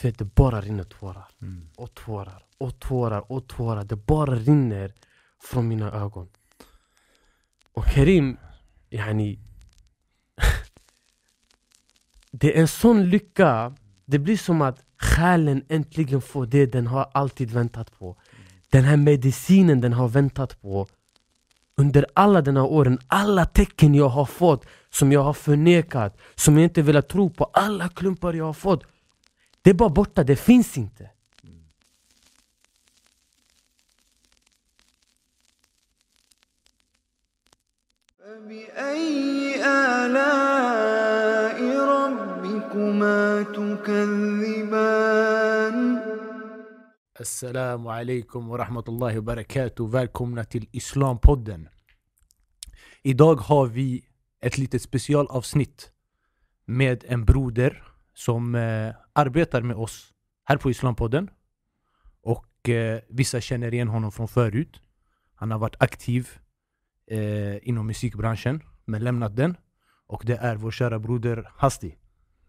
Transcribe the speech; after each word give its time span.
du 0.00 0.08
vet, 0.08 0.18
det 0.18 0.24
bara 0.24 0.60
rinner 0.60 0.84
tårar. 0.84 1.26
Mm. 1.42 1.68
Och 1.76 1.94
tårar, 1.94 2.42
och 2.58 2.78
tårar, 2.78 3.32
och 3.32 3.48
tårar. 3.48 3.84
Det 3.84 3.96
bara 3.96 4.34
rinner 4.34 4.94
från 5.42 5.68
mina 5.68 5.92
ögon. 5.92 6.28
Och 7.72 7.84
Karim, 7.86 8.36
yani... 8.90 9.38
det 12.30 12.56
är 12.56 12.60
en 12.60 12.68
sån 12.68 13.10
lycka. 13.10 13.74
Det 14.04 14.18
blir 14.18 14.36
som 14.36 14.62
att 14.62 14.84
själen 14.98 15.64
äntligen 15.68 16.20
får 16.22 16.46
det 16.46 16.66
den 16.66 16.86
har 16.86 17.10
alltid 17.14 17.50
väntat 17.50 17.98
på. 17.98 18.16
Den 18.70 18.84
här 18.84 18.96
medicinen 18.96 19.80
den 19.80 19.92
har 19.92 20.08
väntat 20.08 20.60
på. 20.60 20.86
Under 21.76 22.06
alla 22.14 22.42
de 22.42 22.56
här 22.56 22.64
åren, 22.64 22.98
alla 23.06 23.46
tecken 23.46 23.94
jag 23.94 24.08
har 24.08 24.24
fått 24.24 24.66
som 24.90 25.12
jag 25.12 25.22
har 25.22 25.32
förnekat, 25.32 26.18
som 26.34 26.54
jag 26.54 26.64
inte 26.64 26.82
velat 26.82 27.08
tro 27.08 27.30
på, 27.30 27.44
alla 27.44 27.88
klumpar 27.88 28.32
jag 28.32 28.44
har 28.44 28.52
fått. 28.52 28.84
Det 29.68 29.72
är 29.72 29.74
bara 29.74 29.88
borta, 29.88 30.24
det 30.24 30.36
finns 30.36 30.78
inte. 30.78 31.10
Assalamu 47.20 47.88
alaikum 47.88 48.48
wa 48.48 48.58
rahmatullahi 48.58 49.16
wa 49.16 49.22
barakatuh. 49.22 49.90
Välkomna 49.90 50.44
till 50.44 50.68
Islampodden. 50.72 51.68
Idag 53.02 53.34
har 53.34 53.66
vi 53.66 54.04
ett 54.40 54.58
litet 54.58 54.82
specialavsnitt 54.82 55.90
med 56.64 57.04
en 57.08 57.24
broder 57.24 57.82
som 58.14 58.54
eh, 58.54 58.94
arbetar 59.18 59.62
med 59.62 59.76
oss 59.76 60.06
här 60.44 60.56
på 60.56 60.70
Islampodden. 60.70 61.30
Och 62.22 62.68
eh, 62.68 63.00
vissa 63.08 63.40
känner 63.40 63.74
igen 63.74 63.88
honom 63.88 64.12
från 64.12 64.28
förut. 64.28 64.80
Han 65.34 65.50
har 65.50 65.58
varit 65.58 65.76
aktiv 65.82 66.28
eh, 67.10 67.68
inom 67.68 67.86
musikbranschen 67.86 68.60
men 68.84 69.04
lämnat 69.04 69.36
den. 69.36 69.56
Och 70.06 70.22
det 70.26 70.36
är 70.36 70.56
vår 70.56 70.70
kära 70.70 70.98
broder 70.98 71.50
Hasti. 71.56 71.94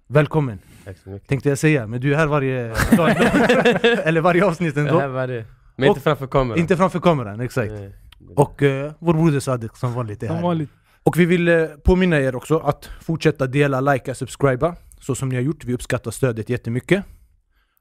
Välkommen! 0.07 0.59
Tack 0.85 0.97
så 0.97 1.09
mycket. 1.09 1.27
Tänkte 1.29 1.49
jag 1.49 1.57
säga, 1.57 1.87
men 1.87 2.01
du 2.01 2.13
är 2.13 2.17
här 2.17 2.27
varje 2.27 2.67
dag. 2.97 3.09
Eller 4.07 4.21
varje 4.21 4.45
avsnitt 4.45 4.77
ändå. 4.77 4.99
här 4.99 5.07
var 5.07 5.27
det. 5.27 5.45
Men 5.75 5.87
inte 5.87 5.97
Och- 5.99 6.03
framför 6.03 6.27
kameran. 6.27 6.59
Inte 6.59 6.77
framför 6.77 6.99
kameran, 6.99 7.39
exakt. 7.39 7.71
Nej. 7.71 7.93
Och 8.35 8.63
eh, 8.63 8.91
vår 8.99 9.13
broder 9.13 9.39
Sadik 9.39 9.75
som 9.77 9.93
vanligt 9.93 10.23
är 10.23 10.27
Som 10.27 10.35
här. 10.35 10.43
vanligt. 10.43 10.69
Och 11.03 11.19
vi 11.19 11.25
vill 11.25 11.47
eh, 11.47 11.65
påminna 11.83 12.19
er 12.19 12.35
också 12.35 12.59
att 12.59 12.85
fortsätta 13.01 13.47
dela, 13.47 13.81
likea, 13.81 14.15
subscriba. 14.15 14.75
Så 14.99 15.15
som 15.15 15.29
ni 15.29 15.35
har 15.35 15.41
gjort. 15.41 15.65
Vi 15.65 15.73
uppskattar 15.73 16.11
stödet 16.11 16.49
jättemycket. 16.49 17.05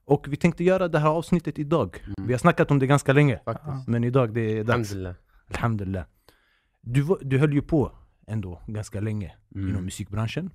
Och 0.05 0.25
vi 0.29 0.37
tänkte 0.37 0.63
göra 0.63 0.87
det 0.87 0.99
här 0.99 1.09
avsnittet 1.09 1.59
idag. 1.59 1.97
Mm. 2.03 2.27
Vi 2.27 2.33
har 2.33 2.37
snackat 2.39 2.71
om 2.71 2.79
det 2.79 2.87
ganska 2.87 3.13
länge. 3.13 3.39
Faktiskt. 3.45 3.87
Men 3.87 4.03
idag 4.03 4.33
det 4.33 4.41
är 4.41 4.63
dags. 4.63 4.69
Alhamdulillah. 4.91 5.15
Alhamdulillah. 5.49 6.05
Du, 6.81 7.01
var- 7.01 7.19
du 7.21 7.37
höll 7.37 7.53
ju 7.53 7.61
på 7.61 7.91
ändå 8.27 8.61
ganska 8.67 8.99
länge 8.99 9.35
Mm. 9.55 9.69
inom 9.69 9.85
musikbranschen. 9.85 10.49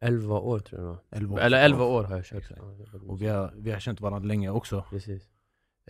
11 0.00 0.38
år 0.40 0.58
tror 0.58 0.82
jag. 0.82 0.98
Elva 1.18 1.34
år. 1.34 1.40
Eller 1.40 1.64
11 1.64 1.84
år 1.84 2.04
har 2.04 2.16
jag 2.16 2.24
kört. 2.24 2.38
Exakt. 2.38 2.60
Och 3.06 3.22
vi 3.22 3.26
har, 3.26 3.52
vi 3.56 3.70
har 3.72 3.80
känt 3.80 4.00
varandra 4.00 4.26
länge 4.28 4.50
också. 4.50 4.84
Precis. 4.90 5.22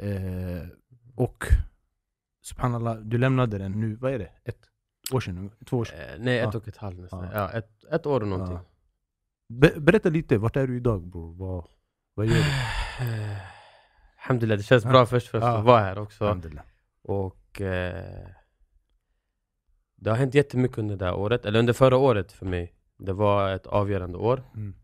Eh, 0.01 0.69
och 1.15 1.45
subhanallah, 2.43 2.97
du 2.97 3.19
lämnade 3.19 3.59
den 3.59 3.73
nu, 3.81 3.95
vad 3.97 4.13
är 4.13 4.19
det? 4.19 4.31
Ett 4.45 4.61
år 5.13 5.21
sedan? 5.21 5.51
Två 5.67 5.77
år 5.79 5.85
sedan? 5.85 5.99
Eh, 6.01 6.07
nej, 6.19 6.39
ett 6.39 6.49
Ja. 6.53 6.59
och 6.59 6.69
ett 6.69 6.77
halvt 6.77 6.99
nästan. 7.01 7.25
Ja. 7.25 7.31
Ja, 7.35 7.51
ett, 7.51 7.85
ett 7.93 8.07
år 8.07 8.21
och 8.21 8.29
någonting. 8.29 8.57
Ja. 8.57 8.65
Be- 9.49 9.81
berätta 9.81 10.09
lite, 10.09 10.39
vart 10.39 10.57
är 10.57 10.67
du 10.67 10.77
idag 10.77 11.07
bror? 11.07 11.35
Vad, 11.35 11.65
vad 12.15 12.27
gör 12.27 12.35
du? 12.35 12.41
Eh, 12.41 13.37
Alhamdulillah, 14.23 14.57
det 14.59 14.63
känns 14.65 14.85
bra 14.85 15.07
först 15.07 15.29
för 15.29 15.39
att 15.39 15.65
vara 15.65 15.81
här 15.81 15.99
också. 15.99 16.25
Och 17.03 17.61
eh, 17.61 18.27
det 19.97 20.11
har 20.11 20.17
hänt 20.17 20.35
jättemycket 20.35 20.79
under 20.79 20.97
det 20.97 21.05
här 21.05 21.15
året, 21.15 21.45
eller 21.47 21.59
under 21.59 21.73
förra 21.73 21.97
året 21.97 22.33
för 22.33 22.47
mig. 22.47 22.73
Det 22.99 23.13
var 23.13 23.53
ett 23.53 23.67
avgörande 23.67 24.19
år. 24.19 24.43
Mm. 24.55 24.75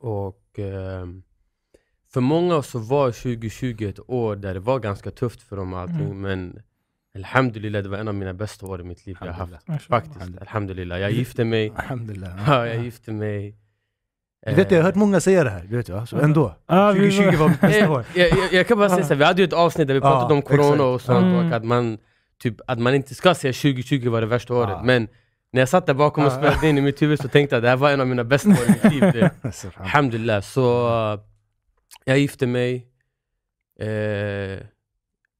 Och 0.00 0.58
ehm, 0.58 1.22
för 2.12 2.20
många 2.20 2.62
så 2.62 2.78
var 2.78 3.10
2020 3.10 3.82
ett 3.88 4.10
år 4.10 4.36
där 4.36 4.54
det 4.54 4.60
var 4.60 4.78
ganska 4.78 5.10
tufft 5.10 5.42
för 5.42 5.56
dem 5.56 5.74
allting. 5.74 5.96
Mm. 6.10 6.20
Men 6.20 6.62
Alhamdulillah, 7.14 7.82
det 7.82 7.88
var 7.88 7.98
en 7.98 8.08
av 8.08 8.14
mina 8.14 8.34
bästa 8.34 8.66
år 8.66 8.80
i 8.80 8.84
mitt 8.84 9.06
liv 9.06 9.16
jag 9.20 9.32
har 9.32 9.46
haft. 9.46 9.86
Faktiskt, 9.86 10.38
Alhamdulillah. 10.40 11.00
Jag 11.00 11.10
gifte 11.10 11.44
mig. 11.44 11.72
Alhamdulillah. 11.76 12.44
Ja, 12.46 12.66
jag 12.66 12.84
gifte 12.84 13.12
mig. 13.12 13.56
Du 14.46 14.54
vet, 14.54 14.70
jag 14.70 14.78
har 14.78 14.84
hört 14.84 14.94
Eh, 14.94 14.98
många 14.98 15.20
säga 15.20 15.44
det 15.44 15.50
här, 15.50 15.64
du 15.70 15.76
vet 15.76 15.88
va? 15.88 16.06
Så 16.06 16.16
ändå. 16.18 16.54
Ja, 16.66 16.90
vi- 16.92 17.10
2020 17.16 17.36
var 17.38 17.48
mitt 17.54 17.60
bästa 17.60 17.90
år. 17.90 18.04
jag, 18.14 18.28
jag, 18.28 18.52
jag 18.52 18.66
kan 18.68 18.78
bara 18.78 18.88
säga 18.88 19.02
så 19.02 19.08
här, 19.08 19.18
vi 19.18 19.24
hade 19.24 19.42
ju 19.42 19.46
ett 19.46 19.52
avsnitt 19.52 19.86
där 19.88 19.94
vi 19.94 20.00
pratade 20.00 20.34
om 20.34 20.42
corona 20.42 20.66
exakt. 20.72 20.80
och 20.80 21.00
sånt 21.00 21.24
Mm. 21.24 21.46
och 21.50 21.56
att 21.56 21.64
man, 21.64 21.98
typ, 22.42 22.54
att 22.66 22.78
man 22.78 22.94
inte 22.94 23.14
ska 23.14 23.34
säga 23.34 23.52
2020 23.52 24.08
var 24.10 24.20
det 24.20 24.26
värsta 24.26 24.54
året. 24.54 24.78
Men 24.84 25.08
när 25.52 25.60
jag 25.60 25.68
satt 25.68 25.86
där 25.86 25.94
bakom 25.94 26.24
och 26.26 26.32
spelade 26.32 26.68
in 26.68 26.78
i 26.78 26.80
mitt 26.80 27.02
huvud 27.02 27.20
så 27.20 27.28
tänkte 27.28 27.56
jag 27.56 27.62
det 27.62 27.68
här 27.68 27.76
var 27.76 27.90
en 27.90 28.00
av 28.00 28.06
mina 28.06 28.24
bästa 28.24 28.48
år 28.48 28.56
i 28.68 28.94
mitt 28.94 29.14
liv. 29.14 29.28
Alhamdulillah, 29.76 30.40
så 30.40 30.88
jag 32.04 32.18
gifte 32.18 32.46
mig. 32.46 32.86
Eh, 33.80 33.88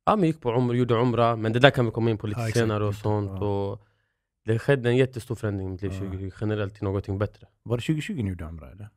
ja, 0.06 0.16
men 0.16 0.24
gick 0.24 0.40
på 0.40 0.50
umra, 0.52 0.74
gjorde 0.76 0.94
umra, 0.94 1.36
men 1.36 1.52
det 1.52 1.58
där 1.58 1.70
kan 1.70 1.84
vi 1.84 1.90
komma 1.90 2.10
in 2.10 2.18
på 2.18 2.26
lite 2.26 2.40
senare 2.52 2.84
och 2.84 2.94
sånt. 2.94 3.42
Och 3.42 3.82
det 4.48 4.58
skedde 4.58 4.88
en 4.90 4.96
jättestor 4.96 5.34
förändring 5.34 5.68
i 5.68 5.70
mitt 5.70 5.82
liv 5.82 5.92
Ja. 5.92 5.98
2020, 5.98 6.30
generellt 6.40 6.74
till 6.74 6.84
någonting 6.84 7.18
bättre. 7.18 7.46
Var 7.62 7.76
det 7.76 7.82
2020 7.82 8.22
ni 8.22 8.28
gjorde 8.30 8.46
Amra 8.46 8.70
eller? 8.70 8.88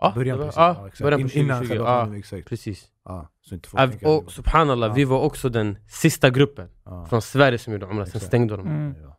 Ja, 0.00 0.12
Början 0.14 0.38
var, 0.38 0.44
precis. 0.46 0.56
ja, 0.56 0.86
exakt. 0.86 1.02
början 1.02 1.20
på 1.22 1.28
In- 1.28 1.44
Innan 1.44 1.56
2020. 1.56 1.68
själva 1.68 1.84
Ja, 1.90 1.98
pandemin, 2.00 2.18
exakt. 2.18 2.48
precis. 2.48 2.90
Ja, 3.04 3.28
så 3.40 3.54
inte 3.54 3.68
folk 3.68 4.00
det 4.00 4.06
Och 4.08 4.32
subhanallah, 4.32 4.88
Ja. 4.88 4.94
vi 4.94 5.04
var 5.04 5.20
också 5.20 5.48
den 5.48 5.78
sista 5.88 6.30
gruppen 6.30 6.68
Ja. 6.84 7.06
från 7.06 7.22
Sverige 7.22 7.58
som 7.58 7.72
gjorde 7.72 7.86
umra, 7.86 8.06
sen 8.06 8.20
stängde 8.20 8.56
de. 8.56 8.66
Mm. 8.66 8.94
Ja. 9.02 9.18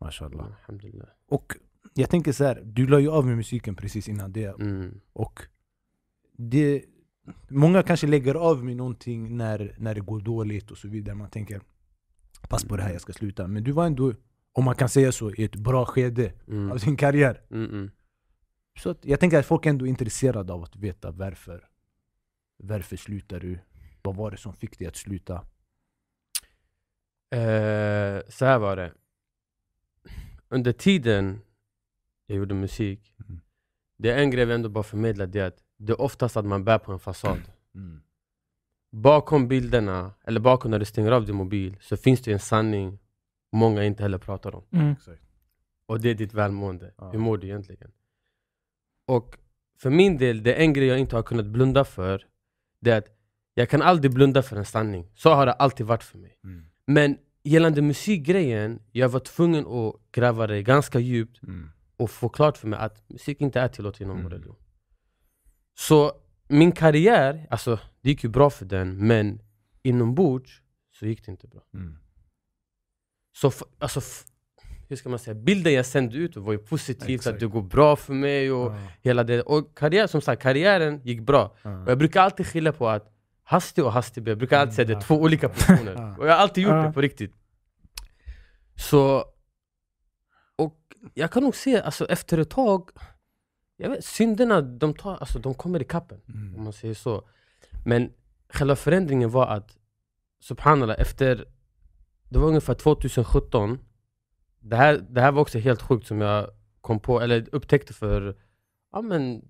Mashallah. 0.00 0.46
Alhamdulillah. 0.46 1.08
Och 1.28 1.56
jag 1.94 2.10
tänker 2.10 2.32
så 2.32 2.44
här, 2.44 2.62
du 2.64 2.86
la 2.86 2.98
ju 3.00 3.10
av 3.10 3.26
med 3.26 3.36
musiken 3.36 3.74
precis 3.74 4.08
innan 4.08 4.32
det. 4.32 4.60
Mm. 4.60 5.00
Och 5.12 5.40
det, 6.38 6.84
många 7.48 7.82
kanske 7.82 8.06
lägger 8.06 8.34
av 8.34 8.64
med 8.64 8.76
någonting 8.76 9.36
när, 9.36 9.74
när 9.78 9.94
det 9.94 10.00
går 10.00 10.20
dåligt 10.20 10.70
och 10.70 10.78
så 10.78 10.88
vidare. 10.88 11.14
Man 11.14 11.30
tänker, 11.30 11.60
pass 12.48 12.64
på 12.64 12.76
det 12.76 12.82
här, 12.82 12.92
jag 12.92 13.00
ska 13.00 13.12
sluta. 13.12 13.46
Men 13.46 13.64
du 13.64 13.72
var 13.72 13.86
ändå, 13.86 14.12
om 14.56 14.64
man 14.64 14.74
kan 14.74 14.88
säga 14.88 15.12
så, 15.12 15.32
i 15.34 15.44
ett 15.44 15.56
bra 15.56 15.84
skede 15.86 16.32
Mm. 16.48 16.72
av 16.72 16.78
din 16.78 16.96
karriär. 16.96 17.40
Mm, 17.50 17.70
mm. 17.70 17.90
Så 18.78 18.94
jag 19.02 19.20
tänker 19.20 19.38
att 19.38 19.46
folk 19.46 19.66
är 19.66 19.70
ändå 19.70 19.86
intresserade 19.86 20.52
av 20.52 20.62
att 20.62 20.76
veta 20.76 21.10
varför. 21.10 21.68
Varför 22.56 22.96
slutar 22.96 23.40
du? 23.40 23.58
Vad 24.02 24.16
var 24.16 24.30
det 24.30 24.36
som 24.36 24.54
fick 24.54 24.78
dig 24.78 24.88
att 24.88 24.96
sluta? 24.96 25.34
Eh, 27.30 28.20
så 28.28 28.44
här 28.44 28.58
var 28.58 28.76
det. 28.76 28.92
Under 30.48 30.72
tiden 30.72 31.40
jag 32.26 32.38
gjorde 32.38 32.54
musik, 32.54 33.14
Mm. 33.28 33.40
det 33.98 34.10
är 34.10 34.18
en 34.18 34.30
grej 34.30 34.44
vi 34.46 34.54
ändå 34.54 34.68
bara 34.68 34.84
förmedlar, 34.84 35.26
det 35.26 35.40
är 35.40 35.46
att 35.46 35.58
det 35.76 35.92
är 35.92 36.00
oftast 36.00 36.36
att 36.36 36.44
man 36.44 36.64
bär 36.64 36.78
på 36.78 36.92
en 36.92 36.98
fasad. 36.98 37.40
Mm. 37.74 38.00
Bakom 38.92 39.48
bilderna, 39.48 40.14
eller 40.24 40.40
bakom 40.40 40.70
när 40.70 40.78
du 40.78 40.84
stänger 40.84 41.12
av 41.12 41.26
din 41.26 41.34
mobil, 41.36 41.76
så 41.80 41.96
finns 41.96 42.22
det 42.22 42.32
en 42.32 42.38
sanning 42.40 42.98
många 43.54 43.84
inte 43.84 44.02
heller 44.02 44.18
pratar 44.18 44.54
om. 44.54 44.64
Mm. 44.72 44.94
Och 45.86 46.00
det 46.00 46.10
är 46.10 46.14
ditt 46.14 46.34
välmående. 46.34 46.94
Ja. 46.98 47.10
Hur 47.10 47.18
mår 47.18 47.38
du 47.38 47.46
egentligen? 47.46 47.90
Och 49.06 49.36
för 49.78 49.90
min 49.90 50.18
del, 50.18 50.42
det 50.42 50.54
är 50.54 50.60
en 50.60 50.72
grej 50.72 50.86
jag 50.88 50.98
inte 50.98 51.16
har 51.16 51.22
kunnat 51.22 51.46
blunda 51.46 51.84
för, 51.84 52.26
det 52.80 52.90
är 52.90 52.98
att 52.98 53.08
jag 53.54 53.68
kan 53.70 53.82
aldrig 53.82 54.14
blunda 54.14 54.42
för 54.42 54.56
en 54.56 54.64
sanning. 54.64 55.10
Så 55.14 55.30
har 55.34 55.46
det 55.46 55.52
alltid 55.52 55.86
varit 55.86 56.02
för 56.02 56.18
mig. 56.18 56.38
Mm. 56.44 56.64
Men 56.86 57.18
gällande 57.42 57.82
musikgrejen, 57.82 58.80
jag 58.92 59.08
var 59.08 59.20
tvungen 59.20 59.66
att 59.66 59.94
gräva 60.12 60.46
det 60.46 60.62
ganska 60.62 60.98
djupt 60.98 61.42
Mm. 61.42 61.70
och 61.96 62.10
få 62.10 62.28
klart 62.28 62.56
för 62.58 62.68
mig 62.68 62.78
att 62.78 63.08
musik 63.10 63.40
inte 63.40 63.60
är 63.60 63.68
tillåtet 63.68 64.00
inom 64.00 64.18
Mm. 64.18 64.30
religion. 64.30 64.56
Så 65.74 66.12
min 66.48 66.72
karriär, 66.72 67.46
alltså 67.50 67.78
det 68.00 68.08
gick 68.08 68.24
ju 68.24 68.30
bra 68.30 68.50
för 68.50 68.64
den, 68.64 69.06
men 69.06 69.40
inombords 69.82 70.62
så 70.92 71.06
gick 71.06 71.24
det 71.24 71.30
inte 71.30 71.46
bra. 71.48 71.62
Mm. 71.74 71.98
Så 73.34 73.52
alltså, 73.78 74.00
hur 74.88 74.96
ska 74.96 75.08
man 75.08 75.18
säga, 75.18 75.34
bilden 75.34 75.72
jag 75.72 75.86
sände 75.86 76.16
ut 76.16 76.36
var 76.36 76.52
ju 76.52 76.58
positivt, 76.58 77.08
Exakt. 77.10 77.34
att 77.34 77.40
det 77.40 77.46
går 77.46 77.62
bra 77.62 77.96
för 77.96 78.12
mig 78.14 78.52
och 78.52 78.72
Ja. 78.72 78.78
hela 79.02 79.24
det. 79.24 79.42
Och 79.42 79.78
karriär, 79.78 80.06
som 80.06 80.20
sagt, 80.20 80.42
karriären 80.42 81.00
gick 81.04 81.20
bra. 81.20 81.56
Ja. 81.62 81.82
Och 81.82 81.90
jag 81.90 81.98
brukar 81.98 82.22
alltid 82.22 82.46
skilja 82.46 82.72
på 82.72 82.88
att 82.88 83.10
Hasti 83.46 83.80
och 83.82 83.92
Hasti 83.92 84.20
B, 84.20 84.30
jag 84.30 84.38
brukar 84.38 84.58
alltid 84.60 84.74
säga 84.74 84.84
det 84.86 84.92
är 84.92 84.94
Mm, 84.94 85.02
två 85.06 85.14
olika 85.20 85.48
personer. 85.48 86.14
Och 86.18 86.26
jag 86.26 86.32
har 86.32 86.38
alltid 86.38 86.64
gjort 86.64 86.72
det 86.86 86.92
på 86.94 87.00
riktigt. 87.00 87.34
Så, 88.76 89.24
och 90.56 90.76
jag 91.14 91.30
kan 91.30 91.42
nog 91.42 91.56
se, 91.56 91.80
alltså 91.80 92.06
efter 92.08 92.38
ett 92.38 92.50
tag, 92.50 92.90
jag 93.76 93.90
vet, 93.90 94.04
synderna 94.04 94.60
de, 94.60 94.94
tar, 94.94 95.16
alltså, 95.16 95.38
de 95.38 95.54
kommer 95.54 95.82
i 95.82 95.84
kappen 95.84 96.20
Mm. 96.28 96.56
om 96.56 96.64
man 96.64 96.72
säger 96.72 96.94
så. 96.94 97.28
Men 97.84 98.12
själva 98.48 98.76
förändringen 98.76 99.30
var 99.30 99.46
att, 99.46 99.76
subhanallah, 100.40 100.96
efter, 100.98 101.44
det 102.28 102.38
var 102.38 102.48
ungefär 102.48 102.74
2017, 102.74 103.78
det 104.60 104.76
här, 104.76 105.04
det 105.10 105.20
här 105.20 105.32
var 105.32 105.42
också 105.42 105.58
helt 105.58 105.82
sjukt 105.82 106.06
som 106.06 106.20
jag 106.20 106.50
kom 106.80 107.00
på, 107.00 107.20
eller 107.20 107.48
upptäckte 107.52 107.92
för 107.92 108.36
ja, 108.92 109.02
men, 109.02 109.42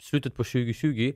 slutet 0.00 0.34
på 0.34 0.44
2020. 0.44 1.12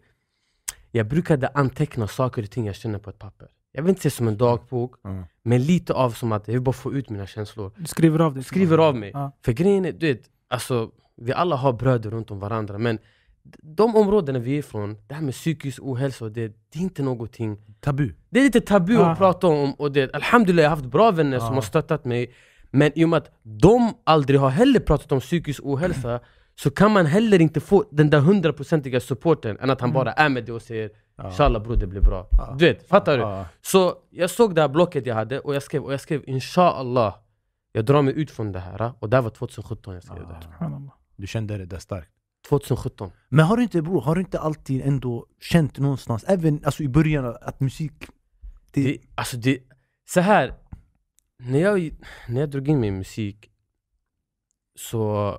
jag 0.90 1.06
brukade 1.08 1.48
anteckna 1.48 2.08
saker 2.08 2.42
och 2.42 2.50
ting 2.50 2.66
jag 2.66 2.75
känner 2.76 2.98
på 2.98 3.10
ett 3.10 3.19
papper. 3.19 3.48
Jag 3.72 3.82
vill 3.82 3.88
inte 3.88 4.00
säga 4.02 4.10
som 4.10 4.28
en 4.28 4.37
dagbok, 4.37 4.94
Ja. 5.02 5.25
men 5.42 5.62
lite 5.62 5.92
av 5.94 6.10
som 6.10 6.32
att 6.32 6.48
jag 6.48 6.52
vill 6.52 6.62
bara 6.62 6.72
få 6.72 6.92
ut 6.94 7.10
mina 7.10 7.26
känslor. 7.26 7.72
Du 7.76 7.87
skriver 7.87 8.19
av 8.19 8.34
det. 8.34 8.42
Skriver 8.42 8.78
av 8.78 8.96
mig. 8.96 9.10
Ja. 9.14 9.32
För 9.42 9.52
grejen 9.52 9.84
är, 9.84 9.92
du 9.92 10.06
vet, 10.06 10.31
alltså, 10.48 10.90
vi 11.16 11.32
alla 11.32 11.56
har 11.56 11.72
bröder 11.72 12.10
runt 12.10 12.31
om 12.31 12.38
varandra, 12.38 12.78
men 12.78 12.98
de 13.62 13.96
områdena 13.96 14.38
vi 14.38 14.54
är 14.54 14.58
ifrån, 14.58 14.96
det 15.08 15.14
här 15.14 15.22
med 15.22 15.34
psykisk 15.34 15.78
ohälsa, 15.82 16.28
det, 16.28 16.48
det 16.48 16.78
är 16.78 16.82
inte 16.82 17.02
någonting 17.02 17.58
Tabu. 17.81 18.12
det 18.31 18.40
är 18.40 18.44
lite 18.44 18.60
tabu 18.60 18.92
Ja. 18.92 19.10
att 19.10 19.19
prata 19.19 19.46
om 19.46 19.75
och 19.75 19.92
det, 19.92 20.14
Alhamdulillah 20.14 20.62
jag 20.62 20.70
har 20.70 20.76
haft 20.76 20.88
bra 20.90 21.10
vänner 21.10 21.38
som 21.38 21.48
Ja. 21.48 21.54
har 21.54 21.60
stöttat 21.62 22.04
mig 22.04 22.34
Men 22.70 22.92
i 22.98 23.04
och 23.04 23.08
med 23.08 23.16
att 23.16 23.31
de 23.42 23.92
aldrig 24.04 24.40
har 24.40 24.48
heller 24.50 24.81
pratat 24.81 25.12
om 25.12 25.20
psykisk 25.20 25.60
ohälsa 25.64 26.20
Så 26.54 26.70
kan 26.70 26.90
man 26.92 27.06
heller 27.06 27.40
inte 27.40 27.60
få 27.60 27.84
den 27.90 28.10
där 28.10 28.20
hundraprocentiga 28.20 29.00
supporten 29.00 29.58
än 29.60 29.70
att 29.70 29.81
han 29.81 29.92
bara 29.92 30.12
är 30.12 30.28
med 30.28 30.44
det 30.44 30.52
och 30.52 30.62
säger 30.62 30.90
Ja. 31.16 31.26
Inshallah 31.26 31.62
bror 31.62 31.76
det 31.76 31.87
blir 31.87 32.00
bra 32.00 32.28
Ja. 32.32 32.54
Du 32.58 32.64
vet, 32.64 32.88
fattar 32.88 33.16
du? 33.16 33.22
Ja. 33.22 33.46
Så 33.62 33.94
jag 34.10 34.31
såg 34.31 34.54
det 34.54 34.60
här 34.60 34.69
blocket 34.69 35.06
jag 35.06 35.14
hade 35.14 35.40
och 35.40 35.54
jag 35.54 35.62
skrev, 35.62 35.82
och 35.84 35.92
jag 35.92 36.00
skrev 36.00 36.22
Inshallah 36.26 37.14
Jag 37.72 37.84
drar 37.84 38.02
mig 38.02 38.14
ut 38.20 38.31
från 38.31 38.52
det 38.52 38.58
här 38.58 38.92
och 38.98 39.10
det 39.10 39.16
här 39.16 39.22
var 39.22 39.31
2017 39.31 39.94
jag 39.94 40.02
skrev 40.02 40.19
det. 40.28 40.37
Subhanallah. 40.42 40.92
Du 41.16 41.26
kände 41.26 41.58
det 41.58 41.66
där 41.66 41.78
starkt. 41.78 42.10
2017 42.50 43.11
Men 43.29 43.44
har 43.44 43.56
du 43.56 43.62
inte 43.62 43.82
bror, 43.82 44.00
har 44.00 44.14
du 44.14 44.20
inte 44.20 44.41
alltid 44.41 44.82
ändå 44.82 45.26
känt 45.41 45.79
någonstans, 45.79 46.25
även 46.29 46.64
alltså, 46.64 46.82
i 46.82 46.88
början, 46.88 47.37
att 47.43 47.61
musik... 47.61 47.93
Det, 48.73 48.82
det, 48.85 48.99
Alltså 49.14 49.37
det, 49.37 49.58
så 50.08 50.20
här 50.20 50.55
när 51.38 51.58
jag, 51.58 51.91
när 52.29 52.41
jag 52.41 52.50
drog 52.50 52.69
in 52.69 52.81
mig 52.81 52.88
i 52.88 52.93
musik 52.93 53.50
Så 54.79 55.35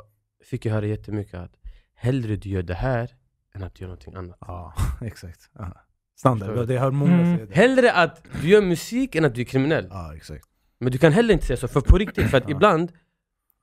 fick 0.45 0.65
jag 0.65 0.73
höra 0.73 0.85
jättemycket 0.85 1.33
att 1.39 1.51
hellre 1.95 2.35
du 2.35 2.49
gör 2.49 2.61
det 2.63 2.73
här 2.73 3.09
än 3.55 3.63
att 3.63 3.75
du 3.75 3.81
gör 3.81 3.87
någonting 3.87 4.13
annat 4.15 4.37
Ja, 4.41 4.73
exakt. 5.01 5.49
Standard, 6.15 6.67
det 6.67 6.77
har 6.77 6.91
många 6.91 7.13
Mm. 7.21 7.47
det. 7.47 7.55
Hellre 7.55 7.91
att 7.93 8.23
du 8.41 8.47
gör 8.49 8.61
musik 8.61 9.15
än 9.15 9.25
att 9.25 9.35
du 9.35 9.41
är 9.41 9.45
kriminell 9.45 9.87
Ja, 9.89 10.15
exakt. 10.15 10.45
Men 10.79 10.91
du 10.91 10.97
kan 10.97 11.11
heller 11.11 11.33
inte 11.33 11.45
säga 11.45 11.57
så, 11.57 11.67
för 11.67 11.81
på 11.81 11.97
riktigt, 11.97 12.29
för 12.29 12.37
att 12.37 12.43
Ja. 12.49 12.55
ibland 12.55 12.91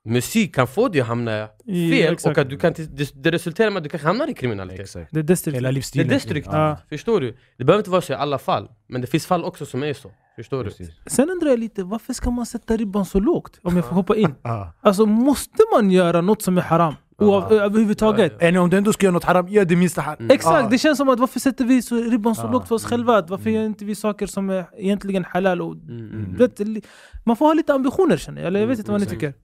Musik 0.08 0.55
kan 0.55 0.66
få 0.66 0.88
dig 0.88 1.00
att 1.00 1.06
hamna 1.06 1.49
I- 1.64 1.90
fel 1.90 2.12
exakt. 2.12 2.37
och 2.37 2.43
att 2.43 2.50
du 2.50 2.58
kan, 2.58 2.72
det, 2.72 3.22
det 3.25 3.31
resulterar 3.31 3.70
med 3.70 3.76
att 3.76 3.82
du 3.84 3.88
kanske 3.88 4.08
hamnar 4.08 4.31
i 4.31 4.34
kriminalitet 4.34 4.81
exakt. 4.81 5.08
Det 5.12 5.19
är 5.19 5.22
destruktivt. 5.22 5.56
Hela 5.66 5.72
Det 5.72 6.00
är 6.00 6.05
destruktivt, 6.05 6.52
Ja. 6.52 6.76
förstår 6.88 7.20
du? 7.20 7.37
Det 7.58 7.64
behöver 7.64 7.81
inte 7.81 7.90
vara 7.90 8.00
så 8.00 8.12
i 8.12 8.16
alla 8.16 8.38
fall, 8.38 8.69
men 8.88 9.00
det 9.00 9.06
finns 9.06 9.26
fall 9.26 9.44
också 9.44 9.66
som 9.66 9.82
är 9.82 9.94
så, 9.94 10.10
förstår 10.37 10.64
du? 10.64 10.70
Precis. 10.70 10.90
Sen 11.06 11.31
undrar 11.31 11.49
jag 11.50 11.58
lite, 11.58 11.84
varför 11.84 12.12
ska 12.12 12.31
man 12.31 12.46
sätta 12.46 12.76
ribban 12.76 13.05
så 13.06 13.20
lågt? 13.20 13.60
Om 13.62 13.76
jag 13.76 13.84
får 13.84 13.94
hoppa 13.94 14.16
in. 14.16 14.34
Ja. 14.43 14.72
Alltså 14.81 15.06
måste 15.06 15.62
man 15.72 15.90
göra 15.90 16.20
något 16.20 16.43
som 16.43 16.58
är 16.58 16.62
haram? 16.62 16.94
Oav, 17.20 17.46
Ja. 17.50 17.56
överhuvudtaget? 17.64 18.32
Ja, 18.40 18.46
Eller 18.46 18.58
om 18.58 18.70
du 18.70 18.76
ändå 18.76 18.93
ska 18.93 19.06
göra 19.06 19.12
något 19.12 19.25
haram, 19.25 19.49
gör 19.49 19.64
det 19.64 19.76
minsta 19.76 20.00
haram. 20.00 20.16
Mm. 20.19 20.31
Exakt, 20.31 20.62
Ja. 20.62 20.69
det 20.70 20.78
känns 20.78 20.99
som 20.99 21.08
att 21.08 21.19
varför 21.19 21.40
sätter 21.40 21.64
vi 21.64 21.82
så 21.82 21.96
ribban 21.96 22.34
så 22.34 22.43
Ja. 22.46 22.50
lågt 22.52 22.69
för 22.69 22.75
oss 22.75 22.84
själva? 22.84 23.16
Att 23.16 23.31
Varför 23.31 23.50
gör 23.50 23.62
inte 23.64 23.84
vi 23.84 23.94
saker 23.94 24.26
som 24.26 24.50
är 24.50 24.64
egentligen 24.78 25.25
halal? 25.25 25.62
Och, 25.62 25.72
Mm, 25.75 26.11
mm. 26.11 26.37
du 26.38 26.46
vet, 26.46 26.84
man 27.25 27.37
får 27.37 27.46
ha 27.46 27.52
lite 27.54 27.75
ambitioner 27.75 28.16
känner 28.16 28.40
jag, 28.40 28.46
eller 28.49 28.61
jag 28.61 28.66
vet 28.66 28.75
Mm, 28.76 28.81
inte 28.81 28.93
vad 28.93 29.00
ni 29.00 29.06
tycker. 29.06 29.34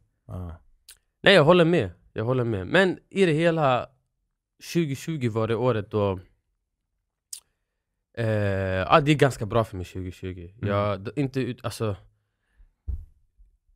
Nej 1.22 1.34
jag 1.34 1.44
håller 1.44 1.64
med, 1.64 1.90
jag 2.12 2.24
håller 2.24 2.44
med. 2.44 2.66
Men 2.66 2.98
i 3.10 3.26
det 3.26 3.32
hela 3.32 3.86
2020 4.74 5.28
var 5.30 5.48
det 5.48 5.54
året 5.54 5.90
då 5.90 6.20
eh, 8.18 8.26
ja, 8.26 9.00
det 9.00 9.10
är 9.12 9.16
ganska 9.16 9.46
bra 9.46 9.64
för 9.64 9.76
mig 9.76 9.86
2020. 9.86 10.50
Jag, 10.62 11.00
d- 11.00 11.10
inte 11.16 11.40
ut, 11.40 11.64
alltså, 11.64 11.96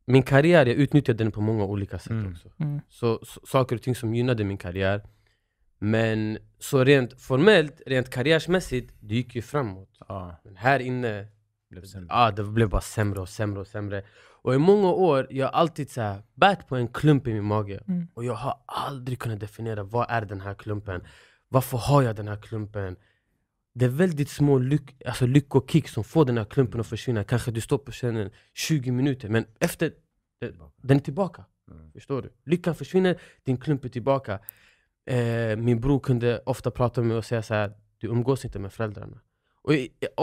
min 0.05 0.23
karriär, 0.23 0.65
jag 0.65 0.75
utnyttjade 0.75 1.23
den 1.23 1.31
på 1.31 1.41
många 1.41 1.63
olika 1.63 1.99
sätt 1.99 2.11
Mm. 2.11 2.31
också. 2.31 2.49
Mm. 2.59 2.79
Så, 2.89 3.19
så 3.25 3.39
saker 3.47 3.75
och 3.75 3.81
ting 3.81 3.95
som 3.95 4.15
gynnade 4.15 4.43
min 4.43 4.57
karriär. 4.57 5.01
Men 5.79 6.37
så 6.59 6.83
rent 6.83 7.21
formellt, 7.21 7.81
rent 7.85 8.09
karriärsmässigt, 8.09 8.93
det 8.99 9.15
gick 9.15 9.35
ju 9.35 9.41
framåt. 9.41 9.97
Ja. 10.07 10.35
Men 10.43 10.55
här 10.55 10.79
inne, 10.79 11.27
Blev 11.69 11.83
sämre. 11.85 12.07
ja, 12.09 12.31
det 12.31 12.43
blev 12.43 12.69
bara 12.69 12.81
sämre 12.81 13.19
och 13.21 13.29
sämre 13.29 13.59
och 13.59 13.67
sämre. 13.67 14.03
Och 14.41 14.55
i 14.55 14.57
många 14.57 14.89
år, 14.89 15.27
jag 15.29 15.45
har 15.45 15.51
alltid 15.51 15.91
så 15.91 16.01
här, 16.01 16.23
bärt 16.35 16.67
på 16.67 16.75
en 16.75 16.87
klump 16.87 17.27
i 17.27 17.33
min 17.33 17.43
mage. 17.43 17.83
Mm. 17.87 18.07
Och 18.13 18.25
jag 18.25 18.33
har 18.33 18.57
aldrig 18.65 19.19
kunnat 19.19 19.39
definiera, 19.39 19.83
vad 19.83 20.05
är 20.09 20.21
den 20.25 20.41
här 20.41 20.53
klumpen? 20.53 21.01
Varför 21.49 21.77
har 21.77 22.01
jag 22.01 22.15
den 22.15 22.27
här 22.27 22.37
klumpen? 22.41 22.95
Det 23.73 23.85
är 23.85 23.89
väldigt 23.89 24.29
små 24.29 24.57
lyck, 24.57 25.01
alltså 25.05 25.25
lyckokick 25.25 25.87
som 25.87 26.03
får 26.03 26.25
den 26.25 26.37
här 26.37 26.45
klumpen 26.45 26.79
att 26.79 26.87
försvinna. 26.87 27.23
Kanske 27.23 27.51
du 27.51 27.61
står 27.61 27.77
på 27.77 27.91
scenen 27.91 28.29
20 28.53 28.91
minuter, 28.91 29.29
men 29.29 29.45
efter, 29.59 29.91
den 30.81 30.97
är 30.97 31.01
tillbaka. 31.01 31.45
Mm. 31.71 31.91
Förstår 31.91 32.21
du? 32.21 32.33
Lyckan 32.45 32.75
försvinner, 32.75 33.21
din 33.43 33.57
klump 33.57 33.85
är 33.85 33.89
tillbaka. 33.89 34.39
Eh, 35.05 35.57
min 35.57 35.79
bror 35.79 35.99
kunde 35.99 36.41
ofta 36.45 36.71
prata 36.71 37.01
med 37.01 37.07
mig 37.07 37.17
och 37.17 37.25
säga 37.25 37.41
så 37.43 37.53
här, 37.53 37.73
du 37.97 38.07
umgås 38.07 38.45
inte 38.45 38.59
med 38.59 38.73
föräldrarna. 38.73 39.19
Och, 39.63 39.73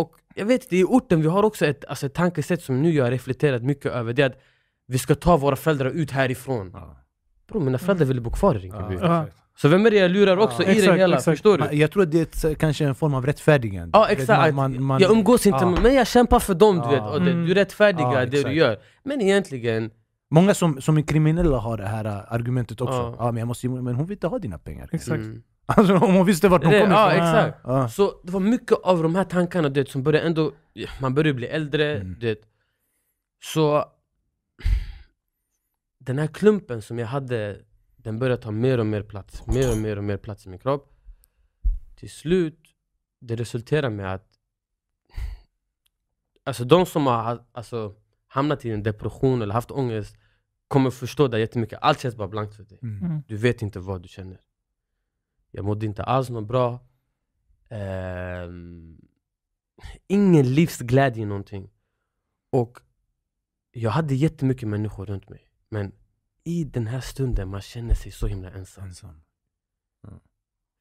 och 0.03 0.13
jag 0.35 0.47
vet, 0.47 0.71
det 0.71 0.77
i 0.79 0.85
orten 0.85 1.21
vi 1.23 1.29
har 1.29 1.43
också 1.43 1.67
ett, 1.67 1.85
alltså 1.85 2.07
ett 2.07 2.15
tankesätt 2.15 2.63
som 2.63 2.83
nu 2.83 2.91
jag 2.93 3.05
har 3.05 3.11
reflekterat 3.11 3.63
mycket 3.63 3.93
över. 3.93 4.13
Det 4.13 4.23
är 4.23 4.27
att 4.27 4.39
vi 4.89 4.99
ska 4.99 5.15
ta 5.15 5.37
våra 5.37 5.57
föräldrar 5.57 5.91
ut 5.91 6.11
härifrån. 6.11 6.71
Ja. 6.75 6.97
Bro, 7.49 7.61
mina 7.61 7.79
föräldrar 7.79 8.07
ville 8.07 8.21
bo 8.21 8.31
kvar 8.31 8.55
i 8.55 8.59
Rinkeby. 8.59 8.95
Ja. 9.01 9.27
Så 9.59 9.69
vem 9.69 9.87
är 9.87 9.91
det 9.91 9.97
jag 9.97 10.11
lurar 10.11 10.37
också 10.37 10.63
Ja, 10.63 10.69
i 10.71 10.75
det 10.75 10.81
exakt, 10.81 10.99
hela? 10.99 11.17
exakt. 11.17 11.35
Förstår 11.39 11.59
du? 11.59 11.77
Jag 11.77 11.91
tror 11.91 12.03
att 12.03 12.11
det 12.11 12.19
är 12.19 12.23
ett, 12.23 12.35
så- 12.35 12.55
kanske 12.55 12.85
en 12.85 12.95
form 12.95 13.15
av 13.15 13.27
rättfärdigande. 13.27 13.99
Ja 13.99 14.09
exakt, 14.09 14.55
man- 14.55 14.73
man- 14.73 14.83
man- 14.83 15.01
jag 15.01 15.11
umgås 15.11 15.47
inte 15.47 15.59
Ja. 15.63 15.71
med, 15.71 15.83
men 15.83 15.95
jag 15.95 16.07
kämpar 16.07 16.39
för 16.41 16.55
dem 16.55 16.77
du 16.77 16.83
Ja. 16.83 16.91
vet. 16.91 17.03
Och 17.15 17.23
det, 17.25 17.31
Mm. 17.31 17.47
du 17.47 17.55
rättfärdigar 17.55 18.13
Ja, 18.21 18.27
det 18.27 18.43
du 18.43 18.53
gör. 18.53 18.79
Men 19.05 19.21
egentligen, 19.21 19.91
Många 20.31 20.55
som, 20.55 20.81
som 20.81 20.99
är 20.99 21.03
kriminella 21.03 21.59
har 21.59 21.77
det 21.77 21.87
här 21.87 22.05
äh, 22.05 22.33
argumentet 22.33 22.81
också. 22.81 22.95
Ja. 22.95 23.17
Ja. 23.19 23.25
men, 23.33 23.37
jag 23.39 23.49
måste, 23.49 23.69
men 23.69 23.95
hon 23.95 24.07
vill 24.07 24.17
inte 24.17 24.27
ha 24.27 24.39
dina 24.39 24.59
pengar. 24.59 24.89
Exakt. 24.93 25.21
mm. 25.23 25.43
Alltså, 25.67 25.95
om 25.97 26.15
hon 26.15 26.27
visste 26.27 26.49
vart 26.49 26.63
de 26.63 26.71
det, 26.71 26.81
kommer 26.81 26.95
ja 26.95 27.13
ifrån. 27.15 27.27
exakt. 27.29 27.61
Ja. 27.65 27.89
Så 27.89 28.21
det 28.25 28.33
var 28.33 28.41
mycket 28.41 28.73
av 28.73 29.03
de 29.03 29.15
här 29.15 29.25
tankarna 29.25 29.69
du 29.69 29.81
vet, 29.81 29.91
som 29.91 30.03
började 30.03 30.27
ändå, 30.27 30.53
man 31.01 31.15
börjar 31.15 31.35
bli 31.35 31.47
äldre, 31.47 31.97
Mm. 31.97 32.17
du 32.21 32.27
vet. 32.27 32.41
Så 33.45 33.85
den 35.99 36.19
här 36.19 36.27
klumpen 36.27 36.83
som 36.83 36.99
jag 36.99 37.07
hade, 37.07 37.61
den 37.97 38.19
började 38.19 38.43
ta 38.43 38.51
mer 38.51 38.79
och 38.79 38.87
mer 38.87 39.03
plats, 39.03 39.47
mer 39.47 39.71
och 39.73 39.79
mer 39.79 39.97
och 39.99 40.05
mer 40.05 40.17
plats 40.17 40.47
i 40.47 40.49
min 40.49 40.59
kropp. 40.59 40.93
Till 41.97 42.11
slut, 42.11 42.61
det 43.21 43.37
resulterar 43.37 43.91
med 43.91 44.15
att 44.15 44.27
Alltså 46.45 46.65
de 46.65 46.87
som 46.87 47.07
har 47.07 47.23
ha- 47.23 47.47
alltså, 47.53 47.95
hamnat 48.37 48.65
i 48.65 48.71
en 48.71 48.83
depression 48.83 49.43
eller 49.43 49.55
haft 49.55 49.71
ångest 49.71 50.17
kommer 50.69 50.91
förstå 50.91 51.29
det 51.29 51.39
jättemycket, 51.41 51.79
allt 51.83 52.01
känns 52.01 52.17
bara 52.17 52.29
blankt 52.29 52.55
för 52.57 52.63
dig. 52.65 52.79
Mm. 52.83 53.05
Mm. 53.05 53.23
Du 53.29 53.37
vet 53.37 53.63
inte 53.63 53.81
vad 53.81 54.03
du 54.03 54.09
känner. 54.09 54.41
Jag 55.51 55.65
mådde 55.65 55.87
inte 55.87 56.03
alls 56.03 56.31
något 56.31 56.49
bra. 56.49 56.81
Ehm, 57.69 58.99
ingen 60.07 60.55
livsglädje 60.55 61.23
i 61.23 61.27
någonting. 61.27 61.71
Och 62.51 62.81
jag 63.73 63.91
hade 63.91 64.15
jättemycket 64.15 64.69
människor 64.69 65.07
runt 65.07 65.29
mig. 65.29 65.43
Men 65.69 65.93
i 66.45 66.65
den 66.65 66.87
här 66.87 67.01
stunden 67.01 67.49
man 67.49 67.61
känner 67.61 67.95
sig 67.95 68.13
så 68.13 68.27
himla 68.27 68.51
ensam. 68.51 68.85
Ensam. 68.85 69.21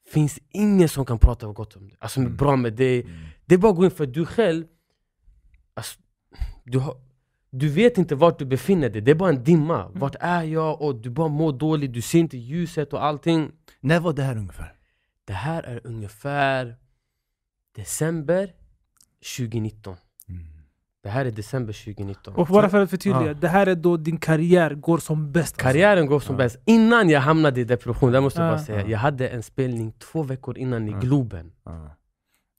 Finns 0.08 0.40
ingen 0.50 0.90
som 0.90 1.06
kan 1.06 1.20
prata 1.20 1.48
gott 1.48 1.76
om 1.76 1.90
det. 1.90 1.96
Alltså 2.00 2.20
Mm. 2.20 2.36
bra 2.36 2.56
med 2.56 2.74
dig. 2.74 3.02
Mm. 3.02 3.26
Det 3.46 3.56
är 3.56 3.60
bara 3.60 3.72
att 3.72 3.78
gå 3.78 3.86
in 3.86 3.92
för 3.92 4.06
du 4.06 4.26
själv, 4.26 4.66
alltså, 5.74 6.00
du, 6.64 6.80
har, 6.80 6.98
du 7.60 7.70
vet 7.70 7.98
inte 7.98 8.16
vart 8.16 8.40
du 8.40 8.46
befinner 8.46 8.90
dig. 8.90 9.02
Det 9.02 9.12
är 9.12 9.16
bara 9.16 9.30
en 9.30 9.44
dimma. 9.44 9.92
Vart 9.94 10.16
är 10.20 10.44
jag? 10.44 10.82
Och 10.82 10.96
du 10.96 11.10
bara 11.10 11.28
mår 11.28 11.54
dåligt, 11.54 11.94
du 11.94 12.02
ser 12.02 12.20
inte 12.20 12.38
ljuset 12.38 12.94
och 12.94 13.04
allting. 13.04 13.52
När 13.80 14.00
var 14.00 14.14
det 14.14 14.24
här 14.24 14.38
ungefär? 14.38 14.74
Det 15.26 15.34
här 15.34 15.64
är 15.64 15.82
ungefär 15.84 16.76
december 17.76 18.54
2019. 19.38 19.96
Mm. 20.30 20.42
Det 21.04 21.10
här 21.10 21.26
är 21.26 21.32
december 21.32 21.74
2019. 21.74 22.36
Och 22.36 22.48
bara 22.48 22.70
för 22.70 22.84
att 22.84 22.90
förtydliga, 22.90 23.28
Ja. 23.28 23.34
det 23.34 23.48
här 23.48 23.68
är 23.68 23.76
då 23.76 23.98
din 23.98 24.18
karriär 24.18 24.74
går 24.76 24.98
som 24.98 25.32
bäst. 25.32 25.58
Karriären 25.58 26.06
går 26.06 26.20
som 26.20 26.36
Ja. 26.36 26.38
bäst. 26.38 26.58
Innan 26.66 27.10
jag 27.10 27.22
hamnade 27.22 27.62
i 27.62 27.64
depression, 27.64 28.12
det 28.12 28.22
måste 28.22 28.42
jag 28.42 28.52
bara 28.52 28.60
säga. 28.64 28.82
Ja. 28.82 28.88
Jag 28.88 29.00
hade 29.00 29.28
en 29.28 29.44
spelning 29.44 29.92
två 29.92 30.24
veckor 30.24 30.58
innan 30.58 30.88
i. 30.88 30.92
Globen. 30.92 31.52
Ja. 31.66 31.96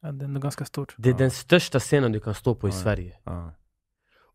Ja, 0.03 0.13
det 0.13 0.25
är 0.25 0.29
ändå 0.29 0.41
ganska 0.41 0.65
stort. 0.65 0.95
Det 0.99 1.09
är 1.09 1.13
Ja. 1.13 1.19
den 1.19 1.31
största 1.31 1.81
scenen 1.81 2.13
du 2.13 2.21
kan 2.21 2.35
stå 2.35 2.55
på 2.55 2.69
i 2.69 2.71
Ja. 2.71 2.77
Sverige. 2.77 3.17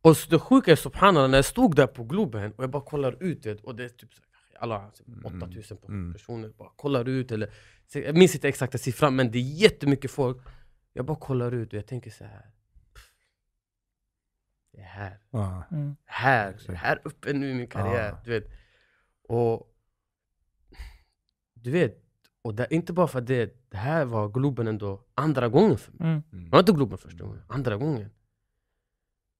Och 0.02 0.18
så 0.18 0.30
det 0.30 0.40
sjuka 0.40 0.72
är 0.72 0.76
subhanallah, 0.76 1.30
när 1.32 1.38
jag 1.38 1.46
stod 1.46 1.76
där 1.76 1.88
på 1.88 2.04
Globen 2.04 2.52
och 2.52 2.64
jag 2.64 2.70
bara 2.72 2.82
kollar 2.84 3.24
ut 3.24 3.46
och 3.64 3.76
det 3.76 3.84
är 3.86 3.90
typ 3.90 4.10
alla 4.60 4.92
Mm. 5.08 5.42
8000 5.44 5.78
Mm. 5.88 6.14
personer 6.14 6.50
bara 6.50 6.70
kollar 6.76 7.10
ut 7.10 7.32
eller 7.32 7.50
Jag 7.94 8.18
minns 8.18 8.36
inte 8.36 8.48
exakta 8.48 8.78
siffran 8.78 9.16
men 9.16 9.32
det 9.32 9.38
är 9.38 9.42
jättemycket 9.42 10.12
folk 10.12 10.38
Jag 10.94 11.06
bara 11.06 11.18
kollar 11.18 11.52
ut 11.52 11.68
och 11.68 11.74
jag 11.74 11.88
tänker 11.88 12.12
så 12.12 12.24
här. 12.24 12.46
Det 14.74 14.80
är 14.82 14.84
här. 14.86 15.20
Mm. 15.72 15.96
här, 16.06 16.56
här 16.76 17.02
uppe 17.04 17.34
nu 17.34 17.50
i 17.52 17.54
min 17.54 17.68
karriär 17.68 18.10
Ja. 18.10 18.22
du 18.26 18.32
vet 18.32 18.48
Och 19.28 19.68
Du 21.54 21.72
vet, 21.72 21.98
och 22.42 22.56
det, 22.56 22.68
inte 22.70 22.94
bara 22.94 23.08
för 23.08 23.20
att 23.20 23.28
det, 23.28 23.70
det 23.70 23.78
här 23.78 24.06
var 24.06 24.30
Globen 24.30 24.68
ändå 24.68 25.04
andra 25.16 25.48
gången 25.50 25.78
för 25.78 25.92
mig 25.92 26.08
Mm. 26.08 26.24
Mm. 26.32 26.44
det 26.46 26.52
var 26.52 26.60
inte 26.60 26.72
Globen 26.72 26.98
första 26.98 27.24
gången, 27.24 27.42
andra 27.48 27.76
gången. 27.78 28.10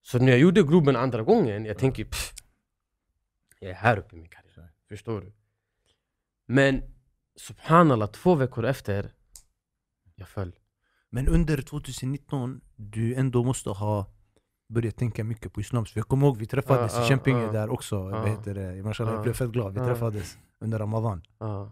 Så 0.02 0.18
när 0.18 0.28
jag 0.28 0.38
gjorde 0.38 0.62
Globen 0.62 0.96
andra 0.96 1.22
gången, 1.22 1.64
jag 1.64 1.78
tänker 1.78 2.04
pff, 2.04 2.32
jag 3.60 3.70
är 3.70 3.74
här 3.74 3.98
uppe 3.98 4.16
i 4.16 4.18
min 4.18 4.28
karriär. 4.28 4.70
Förstår 4.88 5.20
du? 5.20 5.32
Men 6.46 6.82
subhanallah, 7.36 8.10
två 8.10 8.34
veckor 8.34 8.64
efter, 8.64 9.12
jag 10.14 10.28
föll. 10.28 10.52
Men 11.10 11.28
under 11.28 11.62
2019, 11.62 12.60
du 12.76 13.14
ändå 13.14 13.44
måste 13.44 13.70
ha 13.70 14.06
börjat 14.68 14.96
tänka 14.96 15.24
mycket 15.24 15.52
på 15.52 15.60
islam. 15.60 15.86
För 15.86 15.98
jag 16.00 16.08
kommer 16.08 16.26
ihåg 16.26 16.36
vi 16.38 16.46
träffades 16.46 16.92
Ja, 16.96 17.04
i 17.04 17.08
Kämpinge 17.08 17.42
ja. 17.42 17.52
där 17.52 17.68
också. 17.70 18.02
Vad 18.02 18.28
heter 18.28 18.54
det? 18.54 18.82
Mashallah, 18.82 19.12
Ja. 19.12 19.16
jag 19.16 19.22
blev 19.22 19.32
fett 19.32 19.50
glad. 19.50 19.72
Vi 19.74 19.78
träffades 19.80 20.38
under 20.60 20.78
Ramadan. 20.78 21.22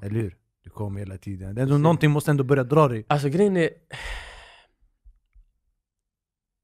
Eller 0.03 0.21
hur? 0.21 0.37
Du 0.65 0.71
kom 0.71 0.97
hela 0.97 1.19
tiden. 1.19 1.55
Det 1.55 1.61
är 1.61 1.63
ändå, 1.63 1.79
någonting 1.79 2.11
måste 2.11 2.31
ändå 2.31 2.45
börja 2.45 2.65
dra 2.65 2.89
dig. 2.89 3.05
Alltså 3.09 3.29
grejen 3.29 3.57
är... 3.57 3.71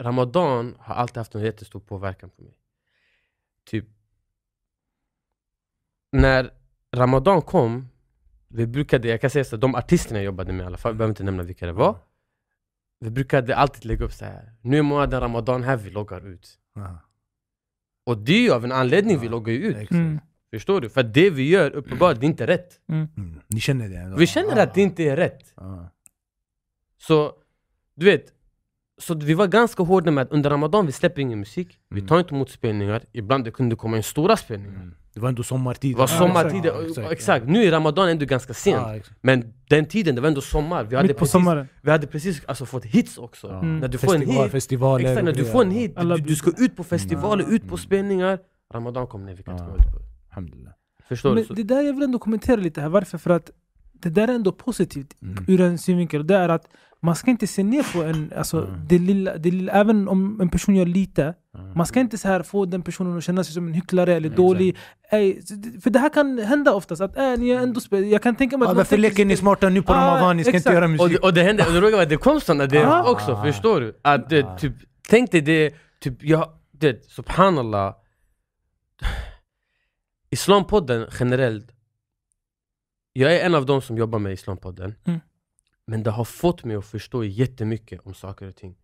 Ramadan 0.02 0.76
har 0.78 0.94
alltid 0.94 1.16
haft 1.16 1.34
en 1.34 1.42
jättestor 1.42 1.80
påverkan 1.80 2.30
på 2.30 2.42
mig. 2.42 2.58
Typ... 3.64 3.84
När 6.12 6.50
Ramadan 6.96 7.42
kom, 7.42 7.88
vi 8.48 8.66
brukade, 8.66 9.08
jag 9.08 9.20
kan 9.20 9.30
säga 9.30 9.44
så, 9.44 9.56
de 9.56 9.74
artisterna 9.74 10.18
jag 10.18 10.24
jobbade 10.24 10.52
med 10.52 10.64
i 10.64 10.66
alla 10.66 10.76
fall, 10.76 10.90
jag 10.90 10.96
behöver 10.96 11.12
inte 11.12 11.24
nämna 11.24 11.42
vilka 11.42 11.66
det 11.66 11.72
var. 11.72 11.98
Vi 13.00 13.10
brukade 13.10 13.56
alltid 13.56 13.84
lägga 13.84 14.04
upp 14.04 14.12
så 14.12 14.24
här. 14.24 14.52
nu 14.60 14.78
är 14.78 14.82
månaden 14.82 15.20
Ramadan 15.20 15.62
här, 15.62 15.76
vi 15.76 15.90
loggar 15.90 16.26
ut. 16.26 16.58
Ja. 16.74 16.98
Och 18.04 18.18
det 18.18 18.32
är 18.32 18.42
ju 18.42 18.52
av 18.52 18.64
en 18.64 18.72
anledning 18.72 19.18
vi 19.18 19.26
Ja, 19.26 19.30
loggar 19.30 19.52
ju 19.52 19.58
ut. 19.58 19.90
Mm. 19.90 20.20
Förstår 20.50 20.80
du? 20.80 20.88
För 20.88 21.02
det 21.02 21.30
vi 21.30 21.48
gör, 21.48 21.70
uppenbart, 21.70 22.20
det 22.20 22.26
är 22.26 22.28
inte 22.28 22.46
rätt. 22.46 22.80
Mm. 22.88 23.40
Ni 23.48 23.60
känner 23.60 23.88
det? 23.88 23.96
Ändå. 23.96 24.16
Vi 24.16 24.26
känner 24.26 24.56
att 24.56 24.74
det 24.74 24.82
inte 24.82 25.02
är 25.02 25.16
rätt. 25.16 25.52
Ja. 25.56 25.88
Så, 26.98 27.34
du 27.94 28.06
vet. 28.06 28.35
Så 28.98 29.14
vi 29.14 29.34
var 29.34 29.46
ganska 29.46 29.82
hårda 29.82 30.10
med 30.10 30.22
att 30.22 30.30
under 30.32 30.50
Ramadan 30.50 30.86
vi 30.86 30.92
släpper 30.92 31.22
ingen 31.22 31.38
musik, 31.38 31.78
vi 31.90 31.98
Mm. 32.00 32.08
tar 32.08 32.18
inte 32.18 32.34
emot 32.34 32.50
spelningar, 32.50 33.02
ibland 33.12 33.44
det 33.44 33.50
kunde 33.50 33.76
komma 33.76 33.96
in 33.96 34.02
stora 34.02 34.36
spelningar. 34.36 34.76
Mm. 34.76 34.94
Det 35.14 35.20
var 35.20 35.28
ändå 35.28 35.42
sommartid. 35.42 35.94
Det 35.94 35.98
var 35.98 36.06
sommartid, 36.06 36.64
Ja, 36.64 36.82
exakt, 36.88 37.12
exakt. 37.12 37.46
Nu 37.46 37.64
är 37.64 37.70
Ramadan 37.70 38.08
ändå 38.08 38.24
ganska 38.26 38.54
sent, 38.54 38.86
exakt. 38.96 39.18
men 39.20 39.52
den 39.68 39.86
tiden 39.86 40.14
det 40.14 40.20
var 40.20 40.28
ändå 40.28 40.40
sommar, 40.40 40.84
vi 40.84 40.96
hade 40.96 41.08
Mitt 41.08 41.18
precis, 41.18 41.46
vi 41.82 41.90
hade 41.90 42.06
precis 42.06 42.44
alltså, 42.46 42.66
fått 42.66 42.84
hits 42.84 43.18
också. 43.18 43.48
Mm. 43.48 43.78
När 43.78 43.88
du 43.88 43.98
får 43.98 44.14
en 44.14 44.20
Festival, 44.20 44.42
hit, 44.44 44.52
festivaler 44.52 45.04
exakt, 45.10 45.24
när 45.24 45.32
du 45.32 45.44
får 45.44 45.62
en 45.62 45.70
hit, 45.70 45.96
du, 45.96 46.16
du 46.16 46.36
ska 46.36 46.50
ut 46.58 46.76
på 46.76 46.84
festivaler, 46.84 47.44
Mm. 47.44 47.54
ut 47.56 47.62
på 47.62 47.66
Mm. 47.74 47.78
spelningar, 47.78 48.38
Ramadan 48.74 49.06
kom, 49.06 49.24
nej 49.24 49.34
vi 49.34 49.42
kan 49.42 49.54
inte 49.54 49.64
gå 49.66 49.70
ut 49.76 49.92
på 49.92 49.98
Alhamdulillah. 50.30 50.72
Förstår 51.08 51.28
du? 51.30 51.34
Men 51.34 51.44
Så, 51.44 51.52
det 51.54 51.62
där 51.62 51.82
jag 51.82 51.92
vill 51.92 52.02
ändå 52.02 52.18
kommentera 52.18 52.56
lite 52.56 52.80
här, 52.80 52.88
varför? 52.88 53.18
För 53.18 53.30
att 53.30 53.50
det 53.92 54.10
där 54.10 54.28
är 54.28 54.32
ändå 54.34 54.52
positivt 54.52 55.14
Mm. 55.22 55.44
ur 55.48 55.60
en 55.60 55.78
synvinkel. 55.78 56.26
Det 56.26 56.36
är 56.36 56.48
att 56.48 56.68
man 57.02 57.16
ska 57.16 57.30
inte 57.30 57.46
se 57.46 57.62
ner 57.62 57.92
på 57.92 58.02
en, 58.02 58.32
alltså, 58.36 58.64
Mm. 58.64 58.80
det 58.88 58.98
lilla, 58.98 59.36
det 59.36 59.50
lilla, 59.50 59.72
även 59.72 60.08
om 60.08 60.40
en 60.40 60.48
person 60.48 60.76
gör 60.76 60.86
lite. 60.86 61.34
Ja. 61.52 61.60
Man 61.74 61.86
ska 61.86 62.00
inte 62.00 62.18
så 62.18 62.28
här 62.28 62.42
få 62.42 62.64
den 62.64 62.82
personen 62.82 63.18
att 63.18 63.24
känna 63.24 63.44
sig 63.44 63.54
som 63.54 63.66
en 63.66 63.74
hycklare 63.74 64.14
eller 64.14 64.28
Mm, 64.28 64.36
dålig. 64.36 64.76
Ey, 65.10 65.40
för 65.82 65.90
det 65.90 65.98
här 65.98 66.08
kan 66.08 66.38
hända 66.38 66.72
oftast, 66.74 67.00
att 67.02 67.16
äh, 67.16 67.36
ni 67.38 67.48
är 67.50 67.60
ändå 67.60 67.80
jag 67.90 68.22
kan 68.22 68.36
tänka 68.36 68.58
mig 68.58 68.66
Ja, 68.66 68.70
att 68.70 68.76
varför 68.76 68.96
någon 68.96 69.02
leker 69.02 69.24
ni 69.24 69.36
smarta 69.36 69.68
nu 69.68 69.82
på 69.82 69.92
Ah, 69.92 69.96
Ramadan? 70.16 70.36
Ni 70.36 70.44
ska 70.44 70.48
inte 70.50 70.56
exakt. 70.56 70.74
göra 70.74 70.84
och, 70.84 70.90
musik. 70.90 71.12
det, 71.12 71.18
och 71.26 71.34
det 71.34 71.42
hände, 71.42 71.66
och 71.66 71.72
det 71.72 71.78
råkade 71.80 71.92
vara 71.92 72.02
att 72.02 72.08
det 72.08 72.16
kom 72.16 72.40
sådana 72.40 72.66
det 72.66 72.84
Ah. 72.86 73.10
också, 73.10 73.42
förstår 73.42 73.80
du? 73.80 73.98
Att 74.02 74.30
det, 74.30 74.42
Ah. 74.44 74.58
typ, 74.58 74.72
tänk 75.08 75.30
dig 75.32 75.40
det, 75.40 75.74
typ, 76.00 76.22
jag, 76.22 76.48
det, 76.72 77.10
subhanallah 77.10 77.94
Islampodden 80.30 81.06
generellt 81.20 81.66
Jag 83.12 83.34
är 83.36 83.46
en 83.46 83.54
av 83.54 83.66
de 83.66 83.82
som 83.82 83.96
jobbar 83.98 84.18
med 84.18 84.32
Islampodden 84.32 84.94
Mm. 85.04 85.20
Men 85.86 86.02
det 86.02 86.10
har 86.10 86.24
fått 86.24 86.64
mig 86.64 86.76
att 86.76 86.86
förstå 86.86 87.24
jättemycket 87.24 88.00
om 88.04 88.14
saker 88.14 88.48
och 88.48 88.56
ting 88.56 88.74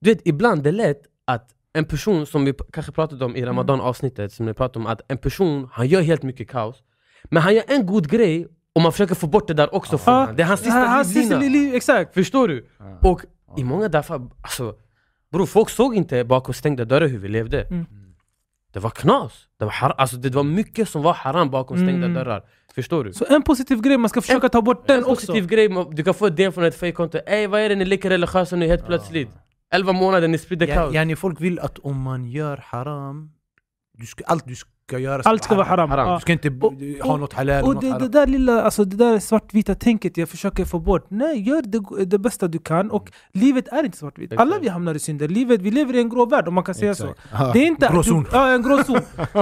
Du 0.00 0.10
vet, 0.10 0.20
ibland 0.24 0.60
är 0.60 0.72
det 0.72 0.76
lätt 0.78 1.02
att 1.24 1.54
en 1.72 1.84
person 1.84 2.26
som 2.26 2.44
vi 2.44 2.54
kanske 2.72 2.92
pratade 2.92 3.24
om 3.24 3.36
i 3.36 3.44
Ramadan 3.44 3.80
avsnittet 3.80 4.32
Som 4.32 4.46
vi 4.46 4.54
pratade 4.54 4.78
om 4.78 4.86
att 4.86 5.00
en 5.08 5.18
person, 5.18 5.68
han 5.72 5.86
gör 5.86 6.00
helt 6.00 6.22
mycket 6.22 6.48
kaos 6.48 6.82
Men 7.24 7.42
han 7.42 7.54
gör 7.54 7.64
en 7.68 7.86
god 7.86 8.10
grej 8.10 8.46
och 8.72 8.82
man 8.82 8.92
försöker 8.92 9.14
få 9.14 9.26
bort 9.26 9.48
det 9.48 9.54
där 9.54 9.74
också 9.74 9.98
från 9.98 10.14
Ah, 10.14 10.20
honom 10.20 10.36
Det 10.36 10.42
är 10.42 10.46
hans 10.46 10.60
sista 10.60 10.78
hans 10.78 11.12
sista 11.12 11.38
livlina 11.38 11.64
liv, 11.64 11.74
exakt. 11.74 12.14
Förstår 12.14 12.48
du? 12.48 12.66
Ja. 12.78 13.10
Och 13.10 13.24
i 13.56 13.64
många 13.64 13.88
därför, 13.88 14.14
alltså 14.42 14.74
Bror, 15.32 15.46
folk 15.46 15.68
såg 15.70 15.96
inte 15.96 16.24
bakom 16.24 16.54
stängda 16.54 16.84
dörrar 16.84 17.06
hur 17.06 17.18
vi 17.18 17.28
levde 17.28 17.62
Mm. 17.62 17.86
Det 18.72 18.80
var 18.80 18.90
knas, 18.90 19.32
det 19.58 19.64
var, 19.64 19.72
har, 19.72 19.90
alltså, 19.90 20.16
det 20.16 20.34
var 20.34 20.42
mycket 20.44 20.88
som 20.88 21.02
var 21.02 21.12
haram 21.14 21.50
bakom 21.50 21.76
stängda 21.76 22.06
Mm. 22.06 22.14
dörrar 22.14 22.42
Förstår 22.74 23.04
du? 23.04 23.12
Så 23.12 23.24
en 23.28 23.42
positiv 23.42 23.80
grej, 23.80 23.98
man 23.98 24.08
ska 24.08 24.20
försöka 24.20 24.48
ta 24.48 24.62
bort 24.62 24.86
den 24.86 24.98
en 24.98 25.04
också. 25.04 25.14
positiv 25.14 25.46
grej, 25.46 25.68
du 25.92 26.04
kan 26.04 26.14
få 26.14 26.26
ett 26.26 26.36
DM 26.36 26.52
från 26.52 26.64
ett 26.64 26.78
fejkkonto 26.78 27.18
Ey 27.26 27.46
vad 27.46 27.60
är 27.60 27.68
det 27.68 27.74
ni 27.74 27.84
leker 27.84 28.10
religiösa 28.10 28.56
nu 28.56 28.66
helt 28.66 28.86
plötsligt? 28.86 29.28
11 29.72 29.92
månader, 29.92 30.28
ni 30.28 30.38
sprider 30.38 30.66
Ja, 30.68 30.74
kaos 30.74 30.94
yani 30.94 31.16
folk 31.16 31.40
vill 31.40 31.58
att 31.58 31.78
om 31.78 32.02
man 32.02 32.26
gör 32.26 32.56
haram, 32.64 33.30
du 33.98 34.06
ska, 34.06 34.24
allt 34.24 34.44
du 34.46 34.54
ska 34.56 34.70
göra 34.98 35.22
ska 35.22 35.30
Allt 35.30 35.44
ska 35.44 35.54
vara 35.54 35.66
haram. 35.66 35.90
Haram. 35.90 36.14
Du 36.14 36.20
ska 36.20 36.32
inte 36.32 36.48
Och- 36.48 36.72
ha 37.04 37.12
och- 37.12 37.20
något 37.20 37.32
halal 37.32 37.62
Och 37.62 37.74
något 37.74 37.80
det, 37.80 37.86
det 37.86 37.92
haram. 37.92 38.10
där 38.10 38.26
lilla, 38.26 38.62
alltså 38.62 38.84
det 38.84 38.96
där 38.96 39.18
svartvita 39.18 39.74
tänket 39.74 40.16
jag 40.16 40.28
försöker 40.28 40.64
få 40.64 40.78
bort. 40.78 41.06
Nej, 41.08 41.40
gör 41.48 41.62
det, 41.62 42.04
det 42.04 42.18
bästa 42.18 42.48
du 42.48 42.58
kan. 42.58 42.90
Och 42.90 43.10
livet 43.32 43.68
är 43.68 43.84
inte 43.84 43.98
svartvitt. 43.98 44.32
Alla 44.36 44.58
vi 44.58 44.68
hamnar 44.68 44.94
i 44.94 44.98
synder. 44.98 45.28
Livet, 45.28 45.60
vi 45.62 45.70
lever 45.70 45.94
i 45.94 46.00
en 46.00 46.08
grå 46.08 46.26
värld 46.26 46.48
om 46.48 46.54
man 46.54 46.64
kan 46.64 46.74
säga 46.74 46.94
så. 46.94 47.04
Exakt. 47.10 47.20
Ja, 47.32 47.50
Det 47.52 47.58
är 47.58 47.66
inte... 47.66 47.88
gråzon. 47.92 48.26
Ja, 48.32 48.48
en 48.52 48.62
gråzon. 48.62 49.00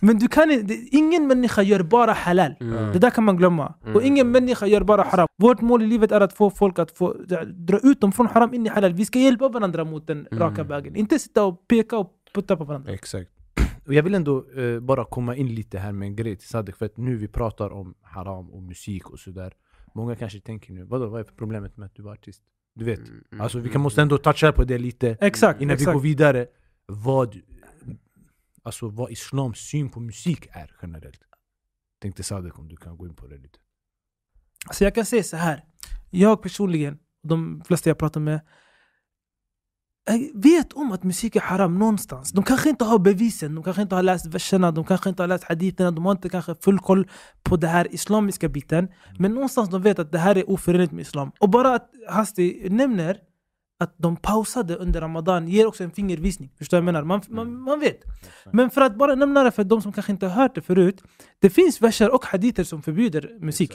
Men 0.00 0.18
du 0.18 0.28
kan 0.28 0.50
inte, 0.50 0.66
det- 0.66 0.88
ingen 0.96 1.26
människa 1.26 1.62
gör 1.62 1.82
bara 1.82 2.12
halal. 2.12 2.54
Mm. 2.60 2.92
Det 2.92 2.98
där 2.98 3.10
kan 3.10 3.24
man 3.24 3.36
glömma. 3.36 3.74
Och 3.80 3.88
Mm. 3.88 4.04
ingen 4.06 4.30
människa 4.30 4.66
gör 4.66 4.80
bara 4.82 5.02
haram. 5.02 5.28
Vårt 5.42 5.60
mål 5.60 5.82
i 5.82 5.86
livet 5.86 6.12
är 6.12 6.20
att 6.20 6.32
få 6.32 6.50
folk 6.50 6.78
att 6.78 6.90
få, 6.98 7.14
dra 7.54 7.78
ut 7.82 8.00
dem 8.00 8.12
från 8.12 8.26
haram 8.26 8.54
in 8.54 8.66
i 8.66 8.68
halal. 8.68 8.92
Vi 8.92 9.04
ska 9.04 9.18
hjälpa 9.18 9.48
varandra 9.48 9.84
mot 9.84 10.06
den 10.06 10.26
Mm. 10.30 10.38
raka 10.42 10.62
vägen. 10.62 10.96
Inte 10.96 11.18
sitta 11.18 11.44
och 11.44 11.68
peka 11.68 11.98
och 11.98 12.10
putta 12.34 12.56
på 12.56 12.64
varandra. 12.64 12.92
Exakt. 12.92 13.30
Och 13.86 13.94
jag 13.94 14.02
vill 14.02 14.14
ändå 14.14 14.50
eh, 14.50 14.80
bara 14.80 15.04
komma 15.04 15.36
in 15.36 15.54
lite 15.54 15.78
här 15.78 15.92
med 15.92 16.06
en 16.06 16.16
grej 16.16 16.36
till 16.36 16.48
Sadek, 16.48 16.76
för 16.76 16.86
att 16.86 16.96
nu 16.96 17.16
vi 17.16 17.28
pratar 17.28 17.70
om 17.70 17.94
haram 18.02 18.50
och 18.50 18.62
musik 18.62 19.10
och 19.10 19.18
sådär. 19.18 19.54
Många 19.94 20.16
kanske 20.16 20.40
tänker 20.40 20.72
nu, 20.72 20.84
vadå, 20.84 21.06
vad 21.06 21.20
är 21.20 21.24
problemet 21.24 21.76
med 21.76 21.86
att 21.86 21.94
du 21.94 22.02
var 22.02 22.12
artist? 22.12 22.42
Du 22.74 22.84
vet, 22.84 22.98
Mm, 22.98 23.40
alltså 23.40 23.58
vi 23.58 23.62
mm, 23.62 23.72
kan 23.72 23.80
måste 23.80 24.02
ändå 24.02 24.18
toucha 24.18 24.52
på 24.52 24.64
det 24.64 24.78
lite 24.78 25.16
Exakt, 25.20 25.60
innan 25.60 25.76
vi 25.76 25.82
exakt. 25.82 25.94
går 25.94 26.00
vidare. 26.00 26.46
Vad, 26.86 27.40
alltså 28.62 28.88
vad 28.88 29.10
islams 29.10 29.58
syn 29.58 29.90
på 29.90 30.00
musik 30.00 30.48
är 30.50 30.76
generellt. 30.82 31.20
Tänkte 32.00 32.22
Sadek 32.22 32.58
om 32.58 32.68
du 32.68 32.76
kan 32.76 32.96
gå 32.96 33.06
in 33.06 33.14
på 33.14 33.26
det 33.26 33.36
lite. 33.38 33.58
Så 34.72 34.84
jag 34.84 34.94
kan 34.94 35.04
säga 35.06 35.22
så 35.22 35.36
här. 35.36 35.64
Jag 36.10 36.42
personligen, 36.42 36.98
de 37.22 37.62
flesta 37.66 37.90
jag 37.90 37.98
pratar 37.98 38.20
med, 38.20 38.40
vet 40.34 40.72
om 40.72 40.92
att 40.92 41.02
musik 41.02 41.36
är 41.36 41.40
haram 41.40 41.78
någonstans. 41.78 42.32
De 42.32 42.44
kanske 42.44 42.70
inte 42.70 42.84
har 42.84 42.98
bevisen, 42.98 43.54
de 43.54 43.64
kanske 43.64 43.82
inte 43.82 43.94
har 43.94 44.02
läst 44.02 44.26
verserna, 44.26 44.70
de 44.70 44.84
kanske 44.84 45.08
inte 45.08 45.22
har 45.22 45.28
läst 45.28 45.44
haditerna, 45.44 45.90
de 45.90 46.04
har 46.04 46.12
inte 46.12 46.28
kanske 46.28 46.54
full 46.54 46.78
koll 46.78 47.08
på 47.42 47.56
det 47.56 47.66
här 47.66 47.94
islamiska 47.94 48.48
biten. 48.48 48.88
Men 49.18 49.34
någonstans 49.34 49.70
de 49.70 49.82
vet 49.82 49.98
att 49.98 50.12
det 50.12 50.18
här 50.18 50.38
är 50.38 50.50
oförenligt 50.50 50.92
med 50.92 51.02
islam. 51.02 51.30
Och 51.38 51.50
bara 51.50 51.74
att 51.74 51.90
Hasti 52.08 52.68
nämner 52.70 53.18
att 53.78 53.94
de 53.98 54.16
pausade 54.16 54.76
under 54.76 55.00
Ramadan 55.00 55.48
ger 55.48 55.66
också 55.66 55.84
en 55.84 55.90
fingervisning. 55.90 56.50
Förstår 56.58 56.76
jag 56.76 56.84
menar? 56.84 57.04
Man, 57.04 57.20
man, 57.28 57.60
man 57.60 57.80
vet. 57.80 58.02
Men 58.52 58.70
för 58.70 58.80
att 58.80 58.96
bara 58.96 59.14
nämna 59.14 59.42
det 59.42 59.50
för 59.50 59.64
de 59.64 59.82
som 59.82 59.92
kanske 59.92 60.12
inte 60.12 60.26
har 60.26 60.42
hört 60.42 60.54
det 60.54 60.62
förut. 60.62 61.02
Det 61.38 61.50
finns 61.50 61.82
verser 61.82 62.14
och 62.14 62.24
haditer 62.24 62.64
som 62.64 62.82
förbjuder 62.82 63.38
musik. 63.40 63.72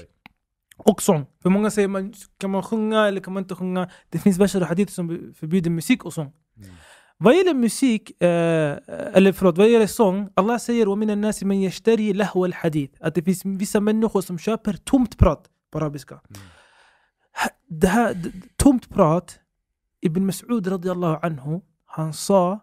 Och 0.79 1.03
sång. 1.03 1.27
För 1.43 1.51
många 1.51 1.71
säger 1.71 1.89
man, 1.89 2.13
kan 2.39 2.51
man 2.51 2.63
sjunga 2.63 3.07
eller 3.07 3.21
kan 3.21 3.33
man 3.35 3.43
inte 3.43 3.55
sjunga? 3.55 3.89
Det 4.09 4.19
finns 4.19 4.39
verser 4.39 4.61
och 4.61 4.67
haditer 4.67 4.93
som 4.93 5.33
förbjuder 5.37 5.71
musik 5.71 6.05
och 6.05 6.13
sång. 6.15 6.33
Mm. 6.57 6.71
Vad 7.19 7.37
gäller 7.37 7.55
musik, 7.55 8.23
eh, 8.23 8.79
eller 9.15 9.33
förlåt, 9.33 9.59
vad 9.59 9.69
gäller 9.69 9.87
sång, 9.87 10.29
Allah 10.35 10.59
säger 10.59 10.87
وَمِنَ 10.89 11.11
النَّاسِ 11.11 11.43
مَنْ 11.43 11.57
يَشْتَرِي 11.63 12.13
لَهْوَ 12.13 12.47
الْحَدِيث 12.47 12.91
Att 13.01 13.15
det 13.15 13.23
finns 13.23 13.45
vissa 13.45 13.81
människor 13.81 14.21
som 14.21 14.39
köper 14.39 14.73
tomt 14.73 15.19
prat 15.19 15.45
på 15.73 15.79
arabiska. 15.79 16.15
Ha- 16.15 17.51
Det 17.69 17.87
här, 17.89 18.15
d- 18.15 18.31
d- 18.35 18.49
tomt 18.57 18.89
prat, 18.89 19.39
Ibn 20.03 20.31
Mas'ud 20.31 20.71
radiallahu 20.71 21.19
anhu, 21.23 21.61
han 21.87 22.13
sa 22.13 22.61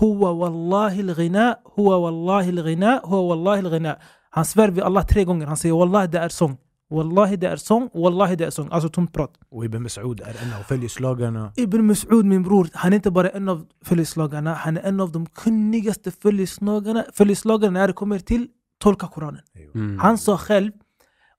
Huwa 0.00 0.32
wallahi 0.32 1.00
al-ghina, 1.00 1.56
huwa 1.76 1.98
wallahi 1.98 2.48
al-ghina, 2.48 3.00
huwa 3.04 3.22
wallahi 3.28 3.58
al-ghina. 3.58 3.96
Han 4.30 4.44
svär 4.44 4.68
vid 4.70 4.82
Allah 4.84 5.06
tre 5.06 5.24
gånger, 5.24 5.46
han 5.46 5.56
säger 5.56 5.74
wallahi 5.74 6.06
det 6.06 6.18
är 6.18 6.28
sång. 6.28 6.56
Är 6.91 7.55
sång, 7.55 7.89
wallahi 7.93 8.35
det 8.35 8.45
är 8.45 8.49
sång. 8.49 8.67
Alltså 8.71 8.89
tomt 8.89 9.13
prat. 9.13 9.33
Ibn 9.65 9.87
Mas'ud 9.87 10.21
är 10.21 10.43
en 10.43 10.53
av 10.59 10.63
följeslagarna. 10.63 11.53
Ibn 11.55 11.91
Mas'ud 11.91 12.23
min 12.23 12.43
bror, 12.43 12.69
han 12.73 12.93
är 12.93 12.95
inte 12.95 13.11
bara 13.11 13.29
en 13.29 13.49
av 13.49 13.65
följeslagarna, 13.85 14.53
han 14.53 14.77
är 14.77 14.81
en 14.81 14.99
av 14.99 15.11
de 15.11 15.25
kunnigaste 15.25 16.11
följeslagarna, 16.11 17.05
följeslagarna 17.13 17.79
när 17.79 17.87
det 17.87 17.93
kommer 17.93 18.19
till 18.19 18.47
tolka 18.79 19.07
Koranen. 19.07 19.41
Mm. 19.75 19.99
Han 19.99 20.17
sa 20.17 20.37
själv, 20.37 20.71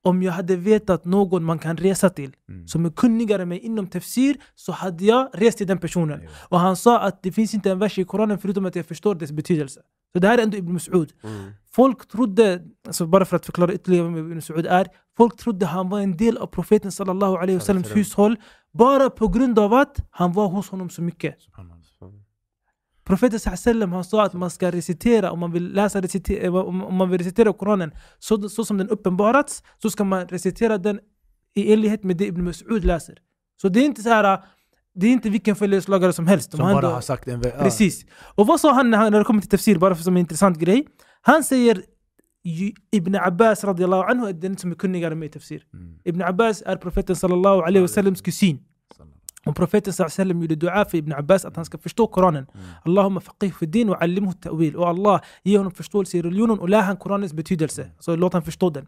om 0.03 0.23
jag 0.23 0.33
hade 0.33 0.57
vetat 0.57 1.05
någon 1.05 1.45
man 1.45 1.59
kan 1.59 1.77
resa 1.77 2.11
till 2.11 2.33
Mm. 2.49 2.69
som 2.69 2.85
är 2.87 2.91
kunnigare 2.91 3.45
mig 3.47 3.59
inom 3.59 3.87
tafsir 3.87 4.37
så 4.55 4.73
hade 4.73 5.05
jag 5.05 5.29
rest 5.33 5.59
till 5.59 5.67
den 5.67 5.79
personen. 5.79 6.21
Ejo. 6.21 6.29
Och 6.49 6.61
han 6.61 6.77
sa 6.77 7.01
att 7.01 7.23
det 7.23 7.33
finns 7.33 7.55
inte 7.55 7.71
en 7.71 7.79
vers 7.79 7.99
i 7.99 8.05
Koranen 8.05 8.39
förutom 8.39 8.67
att 8.67 8.77
jag 8.77 8.87
förstår 8.87 9.15
dess 9.15 9.33
betydelse. 9.33 9.81
Så 10.13 10.19
det 10.19 10.29
här 10.29 10.39
är 10.39 10.43
ändå 10.43 10.57
Ibn 10.57 10.79
Mas'ud. 10.79 11.11
Mm. 11.23 11.53
Folk 11.73 12.09
trodde, 12.09 12.63
alltså 12.87 13.07
bara 13.07 13.25
för 13.25 13.37
att 13.37 13.47
förklara 13.47 13.73
ytterligare 13.73 14.05
vem 14.05 14.17
Ibn 14.19 14.41
Mas'ud 14.41 14.67
är, 14.67 14.87
folk 15.17 15.37
trodde 15.37 15.67
han 15.67 15.89
var 15.89 16.01
en 16.01 16.17
del 16.17 16.37
av 16.37 16.47
profeten 16.47 16.93
sallallahu 16.93 17.37
alaihi 17.37 17.55
wasallams 17.59 17.87
Sallam. 17.87 17.99
hushåll 17.99 18.37
bara 18.73 19.11
på 19.11 19.29
grund 19.29 19.59
av 19.59 19.75
att 19.75 19.97
han 20.11 20.33
var 20.33 20.49
hos 20.49 20.69
honom 20.69 20.91
så 20.91 21.03
mycket. 21.03 21.37
Profeten 23.05 23.41
sallam 23.41 23.93
han 23.93 24.05
sa 24.05 24.25
att 24.25 24.33
man 24.33 24.51
ska 24.51 24.71
recitera, 24.71 25.31
om 25.31 25.39
man 25.39 25.53
vill 25.53 25.73
läsa 25.75 26.01
recitera, 26.01 26.45
eh, 26.45 26.55
om 26.55 26.95
man 26.95 27.11
vill 27.11 27.19
recitera 27.19 27.53
Koranen 27.53 27.93
så, 28.19 28.49
så 28.49 28.65
som 28.65 28.79
den 28.79 28.89
uppenbarats, 28.89 29.63
så 29.83 29.91
ska 29.91 30.05
man 30.05 30.27
recitera 30.27 30.79
den 30.79 31.01
i 31.55 31.73
enlighet 31.73 32.05
med 32.05 32.17
det 32.17 32.27
Ibn 32.27 32.49
Mas'ud 32.49 32.87
läser. 32.87 33.19
Så 33.63 33.69
det 33.69 33.81
är 33.81 33.85
inte 33.85 34.03
så 34.03 34.09
här. 34.09 34.45
Det 34.95 35.07
är 35.07 35.11
inte 35.11 35.31
vilken 35.31 35.57
följeslagare 35.57 36.13
som 36.13 36.27
helst. 36.27 36.51
Som 36.51 36.61
bara 36.61 36.71
ändå- 36.71 36.89
har 36.89 37.01
sagt 37.01 37.29
en... 37.29 37.41
Precis. 37.41 38.05
Och 38.35 38.47
vad 38.47 38.61
sa 38.61 38.73
han 38.73 38.91
när, 38.91 39.11
det 39.11 39.25
kommer 39.25 39.41
till 39.41 39.51
tafsir, 39.51 39.79
bara 39.79 39.95
för 39.95 40.03
som 40.03 40.17
en 40.17 40.21
intressant 40.21 40.59
grej? 40.59 40.87
Han 41.21 41.45
säger 41.45 41.83
Ibn 42.93 43.15
Abbas 43.15 43.65
radiallahu 43.65 44.03
anhu 44.11 44.29
är 44.29 44.33
den 44.33 44.57
som 44.57 44.71
är 44.71 44.75
kunnigare 44.75 45.15
med 45.15 45.33
tafsir. 45.33 45.63
Mm. 45.75 45.99
Ibn 46.05 46.23
Abbas 46.23 46.63
är 46.67 46.77
profeten 46.77 47.17
sallallahu 47.17 47.63
alaihi 47.63 47.81
wasallams 47.81 48.21
kusin. 48.21 48.59
Och 49.47 49.57
profeten 49.57 49.93
sallallahu 49.93 50.07
alaihi 50.07 50.29
wasallam 50.29 50.43
gjorde 50.43 50.55
dua 50.55 50.85
för 50.85 50.99
Ibn 50.99 51.13
Abbas 51.13 51.45
att 51.45 51.57
han 51.57 51.65
ska 51.65 51.79
förstå 51.79 52.07
Koranen. 52.07 52.47
Allahumma 52.85 53.21
faqih 53.21 53.53
fi 53.53 53.67
din 53.67 53.89
och 53.89 54.03
allimhu 54.03 54.33
ta'wil. 54.33 54.75
Och 54.75 54.89
Allah 54.89 55.21
ge 55.43 55.59
honom 55.59 55.73
förståelse 55.73 56.19
i 56.19 56.23
religionen 56.23 56.59
och 56.59 56.69
lär 56.69 56.83
han 56.83 56.97
Koranens 56.97 57.33
betydelse. 57.33 57.91
Så 57.99 58.17
låt 58.17 58.33
han 58.33 58.43
förstå 58.43 58.71
den. 58.71 58.87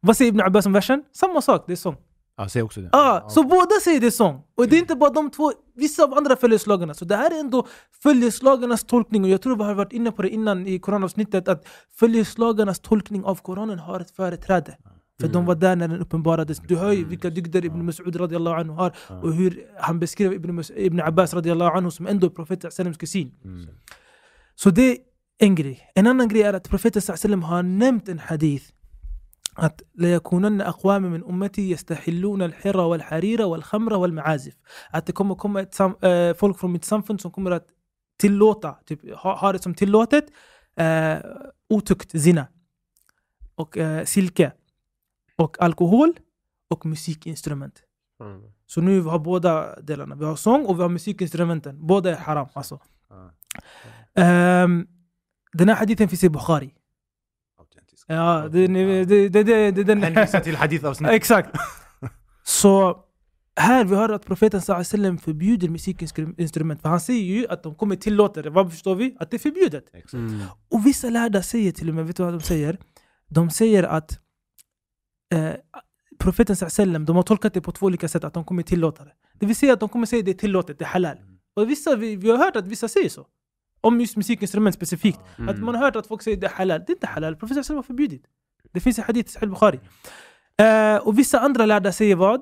Vad 0.00 0.16
säger 0.16 0.28
Ibn 0.28 0.40
Abbas 0.40 0.66
om 0.66 0.72
versen? 0.72 1.04
Samma 1.12 1.40
sak, 1.40 1.64
det 1.66 1.72
är 1.72 1.76
sång. 1.76 1.96
Ja, 2.38 2.48
säg 2.48 2.62
också 2.62 2.80
det. 2.80 2.88
Ah, 2.92 3.28
så 3.28 3.42
båda 3.42 3.80
säger 3.84 4.00
det 4.00 4.10
sång. 4.10 4.42
Och 4.56 4.68
det 4.68 4.76
är 4.76 4.80
inte 4.80 4.96
bara 4.96 5.10
de 5.10 5.30
två, 5.30 5.52
vissa 5.74 6.04
av 6.04 6.14
andra 6.14 6.36
följeslagarna. 6.36 6.94
Så 6.94 7.04
det 7.04 7.16
här 7.16 7.30
är 7.30 7.40
ändå 7.40 7.66
följeslagarnas 8.02 8.84
tolkning. 8.84 9.24
Och 9.24 9.30
jag 9.30 9.42
tror 9.42 9.56
vi 9.56 9.64
har 9.64 9.74
varit 9.74 9.92
inne 9.92 10.12
på 10.12 10.22
det 10.22 10.30
innan 10.30 10.66
i 10.66 10.78
Koranavsnittet 10.78 11.48
att 11.48 11.66
följeslagarnas 11.98 12.80
tolkning 12.80 13.24
av 13.24 13.34
Koranen 13.34 13.78
har 13.78 14.00
ett 14.00 14.10
företräde. 14.10 14.76
För 15.20 15.28
de 15.28 15.46
var 15.46 15.54
där 15.54 15.76
när 15.76 15.88
den 15.88 16.00
uppenbarades. 16.00 16.58
Du 16.58 16.76
hör 16.76 16.92
ju 16.92 17.04
vilka 17.04 17.30
dygder 17.30 17.64
Ibn 17.64 17.90
Mas'ud 17.90 18.18
radiallahu 18.18 18.60
anhu 18.60 18.74
har 18.74 18.92
och 19.22 19.34
hur 19.34 19.66
han 19.80 19.98
beskrev 20.00 20.32
Ibn, 20.32 20.50
Mas- 20.58 20.72
Ibn 20.76 21.00
Abbas 21.00 21.34
radiallahu 21.34 21.76
anhu 21.76 21.90
som 21.90 22.06
ändå 22.06 22.26
är 22.26 22.30
profeten 22.30 22.94
kusin. 22.94 23.34
Mm. 23.44 23.66
Så 24.54 24.70
det 24.70 24.90
är 24.90 24.96
en 25.38 25.54
grej. 25.54 25.90
En 25.94 26.06
annan 26.06 26.28
grej 26.28 26.42
är 26.42 26.52
att 26.54 26.68
profeten 26.68 27.42
har 27.42 27.62
nämnt 27.62 28.08
en 28.08 28.18
hadith 28.18 28.64
ليكونن 29.94 30.60
أقوام 30.60 31.02
من 31.02 31.24
أمتي 31.24 31.70
يستحلون 31.70 32.42
الحر 32.42 32.76
والحرير 32.80 33.42
والخمر 33.42 33.92
والمعازف 33.94 34.54
att 34.92 35.06
det 35.06 35.12
kommer 35.12 35.34
komma 35.34 35.60
ett 35.60 35.74
sam, 35.74 35.94
eh, 36.02 36.34
folk 36.34 36.58
från 36.58 36.72
mitt 36.72 36.84
samfund 36.84 37.20
som 37.20 37.30
kommer 37.30 37.50
att 37.50 37.66
tillåta, 38.18 38.76
typ, 38.86 39.00
ha, 39.16 39.36
ha 39.36 39.52
det 39.52 39.62
som 39.62 39.74
tillåtet 39.74 40.24
eh, 40.76 41.16
otukt, 41.70 42.10
zina 42.20 42.46
och 43.54 43.78
eh, 43.78 44.04
silke 44.04 44.52
och 45.36 45.62
alkohol 45.62 46.12
och 46.70 46.86
musikinstrument 46.86 47.82
Mm. 48.20 48.42
så 48.66 48.80
nu 48.80 49.00
har 49.02 49.18
båda 49.18 49.80
delarna, 49.80 50.14
vi 50.14 50.24
har 50.24 50.36
sång 50.36 50.66
och 50.66 50.78
vi 50.78 50.82
har 50.82 50.88
musikinstrumenten 50.88 51.86
båda 51.86 52.10
är 52.10 52.16
haram 52.16 52.48
alltså. 52.52 52.80
Ja. 53.10 53.30
Ehm, 54.22 54.86
den 55.52 55.68
här 55.68 55.76
hadithen 55.76 56.08
finns 56.08 56.24
i 56.24 56.28
Bukhari. 56.28 56.74
Ja, 58.10 58.48
det, 58.52 58.66
det, 58.66 59.04
det, 59.04 59.28
det, 59.28 59.42
det, 59.42 59.70
det 59.70 59.84
den 59.84 60.02
Hänvisa 60.02 60.40
till 60.40 60.56
hadithavsnitt. 60.56 61.10
Exakt. 61.12 61.50
Så 62.42 62.96
här 63.56 63.84
vi 63.84 63.96
hör 63.96 64.08
att 64.08 64.26
profeten 64.26 64.60
wasallam 64.68 65.18
förbjuder 65.18 65.68
musikinstrument. 65.68 66.82
För 66.82 66.88
han 66.88 67.00
säger 67.00 67.24
ju 67.24 67.46
att 67.48 67.62
de 67.62 67.74
kommer 67.74 67.96
tillåta 67.96 68.42
det. 68.42 68.50
Vad 68.50 68.70
förstår 68.70 68.94
vi? 68.94 69.16
Att 69.20 69.30
det 69.30 69.36
är 69.36 69.38
förbjudet. 69.38 69.84
Mm. 70.12 70.40
Och 70.68 70.86
vissa 70.86 71.10
lärda 71.10 71.42
säger 71.42 71.72
till 71.72 71.88
och 71.88 71.94
med, 71.94 72.06
vet 72.06 72.16
du 72.16 72.22
vad 72.22 72.32
de 72.32 72.40
säger? 72.40 72.78
De 73.28 73.50
säger 73.50 73.82
att 73.82 74.18
eh, 75.34 75.52
profeten 76.18 76.56
wasallam, 76.60 77.04
de 77.04 77.16
har 77.16 77.22
tolkat 77.22 77.54
det 77.54 77.60
på 77.60 77.72
två 77.72 77.86
olika 77.86 78.08
sätt, 78.08 78.24
att 78.24 78.34
de 78.34 78.44
kommer 78.44 78.62
tillåta 78.62 79.04
det. 79.04 79.12
Det 79.38 79.46
vill 79.46 79.56
säga 79.56 79.72
att 79.72 79.80
de 79.80 79.88
kommer 79.88 80.06
säga 80.06 80.20
att 80.20 80.26
det 80.26 80.32
är 80.32 80.34
tillåtet, 80.34 80.78
det 80.78 80.84
är 80.84 80.88
halal. 80.88 81.16
Och 81.56 81.70
vissa, 81.70 81.96
vi, 81.96 82.16
vi 82.16 82.30
har 82.30 82.38
hört 82.38 82.56
att 82.56 82.66
vissa 82.66 82.88
säger 82.88 83.08
så. 83.08 83.26
Om 83.80 84.00
just 84.00 84.16
musikinstrument 84.16 84.74
specifikt. 84.74 85.20
Mm. 85.38 85.48
Att 85.48 85.58
man 85.58 85.74
har 85.74 85.82
hört 85.82 85.96
att 85.96 86.06
folk 86.06 86.22
säger 86.22 86.36
det 86.36 86.46
är 86.46 86.50
halal. 86.50 86.80
Det 86.86 86.90
är 86.92 86.94
inte 86.94 87.06
halal, 87.06 87.34
alaihi 87.34 87.54
wasallam 87.56 87.76
har 87.76 87.82
förbjudit. 87.82 88.22
Det 88.72 88.80
finns 88.80 88.98
i 88.98 89.02
hadith 89.02 89.28
i 89.30 89.32
Sahih 89.32 89.48
Bukhari. 89.50 89.80
Eh, 90.60 90.96
och 90.96 91.18
vissa 91.18 91.40
andra 91.40 91.66
lärda 91.66 91.92
säger 91.92 92.16
vad? 92.16 92.40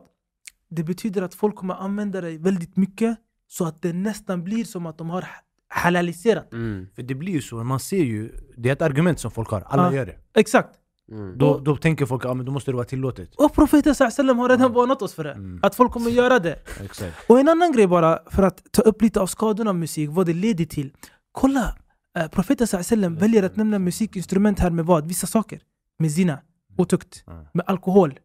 Det 0.71 0.83
betyder 0.83 1.23
att 1.23 1.35
folk 1.35 1.55
kommer 1.57 1.75
använda 1.75 2.21
det 2.21 2.39
väldigt 2.39 2.77
mycket 2.77 3.17
så 3.49 3.65
att 3.65 3.83
det 3.83 3.93
nästan 3.93 4.45
blir 4.45 4.65
som 4.65 4.87
att 4.87 4.99
de 4.99 5.11
har 5.11 5.25
halaliserat. 5.69 6.53
Mm. 6.53 6.89
För 6.95 7.03
det 7.03 7.15
blir 7.15 7.33
ju 7.33 7.43
så, 7.43 7.57
man 7.65 7.81
ser 7.81 8.05
ju, 8.05 8.33
det 8.57 8.69
är 8.69 8.73
ett 8.73 8.83
argument 8.83 9.21
som 9.21 9.31
folk 9.31 9.49
har, 9.51 9.61
alla 9.61 9.83
Ja. 9.87 9.93
gör 9.95 10.07
det. 10.07 10.17
Exakt. 10.35 10.71
Mm. 11.13 11.39
Då, 11.39 11.59
då 11.59 11.77
tänker 11.77 12.07
folk 12.07 12.25
att 12.25 12.31
ah, 12.31 12.35
då 12.35 12.53
måste 12.53 12.71
det 12.71 12.75
vara 12.77 12.87
tillåtet. 12.87 13.35
Och 13.35 13.55
profeten 13.55 13.95
wasallam 13.99 14.39
har 14.39 14.49
redan 14.49 14.73
varnat 14.73 15.03
oss 15.03 15.15
för 15.15 15.25
det. 15.25 15.33
Mm. 15.33 15.61
Att 15.63 15.75
folk 15.75 15.93
kommer 15.93 16.11
göra 16.11 16.39
det. 16.39 16.59
Exakt. 16.85 17.17
Och 17.31 17.41
en 17.41 17.49
annan 17.49 17.73
grej 17.73 17.87
bara, 17.87 18.19
för 18.31 18.43
att 18.43 18.73
ta 18.73 18.83
upp 18.83 19.03
lite 19.03 19.21
av 19.21 19.27
skadorna 19.27 19.71
av 19.71 19.77
musik, 19.77 20.11
vad 20.13 20.27
det 20.27 20.33
leder 20.33 20.65
till. 20.65 20.93
Kolla, 21.41 21.77
eh, 22.19 22.29
profeten 22.29 22.67
wasallam 22.73 23.17
väljer 23.17 23.43
att 23.43 23.57
nämna 23.57 23.79
musikinstrument 23.79 24.59
här 24.59 24.71
med 24.71 24.87
vad? 24.87 25.07
Vissa 25.07 25.27
saker. 25.27 25.61
Med 25.99 26.13
zina, 26.13 26.41
otukt, 26.77 27.25
med 27.53 27.65
alkohol. 27.67 28.19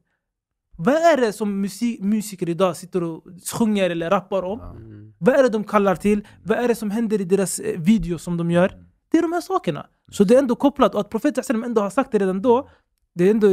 Vad 0.78 0.96
är 0.96 1.18
det 1.18 1.34
som 1.34 1.62
musik, 1.62 2.02
musiker 2.02 2.50
idag 2.50 2.78
sitter 2.78 3.04
och 3.04 3.24
sjunger 3.54 3.90
eller 3.90 4.10
rappar 4.10 4.44
om? 4.44 4.60
Mm. 4.62 5.14
Vad 5.18 5.36
är 5.36 5.44
det 5.44 5.50
de 5.50 5.64
kallar 5.64 5.96
till? 5.96 6.28
Vad 6.44 6.58
är 6.58 6.68
det 6.68 6.76
som 6.76 6.92
händer 6.92 7.22
i 7.22 7.24
deras 7.24 7.60
videos 7.78 8.24
som 8.24 8.38
de 8.38 8.52
gör? 8.52 8.72
Det 9.12 9.18
är 9.18 9.22
de 9.22 9.34
här 9.34 9.42
sakerna. 9.42 9.88
Så 10.12 10.24
det 10.24 10.36
är 10.36 10.40
ändå 10.40 10.56
kopplat, 10.56 10.96
och 10.96 11.02
att 11.02 11.10
profeten 11.10 11.64
ändå 11.64 11.82
har 11.82 11.90
sagt 11.90 12.12
det 12.12 12.20
redan 12.20 12.42
då, 12.42 12.70
det, 13.16 13.24
är 13.24 13.32
ändå, 13.32 13.48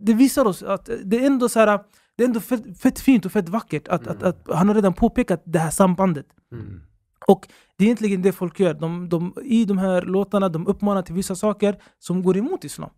det 0.00 0.14
visar 0.14 0.44
oss 0.44 0.62
att 0.62 0.90
det 1.04 1.16
är 1.22 1.26
ändå, 1.26 1.48
så 1.48 1.58
här, 1.58 1.80
det 2.16 2.24
är 2.24 2.28
ändå 2.28 2.40
fett, 2.40 2.80
fett 2.80 3.00
fint 3.00 3.26
och 3.26 3.32
fett 3.32 3.48
vackert 3.48 3.88
att, 3.88 4.06
att, 4.06 4.22
att 4.22 4.46
han 4.48 4.68
har 4.68 4.74
redan 4.74 4.92
påpekat 4.92 5.42
det 5.44 5.58
här 5.58 5.70
sambandet. 5.70 6.26
Mm. 6.52 6.80
Och 7.27 7.47
det 7.77 7.83
är 7.83 7.85
egentligen 7.85 8.21
det 8.21 8.31
folk 8.31 8.59
gör. 8.59 8.73
De, 8.73 9.09
de, 9.09 9.33
I 9.43 9.65
de 9.65 9.77
här 9.77 10.01
låtarna 10.01 10.49
de 10.49 10.67
uppmanar 10.67 11.01
till 11.01 11.15
vissa 11.15 11.35
saker 11.35 11.77
som 11.99 12.23
går 12.23 12.37
emot 12.37 12.63
islam. 12.63 12.89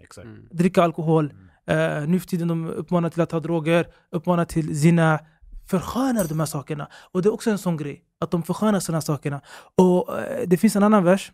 Exakt. 0.00 0.24
Mm. 0.24 0.48
Dricka 0.50 0.82
alkohol, 0.82 1.24
uh, 1.70 2.08
nu 2.08 2.20
för 2.20 2.26
tiden 2.26 2.48
de 2.48 2.66
uppmanar 2.66 3.10
till 3.10 3.20
att 3.20 3.30
ta 3.30 3.40
droger, 3.40 3.86
uppmanar 4.10 4.44
till 4.44 4.80
zina, 4.80 5.20
förskönar 5.66 6.24
de 6.28 6.38
här 6.38 6.46
sakerna. 6.46 6.88
Och 7.12 7.22
det 7.22 7.28
är 7.28 7.32
också 7.32 7.50
en 7.50 7.58
sån 7.58 7.76
grej, 7.76 8.02
att 8.20 8.30
de 8.30 8.42
förskönar 8.42 8.80
sådana 8.80 9.00
sakerna. 9.00 9.40
Och 9.74 10.18
eh, 10.18 10.48
det 10.48 10.56
finns 10.56 10.76
en 10.76 10.82
annan 10.82 11.04
vers, 11.04 11.32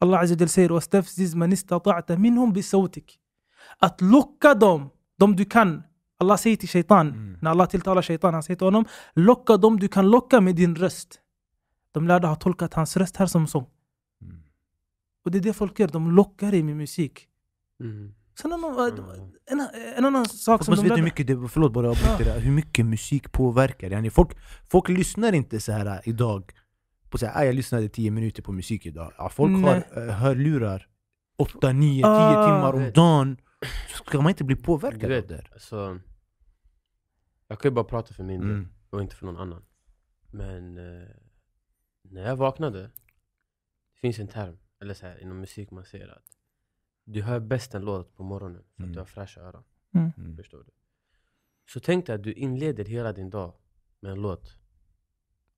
Allah 0.00 0.20
Azza 0.20 0.34
wa 0.34 0.40
Jal 0.40 0.48
säger 0.48 0.72
وَاسْتَفْزِزْ 0.72 1.34
مَنِ 1.36 1.52
اسْتَطَعْتَ 1.52 2.10
مِنْهُمْ 2.16 2.52
بِصَوْتِكَ 2.52 3.18
Att 3.78 4.00
locka 4.00 4.54
dem, 4.54 4.90
de 5.18 5.36
du 5.36 5.44
kan. 5.44 5.82
Allah 6.18 6.36
säger 6.36 6.56
till 6.56 6.68
shaitan, 6.68 7.08
Mm. 7.08 7.38
när 7.42 7.50
Allah 7.50 7.66
tilltalar 7.66 8.02
shaitan, 8.02 8.34
han 8.34 8.42
säger 8.42 8.56
till 8.56 8.66
honom 8.66 8.84
Locka 9.14 9.56
dem 9.56 9.78
du 9.78 9.88
kan 9.88 10.10
locka 10.10 10.40
med 10.40 10.54
din 10.56 10.76
röst. 10.76 11.19
De 11.91 12.07
lärda 12.07 12.27
har 12.27 12.35
tolkat 12.35 12.73
hans 12.73 12.97
röst 12.97 13.17
här 13.17 13.25
som 13.25 13.47
sång. 13.47 13.69
Mm. 14.21 14.41
Och 15.25 15.31
det 15.31 15.37
är 15.37 15.41
det 15.41 15.53
folk 15.53 15.79
gör, 15.79 15.87
de 15.87 16.11
lockar 16.11 16.51
dig 16.51 16.63
med 16.63 16.77
musik. 16.77 17.27
Mm. 17.79 18.13
Sen 18.41 18.51
en, 18.51 18.63
annan- 18.63 19.31
en, 19.45 19.59
en 19.97 20.05
annan 20.05 20.25
sak 20.25 20.59
Folk 20.59 20.65
som 20.65 20.71
måste 20.71 20.83
de 20.83 20.89
veta 20.89 20.95
hur 20.95 21.03
mycket, 21.03 21.27
det, 21.27 21.47
förlåt 21.49 21.73
bara 21.73 21.87
jag 21.87 21.95
det, 22.19 22.39
hur 22.39 22.51
mycket 22.51 22.85
musik 22.85 23.31
påverkar. 23.31 23.89
Yani 23.91 24.09
folk, 24.09 24.37
folk 24.71 24.89
lyssnar 24.89 25.33
inte 25.33 25.59
så 25.59 25.71
här 25.71 25.85
äh, 25.85 25.99
idag, 26.09 26.51
på 27.09 27.17
så 27.17 27.25
här, 27.25 27.41
"Ah, 27.41 27.45
jag 27.45 27.55
lyssnade 27.55 27.89
10 27.89 28.11
minuter 28.11 28.43
på 28.43 28.51
musik 28.51 28.85
idag. 28.85 29.13
Ja, 29.17 29.29
folk 29.29 29.51
Nej. 29.51 29.83
har 29.93 30.03
uh, 30.03 30.09
hörlurar 30.11 30.87
8, 31.37 31.71
9, 31.71 32.03
10 32.03 32.05
Ah. 32.09 32.45
timmar 32.45 32.73
om 32.73 32.91
dagen. 32.93 33.37
Så 33.97 34.03
ska 34.03 34.21
man 34.21 34.29
inte 34.29 34.43
bli 34.43 34.55
påverkad 34.55 35.03
av 35.03 35.09
vet, 35.09 35.27
det? 35.27 35.35
här? 35.35 35.49
alltså, 35.53 35.99
jag 37.47 37.59
kan 37.59 37.71
ju 37.71 37.75
bara 37.75 37.85
prata 37.85 38.13
för 38.13 38.23
min 38.23 38.39
del 38.41 38.49
Mm. 38.49 38.67
och 38.89 39.01
inte 39.01 39.15
för 39.15 39.25
någon 39.25 39.37
annan. 39.37 39.63
Men 40.31 40.77
eh, 40.77 41.07
när 42.11 42.21
jag 42.27 42.35
vaknade, 42.35 42.81
det 43.93 43.99
finns 44.01 44.19
en 44.19 44.27
term, 44.27 44.57
eller 44.81 44.93
så 44.93 45.05
här, 45.05 45.21
inom 45.21 45.39
musik 45.39 45.71
man 45.71 45.85
säger 45.85 46.07
att 46.07 46.23
du 47.03 47.21
hör 47.21 47.39
bäst 47.39 47.73
en 47.75 47.81
låt 47.85 48.15
på 48.15 48.23
morgonen 48.23 48.63
för 48.63 48.83
att 48.83 48.85
Mm. 48.85 48.93
du 48.93 48.99
har 48.99 49.05
fräscha 49.05 49.41
öron. 49.41 49.63
Mm. 49.93 50.37
Förstår 50.37 50.63
du? 50.63 50.71
Så 51.65 51.79
tänk 51.79 52.05
dig 52.05 52.15
att 52.15 52.23
du 52.23 52.33
inleder 52.33 52.85
hela 52.85 53.13
din 53.13 53.29
dag 53.29 53.53
med 53.99 54.11
en 54.11 54.21
låt. 54.21 54.55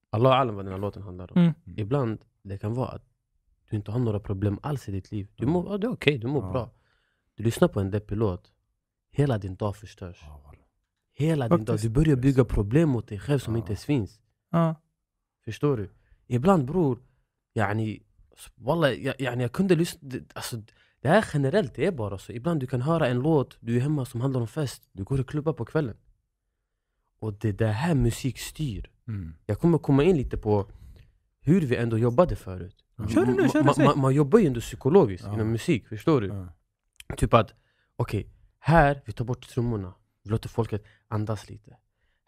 Allah 0.10 0.32
alam 0.40 0.56
vad 0.56 0.66
den 0.66 0.72
här 0.74 0.80
låten 0.80 1.04
handlar 1.04 1.32
om. 1.32 1.42
Mm. 1.42 1.54
Ibland 1.78 2.26
det 2.42 2.58
kan 2.58 2.74
vara 2.74 2.90
att 2.90 3.06
du 3.70 3.76
inte 3.76 3.92
har 3.92 4.00
några 4.00 4.20
problem 4.20 4.60
alls 4.64 4.90
i 4.90 4.92
ditt 4.92 5.12
liv. 5.12 5.28
Du 5.36 5.46
mår, 5.46 5.72
ja, 5.72 5.78
det 5.78 5.88
är 5.88 5.92
okej, 5.92 6.18
du 6.18 6.28
mår 6.28 6.44
Ja. 6.46 6.52
bra. 6.52 6.72
Du 7.36 7.44
lyssnar 7.44 7.68
på 7.68 7.80
en 7.80 7.92
deppig 7.92 8.16
låt, 8.18 8.54
hela 9.12 9.38
din 9.38 9.56
dag 9.56 9.76
förstörs. 9.76 10.22
Hela 11.14 11.50
din 11.50 11.66
dag. 11.66 11.80
Du 11.82 11.90
börjar 11.90 12.16
bygga 12.16 12.46
problem 12.46 12.90
mot 12.90 13.08
dig 13.08 13.20
själv 13.20 13.40
som 13.40 13.54
Ja. 13.54 13.58
inte 13.58 13.72
ens 13.72 13.86
finns. 13.86 14.20
Ja. 14.50 14.76
Förstår 15.46 15.78
du? 15.78 15.90
Ibland 16.34 16.66
bror, 16.66 17.00
yani, 17.54 18.04
wallah, 18.56 18.94
yani, 19.22 19.44
jag 19.44 19.52
kunde 19.52 19.76
lyssna, 19.76 20.10
alltså, 20.34 20.58
det 21.02 21.10
här 21.10 21.26
generellt, 21.34 21.76
det 21.76 21.86
är 21.86 21.92
bara 21.92 22.18
så. 22.18 22.32
Ibland 22.32 22.60
du 22.60 22.68
kan 22.68 22.82
höra 22.82 23.08
en 23.08 23.20
låt, 23.20 23.58
du 23.60 23.76
är 23.76 23.82
hemma 23.82 24.06
som 24.06 24.22
handlar 24.22 24.42
om 24.42 24.48
fest, 24.48 24.90
du 24.92 25.04
går 25.04 25.20
och 25.20 25.30
klubbar 25.30 25.54
på 25.54 25.66
kvällen. 25.66 25.98
Och 27.20 27.34
det 27.34 27.50
är 27.50 27.54
det 27.54 27.68
här 27.68 27.96
musik 27.96 28.40
styr. 28.40 28.92
Mm. 29.08 29.36
Jag 29.46 29.60
kommer 29.60 29.78
komma 29.78 30.04
in 30.04 30.18
lite 30.18 30.38
på 30.38 30.66
hur 31.42 31.62
vi 31.62 31.76
ändå 31.76 31.98
jobbade 31.98 32.36
förut. 32.36 32.76
Kör 33.10 33.26
det 33.26 33.34
nu, 33.34 33.50
kör 33.50 33.64
det, 33.64 33.86
man, 33.86 34.00
man, 34.00 34.16
jobbar 34.16 34.40
ju 34.40 34.48
ändå 34.48 34.60
psykologiskt 34.60 35.26
Ja. 35.28 35.34
inom 35.34 35.52
musik, 35.52 35.88
förstår 35.88 36.22
du? 36.22 36.28
Ja. 36.28 36.48
Typ 37.18 37.34
att, 37.34 37.54
okej, 37.96 38.28
här 38.60 39.02
vi 39.06 39.14
tar 39.14 39.26
bort 39.26 39.50
trummorna, 39.50 39.94
vi 40.24 40.30
låter 40.30 40.50
folket 40.50 40.84
andas 41.08 41.50
lite. 41.50 41.78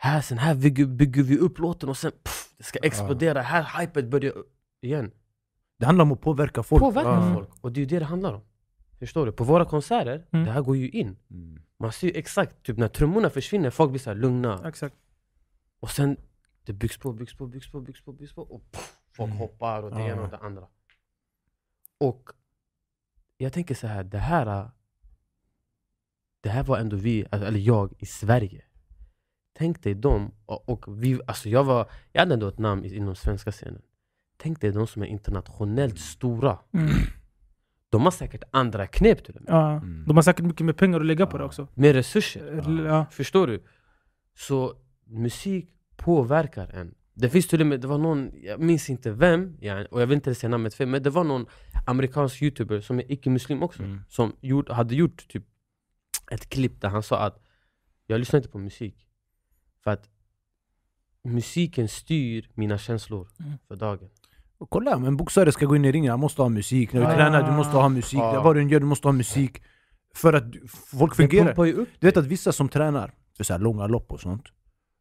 Här, 0.05 0.21
sen 0.21 0.37
här 0.37 0.55
bygger, 0.55 0.85
bygger 0.85 1.23
vi 1.23 1.37
upp 1.37 1.59
låten 1.59 1.89
och 1.89 1.97
sen 1.97 2.11
pff, 2.11 2.53
det 2.57 2.63
ska 2.63 2.79
explodera, 2.79 3.41
här 3.41 3.81
hypet 3.81 4.05
börjar 4.09 4.33
igen. 4.81 5.11
Det 5.79 5.85
handlar 5.85 6.03
om 6.05 6.11
att 6.11 6.21
påverka 6.21 6.63
folk. 6.63 6.79
Påverka 6.83 7.09
Ja. 7.09 7.33
folk, 7.33 7.49
och 7.61 7.71
det 7.71 7.79
är 7.79 7.81
ju 7.81 7.85
det 7.85 7.99
det 7.99 8.05
handlar 8.05 8.33
om. 8.33 8.41
Förstår 8.99 9.25
du? 9.25 9.31
På 9.31 9.43
våra 9.43 9.65
konserter, 9.65 10.27
Mm. 10.31 10.45
det 10.45 10.51
här 10.51 10.61
går 10.61 10.77
ju 10.77 10.89
in. 10.89 11.17
Mm. 11.29 11.61
Man 11.79 11.91
ser 11.91 12.07
ju 12.07 12.13
exakt, 12.13 12.63
typ 12.63 12.77
när 12.77 12.87
trummorna 12.87 13.29
försvinner, 13.29 13.69
folk 13.69 13.91
blir 13.91 13.99
så 13.99 14.09
här 14.09 14.17
lugna. 14.17 14.67
Exakt. 14.67 14.95
Och 15.79 15.89
sen 15.91 16.17
det 16.65 16.73
byggs 16.73 16.97
på, 16.97 17.13
byggs 17.13 17.37
på, 17.37 17.47
byggs 17.47 17.71
på, 17.71 17.81
byggs 17.81 18.01
på, 18.05 18.11
byggs 18.13 18.33
på 18.35 18.41
och 18.41 18.71
pff, 18.71 18.97
folk 19.11 19.27
Mm. 19.29 19.37
hoppar 19.37 19.83
och 19.83 19.91
det 19.91 19.99
Ja. 19.99 20.07
ena 20.07 20.21
och 20.21 20.29
det 20.29 20.37
andra. 20.37 20.67
Och 21.97 22.29
jag 23.37 23.53
tänker 23.53 23.75
så 23.75 23.87
här, 23.87 24.03
det 24.03 24.17
här 24.17 24.69
det 26.41 26.49
här 26.49 26.63
var 26.63 26.77
ändå 26.77 26.95
vi, 26.95 27.25
alltså, 27.31 27.47
eller 27.47 27.59
jag 27.59 27.93
i 27.99 28.05
Sverige. 28.05 28.63
Tänk 29.57 29.83
dig 29.83 29.93
dem, 29.95 30.31
och, 30.45 30.69
och 30.69 31.03
vi, 31.03 31.19
alltså 31.27 31.49
jag, 31.49 31.63
var, 31.63 31.89
jag 32.11 32.21
hade 32.21 32.33
ändå 32.33 32.47
ett 32.47 32.59
namn 32.59 32.85
i- 32.85 32.95
inom 32.95 33.15
svenska 33.15 33.51
scenen. 33.51 33.81
Tänk 34.37 34.61
dig 34.61 34.71
de 34.71 34.87
som 34.87 35.01
är 35.01 35.05
internationellt 35.07 35.99
stora. 35.99 36.59
Mm. 36.73 36.89
De 37.89 38.01
har 38.01 38.11
säkert 38.11 38.43
andra 38.51 38.87
knep 38.87 39.25
till 39.25 39.35
och 39.35 39.41
med. 39.41 39.53
Ja. 39.53 39.71
Mm. 39.71 40.03
De 40.07 40.17
har 40.17 40.21
säkert 40.23 40.45
mycket 40.45 40.65
mer 40.65 40.73
pengar 40.73 40.99
att 40.99 41.05
lägga 41.05 41.25
på 41.25 41.37
det 41.37 41.43
Ja. 41.43 41.47
också. 41.47 41.67
Med 41.73 41.95
resurser. 41.95 42.45
Eller, 42.45 42.85
Ja. 42.85 43.05
Förstår 43.11 43.47
du? 43.47 43.63
Så 44.37 44.73
musik 45.05 45.69
påverkar 45.97 46.67
en. 46.67 46.93
Det 47.13 47.29
finns 47.29 47.47
till 47.47 47.61
och 47.61 47.67
med, 47.67 47.81
det 47.81 47.87
var 47.87 47.97
någon, 47.97 48.31
jag 48.43 48.59
minns 48.59 48.89
inte 48.89 49.11
vem, 49.11 49.57
ja, 49.61 49.85
och 49.91 50.01
jag 50.01 50.07
vill 50.07 50.15
inte 50.15 50.35
säga 50.35 50.49
namnet 50.49 50.73
fel, 50.73 50.87
men 50.87 51.03
det 51.03 51.09
var 51.09 51.23
någon 51.23 51.45
amerikansk 51.85 52.41
youtuber 52.41 52.81
som 52.81 52.99
är 52.99 53.11
icke-muslim 53.11 53.63
också, 53.63 53.83
Mm. 53.83 54.01
som 54.09 54.35
gjort, 54.41 54.69
hade 54.69 54.95
gjort 54.95 55.27
typ 55.27 55.43
ett 56.31 56.49
klipp 56.49 56.81
där 56.81 56.89
han 56.89 57.03
sa 57.03 57.19
att 57.19 57.41
jag 58.07 58.19
lyssnar 58.19 58.37
inte 58.37 58.49
på 58.49 58.57
musik, 58.57 59.04
för 59.85 59.91
att 59.91 60.09
musiken 61.23 61.87
styr 61.87 62.49
mina 62.53 62.77
känslor 62.77 63.27
Mm. 63.39 63.51
för 63.67 63.75
dagen. 63.75 64.09
Och 64.57 64.69
kolla, 64.69 64.95
om 64.95 65.05
en 65.05 65.17
boxare 65.17 65.51
ska 65.51 65.65
gå 65.65 65.75
in 65.75 65.85
i 65.85 65.91
ringen, 65.91 66.11
han 66.11 66.19
måste 66.19 66.41
ha 66.41 66.49
musik. 66.49 66.93
När 66.93 67.01
du 67.01 67.07
Ah. 67.07 67.15
tränar, 67.15 67.43
du 67.49 67.51
måste 67.51 67.77
ha 67.77 67.89
musik. 67.89 68.19
Ah. 68.19 68.41
Vad 68.43 68.55
du 68.55 68.61
än 68.61 68.69
gör, 68.69 68.79
du 68.79 68.85
måste 68.85 69.07
ha 69.07 69.11
musik. 69.13 69.61
För 70.15 70.33
att 70.33 70.43
folk 70.99 71.11
Det 71.11 71.15
fungerar. 71.15 71.45
pumpar 71.47 71.65
ju 71.65 71.73
upp 71.73 71.89
Du 71.99 72.07
vet 72.07 72.17
att 72.17 72.25
vissa 72.25 72.51
som 72.51 72.69
tränar 72.69 73.13
för 73.37 73.43
så 73.43 73.53
här 73.53 73.59
långa 73.59 73.87
lopp 73.87 74.11
och 74.11 74.21
sånt, 74.21 74.43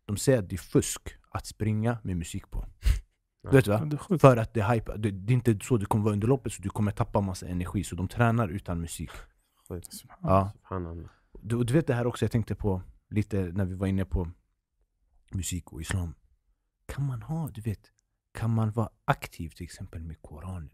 de 0.07 0.17
säger 0.17 0.39
att 0.39 0.49
det 0.49 0.57
är 0.57 0.59
fusk 0.59 1.03
att 1.31 1.47
springa 1.47 1.99
med 2.03 2.17
musik 2.17 2.51
på. 2.51 2.65
Du 3.43 3.51
vet 3.57 3.67
va? 3.67 3.85
Det. 3.85 4.19
För 4.19 4.37
att 4.37 4.55
det 4.55 4.61
är 4.61 4.69
hype. 4.75 4.97
Det, 4.97 5.11
det 5.11 5.33
är 5.33 5.35
inte 5.35 5.59
så 5.63 5.77
du 5.77 5.87
kommer 5.87 6.05
vara 6.05 6.13
under 6.13 6.29
loppet, 6.29 6.53
så 6.53 6.63
du 6.63 6.69
kommer 6.69 6.91
tappa 6.93 7.21
massa 7.21 7.47
energi. 7.49 7.85
Så 7.85 7.97
de 7.97 8.09
tränar 8.09 8.49
utan 8.49 8.81
musik. 8.81 9.11
Ja. 10.23 10.51
Du, 11.43 11.65
du 11.65 11.73
vet 11.75 11.87
det 11.87 11.95
här 11.95 12.07
också, 12.07 12.25
jag 12.25 12.33
tänkte 12.33 12.55
på 12.55 12.83
lite 13.11 13.37
när 13.43 13.65
vi 13.65 13.75
var 13.75 13.87
inne 13.87 14.05
på 14.05 14.29
musik 15.35 15.73
och 15.73 15.81
islam. 15.81 16.15
Kan 16.87 17.07
man 17.07 17.23
ha, 17.23 17.49
du 17.49 17.61
vet, 17.61 17.81
kan 18.35 18.51
man 18.51 18.71
vara 18.71 18.89
aktiv 19.05 19.49
till 19.49 19.65
exempel 19.65 20.03
med 20.03 20.23
Koranen 20.23 20.71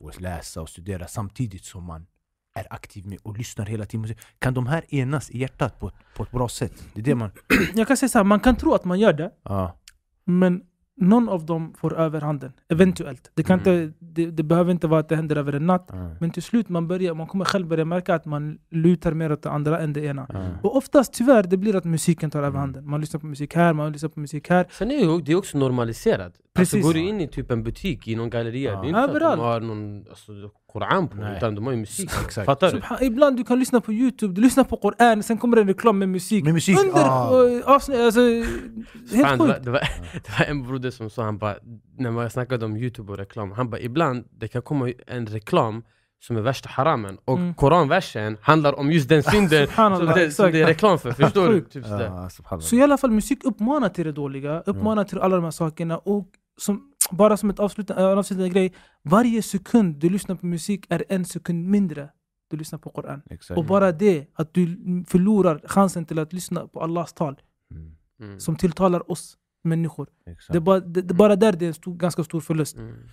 och 0.00 0.20
läsa 0.20 0.60
och 0.62 0.68
studera 0.68 1.08
samtidigt 1.08 1.64
som 1.64 1.84
man 1.84 2.06
är 2.54 2.66
aktiv 2.72 3.06
med 3.06 3.18
och 3.22 3.38
lyssnar 3.38 3.66
hela 3.66 3.86
tiden? 3.86 4.16
Kan 4.38 4.54
de 4.54 4.66
här 4.66 4.94
enas 4.94 5.30
i 5.30 5.38
hjärtat 5.38 5.80
på, 5.80 5.92
på 6.16 6.22
ett 6.22 6.30
bra 6.30 6.48
sätt? 6.48 6.84
Det 6.94 7.00
är 7.00 7.04
det 7.04 7.14
man... 7.14 7.30
Jag 7.74 7.88
kan 7.88 7.96
säga 7.96 8.08
så 8.08 8.18
här, 8.18 8.24
man 8.24 8.40
kan 8.40 8.56
tro 8.56 8.74
att 8.74 8.84
man 8.84 9.00
gör 9.00 9.12
det, 9.12 9.32
Ja. 9.42 9.78
men 10.24 10.62
någon 10.96 11.28
av 11.28 11.46
dem 11.46 11.74
får 11.78 11.94
överhanden. 11.98 12.52
Eventuellt. 12.68 13.30
Det, 13.34 13.42
kan 13.42 13.60
Mm. 13.60 13.82
inte, 13.82 13.94
det, 13.98 14.26
det 14.30 14.42
behöver 14.42 14.70
inte 14.72 14.86
vara 14.86 15.00
att 15.00 15.08
det 15.08 15.16
händer 15.16 15.36
över 15.36 15.52
en 15.52 15.66
natt. 15.66 15.86
Ja. 15.92 16.10
Men 16.20 16.30
till 16.30 16.42
slut 16.42 16.68
man 16.68 16.88
börjar, 16.88 17.14
man 17.14 17.26
kommer 17.26 17.44
själv 17.44 17.66
börja 17.66 17.84
märka 17.84 18.14
att 18.14 18.24
man 18.24 18.58
lutar 18.70 19.12
mer 19.12 19.32
åt 19.32 19.42
det 19.42 19.50
andra 19.50 19.80
än 19.80 19.92
det 19.92 20.00
ena. 20.04 20.26
Ja. 20.32 20.44
Och 20.62 20.76
oftast 20.76 21.12
tyvärr, 21.14 21.42
det 21.42 21.56
blir 21.56 21.76
att 21.76 21.84
musiken 21.84 22.30
tar 22.30 22.38
Mm. 22.38 22.48
överhanden. 22.48 22.88
Man 22.90 23.00
lyssnar 23.00 23.20
på 23.20 23.26
musik 23.26 23.54
här, 23.54 23.72
man 23.72 23.92
lyssnar 23.92 24.08
på 24.10 24.20
musik 24.20 24.48
här. 24.50 24.66
Sen 24.70 24.90
är 24.90 25.22
det 25.24 25.34
också 25.34 25.58
normaliserat. 25.58 26.32
Precis. 26.54 26.74
Alltså, 26.74 26.88
går 26.88 26.94
du 26.94 27.00
in 27.00 27.20
i 27.20 27.28
typ 27.28 27.50
en 27.50 27.62
butik, 27.62 28.08
i 28.08 28.16
någon 28.16 28.30
galleria, 28.30 28.72
Ja. 28.72 28.80
det 28.80 28.86
är 28.86 28.88
inte 28.88 29.00
Överallt. 29.00 29.24
att 29.32 29.38
de 29.38 29.44
har 29.44 29.60
någon 29.60 30.04
alltså, 30.10 30.32
Koran 30.76 31.08
på, 31.08 31.16
Nej. 31.16 31.36
utan 31.36 31.54
de 31.54 31.64
har 31.66 31.72
ju 31.72 31.78
musik. 31.78 32.10
Exakt. 32.24 32.46
Fattar 32.46 32.70
du? 32.70 32.78
Subhan- 32.78 33.02
Ibland 33.02 33.36
du 33.36 33.44
kan 33.44 33.58
lyssna 33.58 33.80
på 33.80 33.92
youtube, 33.92 34.34
du 34.34 34.40
lyssnar 34.40 34.64
på 34.64 34.76
Koran, 34.76 35.22
sen 35.22 35.38
kommer 35.38 35.56
det 35.56 35.62
en 35.62 35.68
reklam 35.68 35.98
med 35.98 36.08
musik. 36.08 36.44
Med 36.44 36.54
musik, 36.54 36.78
Under 36.78 37.04
ah. 37.04 37.48
eh, 37.48 37.74
avsnitt, 37.74 37.98
alltså, 37.98 38.20
helt 38.20 39.26
Fan, 39.28 39.38
det, 39.38 39.44
var, 39.44 39.54
sjukt. 39.54 39.64
det, 39.64 39.70
var, 39.70 39.80
det 40.12 40.38
var 40.38 40.46
en 40.46 40.62
broder 40.62 40.90
som 40.90 41.10
sa, 41.10 41.22
han 41.24 41.38
bara, 41.38 41.54
när 41.98 42.10
man 42.10 42.30
snackade 42.30 42.64
om 42.64 42.76
youtube 42.76 43.12
och 43.12 43.18
reklam, 43.18 43.52
han 43.52 43.70
bara 43.70 43.80
ibland 43.80 44.24
det 44.38 44.48
kan 44.48 44.62
komma 44.62 44.92
en 45.06 45.26
reklam 45.26 45.82
som 46.20 46.36
är 46.36 46.40
värsta 46.40 46.68
haramen 46.68 47.18
och 47.24 47.38
Mm. 47.38 47.54
koranversen 47.54 48.38
handlar 48.42 48.78
om 48.78 48.92
just 48.92 49.08
den 49.08 49.22
synden 49.22 49.66
som 49.76 50.06
det, 50.14 50.30
som 50.30 50.52
det 50.52 50.62
är 50.62 50.66
reklam 50.66 50.98
för, 50.98 51.12
förstår 51.12 51.48
du? 51.48 51.60
Typ. 51.60 51.84
Ja. 51.88 52.28
Så 52.60 52.76
i 52.76 52.82
alla 52.82 52.98
fall 52.98 53.10
musik 53.10 53.44
uppmanar 53.44 53.88
till 53.88 54.04
det 54.04 54.12
dåliga, 54.12 54.60
uppmanar 54.66 55.04
till 55.04 55.18
alla 55.18 55.36
de 55.36 55.44
här 55.44 55.50
sakerna 55.50 55.98
och 55.98 56.26
som, 56.58 56.82
bara 57.10 57.36
som 57.36 57.50
ett 57.50 57.58
avslutande, 57.58 58.02
äh, 58.02 58.18
avslutande 58.18 58.48
grej, 58.50 58.74
varje 59.02 59.42
sekund 59.42 59.96
du 59.96 60.08
lyssnar 60.10 60.36
på 60.36 60.46
musik 60.46 60.86
är 60.88 61.04
en 61.08 61.24
sekund 61.24 61.68
mindre 61.68 62.10
du 62.48 62.56
lyssnar 62.56 62.78
på 62.78 62.90
Koran. 62.90 63.22
Exakt. 63.30 63.58
Och 63.58 63.64
bara 63.64 63.92
det, 63.92 64.26
att 64.34 64.54
du 64.54 64.64
förlorar 65.08 65.60
chansen 65.64 66.04
till 66.06 66.18
att 66.18 66.32
lyssna 66.32 66.66
på 66.66 66.80
Allahs 66.82 67.12
tal 67.12 67.40
Mm, 67.70 67.96
Mm. 68.20 68.40
som 68.40 68.56
tilltalar 68.56 69.10
oss 69.10 69.36
människor. 69.64 70.08
exakt. 70.26 70.52
Det 70.52 70.58
är 70.58 70.60
bara, 70.60 70.80
det, 70.80 71.02
det, 71.02 71.14
bara 71.14 71.36
där 71.36 71.52
det 71.52 71.64
är 71.64 71.68
en 71.68 71.74
stor, 71.74 71.94
ganska 71.96 72.24
stor 72.24 72.40
förlust. 72.40 72.76
Mm. 72.76 73.08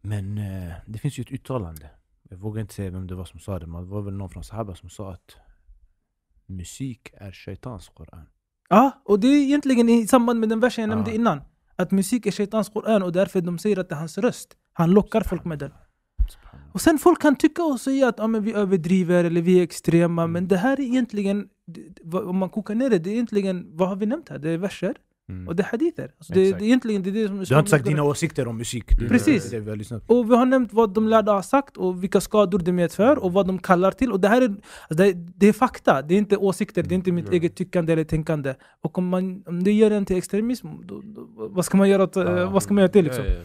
Men 0.00 0.38
eh, 0.38 0.72
det 0.86 0.98
finns 0.98 1.18
ju 1.18 1.22
ett 1.22 1.32
uttalande. 1.32 1.90
Jag 2.30 2.36
vågar 2.38 2.60
inte 2.60 2.74
säga 2.74 2.90
vem 2.90 3.06
det 3.06 3.14
var 3.14 3.24
som 3.24 3.40
sa 3.40 3.58
det, 3.58 3.66
men 3.66 3.82
det 3.84 3.88
var 3.90 4.02
väl 4.02 4.14
någon 4.14 4.30
från 4.30 4.44
Sahaba 4.44 4.74
som 4.74 4.90
sa 4.90 5.12
att 5.12 5.36
musik 6.46 7.10
är 7.14 7.32
shaitans 7.32 7.88
Koran. 7.88 8.26
Ja, 8.68 9.02
och 9.04 9.20
det 9.20 9.26
är 9.28 9.42
egentligen 9.42 9.88
i 9.88 10.06
samband 10.06 10.40
med 10.40 10.48
den 10.48 10.60
versen 10.60 10.82
jag 10.82 10.88
nämnde 10.88 11.14
innan. 11.14 11.40
Att 11.82 11.90
musik 11.90 12.26
är 12.26 12.30
shaitans 12.30 12.68
Koran 12.68 13.02
och 13.02 13.12
därför 13.12 13.40
de 13.40 13.58
säger 13.58 13.78
att 13.78 13.88
det 13.88 13.94
är 13.94 13.98
hans 13.98 14.18
röst. 14.18 14.56
Han 14.72 14.90
lockar 14.90 15.20
folk 15.20 15.44
med 15.44 15.58
den. 15.58 15.70
Och 16.72 16.80
sen 16.80 16.98
folk 16.98 17.22
kan 17.22 17.36
tycka 17.36 17.62
och 17.64 17.80
säga 17.80 18.08
att 18.08 18.18
ja, 18.18 18.26
men 18.26 18.42
vi 18.42 18.52
överdriver 18.52 19.24
eller 19.24 19.42
vi 19.42 19.58
är 19.58 19.62
extrema. 19.62 20.26
Men 20.26 20.48
det 20.48 20.56
här 20.56 20.80
är 20.80 20.84
egentligen, 20.84 21.48
om 22.12 22.36
man 22.36 22.50
kokar 22.50 22.74
ner 22.74 22.90
det, 22.90 22.98
det 22.98 23.10
är 23.10 23.12
egentligen, 23.12 23.66
vad 23.76 23.88
har 23.88 23.96
vi 23.96 24.06
nämnt 24.06 24.28
här? 24.28 24.38
Det 24.38 24.50
är 24.50 24.58
verser 24.58 24.94
Mm. 25.32 25.48
och 25.48 25.56
det 25.56 25.62
är 25.62 25.66
hadither. 25.70 26.10
Alltså 26.18 26.32
det, 26.32 26.40
det 26.40 26.48
är 26.58 26.62
egentligen 26.62 27.02
det, 27.02 27.10
är 27.10 27.12
det 27.14 27.26
som 27.28 27.44
Du 27.44 27.54
har 27.54 27.58
inte 27.60 27.70
sagt 27.70 27.84
dina 27.84 28.02
åsikter 28.02 28.48
om 28.48 28.56
musik. 28.58 28.92
Är 28.92 29.08
Precis. 29.08 29.50
Det 29.50 29.60
vi. 29.60 29.84
Och 30.06 30.30
vi 30.30 30.36
har 30.36 30.46
nämnt 30.46 30.72
vad 30.72 30.94
de 30.94 31.08
lärda 31.08 31.32
har 31.32 31.42
sagt 31.42 31.76
och 31.76 32.02
vilka 32.02 32.20
skador 32.20 32.58
det 32.58 32.72
medför 32.72 33.24
och 33.24 33.32
vad 33.32 33.46
de 33.46 33.58
kallar 33.58 33.90
till. 33.90 34.12
Och 34.12 34.20
det 34.20 34.28
här 34.28 34.42
är, 34.42 34.48
alltså 34.48 34.94
det, 35.04 35.12
det 35.12 35.46
är 35.46 35.52
fakta, 35.52 36.02
det 36.02 36.14
är 36.14 36.18
inte 36.18 36.36
åsikter, 36.36 36.82
det 36.82 36.94
är 36.94 36.96
inte 36.96 37.12
mitt 37.12 37.24
Mm. 37.24 37.34
eget 37.34 37.54
tyckande 37.56 37.92
eller 37.92 38.04
tänkande. 38.04 38.54
Och 38.80 38.98
om, 38.98 39.08
man, 39.08 39.42
om 39.46 39.64
det 39.64 39.72
gör 39.72 39.90
en 39.90 40.04
till 40.04 40.16
extremism, 40.16 40.68
då, 40.84 41.00
då, 41.04 41.28
vad 41.50 41.64
ska 41.64 41.76
man 41.78 41.88
göra 41.88 42.02
åt, 42.02 42.16
Ja. 42.16 42.50
vad 42.50 42.62
ska 42.62 42.74
man 42.74 42.82
göra 42.82 42.92
till 42.92 43.04
liksom? 43.04 43.24
Ja, 43.24 43.32
ja. 43.32 43.44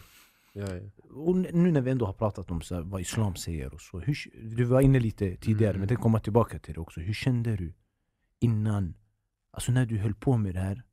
Ja, 0.54 0.76
ja. 0.76 0.82
Och 1.14 1.36
nu 1.38 1.72
när 1.72 1.82
vi 1.82 1.92
ändå 1.92 2.06
har 2.06 2.14
pratat 2.14 2.52
om 2.52 2.62
så 2.62 2.76
här, 2.76 2.82
vad 2.82 3.02
islam 3.02 3.36
säger 3.36 3.74
och 3.74 3.82
så. 3.82 4.00
Hur, 4.00 4.18
du 4.56 4.64
var 4.64 4.82
inne 4.82 5.00
lite 5.00 5.36
tidigare, 5.36 5.70
Mm. 5.70 5.80
men 5.80 5.90
jag 5.90 6.00
komma 6.00 6.20
tillbaka 6.20 6.60
till 6.60 6.74
det 6.74 6.80
också. 6.80 7.00
Hur 7.00 7.14
kände 7.14 7.56
du 7.56 7.74
innan, 8.40 8.94
alltså 9.52 9.72
när 9.72 9.86
du 9.86 9.98
höll 9.98 10.14
på 10.14 10.38
med 10.38 10.54
det 10.54 10.60
här? 10.60 10.84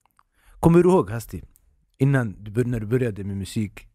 Kommer 0.65 0.83
du 0.83 0.89
ihåg 0.89 1.11
Hasti? 1.11 1.43
Innan 1.99 2.37
du, 2.45 2.65
när 2.65 2.81
du 2.81 2.87
började 2.87 3.25
med 3.25 3.37
musik, 3.37 3.89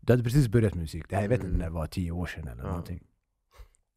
du 0.00 0.12
hade 0.12 0.22
precis 0.24 0.48
börjat 0.48 0.74
med 0.74 0.82
musik. 0.82 1.04
Det 1.08 1.16
här, 1.16 1.22
jag 1.22 1.28
vet 1.28 1.38
inte 1.38 1.46
Mm. 1.48 1.58
när 1.58 1.66
det 1.66 1.72
var, 1.72 1.86
tio 1.86 2.10
år 2.10 2.26
sedan 2.26 2.48
eller 2.48 2.62
Ja. 2.62 2.68
någonting. 2.68 3.02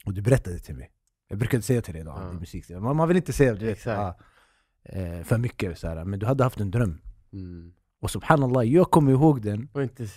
Och 0.06 0.14
du 0.14 0.22
berättade 0.22 0.60
till 0.60 0.76
mig. 0.76 0.92
Jag 1.28 1.38
brukade 1.40 1.64
säga 1.64 1.82
till 1.82 1.94
dig 1.94 2.04
då, 2.04 2.12
Ja. 2.12 2.20
det 2.24 2.36
är 2.36 2.40
musik. 2.40 2.70
Man, 2.70 2.96
man 2.96 3.08
vill 3.08 3.18
inte 3.18 3.34
säga 3.34 3.54
du 3.56 3.66
vet, 3.66 3.86
ja, 3.86 4.18
eh, 4.84 5.24
för 5.24 5.38
mycket, 5.38 5.78
så 5.80 5.88
här, 5.88 6.06
men 6.06 6.20
du 6.20 6.26
hade 6.26 6.44
haft 6.44 6.60
en 6.60 6.72
dröm. 6.72 7.02
Mm. 7.34 7.74
Och 8.04 8.12
subhanallah, 8.12 8.64
jag 8.68 8.92
kommer 8.92 9.12
ihåg 9.12 9.42
den, 9.42 9.70
Och 9.74 9.84
inte, 9.84 10.08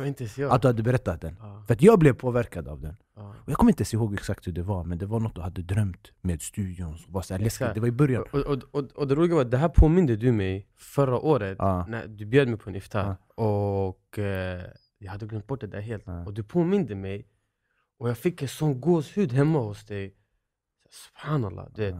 och 0.00 0.06
inte 0.06 0.28
så 0.28 0.40
jag. 0.40 0.52
att 0.52 0.62
du 0.62 0.68
hade 0.68 0.82
berättat 0.82 1.20
den. 1.20 1.36
Ja, 1.40 1.64
För 1.66 1.74
att 1.74 1.82
jag 1.82 1.98
blev 1.98 2.12
påverkad 2.12 2.68
av 2.68 2.80
den. 2.80 2.96
ja. 3.16 3.34
Och 3.44 3.48
jag 3.50 3.56
kommer 3.58 3.70
inte 3.72 3.80
ens 3.82 3.94
ihåg 3.94 4.14
exakt 4.14 4.46
hur 4.46 4.52
det 4.52 4.62
var, 4.62 4.84
men 4.84 4.98
det 4.98 5.06
var 5.06 5.20
något 5.20 5.34
du 5.34 5.40
hade 5.40 5.62
drömt 5.62 6.12
med 6.20 6.42
studion. 6.42 6.98
som 6.98 7.12
var 7.12 7.22
så 7.22 7.38
läskigt. 7.38 7.74
Det 7.74 7.80
var 7.80 7.88
i 7.88 7.92
början. 7.92 8.24
Och, 8.32 8.38
och, 8.40 8.62
och, 8.70 8.84
och 8.94 9.08
det 9.08 9.14
roliga 9.14 9.34
var 9.34 9.42
att 9.42 9.50
det 9.50 9.56
här 9.58 9.68
påminde 9.68 10.16
du 10.16 10.32
mig 10.32 10.66
förra 10.76 11.18
året 11.18 11.56
Ja. 11.58 11.86
när 11.88 12.06
du 12.06 12.26
bjöd 12.26 12.48
mig 12.48 12.56
på 12.58 12.70
en 12.70 12.76
iftar 12.76 13.16
och 13.34 14.18
eh, 14.18 14.62
jag 14.98 15.10
hade 15.12 15.26
glömt 15.26 15.46
bort 15.46 15.60
det 15.60 15.66
där 15.66 15.80
helt. 15.80 16.04
Och 16.26 16.34
du 16.34 16.42
påminde 16.42 16.94
mig 16.94 17.26
och 17.98 18.08
jag 18.08 18.18
fick 18.18 18.42
en 18.42 18.48
sån 18.48 18.80
gåshud 18.80 19.32
hemma 19.32 19.58
hos 19.58 19.84
dig. 19.86 20.14
Subhanallah, 20.90 21.66
du 21.74 21.82
vet. 21.82 21.94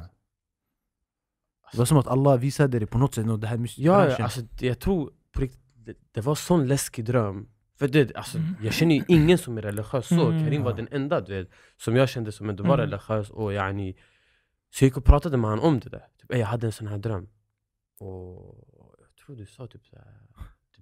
Det 1.73 1.79
var 1.79 1.85
som 1.85 1.99
att 1.99 2.07
Allah 2.07 2.37
visade 2.39 2.79
dig 2.79 2.87
på 2.89 2.99
något 2.99 3.15
sätt, 3.15 3.41
det 3.41 3.47
här 3.47 3.57
mus- 3.57 3.79
Ja, 3.79 4.17
alltså, 4.17 4.41
jag 4.61 4.79
tror 4.79 5.13
på 5.33 5.41
riktigt, 5.41 5.61
det, 5.75 5.95
det 6.13 6.21
var 6.21 6.35
sån 6.35 6.67
läskig 6.69 7.05
dröm. 7.05 7.49
För 7.79 7.89
det, 7.89 8.17
alltså, 8.17 8.39
Mm. 8.39 8.55
Jag 8.63 8.75
känner 8.75 8.95
ju 8.95 9.05
ingen 9.09 9.39
som 9.39 9.59
är 9.59 9.63
religiös 9.63 10.07
så. 10.09 10.29
Mm. 10.29 10.45
Karim 10.45 10.63
var 10.63 10.73
den 10.75 10.89
enda 10.91 11.21
du 11.21 11.35
vet, 11.35 11.51
som 11.77 11.97
jag 11.97 12.09
kände 12.09 12.33
som 12.33 12.49
ändå 12.51 12.63
var 12.65 12.75
Mm. 12.75 12.81
religiös. 12.91 13.31
Och 13.31 13.53
yani, 13.53 13.97
så 14.71 14.85
jag 14.85 14.87
gick 14.87 14.97
och 14.97 15.05
pratade 15.05 15.37
med 15.37 15.51
honom 15.51 15.65
om 15.65 15.81
det 15.81 15.89
där. 15.89 16.07
Typ, 16.21 16.33
"Ey, 16.33 16.41
jag 16.41 16.47
hade 16.47 16.67
en 16.67 16.73
sån 16.73 16.87
här 16.87 16.99
dröm. 16.99 17.29
Och 17.99 18.65
jag 19.01 19.17
tror 19.27 19.37
du 19.37 19.47
sa 19.47 19.67
typ 19.67 19.87
så 19.87 19.97
här, 19.97 20.22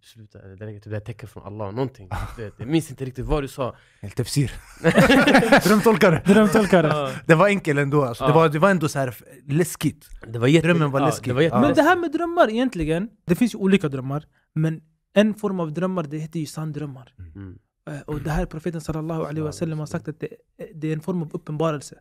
typ 0.01 0.09
sluta, 0.09 0.39
eller 0.43 0.57
det 0.57 0.65
är 0.77 0.81
typ 0.81 0.93
är 0.93 1.01
tecken 1.01 1.29
från 1.29 1.43
Allah, 1.47 1.71
någonting. 1.73 2.09
Vet, 2.37 2.55
jag 2.59 2.69
minns 2.69 2.91
inte 2.91 3.05
riktigt 3.05 3.27
vad 3.27 3.43
du 3.43 3.49
sa. 3.49 3.77
Helt 4.01 4.17
tefsir. 4.17 4.53
Drömtolkare. 5.69 6.23
Drömtolkare. 6.27 6.87
Ja, 6.87 7.11
Det 7.27 7.35
var 7.35 7.47
enkelt 7.47 7.79
ändå. 7.79 8.05
Alltså. 8.05 8.27
Det, 8.27 8.33
var, 8.33 8.49
det 8.49 8.59
var 8.59 8.71
ändå 8.71 8.89
så 8.89 8.99
här 8.99 9.17
läskigt. 9.49 10.09
det 10.27 10.39
var 10.39 10.47
jätte, 10.49 10.67
Drömmen 10.67 10.91
var 10.91 11.01
ja, 11.01 11.07
läskig. 11.07 11.31
Det 11.31 11.35
var 11.35 11.41
Ja. 11.43 11.45
jätte, 11.45 11.61
Men 11.61 11.75
det 11.75 11.83
här 11.83 11.97
med 11.97 12.13
drömmar 12.13 12.51
egentligen, 12.51 13.09
det 13.27 13.35
finns 13.35 13.55
ju 13.55 13.59
olika 13.59 13.89
drömmar. 13.89 14.25
Men 14.55 14.83
en 15.15 15.35
form 15.35 15.61
av 15.61 15.73
drömmar, 15.73 16.03
det 16.03 16.19
heter 16.19 16.41
ju 16.41 16.47
sanndrömmar. 16.47 17.15
Mm. 17.19 17.59
Och 18.07 18.21
det 18.21 18.31
här 18.31 18.47
profeten 18.47 18.81
sallallahu 18.81 19.23
alaihi 19.23 19.41
wasallam 19.41 19.79
har 19.79 19.87
sagt 19.87 20.09
att 20.09 20.21
det, 20.21 20.29
det 20.75 20.89
är 20.89 20.93
en 20.93 21.01
form 21.01 21.23
av 21.23 21.31
uppenbarelse. 21.33 21.95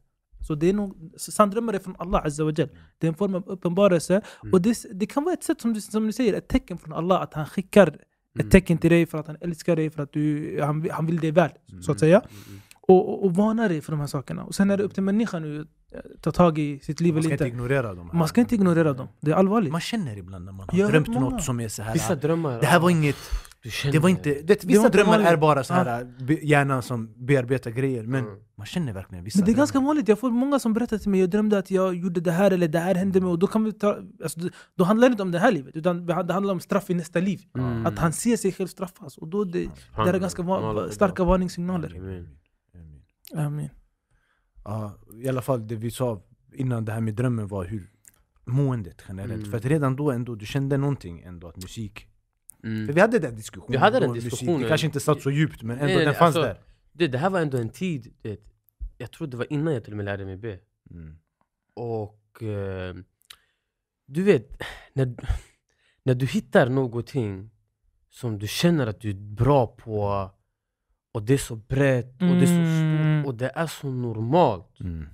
Så 0.48 0.56
det 0.56 0.70
är 0.70 0.74
nog, 0.74 1.12
sanddrömmar 1.18 1.74
är 1.74 1.80
från 1.80 1.96
Allah 2.00 2.26
Azza 2.26 2.44
wa 2.44 2.52
Jal. 2.58 2.70
Det 2.98 3.08
är 3.08 3.10
en 3.10 3.16
form 3.16 3.36
av 3.36 3.44
uppenbarelse. 3.48 4.14
Mm. 4.44 4.54
Och 4.54 4.62
det, 4.62 4.78
det 4.94 5.06
kan 5.06 5.24
vara 5.24 5.34
ett 5.34 5.44
sätt 5.44 5.62
som 5.62 5.74
du, 5.74 5.82
som 5.82 6.08
du 6.08 6.12
säger, 6.14 6.34
ett 6.34 6.48
tecken 6.48 6.78
från 6.78 6.94
Allah 6.94 7.22
att 7.22 7.34
han 7.34 7.46
skickar 7.46 7.96
Mm. 8.36 8.48
ett 8.48 8.52
tecken 8.52 8.78
till 8.78 8.90
dig 8.90 9.06
för 9.06 9.18
att 9.18 9.28
han 9.28 9.38
älskar 9.42 9.76
dig, 9.76 9.90
för 9.90 10.04
att 10.04 10.14
du, 10.14 10.58
han, 10.62 10.88
han 10.92 11.06
vill 11.06 11.18
dig 11.20 11.32
väl. 11.32 11.50
Så 11.82 11.92
att 11.92 12.00
säga. 12.00 12.20
Mm. 12.20 12.62
Och, 12.82 13.10
och, 13.10 13.24
och 13.26 13.36
varnar 13.36 13.70
dig 13.70 13.82
för 13.82 13.92
de 13.92 14.00
här 14.00 14.08
sakerna. 14.08 14.44
Och 14.44 14.56
sen 14.56 14.70
är 14.70 14.78
det 14.78 14.84
upp 14.84 14.94
till 14.94 15.04
människan 15.04 15.42
nu 15.42 15.62
att 15.62 16.22
ta 16.22 16.32
tag 16.32 16.60
i 16.60 16.80
sitt 16.80 17.00
liv 17.02 17.14
Man 17.14 17.24
ska 17.24 17.28
eller 17.28 17.34
inte 17.34 17.46
inte. 17.46 17.56
ignorera 17.56 17.94
dem. 17.94 18.10
här. 18.12 18.18
Man 18.20 18.28
ska 18.28 18.42
inte 18.42 18.56
ignorera 18.56 18.94
dem. 18.94 19.08
Det 19.22 19.32
är 19.32 19.36
allvarligt. 19.36 19.72
Man 19.72 19.82
känner 19.82 20.18
ibland 20.18 20.46
när 20.46 20.52
man 20.52 20.70
har 20.72 20.84
har 20.84 20.92
drömt 20.92 21.08
många. 21.08 21.20
något 21.30 21.44
som 21.44 21.60
är 21.60 21.68
så 21.68 21.82
här. 21.84 21.94
Vissa 21.94 22.16
drömmar... 22.16 22.60
det 22.60 22.66
här 22.66 22.80
var 22.80 22.90
inget, 22.90 23.16
känner 23.64 23.94
det 23.94 24.00
var 24.00 24.10
inte, 24.10 24.42
det, 24.42 24.64
vissa 24.66 24.86
inte 24.86 24.98
drömmar 24.98 25.20
är 25.20 25.24
vanligt. 25.24 25.40
bara 25.40 25.64
så 25.64 25.74
här 25.74 26.04
be- 26.20 26.34
hjärnan 26.46 26.84
som 26.84 27.14
bearbetar 27.26 27.72
grejer, 27.72 28.04
men 28.04 28.26
Mm. 28.26 28.40
man 28.58 28.66
känner 28.66 28.94
verkligen 28.94 29.24
vissa 29.24 29.40
Men 29.40 29.46
det 29.46 29.52
är 29.52 29.56
ganska 29.56 29.74
drömmar. 29.78 29.88
vanligt, 29.88 30.08
jag 30.08 30.20
får 30.20 30.32
många 30.32 30.60
som 30.60 30.74
berättar 30.74 30.98
till 30.98 31.10
mig 31.10 31.20
Jag 31.20 31.30
drömde 31.30 31.58
att 31.58 31.72
jag 31.72 31.96
gjorde 31.96 32.22
det 32.22 32.32
här 32.32 32.52
eller 32.52 32.68
det 32.68 32.80
här 32.80 32.96
hände 32.96 33.22
mig 33.22 33.30
och 33.30 33.40
då 33.40 33.48
kan 33.48 33.64
vi 33.64 33.72
ta, 33.74 33.98
alltså, 34.24 34.40
då- 34.76 34.84
handlar 34.84 35.10
det 35.10 35.12
inte 35.12 35.24
om 35.24 35.32
det 35.32 35.40
här 35.40 35.52
livet 35.52 35.76
utan 35.76 36.06
det 36.06 36.14
handlar 36.34 36.54
om 36.54 36.60
straff 36.60 36.90
i 36.90 36.94
nästa 36.94 37.20
liv 37.20 37.40
Mm. 37.58 37.86
Att 37.86 38.00
han 38.00 38.14
ser 38.14 38.38
sig 38.38 38.52
själv 38.52 38.68
straffas 38.68 39.18
och 39.18 39.28
då 39.28 39.44
det, 39.44 39.60
det 39.96 40.02
är 40.10 40.20
ganska 40.20 40.42
va- 40.44 40.88
starka 40.92 41.24
varningssignaler 41.24 41.96
Amen. 41.98 42.28
Amen. 43.34 43.46
Amen. 43.46 43.70
Ja, 44.64 44.98
I 45.24 45.30
alla 45.30 45.42
fall 45.42 45.68
det 45.68 45.76
vi 45.76 45.92
sa 45.92 46.22
innan 46.54 46.86
det 46.86 46.92
här 46.92 47.02
med 47.02 47.14
drömmen 47.16 47.48
var 47.48 47.66
hur 47.66 47.90
måendet 48.46 49.02
generellt. 49.08 49.34
Mm. 49.34 49.52
För 49.52 49.58
att 49.58 49.66
redan 49.66 49.96
då 49.96 50.12
ändå, 50.12 50.36
du 50.36 50.46
kände 50.46 50.78
någonting 50.78 51.22
ändå 51.22 51.48
att 51.48 51.58
musik 51.58 52.08
För 52.62 52.68
Mm. 52.68 52.96
vi 52.96 53.02
hade 53.02 53.20
den 53.20 53.36
diskussionen. 53.36 53.72
Vi 53.72 53.78
hade 53.78 54.00
den 54.00 54.10
musik, 54.10 54.24
diskussionen. 54.32 54.62
Det 54.62 54.68
kanske 54.68 54.88
inte 54.88 55.00
satt 55.00 55.22
så 55.22 55.32
djupt 55.32 55.62
men 55.64 55.72
ändå 55.78 55.86
Nej, 55.86 55.96
nej, 55.96 56.06
den 56.06 56.14
fanns 56.16 56.36
alltså- 56.36 56.54
där. 56.54 56.62
Det, 56.92 57.08
det 57.08 57.18
här 57.18 57.30
var 57.30 57.42
ändå 57.42 57.58
en 57.58 57.70
tid, 57.70 58.14
det, 58.22 58.40
jag 58.98 59.12
tror 59.12 59.28
det 59.28 59.38
var 59.38 59.54
innan 59.54 59.74
jag 59.74 59.84
till 59.84 59.94
och 59.94 59.98
med 59.98 60.06
lärde 60.06 60.26
mig 60.26 60.38
be. 60.38 60.60
Mm. 60.92 61.18
Och 61.74 62.44
eh, 62.44 62.96
du 64.06 64.24
vet, 64.24 64.62
när, 64.94 65.16
när 66.04 66.16
du 66.16 66.26
hittar 66.26 66.70
någonting 66.70 67.50
som 68.10 68.40
du 68.40 68.48
känner 68.48 68.88
att 68.88 69.02
du 69.02 69.10
är 69.10 69.14
bra 69.14 69.68
på 69.68 70.30
och 71.12 71.24
det 71.24 71.34
är 71.34 71.38
så 71.38 71.56
brett 71.56 72.12
och 72.22 72.28
det 72.28 72.42
är 72.42 72.46
så 72.46 72.52
Mm. 72.54 73.22
stort 73.24 73.28
och 73.34 73.38
det 73.38 73.52
är 73.56 73.68
så 73.68 73.90
normalt. 73.92 74.80
Mm. 74.80 75.08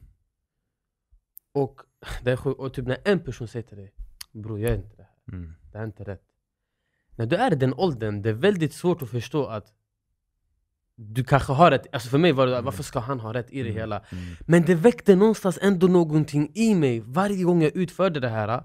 Och, 1.51 1.81
det 2.23 2.31
är 2.31 2.47
och 2.61 2.73
typ 2.73 2.85
när 2.85 2.97
en 3.05 3.19
person 3.19 3.47
säger 3.47 3.67
till 3.67 3.77
dig 3.77 3.93
Bror 4.31 4.59
jag 4.59 4.71
är 4.71 4.75
inte 4.75 4.95
det 4.97 5.03
här, 5.03 5.37
Mm. 5.37 5.53
det 5.71 5.77
här 5.77 5.83
är 5.83 5.87
inte 5.87 6.03
rätt. 6.03 6.24
När 7.15 7.25
du 7.25 7.35
är 7.35 7.53
i 7.53 7.55
den 7.55 7.73
åldern, 7.73 8.21
det 8.21 8.29
är 8.29 8.33
väldigt 8.33 8.73
svårt 8.73 9.01
att 9.01 9.09
förstå 9.09 9.45
att 9.45 9.65
du 10.97 11.23
kanske 11.23 11.53
har 11.53 11.71
rätt. 11.71 11.87
Alltså 11.93 12.09
för 12.09 12.17
mig 12.17 12.31
var 12.31 12.47
det 12.47 12.61
varför 12.61 12.83
ska 12.83 12.99
han 12.99 13.19
ha 13.19 13.33
rätt 13.33 13.51
i 13.51 13.63
det 13.63 13.69
Mm. 13.69 13.79
hela? 13.81 13.99
Mm. 14.09 14.23
Men 14.47 14.65
det 14.65 14.75
väckte 14.75 15.15
någonstans 15.15 15.59
ändå 15.61 15.87
någonting 15.87 16.51
i 16.55 16.75
mig 16.75 16.99
varje 16.99 17.43
gång 17.43 17.61
jag 17.63 17.75
utförde 17.75 18.19
det 18.19 18.29
här. 18.29 18.63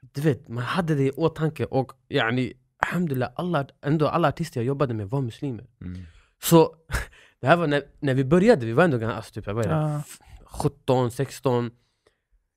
Du 0.00 0.20
vet, 0.20 0.48
man 0.48 0.62
hade 0.64 0.94
det 0.94 1.02
i 1.02 1.10
åtanke 1.10 1.64
och 1.64 1.92
yani, 2.08 2.52
alhamdulillah, 2.86 3.30
alla, 3.36 3.66
ändå 3.82 4.08
alla 4.08 4.28
artister 4.28 4.60
jag 4.60 4.66
jobbade 4.66 4.94
med 4.94 5.10
var 5.10 5.20
muslimer. 5.20 5.66
Mm. 5.80 6.02
Så 6.42 6.74
det 7.40 7.46
här 7.46 7.56
var 7.56 7.66
när, 7.66 7.82
när 8.00 8.14
vi 8.14 8.24
började, 8.24 8.66
vi 8.66 8.72
var 8.72 8.84
ändå 8.84 8.98
ganska, 8.98 9.16
alltså, 9.16 9.32
typ, 9.34 9.46
jag 9.46 9.54
var 9.54 9.64
Ja. 9.64 10.02
17, 10.44 11.10
16 11.10 11.70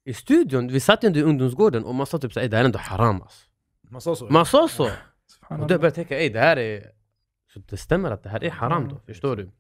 I 0.06 0.14
studion, 0.14 0.68
vi 0.68 0.80
satt 0.80 1.04
ändå 1.04 1.20
i 1.20 1.24
ungdomsgården 1.24 1.84
och 1.86 1.96
man 1.96 2.08
sa 2.08 2.18
typ 2.18 2.34
såhär, 2.34 2.44
"Ey, 2.46 2.50
det 2.50 2.58
här 2.58 2.64
är 2.64 2.66
ändå 2.66 2.80
haram 2.80 3.22
alltså. 3.22 3.48
Man 3.92 4.02
sa 4.02 4.16
så? 4.16 4.26
Man 4.30 4.46
sa 4.46 4.68
så! 4.68 4.84
Och 5.50 5.58
då 5.58 5.66
började 5.68 5.86
jag 5.86 5.96
tänka, 5.96 6.20
ey 6.20 6.30
det 6.30 6.40
här 6.40 6.58
är... 6.58 6.92
Så 7.54 7.60
det 7.60 7.78
stämmer 7.78 8.12
att 8.12 8.24
det 8.24 8.30
här 8.30 8.44
är 8.44 8.50
haram 8.50 8.90
då, 8.90 9.00
förstår 9.06 9.36
du? 9.36 9.52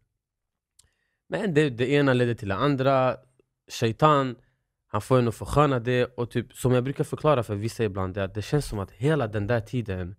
Men 1.27 1.53
det, 1.53 1.69
det 1.69 1.89
ena 1.91 2.13
ledde 2.13 2.35
till 2.35 2.47
det 2.47 2.55
andra 2.55 3.17
Shaitan, 3.71 4.35
han 4.87 5.01
får 5.01 5.19
en 5.19 5.27
att 5.27 5.35
försköna 5.35 5.79
det 5.79 6.05
och 6.05 6.31
typ, 6.31 6.53
som 6.53 6.71
jag 6.71 6.83
brukar 6.83 7.03
förklara 7.03 7.43
för 7.43 7.55
vissa 7.55 7.83
ibland, 7.83 8.13
det, 8.13 8.23
att 8.23 8.33
det 8.35 8.41
känns 8.41 8.65
som 8.65 8.79
att 8.79 8.91
hela 8.91 9.27
den 9.27 9.47
där 9.47 9.61
tiden 9.61 10.15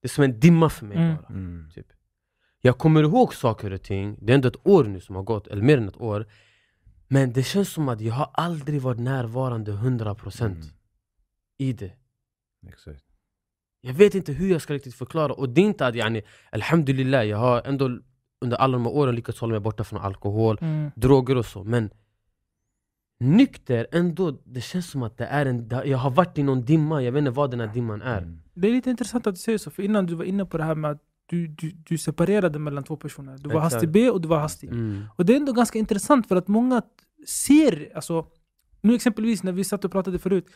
Det 0.00 0.06
är 0.06 0.08
som 0.08 0.24
en 0.24 0.40
dimma 0.40 0.68
för 0.70 0.86
mig 0.86 0.96
Mm. 0.96 1.16
bara 1.16 1.26
Mm. 1.28 1.70
typ. 1.74 1.86
Jag 2.60 2.78
kommer 2.78 3.02
ihåg 3.02 3.34
saker 3.34 3.70
och 3.72 3.82
ting, 3.82 4.18
det 4.20 4.32
är 4.32 4.34
ändå 4.34 4.48
ett 4.48 4.66
år 4.66 4.84
nu 4.84 5.00
som 5.00 5.16
har 5.16 5.22
gått, 5.22 5.46
eller 5.46 5.62
mer 5.62 5.76
än 5.78 5.88
ett 5.88 6.00
år 6.00 6.26
Men 7.08 7.32
det 7.32 7.42
känns 7.42 7.72
som 7.72 7.88
att 7.88 8.00
jag 8.00 8.14
har 8.14 8.30
aldrig 8.34 8.82
varit 8.82 9.00
närvarande 9.00 9.72
100% 9.72 10.42
Mm. 10.46 10.62
i 11.58 11.72
det 11.72 11.92
Exakt. 12.68 13.04
Jag 13.84 13.94
vet 13.94 14.14
inte 14.14 14.32
hur 14.32 14.50
jag 14.50 14.62
ska 14.62 14.74
riktigt 14.74 14.94
förklara, 14.94 15.32
och 15.32 15.48
det 15.48 15.60
är 15.60 15.64
inte 15.64 15.86
att 15.86 15.94
yani, 15.94 16.22
Alhamdulillah, 16.52 17.24
jag 17.26 17.38
har 17.38 17.62
ändå 17.64 17.98
under 18.40 18.56
alla 18.56 18.72
de 18.72 18.82
här 18.86 18.92
åren 18.92 19.14
lyckats 19.14 19.40
hålla 19.40 19.50
mig 19.50 19.60
borta 19.60 19.84
från 19.84 20.00
alkohol, 20.00 20.58
Mm. 20.60 20.90
droger 20.96 21.36
och 21.36 21.46
så 21.46 21.64
Men 21.64 21.90
nykter, 23.20 23.86
ändå, 23.92 24.30
det 24.44 24.60
känns 24.60 24.90
som 24.90 25.02
att 25.02 25.18
det 25.18 25.24
är 25.26 25.46
en, 25.46 25.68
jag 25.84 25.98
har 25.98 26.10
varit 26.10 26.38
i 26.38 26.42
någon 26.42 26.64
dimma, 26.64 27.02
jag 27.02 27.12
vet 27.12 27.18
inte 27.18 27.30
vad 27.30 27.50
den 27.50 27.60
här 27.60 27.66
dimman 27.74 28.02
är 28.02 28.18
Mm. 28.22 28.38
Det 28.54 28.68
är 28.68 28.72
lite 28.72 28.90
intressant 28.90 29.26
att 29.26 29.34
du 29.34 29.40
säger 29.40 29.58
så, 29.58 29.70
för 29.70 29.82
innan 29.82 30.06
du 30.06 30.14
var 30.14 30.24
inne 30.24 30.44
på 30.44 30.58
det 30.58 30.64
här 30.64 30.74
med 30.74 30.90
att 30.90 31.02
du, 31.26 31.46
du, 31.46 31.70
du 31.70 31.98
separerade 31.98 32.58
mellan 32.58 32.84
två 32.84 32.96
personer. 32.96 33.38
Du 33.38 33.48
var 33.48 33.56
Exakt. 33.56 33.74
hastig 33.74 33.90
B 33.90 34.10
och 34.10 34.20
du 34.20 34.28
var 34.28 34.38
hastig. 34.38 34.70
mm. 34.70 35.04
Och 35.16 35.26
det 35.26 35.32
är 35.32 35.36
ändå 35.36 35.52
ganska 35.52 35.78
intressant 35.78 36.28
för 36.28 36.36
att 36.36 36.48
många 36.48 36.82
ser, 37.26 37.92
alltså, 37.94 38.26
nu 38.80 38.94
exempelvis 38.94 39.42
när 39.42 39.52
vi 39.52 39.64
satt 39.64 39.84
och 39.84 39.92
pratade 39.92 40.18
förut, 40.18 40.46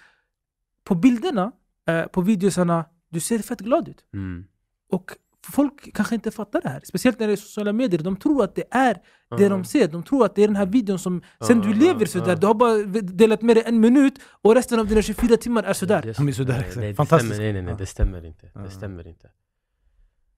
på 0.85 0.95
bilderna, 0.95 1.53
eh, 1.87 2.07
på 2.07 2.21
videosarna, 2.21 2.85
du 3.11 3.21
ser 3.21 3.39
fett 3.39 3.61
glad 3.61 3.89
ut. 3.89 4.05
Mm. 4.15 4.45
Och 4.91 5.11
folk 5.53 5.95
kanske 5.95 6.15
inte 6.15 6.31
fattar 6.31 6.61
det 6.61 6.69
här. 6.69 6.81
Speciellt 6.85 7.19
när 7.21 7.27
det 7.27 7.33
är 7.33 7.37
sociala 7.37 7.73
medier. 7.73 8.01
De 8.03 8.17
tror 8.17 8.45
att 8.45 8.55
det 8.55 8.65
är 8.71 8.95
det 9.37 9.43
Ja. 9.43 9.49
de 9.49 9.65
ser. 9.65 9.89
De 9.89 10.03
tror 10.03 10.25
att 10.25 10.35
det 10.35 10.43
är 10.43 10.47
den 10.49 10.57
här 10.57 10.67
videon 10.67 10.99
som... 10.99 11.23
Sen 11.47 11.59
Ja, 11.59 11.65
du 11.65 11.71
ja, 11.71 11.93
lever 11.93 12.07
sådär, 12.07 12.29
ja. 12.29 12.35
du 12.35 12.47
har 12.47 12.55
bara 12.55 12.77
delat 13.03 13.43
med 13.43 13.57
dig 13.57 13.63
en 13.67 13.81
minut 13.81 14.15
och 14.43 14.55
resten 14.55 14.79
av 14.81 14.87
dina 14.87 15.03
24 15.03 15.37
timmar 15.37 15.63
är 15.63 15.73
sådär. 15.73 16.03
Det 16.03 16.09
är 16.09 16.15
De 16.15 16.29
är 16.29 16.33
sådär, 16.33 16.59
nej, 16.59 16.73
nej, 16.77 16.89
det 16.89 16.95
Fantastiskt. 16.95 17.35
stämmer, 17.35 17.53
nej, 17.53 17.63
nej, 17.63 17.63
nej, 17.63 17.75
det 17.79 17.87
stämmer 17.87 18.25
inte. 18.25 18.51
Det 18.55 18.71
stämmer 18.71 19.07
inte. 19.09 19.31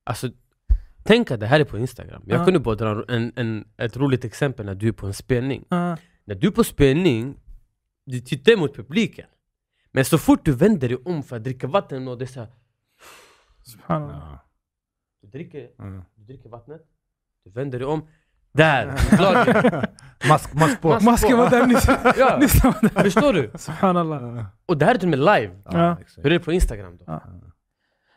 Alltså, 0.04 0.30
tänk 1.04 1.30
att 1.30 1.40
det 1.40 1.46
här 1.46 1.60
är 1.60 1.64
på 1.64 1.78
Instagram. 1.78 2.22
Jag 2.26 2.40
Ja. 2.40 2.44
kunde 2.44 2.60
bara 2.60 2.74
dra 2.74 3.04
en, 3.08 3.32
en, 3.36 3.64
ett 3.76 3.96
roligt 3.96 4.24
exempel 4.24 4.66
när 4.66 4.74
du 4.74 4.88
är 4.88 4.92
på 4.92 5.06
en 5.06 5.14
spelning. 5.14 5.64
När 5.70 6.34
du 6.34 6.46
är 6.46 6.50
på 6.50 6.64
spelning, 6.64 7.40
du 8.06 8.20
tittar 8.20 8.56
mot 8.56 8.76
publiken. 8.76 9.26
Men 9.92 10.04
så 10.04 10.18
fort 10.18 10.44
du 10.44 10.52
vänder 10.52 10.88
dig 10.88 10.98
om 11.04 11.22
för 11.22 11.36
att 11.36 11.44
dricka 11.44 11.66
vatten 11.66 12.08
och 12.08 12.18
det 12.18 12.24
är 12.24 12.26
så 12.26 12.40
här, 12.40 12.48
subhanallah. 13.68 14.38
Du, 15.22 15.28
dricker, 15.28 15.68
du 16.16 16.24
dricker 16.24 16.48
vattnet, 16.48 16.80
du 17.44 17.50
vänder 17.50 17.78
dig 17.78 17.88
om, 17.88 18.08
där! 18.52 18.86
Mask, 20.28 20.54
mask 20.54 20.80
på. 20.80 20.88
Mask. 20.88 21.04
Masken 21.04 21.38
var 21.38 21.50
där 21.50 21.66
nyss. 21.66 21.86
Ja, 22.18 22.40
förstår 23.02 23.32
du? 23.32 23.50
Subhanallah. 23.54 24.44
Och 24.66 24.78
det 24.78 24.84
här 24.84 24.94
är 24.94 24.98
till 24.98 25.06
och 25.06 25.18
med 25.18 25.18
live. 25.18 25.60
Ja. 25.64 25.96
Hur 26.16 26.26
är 26.26 26.30
det 26.30 26.40
på 26.40 26.52
Instagram 26.52 26.96
då? 26.96 27.04
Ja. 27.06 27.22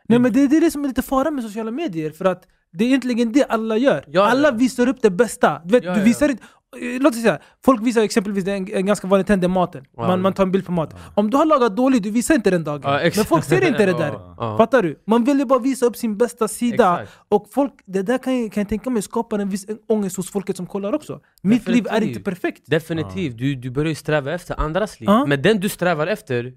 Nej 0.08 0.20
men 0.20 0.34
det, 0.34 0.48
det 0.48 0.58
är 0.58 0.62
det 0.62 0.72
som 0.72 0.84
är 0.84 0.88
lite 0.88 1.02
fara 1.02 1.32
med 1.32 1.44
sociala 1.44 1.72
medier, 1.72 2.12
för 2.12 2.26
att 2.26 2.48
det 2.72 2.84
är 2.84 2.88
egentligen 2.88 3.32
det 3.32 3.44
alla 3.44 3.78
gör. 3.78 4.04
Ja, 4.08 4.30
alla 4.30 4.48
ja. 4.48 4.56
visar 4.56 4.88
upp 4.88 5.02
det 5.02 5.10
bästa. 5.12 5.62
Du, 5.66 5.72
vet, 5.72 5.84
Ja, 5.84 5.94
du 5.94 6.00
ja. 6.00 6.06
visar 6.06 6.30
inte, 6.30 6.44
låt 6.80 7.14
oss 7.14 7.22
säga, 7.22 7.40
folk 7.66 7.82
visar 7.88 8.02
exempelvis, 8.02 8.48
en, 8.48 8.68
en 8.74 8.86
ganska 8.86 9.08
vanlig 9.08 9.28
trend, 9.28 9.50
maten. 9.50 9.86
Ja. 9.98 10.08
Man, 10.08 10.22
man 10.22 10.34
tar 10.34 10.44
en 10.44 10.52
bild 10.52 10.66
på 10.66 10.72
mat. 10.72 10.96
Om 11.16 11.30
du 11.30 11.38
har 11.38 11.46
lagat 11.46 11.76
dåligt, 11.76 12.04
du 12.04 12.12
visar 12.12 12.36
inte 12.36 12.52
den 12.52 12.64
dagen. 12.64 12.82
Ja, 12.84 13.12
men 13.16 13.26
folk 13.26 13.44
ser 13.44 13.68
inte 13.68 13.86
det 13.86 13.92
där. 13.92 14.12
Ja. 14.22 14.36
Ja. 14.38 14.58
Fattar 14.58 14.84
du? 14.84 15.02
Man 15.06 15.24
vill 15.24 15.40
ju 15.40 15.46
bara 15.46 15.60
visa 15.60 15.86
upp 15.86 15.98
sin 15.98 16.18
bästa 16.18 16.48
sida. 16.48 17.02
Exakt. 17.02 17.20
Och 17.30 17.48
folk, 17.52 17.74
det 17.86 18.02
där 18.02 18.18
kan 18.18 18.42
jag, 18.42 18.52
kan 18.52 18.62
jag 18.62 18.70
tänka 18.70 18.90
mig 18.90 19.02
skapar 19.02 19.40
en 19.40 19.50
viss 19.50 19.66
ångest 19.88 20.18
hos 20.18 20.32
folket 20.32 20.58
som 20.58 20.68
kollar 20.68 20.94
också. 20.94 21.22
Mitt 21.42 21.68
liv 21.68 21.88
är 21.90 22.02
inte 22.02 22.20
perfekt. 22.20 22.64
Definitivt, 22.66 23.38
du, 23.38 23.56
du 23.56 23.70
börjar 23.70 23.90
ju 23.90 23.96
sträva 23.96 24.34
efter 24.34 24.60
andras 24.60 25.00
liv. 25.00 25.10
Ja. 25.10 25.26
Men 25.26 25.42
den 25.42 25.60
du 25.60 25.70
strävar 25.70 26.08
efter, 26.08 26.54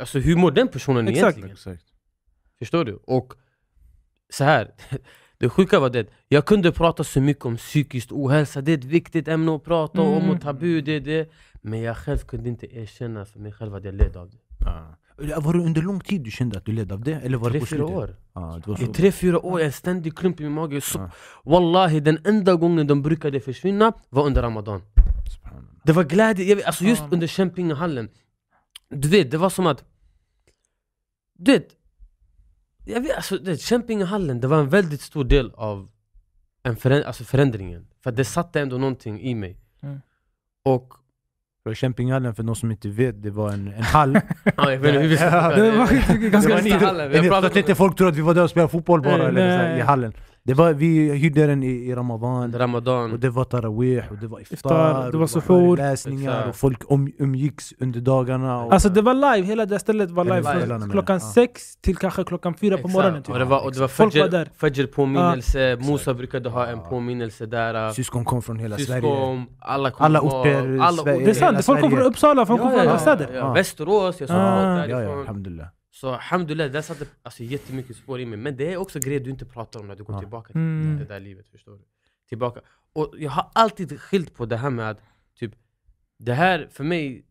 alltså 0.00 0.18
hur 0.18 0.36
mår 0.36 0.50
den 0.50 0.68
personen 0.68 1.08
Exakt. 1.08 1.22
egentligen? 1.22 1.50
Exakt. 1.50 1.82
Förstår 2.58 2.84
du? 2.84 3.02
Och 3.06 3.34
så 4.30 4.44
här, 4.44 4.70
det 5.40 5.48
sjuka 5.48 5.80
var 5.80 5.90
det, 5.90 6.06
jag 6.28 6.44
kunde 6.46 6.72
prata 6.72 7.04
så 7.04 7.20
mycket 7.20 7.44
om 7.44 7.56
psykisk 7.56 8.12
ohälsa, 8.12 8.60
det 8.60 8.72
är 8.72 8.78
ett 8.78 8.84
viktigt 8.84 9.28
ämne 9.28 9.54
att 9.56 9.64
prata 9.64 10.00
om 10.00 10.22
Mm. 10.22 10.30
och 10.30 10.40
tabu, 10.40 10.80
det 10.80 10.92
är 10.92 11.00
det. 11.00 11.30
Men 11.62 11.80
jag 11.82 11.96
själv 11.96 12.18
kunde 12.18 12.48
inte 12.48 12.66
erkänna 12.76 13.24
för 13.24 13.38
mig 13.40 13.52
själv 13.52 13.74
att 13.74 13.84
jag 13.84 13.94
led 13.94 14.16
av 14.16 14.30
det. 14.30 14.36
Ja. 14.58 14.96
Var 15.40 15.52
det 15.52 15.58
under 15.58 15.82
lång 15.82 16.00
tid 16.00 16.20
du 16.20 16.30
kände 16.30 16.58
att 16.58 16.64
du 16.64 16.72
led 16.72 16.92
av 16.92 17.00
det? 17.04 17.12
Eller 17.14 17.38
var 17.38 17.50
det 17.50 17.52
Tre, 17.52 17.60
på 17.60 17.66
fyra 17.66 17.86
år. 17.86 18.16
Det 18.34 18.66
var 18.70 18.82
I 18.82 18.86
tre, 18.86 19.12
fyra 19.12 19.38
år, 19.46 19.60
en 19.60 19.72
ständig 19.72 20.16
klump 20.16 20.40
i 20.40 20.42
min 20.42 20.52
mage. 20.52 20.80
Så, 20.80 20.98
Ja. 20.98 21.10
Wallahi, 21.44 22.00
den 22.00 22.18
enda 22.24 22.54
gången 22.54 22.86
de 22.86 23.02
brukade 23.02 23.40
försvinna 23.40 23.92
var 24.10 24.26
under 24.26 24.42
Ramadan. 24.42 24.82
Det 25.84 25.92
var 25.92 26.04
glädje, 26.04 26.66
alltså 26.66 26.84
just 26.84 27.02
under 27.10 27.26
Kämpingehallen 27.26 28.08
Du 28.88 29.08
vet, 29.08 29.30
det 29.30 29.38
var 29.38 29.50
som 29.50 29.66
att 29.66 29.84
Du 31.34 31.52
vet, 31.52 31.68
jag 32.84 33.00
vet 33.00 33.16
alltså, 33.16 33.38
det, 33.38 33.56
Kämpingehallen, 33.56 34.40
det 34.40 34.46
var 34.46 34.58
en 34.58 34.68
väldigt 34.68 35.00
stor 35.00 35.24
del 35.24 35.52
av 35.54 35.88
en 36.62 36.76
föränd 36.76 37.04
alltså 37.04 37.24
förändringen 37.24 37.86
För 38.02 38.10
att 38.10 38.16
det 38.16 38.24
satte 38.24 38.60
ändå 38.60 38.78
någonting 38.78 39.20
i 39.20 39.34
mig 39.34 39.56
Mm. 39.82 40.00
Och, 40.64 40.94
Kämpinghallen, 41.74 42.34
för 42.34 42.42
de 42.42 42.56
som 42.56 42.70
inte 42.70 42.88
vet, 42.88 43.22
det 43.22 43.30
var 43.30 43.50
en, 43.50 43.68
en 43.68 43.82
hall. 43.82 44.14
ja, 44.56 44.72
jag 44.72 44.78
vet 44.78 44.88
inte 44.88 45.00
hur 45.00 45.08
vi 45.08 45.16
ska 45.16 45.24
det 45.30 45.70
var 45.70 46.30
ganska 46.30 46.60
Det 46.60 46.78
var 46.78 47.08
vi 47.08 47.28
har 47.28 47.40
För 47.40 47.46
att 47.46 47.56
inte 47.56 47.74
folk 47.74 47.96
tror 47.96 48.08
att 48.08 48.16
vi 48.16 48.20
var 48.20 48.34
där 48.34 48.42
och 48.42 48.50
spelade 48.50 48.70
fotboll 48.70 49.02
bara 49.02 49.28
eller 49.28 49.56
så 49.56 49.62
här, 49.62 49.68
nej. 49.68 49.78
i 49.78 49.82
hallen. 49.82 50.12
Det 50.42 50.54
var, 50.54 50.72
vi 50.72 51.12
hyrde 51.12 51.46
den 51.46 51.62
i, 51.62 51.66
i 51.66 51.94
Ramadan, 51.94 52.52
Ramadan. 52.52 53.12
och 53.12 53.18
det 53.20 53.30
var 53.30 53.44
tarawih, 53.44 54.02
och 54.10 54.16
det 54.18 54.26
var 54.26 54.40
iftar, 54.40 54.54
Iftar, 54.54 55.10
det 55.12 55.16
var 55.16 55.24
och 55.24 55.30
suhoor. 55.30 55.76
föreläsningar, 55.76 56.30
Exakt. 56.32 56.48
och 56.48 56.56
folk 56.56 56.90
om, 56.90 57.12
umgicks 57.18 57.72
under 57.80 58.00
dagarna. 58.00 58.64
Och, 58.64 58.72
Alltså 58.72 58.88
det 58.88 59.02
var 59.02 59.14
live, 59.14 59.46
hela 59.46 59.66
det 59.66 59.78
stället 59.78 60.10
var 60.10 60.24
Det 60.24 60.30
var 60.30 60.36
live 60.54 60.66
live. 60.66 60.78
från 60.78 60.90
klockan 60.90 61.16
Ja. 61.22 61.32
sex 61.32 61.76
till 61.76 61.96
kanske 61.96 62.24
klockan 62.24 62.54
fyra 62.54 62.78
på 62.78 62.88
morgonen 62.88 63.22
typ. 63.22 63.32
Och 63.32 63.38
det 63.38 63.44
var, 63.44 63.64
och 63.64 63.72
det 63.72 63.80
var 63.80 63.88
Folk 63.88 64.14
var 64.14 64.20
Fajr, 64.20 64.30
där. 64.30 64.48
Fajr 64.56 64.86
påminnelse, 64.86 65.72
Exakt. 65.72 65.90
Musa 65.90 66.14
brukade 66.14 66.48
ha 66.48 66.66
en 66.66 66.78
Ja. 66.78 66.84
påminnelse 66.90 67.46
där. 67.46 67.90
Syskon 67.90 68.24
kom 68.24 68.42
från 68.42 68.58
hela 68.58 68.76
Sverige. 68.78 69.00
Syskon, 69.02 69.46
alla 69.60 69.90
kom 69.90 70.06
Alla 70.06 70.20
orter, 70.20 70.78
alla 70.78 70.92
Sverige. 70.92 71.16
orter, 71.16 71.24
Det 71.24 71.30
är 71.30 71.34
sant, 71.34 71.52
hela 71.52 71.62
folk 71.62 71.80
kom 71.80 71.90
Sverige. 71.90 72.02
från 72.02 72.12
Uppsala, 72.12 72.46
folk 72.46 72.60
kom 72.60 72.70
från 72.70 72.80
andra 72.80 72.98
städer. 72.98 73.28
Ja, 73.32 73.38
Ja. 73.38 73.52
Västerås, 73.52 74.20
jag 74.20 74.28
såg 74.28 74.38
Ah. 74.38 74.40
Ja, 74.40 74.86
därifrån. 74.86 75.02
ja, 75.14 75.20
alhamdulillah. 75.20 75.66
Så 76.00 76.10
alhamdulillah, 76.14 76.70
det 76.70 76.82
satte 76.82 77.06
alltså, 77.22 77.42
jättemycket 77.42 77.96
spår 77.96 78.20
i 78.20 78.26
mig. 78.26 78.38
Men 78.38 78.56
det 78.56 78.72
är 78.72 78.76
också 78.76 78.98
grejer 78.98 79.20
du 79.20 79.30
inte 79.30 79.44
pratar 79.46 79.80
om 79.80 79.86
när 79.88 79.96
du 79.96 80.04
går 80.04 80.16
Ja. 80.16 80.20
tillbaka 80.20 80.46
till 80.52 80.60
Mm. 80.60 80.98
det 80.98 81.04
där 81.04 81.20
livet. 81.20 81.48
Förstår 81.48 81.72
du? 81.72 81.78
Tillbaka. 82.28 82.60
Och 82.92 83.14
jag 83.18 83.30
har 83.30 83.50
alltid 83.54 84.00
skilt 84.00 84.34
på 84.34 84.46
det 84.46 84.56
här 84.56 84.70
med 84.70 84.90
att 84.90 85.00
typ, 85.38 85.52
det 86.18 86.34
här 86.34 86.68
för 86.70 86.84
mig, 86.84 87.24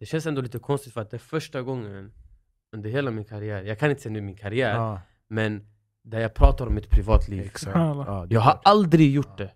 det 0.00 0.06
känns 0.06 0.26
ändå 0.26 0.40
lite 0.40 0.58
konstigt 0.58 0.92
för 0.92 1.00
att 1.00 1.10
det 1.10 1.16
är 1.16 1.18
första 1.36 1.62
gången 1.62 2.12
under 2.72 2.90
hela 2.90 3.10
min 3.10 3.24
karriär, 3.24 3.62
jag 3.62 3.78
kan 3.78 3.90
inte 3.90 4.02
säga 4.02 4.12
nu 4.12 4.20
min 4.20 4.36
karriär, 4.36 4.74
Ja, 4.74 5.00
men 5.28 5.66
där 6.02 6.20
jag 6.20 6.34
pratar 6.34 6.66
om 6.66 6.74
mitt 6.74 6.90
privatliv. 6.90 7.42
exakt. 7.46 7.76
Ja, 7.76 8.26
Jag 8.30 8.40
har 8.40 8.60
aldrig 8.64 9.12
gjort 9.14 9.38
det. 9.38 9.50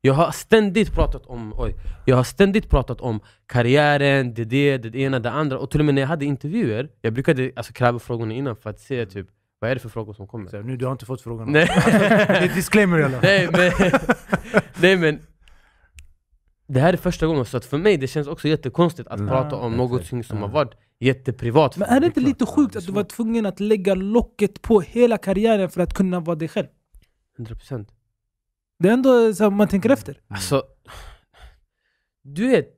Jag 0.00 0.14
har 0.14 0.30
ständigt 0.32 0.92
pratat 0.94 1.26
om, 1.26 1.54
oj, 1.56 1.74
jag 2.06 2.16
har 2.16 2.24
ständigt 2.24 2.70
pratat 2.70 3.00
om 3.00 3.20
karriären, 3.46 4.34
det, 4.34 4.44
det, 4.44 4.78
det 4.78 4.98
ena, 4.98 5.18
det 5.18 5.30
andra. 5.30 5.58
Och 5.58 5.70
till 5.70 5.80
och 5.80 5.86
med 5.86 5.94
när 5.94 6.02
jag 6.02 6.08
hade 6.08 6.24
intervjuer, 6.24 6.88
jag 7.00 7.12
brukade 7.12 7.52
alltså, 7.56 7.72
kräva 7.72 7.98
frågorna 7.98 8.34
innan 8.34 8.56
för 8.56 8.70
att 8.70 8.80
se 8.80 9.06
typ, 9.06 9.26
vad 9.58 9.70
är 9.70 9.74
det 9.74 9.80
för 9.80 9.88
frågor 9.88 10.12
som 10.12 10.26
kommer. 10.26 10.50
Så, 10.50 10.60
nu 10.62 10.76
du 10.76 10.84
har 10.84 10.92
inte 10.92 11.06
fått 11.06 11.20
frågan. 11.22 11.52
Nej. 11.52 11.66
det 11.86 12.38
är 12.50 12.54
disclaimer 12.54 12.98
i 12.98 13.02
alla 13.04 13.12
fall. 13.20 13.22
nej, 13.22 13.48
men, 13.52 13.92
nej 14.80 14.96
men 14.96 15.18
Det 16.66 16.80
här 16.80 16.92
är 16.92 16.96
första 16.96 17.26
gången, 17.26 17.44
så 17.44 17.56
att 17.56 17.64
för 17.64 17.78
mig 17.78 17.96
det 17.96 18.06
känns 18.06 18.28
också 18.28 18.48
jättekonstigt 18.48 19.08
att 19.08 19.18
Mm. 19.20 19.28
prata 19.30 19.56
om 19.56 19.72
något 19.72 20.06
som 20.06 20.22
Ja. 20.30 20.36
har 20.36 20.48
varit 20.48 20.72
jätteprivat 21.00 21.76
Men 21.76 21.88
är 21.88 22.00
det 22.00 22.06
inte 22.06 22.20
lite 22.20 22.46
sjukt 22.46 22.76
att 22.76 22.86
du 22.86 22.92
var 22.92 23.04
tvungen 23.04 23.46
att 23.46 23.60
lägga 23.60 23.94
locket 23.94 24.62
på 24.62 24.80
hela 24.80 25.18
karriären 25.18 25.70
för 25.70 25.80
att 25.82 25.94
kunna 25.94 26.20
vara 26.20 26.36
dig 26.36 26.48
själv? 26.48 26.66
100% 27.38 27.86
Det 28.80 28.88
är 28.88 28.92
ändå 28.92 29.34
så 29.34 29.44
här, 29.44 29.50
man 29.50 29.68
tänker 29.68 29.90
efter. 29.90 30.20
Alltså, 30.28 30.62
du 32.22 32.48
vet, 32.48 32.68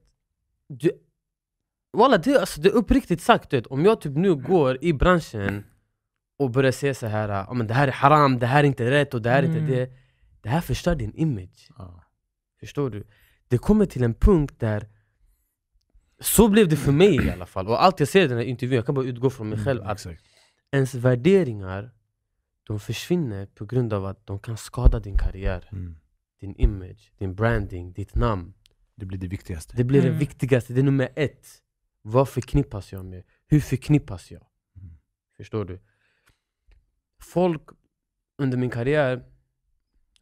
du, 0.68 0.90
Walla, 1.92 2.18
det, 2.18 2.38
alltså, 2.40 2.60
det 2.60 2.68
är 2.68 2.72
uppriktigt 2.72 3.22
sagt, 3.22 3.50
du 3.50 3.56
vet, 3.56 3.66
om 3.66 3.84
jag 3.84 4.00
typ 4.00 4.16
nu 4.16 4.34
går 4.34 4.78
i 4.84 4.92
branschen 4.92 5.64
och 6.38 6.50
börjar 6.50 6.72
säga 6.72 6.94
så 6.94 7.06
här, 7.06 7.28
ah, 7.28 7.54
men 7.54 7.66
det 7.66 7.74
här 7.74 7.88
är 7.88 7.92
haram, 7.92 8.38
det 8.38 8.46
här 8.46 8.60
är 8.64 8.66
inte 8.66 8.90
rätt 8.90 9.14
och 9.14 9.22
det 9.22 9.30
här 9.30 9.42
är 9.42 9.46
Mm. 9.48 9.56
inte 9.58 9.72
det. 9.74 9.90
Det 10.42 10.48
här 10.48 10.60
förstör 10.60 10.94
din 10.94 11.14
image. 11.14 11.68
Ja. 11.78 12.04
Förstår 12.60 12.90
du? 12.90 13.06
Det 13.48 13.58
kommer 13.58 13.86
till 13.86 14.02
en 14.04 14.14
punkt 14.14 14.54
där 14.58 14.88
så 16.20 16.48
blev 16.48 16.68
det 16.68 16.76
för 16.76 16.92
mig 16.92 17.26
i 17.26 17.30
alla 17.30 17.46
fall, 17.46 17.68
och 17.68 17.84
allt 17.84 18.00
jag 18.00 18.08
ser 18.08 18.24
i 18.24 18.28
den 18.28 18.38
här 18.38 18.44
intervjun, 18.44 18.76
jag 18.76 18.86
kan 18.86 18.94
bara 18.94 19.04
utgå 19.04 19.30
från 19.30 19.48
mig 19.48 19.58
själv 19.64 19.80
Mm, 19.80 19.92
att 19.92 20.06
ens 20.72 20.94
värderingar 20.94 21.90
de 22.66 22.80
försvinner 22.80 23.46
på 23.46 23.64
grund 23.64 23.92
av 23.92 24.06
att 24.06 24.26
de 24.26 24.38
kan 24.38 24.56
skada 24.56 25.00
din 25.00 25.16
karriär, 25.18 25.68
Mm. 25.72 25.96
din 26.40 26.54
image, 26.56 27.12
din 27.18 27.34
branding, 27.34 27.92
ditt 27.92 28.14
namn. 28.14 28.54
Det 28.94 29.06
blir 29.06 29.18
det 29.18 29.26
viktigaste. 29.28 29.76
Det 29.76 29.84
blir 29.84 30.02
det 30.02 30.08
Mm. 30.08 30.18
viktigaste, 30.18 30.72
det 30.72 30.80
är 30.80 30.84
nummer 30.84 31.08
ett. 31.16 31.46
Vad 32.02 32.28
förknippas 32.28 32.92
jag 32.92 33.04
med? 33.04 33.22
Hur 33.46 33.60
förknippas 33.60 34.30
jag? 34.30 34.46
Mm. 34.76 34.90
Förstår 35.36 35.64
du? 35.64 35.80
Folk 37.20 37.62
under 38.38 38.58
min 38.58 38.70
karriär 38.70 39.24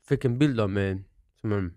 fick 0.08 0.24
en 0.24 0.38
bild 0.38 0.60
av 0.60 0.70
mig 0.70 1.04
som 1.40 1.52
en 1.52 1.76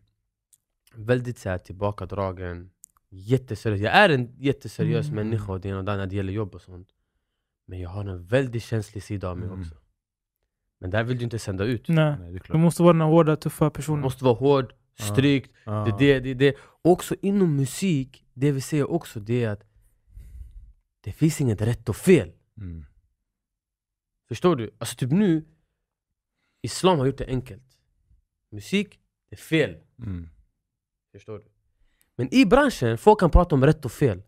väldigt 0.96 1.38
så 1.38 1.50
här, 1.50 1.58
tillbakadragen, 1.58 2.72
jätteseriös. 3.10 3.82
Jag 3.82 3.94
är 3.94 4.10
en 4.10 4.36
jätteseriös 4.38 5.06
Mm. 5.10 5.16
människa 5.16 5.52
och 5.52 5.62
det 5.62 5.70
ena 5.70 5.78
och 5.78 5.86
det 5.86 5.92
andra 5.92 6.04
när 6.04 6.10
det 6.10 6.16
gäller 6.16 6.34
jobb 6.34 6.56
och 6.56 6.62
sånt. 6.62 6.90
Men 7.66 7.80
jag 7.80 7.90
har 7.90 8.06
en 8.06 8.26
väldigt 8.26 8.64
känslig 8.64 9.04
sida 9.04 9.30
av 9.30 9.38
mig 9.38 9.48
Mm. 9.48 9.60
också. 9.60 9.76
Men 10.84 10.90
det 10.90 10.98
här 10.98 11.04
vill 11.04 11.18
du 11.18 11.24
inte 11.24 11.40
sända 11.40 11.64
ut. 11.64 11.88
Nej. 11.88 12.16
Nej, 12.20 12.40
Du 12.48 12.58
måste 12.58 12.84
vara 12.84 12.94
den 12.94 13.02
hårda, 13.02 13.36
tuffa 13.36 13.66
Du 13.66 13.72
personen. 13.72 14.02
måste 14.02 14.24
vara 14.24 14.34
hård, 14.34 14.74
strikt, 15.00 15.52
Ja. 15.66 15.72
det 16.00 16.12
är 16.12 16.20
det, 16.20 16.20
det 16.20 16.30
är 16.30 16.52
det. 16.52 16.58
Också 16.82 17.16
inom 17.22 17.56
musik, 17.56 18.26
det 18.34 18.52
vi 18.52 18.62
säger 18.62 18.92
också 18.92 19.20
det 19.20 19.44
är 19.44 19.50
att 19.50 19.64
det 21.04 21.12
finns 21.12 21.42
inget 21.42 21.62
rätt 21.62 21.90
och 21.90 21.96
fel. 21.96 22.32
Mm. 22.58 22.86
Förstår 24.28 24.56
du? 24.56 24.72
Alltså 24.78 24.96
typ 24.96 25.12
nu, 25.12 25.46
Islam 26.62 27.00
har 27.00 27.06
gjort 27.06 27.18
det 27.18 27.28
enkelt. 27.28 27.64
Musik, 28.52 29.00
det 29.30 29.36
är 29.36 29.38
fel. 29.38 29.78
Mm. 30.00 30.30
Förstår 31.12 31.38
du? 31.40 31.46
Men 32.16 32.34
i 32.34 32.46
branschen, 32.46 32.98
folk 32.98 33.20
kan 33.20 33.30
prata 33.30 33.56
om 33.56 33.66
rätt 33.66 33.86
och 33.86 33.92
fel. 33.92 34.22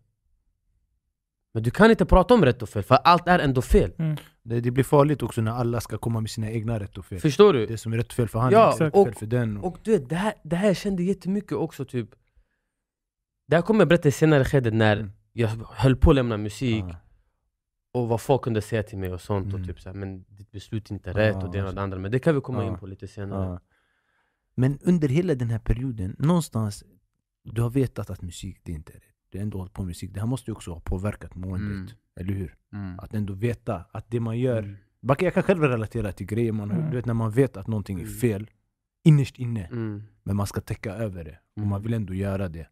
Men 1.56 1.64
du 1.64 1.72
kan 1.72 1.90
inte 1.92 2.06
prata 2.06 2.34
om 2.34 2.46
rätt 2.46 2.62
och 2.62 2.70
fel, 2.70 2.84
för 2.84 2.96
allt 2.96 3.28
är 3.28 3.40
ändå 3.40 3.62
fel. 3.62 3.92
Det, 4.44 4.60
det 4.62 4.72
blir 4.72 4.84
farligt 4.84 5.24
också 5.24 5.42
när 5.42 5.52
alla 5.52 5.82
ska 5.82 5.98
komma 5.98 6.22
med 6.22 6.30
sina 6.30 6.50
egna 6.52 6.80
rätt 6.80 6.98
och 6.98 7.06
fel. 7.06 7.20
Förstår 7.20 7.54
du? 7.54 7.66
Det 7.66 7.78
som 7.78 7.94
är 7.94 7.98
rätt 7.98 8.08
och 8.08 8.14
fel 8.14 8.28
för 8.28 8.40
han 8.40 8.52
Ja, 8.52 8.74
är 8.74 8.80
rätt 8.80 8.94
och- 8.94 9.02
och 9.02 9.08
fel 9.08 9.16
för 9.16 9.26
den. 9.26 9.58
Och 9.58 9.78
du 9.84 9.92
vet, 9.92 10.10
det 10.10 10.16
här, 10.16 10.34
det 10.44 10.56
här 10.56 10.74
kände 10.74 11.04
jag 11.04 11.08
jättemycket 11.08 11.52
också 11.52 11.86
typ 11.86 12.10
Det 13.48 13.56
här 13.56 13.64
kommer 13.64 13.82
jag 13.82 13.88
berätta 13.88 14.08
i 14.08 14.12
senare 14.12 14.46
skedet 14.46 14.74
när 14.74 14.98
Mm. 14.98 15.12
jag 15.34 15.48
höll 15.72 15.96
på 15.96 16.10
att 16.10 16.16
lämna 16.16 16.38
musik 16.38 16.84
Ja. 16.88 16.96
och 17.94 18.08
vad 18.08 18.22
folk 18.22 18.42
kunde 18.42 18.62
säga 18.62 18.84
till 18.84 18.98
mig 18.98 19.14
och 19.14 19.22
sånt 19.22 19.46
Mm. 19.48 19.62
och 19.62 19.68
typ 19.68 19.80
så 19.82 19.90
här, 19.90 19.96
men 19.96 20.24
ditt 20.30 20.52
beslut 20.52 20.90
är 20.90 20.94
inte 20.94 21.10
Ja, 21.10 21.18
rätt 21.18 21.44
och 21.44 21.52
det 21.52 21.58
ena 21.58 21.68
och 21.68 21.76
det 21.76 21.82
andra 21.82 22.00
Men 22.00 22.12
det 22.12 22.20
kan 22.20 22.36
vi 22.36 22.42
komma 22.42 22.64
Ja. 22.64 22.68
in 22.72 22.78
på 22.78 22.86
lite 22.88 23.08
senare 23.08 23.46
Ja. 23.46 23.60
Men 24.56 24.80
under 24.82 25.08
hela 25.08 25.36
den 25.36 25.50
här 25.50 25.60
perioden, 25.60 26.16
någonstans, 26.20 26.84
du 27.44 27.62
har 27.62 27.70
vetat 27.70 28.10
att 28.10 28.22
musik, 28.22 28.60
det 28.64 28.72
är 28.72 28.76
inte 28.76 28.92
är 28.94 29.00
rätt. 29.00 29.15
Du 29.36 29.40
har 29.40 29.44
ändå 29.44 29.58
hållit 29.58 29.74
på 29.74 29.82
med 29.82 29.88
musik. 29.88 30.12
Det 30.14 30.20
här 30.20 30.28
måste 30.28 30.52
ju 30.52 30.56
också 30.56 30.72
ha 30.74 30.80
påverkat 30.80 31.36
måendet. 31.36 31.72
Mm. 31.72 31.88
Eller 32.20 32.34
hur? 32.34 32.56
Mm. 32.74 33.00
Att 33.00 33.14
ändå 33.14 33.34
veta 33.34 33.86
att 33.92 34.06
det 34.12 34.20
man 34.20 34.40
gör... 34.40 34.60
Mm. 34.64 34.76
Jag 35.20 35.34
kan 35.34 35.44
själv 35.44 35.62
relatera 35.64 36.12
till 36.12 36.26
grejer 36.26 36.52
man 36.52 36.72
Mm. 36.72 36.90
Du 36.90 36.96
vet 36.96 37.06
när 37.06 37.14
man 37.14 37.32
vet 37.32 37.58
att 37.58 37.68
någonting 37.68 37.98
är 38.00 38.04
Mm. 38.04 38.14
fel 38.14 38.50
innerst 39.04 39.40
inne, 39.40 39.66
Mm. 39.72 40.04
men 40.24 40.36
man 40.36 40.48
ska 40.48 40.62
täcka 40.62 40.94
över 40.94 41.24
det. 41.24 41.40
Och 41.62 41.68
man 41.68 41.82
vill 41.82 41.94
ändå 41.94 42.14
göra 42.14 42.50
det. 42.50 42.68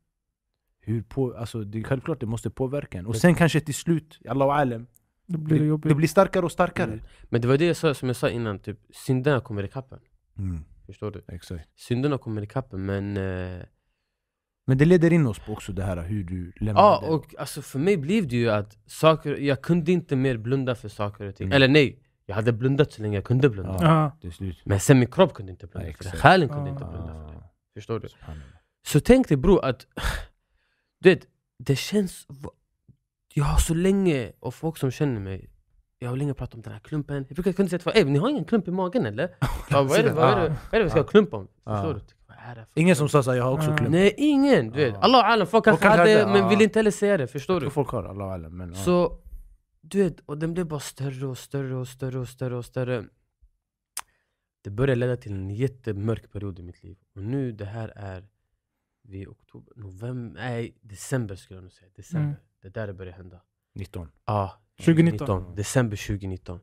Hur 0.80 1.02
på, 1.02 1.34
alltså, 1.34 1.64
det 1.64 1.80
är 1.80 1.84
självklart 1.84 2.20
det 2.20 2.26
måste 2.26 2.50
påverka 2.50 2.98
en. 3.00 3.06
Och 3.06 3.16
sen 3.16 3.36
kanske 3.36 3.60
till 3.62 3.74
slut, 3.76 4.20
Allahu 4.30 4.52
alam, 4.52 4.88
Då 5.28 5.38
blir 5.38 5.58
det 5.58 5.64
det, 5.64 5.68
jobbigt. 5.68 5.90
det 5.90 5.96
blir 5.96 6.08
starkare 6.08 6.46
och 6.46 6.52
starkare. 6.52 6.92
Mm. 6.94 7.06
Men 7.30 7.42
det 7.42 7.48
var 7.48 7.58
det 7.58 7.66
jag 7.66 7.76
sa, 7.78 7.94
som 7.94 8.10
jag 8.10 8.16
sa 8.16 8.30
innan, 8.30 8.60
typ, 8.60 8.80
synderna 8.94 9.40
kommer 9.42 9.64
ikapp 9.64 9.92
en. 9.94 10.00
Mm. 10.38 10.64
Förstår 10.86 11.12
du? 11.12 11.24
Exakt. 11.28 11.70
Synderna 11.76 12.18
kommer 12.18 12.42
ikapp 12.42 12.74
en 12.74 12.86
men 12.86 13.18
eh, 13.18 13.62
Men 14.66 14.78
det 14.78 14.86
leder 14.86 15.14
in 15.14 15.28
oss 15.28 15.40
på 15.40 15.52
också 15.54 15.72
det 15.74 15.84
här 15.84 15.98
hur 16.04 16.24
du 16.24 16.52
lämnar 16.60 16.82
Ja, 16.82 17.04
och 17.08 17.36
alltså 17.38 17.62
för 17.62 17.80
mig 17.80 17.98
blev 17.98 18.28
det 18.28 18.36
ju 18.36 18.50
att 18.50 18.78
saker, 18.86 19.36
jag 19.36 19.62
kunde 19.62 19.92
inte 19.92 20.16
mer 20.16 20.38
blunda 20.38 20.76
för 20.76 20.90
saker 20.90 21.26
och 21.26 21.36
ting. 21.36 21.46
Mm. 21.46 21.56
Eller 21.56 21.68
nej, 21.68 22.00
jag 22.26 22.36
hade 22.36 22.54
blundat 22.54 22.92
så 22.92 23.02
länge 23.02 23.18
jag 23.18 23.24
kunde 23.24 23.50
blunda. 23.50 23.78
Ja. 23.82 24.12
Ja. 24.22 24.32
slut. 24.32 24.62
Men 24.66 24.80
sen 24.80 25.00
min 25.00 25.12
kropp 25.12 25.34
kunde 25.34 25.52
inte 25.52 25.68
blunda 25.68 25.88
Ja, 25.90 25.94
för 25.98 26.04
det, 26.04 26.10
själen 26.18 26.50
kunde 26.50 26.70
Ah. 26.70 26.74
inte 26.74 26.86
blunda 26.86 27.14
för 27.14 27.34
det. 27.34 27.44
Förstår 27.76 28.00
du? 28.00 28.08
Så 28.88 29.00
tänk 29.00 29.28
dig 29.28 29.38
bror 29.38 29.66
att, 29.66 29.88
du 31.02 31.10
vet, 31.10 31.26
det 31.60 31.76
känns... 31.76 32.28
Jag 33.34 33.44
har 33.44 33.58
så 33.60 33.74
länge, 33.74 34.32
och 34.40 34.54
folk 34.56 34.78
som 34.78 34.92
känner 34.92 35.20
mig, 35.20 35.50
jag 36.00 36.10
har 36.10 36.18
länge 36.18 36.34
pratat 36.34 36.56
om 36.56 36.62
den 36.62 36.74
här 36.74 36.80
klumpen. 36.80 37.26
Jag 37.28 37.36
brukar 37.36 37.52
kunna 37.52 37.70
säga 37.70 37.80
till 37.80 37.92
folk, 37.94 38.08
ni 38.08 38.18
har 38.20 38.30
ingen 38.30 38.46
klump 38.46 38.68
i 38.68 38.72
magen 38.72 39.06
eller? 39.06 39.30
Ja, 39.70 39.84
vad, 39.84 40.00
är 40.00 40.04
det, 40.04 40.12
vad, 40.14 40.34
är 40.34 40.36
det, 40.42 40.50
vad 40.50 40.74
är 40.74 40.78
det 40.78 40.84
vi 40.84 40.90
ska 40.90 41.00
ha 41.00 41.08
klump 41.08 41.34
om? 41.34 41.48
Förstår 41.64 41.94
du? 41.94 42.00
Ingen 42.76 42.96
som 42.96 43.10
sa 43.10 43.24
såhär, 43.24 43.38
jag 43.38 43.44
har 43.46 43.52
också 43.52 43.72
Ah. 43.72 43.78
klump. 43.78 43.92
Nej, 43.92 44.14
ingen! 44.18 44.70
Du 44.72 44.86
vet, 44.86 44.96
Ah. 44.96 45.00
Allah 45.00 45.26
alam, 45.26 45.48
folk 45.48 45.66
kanske 45.66 45.88
hade, 45.88 46.26
men 46.28 46.50
vill 46.50 46.62
inte 46.62 46.80
heller 46.80 46.92
säga 46.92 47.18
det, 47.18 47.28
förstår 47.28 47.62
du? 47.62 47.70
folk 47.70 47.90
har, 47.90 48.04
Allahu 48.04 48.30
alam. 48.32 48.58
Men. 48.58 48.76
Så, 48.76 49.20
du 49.82 50.04
vet, 50.04 50.20
och 50.26 50.38
den 50.38 50.54
blev 50.54 50.68
bara 50.68 50.80
större 50.80 51.26
och 51.28 51.38
större 51.38 51.76
och 51.76 51.88
större 51.88 52.20
och 52.20 52.28
större 52.28 52.56
och 52.58 52.66
större. 52.66 53.04
Det 54.64 54.70
började 54.70 55.00
leda 55.00 55.18
till 55.18 55.32
en 55.32 55.50
jättemörk 55.50 56.32
period 56.32 56.60
i 56.60 56.64
mitt 56.64 56.84
liv. 56.84 56.98
Och 57.16 57.24
nu, 57.24 57.52
det 57.52 57.66
här 57.66 57.94
är 57.96 58.28
vid 59.04 59.28
oktober, 59.28 59.74
november, 59.76 60.42
nej 60.42 60.78
december 60.82 61.36
skulle 61.36 61.58
jag 61.58 61.64
nog 61.64 61.72
säga. 61.72 61.90
December. 61.96 62.26
Mm. 62.28 62.36
Det 62.62 62.68
är 62.68 62.72
där 62.72 62.88
det 62.88 62.94
började 62.94 63.18
hända. 63.18 63.42
19. 63.76 64.10
Ja, 64.26 64.62
2019. 64.86 65.56
December 65.56 65.98
2019. 65.98 66.60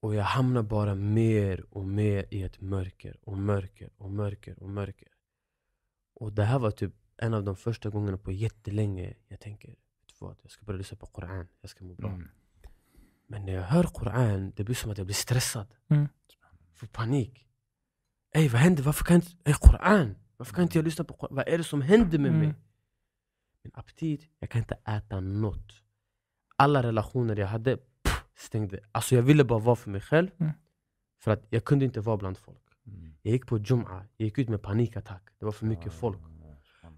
Och 0.00 0.14
jag 0.14 0.24
hamnar 0.24 0.62
bara 0.62 0.94
mer 0.94 1.64
och 1.70 1.84
mer 1.86 2.24
i 2.30 2.42
ett 2.42 2.60
mörker 2.60 3.16
och 3.22 3.38
mörker 3.38 3.90
och 3.96 4.10
mörker 4.10 4.62
och 4.62 4.68
mörker. 4.68 5.08
Och 6.14 6.32
det 6.32 6.44
här 6.44 6.58
var 6.58 6.70
typ 6.70 6.94
en 7.16 7.34
av 7.34 7.44
de 7.44 7.56
första 7.56 7.90
gångerna 7.90 8.18
på 8.18 8.32
jättelänge 8.32 9.14
jag 9.28 9.40
tänker, 9.40 9.74
vad, 10.20 10.36
jag 10.42 10.50
ska 10.50 10.64
börja 10.64 10.78
lyssna 10.78 10.96
på 10.96 11.06
Koran, 11.06 11.48
jag 11.60 11.70
ska 11.70 11.84
må 11.84 11.94
bra. 11.94 12.10
Mm. 12.10 12.28
Men 13.26 13.46
när 13.46 13.52
jag 13.52 13.62
hör 13.62 13.84
Koran, 13.84 14.52
det 14.56 14.64
blir 14.64 14.74
som 14.74 14.90
att 14.90 14.98
jag 14.98 15.06
blir 15.06 15.14
stressad. 15.14 15.66
Mm. 15.88 16.08
Får 16.74 16.86
panik. 16.86 17.46
Ey 18.34 18.48
vad 18.48 18.60
händer? 18.60 18.82
Varför 18.82 19.04
kan 19.04 19.16
inte... 19.16 19.30
Ey 19.44 19.54
Koran! 19.54 20.16
Varför 20.36 20.54
kan 20.54 20.62
inte 20.62 20.78
jag 20.78 20.84
lyssna 20.84 21.04
på 21.04 21.14
Koran? 21.14 21.36
Vad 21.36 21.48
är 21.48 21.58
det 21.58 21.64
som 21.64 21.82
händer 21.82 22.18
med 22.18 22.30
Mm. 22.30 22.40
mig? 22.46 22.54
Min 23.62 23.72
aptit, 23.74 24.28
jag 24.38 24.50
kan 24.50 24.58
inte 24.58 24.74
äta 24.74 25.20
något. 25.20 25.82
Alla 26.56 26.82
relationer 26.82 27.36
jag 27.36 27.46
hade, 27.46 27.78
stängde. 28.38 28.80
Alltså 28.92 29.14
jag 29.14 29.22
ville 29.22 29.44
bara 29.44 29.58
vara 29.58 29.76
för 29.76 29.90
mig 29.90 30.00
själv. 30.00 30.30
Mm. 30.38 30.52
För 31.20 31.30
att 31.30 31.46
jag 31.50 31.64
kunde 31.64 31.84
inte 31.84 32.00
vara 32.00 32.16
bland 32.16 32.38
folk. 32.38 32.58
Mm. 32.86 33.14
Jag 33.22 33.32
gick 33.32 33.46
på 33.46 33.58
Jum'a, 33.58 34.04
jag 34.16 34.24
gick 34.24 34.38
ut 34.38 34.48
med 34.48 34.62
panikattack. 34.62 35.22
Det 35.38 35.44
var 35.44 35.52
för 35.52 35.66
mycket 35.66 35.86
Ah, 35.86 35.90
folk. 35.90 36.18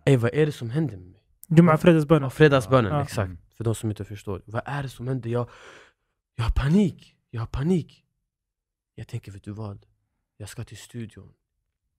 Ey 0.05 0.16
vad 0.16 0.34
är 0.34 0.47
det 0.47 0.53
som 0.53 0.70
händer 0.70 0.97
med 0.97 1.07
mig? 1.09 1.22
Jumma 1.49 1.78
fredagsbönen. 1.78 2.22
Ja, 2.22 2.30
fredagsbönen, 2.30 2.93
Ja. 2.93 3.03
exakt. 3.03 3.26
Mm. 3.26 3.38
För 3.55 3.64
de 3.64 3.74
som 3.74 3.91
inte 3.91 4.05
förstår. 4.05 4.43
Vad 4.47 4.62
är 4.64 4.82
det 4.82 4.88
som 4.88 5.09
händer? 5.09 5.30
Jag, 5.30 5.51
jag 6.34 6.45
har 6.45 6.51
panik. 6.51 7.16
Jag 7.30 7.41
har 7.41 7.47
panik. 7.47 8.05
Jag 8.95 9.09
tänker, 9.09 9.32
vet 9.32 9.45
du 9.45 9.53
vad? 9.53 9.86
Jag 10.36 10.49
ska 10.49 10.64
till 10.64 10.76
studion. 10.76 11.32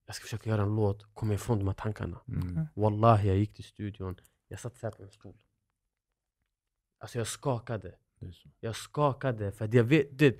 Jag 0.06 0.14
ska 0.14 0.22
försöka 0.22 0.50
göra 0.50 0.62
en 0.62 0.76
låt, 0.76 1.14
komma 1.14 1.34
ifrån 1.34 1.58
de 1.58 1.66
här 1.66 1.74
tankarna. 1.74 2.20
Mm. 2.28 2.66
Wallahi, 2.74 3.28
jag 3.28 3.36
gick 3.36 3.54
till 3.54 3.64
studion. 3.64 4.16
Jag 4.48 4.60
satt 4.60 4.76
så 4.76 4.86
här 4.86 4.90
på 4.92 5.02
en 5.02 5.10
stol. 5.10 5.34
Alltså 6.98 7.18
jag 7.18 7.26
skakade. 7.26 7.94
Jag 8.60 8.76
skakade 8.76 9.52
för 9.52 9.64
att 9.64 9.74
jag 9.74 9.84
vet... 9.84 10.18
Det, 10.18 10.36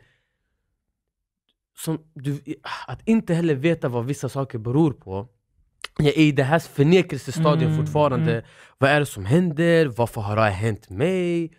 som 1.78 1.98
du, 2.14 2.40
att 2.86 3.08
inte 3.08 3.34
heller 3.34 3.54
veta 3.54 3.88
vad 3.88 4.04
vissa 4.04 4.28
saker 4.28 4.58
beror 4.58 4.92
på. 4.92 5.28
Jag 5.98 6.06
är 6.08 6.18
i 6.18 6.32
det 6.32 6.42
här 6.44 6.58
förnekelsestadiet 6.58 7.68
Mm, 7.70 7.78
fortfarande. 7.80 8.32
mm. 8.32 8.44
Vad 8.78 8.90
är 8.90 9.00
det 9.00 9.06
som 9.06 9.24
händer? 9.24 9.86
Varför 9.86 10.20
har 10.20 10.36
det 10.36 10.42
hänt 10.42 10.90
mig? 10.90 11.52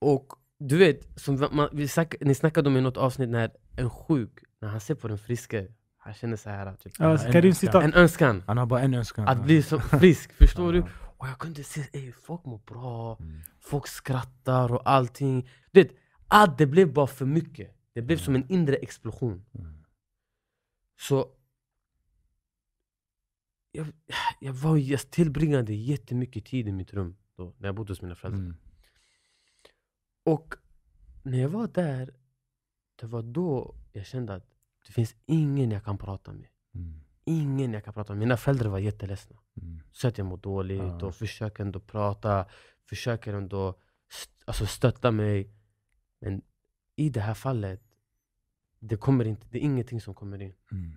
Och 0.00 0.26
du 0.58 0.76
vet, 0.76 1.20
som 1.20 1.48
man, 1.52 1.68
vi 1.72 1.88
snack, 1.88 2.14
ni 2.20 2.34
snackade 2.34 2.68
om 2.68 2.76
i 2.76 2.80
något 2.80 2.96
avsnitt 2.96 3.28
när 3.30 3.50
en 3.76 3.90
sjuk, 3.90 4.30
när 4.60 4.68
han 4.68 4.80
ser 4.80 4.94
på 4.94 5.08
den 5.08 5.18
friske, 5.18 5.66
han 5.98 6.14
känner 6.14 6.36
så 6.36 6.50
här 6.50 6.72
typ, 6.76 6.92
Ja, 6.98 7.18
en 7.18 7.32
Karim 7.32 7.48
önskan. 7.48 7.82
en 7.82 7.94
önskan 7.94 8.42
Han 8.46 8.58
har 8.58 8.66
bara 8.66 8.80
en 8.80 8.94
önskan. 8.94 9.28
att 9.28 9.44
bli 9.44 9.62
så 9.62 9.80
frisk. 9.80 10.32
Förstår 10.32 10.72
du? 10.72 10.84
Och 11.16 11.28
jag 11.28 11.38
kunde 11.38 11.64
se, 11.64 11.80
ey, 11.92 12.12
folk 12.12 12.44
mår 12.44 12.58
bra, 12.58 13.16
Mm. 13.20 13.40
folk 13.60 13.86
skrattar 13.86 14.72
och 14.72 14.90
allting. 14.90 15.48
Du 15.72 15.82
vet, 15.82 15.96
allt 16.28 16.58
det 16.58 16.66
blev 16.66 16.92
bara 16.92 17.06
för 17.06 17.26
mycket. 17.26 17.76
Det 17.92 18.02
blev 18.02 18.16
som 18.18 18.34
en 18.34 18.48
inre 18.52 18.76
explosion. 18.76 19.44
Mm. 19.54 19.84
Så 20.98 21.32
jag, 23.72 23.86
jag, 24.40 24.52
var, 24.52 24.76
jag 24.76 25.10
tillbringade 25.10 25.74
jättemycket 25.74 26.44
tid 26.44 26.68
i 26.68 26.72
mitt 26.72 26.92
rum 26.92 27.16
då, 27.36 27.54
när 27.58 27.68
jag 27.68 27.74
bodde 27.74 27.90
hos 27.92 28.02
mina 28.02 28.14
föräldrar. 28.14 28.40
Mm. 28.40 28.56
Och 30.24 30.54
när 31.22 31.38
jag 31.38 31.48
var 31.48 31.68
där, 31.68 32.14
det 32.96 33.06
var 33.06 33.22
då 33.22 33.74
jag 33.92 34.06
kände 34.06 34.34
att 34.34 34.50
det 34.86 34.92
finns 34.92 35.14
ingen 35.26 35.70
jag 35.70 35.84
kan 35.84 35.98
prata 35.98 36.32
med. 36.32 36.48
Mm. 36.74 37.00
Ingen 37.26 37.72
jag 37.72 37.84
kan 37.84 37.94
prata 37.94 38.12
med. 38.12 38.18
Mina 38.20 38.36
föräldrar 38.36 38.68
var 38.70 38.78
jätteledsna. 38.78 39.36
Mm. 39.62 39.80
Så 39.92 40.08
att 40.08 40.18
jag 40.18 40.26
mår 40.26 40.36
dåligt 40.36 40.78
Ja. 40.78 41.06
och 41.06 41.14
försöker 41.14 41.62
ändå 41.64 41.80
prata, 41.80 42.46
försöker 42.88 43.34
ändå 43.34 43.78
st- 44.10 44.32
alltså 44.44 44.66
stötta 44.66 45.10
mig. 45.10 45.50
Men 46.20 46.42
i 46.96 47.10
det 47.10 47.20
här 47.20 47.34
fallet, 47.34 47.82
det 48.78 48.96
kommer 48.96 49.24
inte, 49.24 49.46
det 49.50 49.58
är 49.58 49.62
ingenting 49.62 50.00
som 50.00 50.14
kommer 50.14 50.42
in. 50.42 50.54
Mm. 50.72 50.92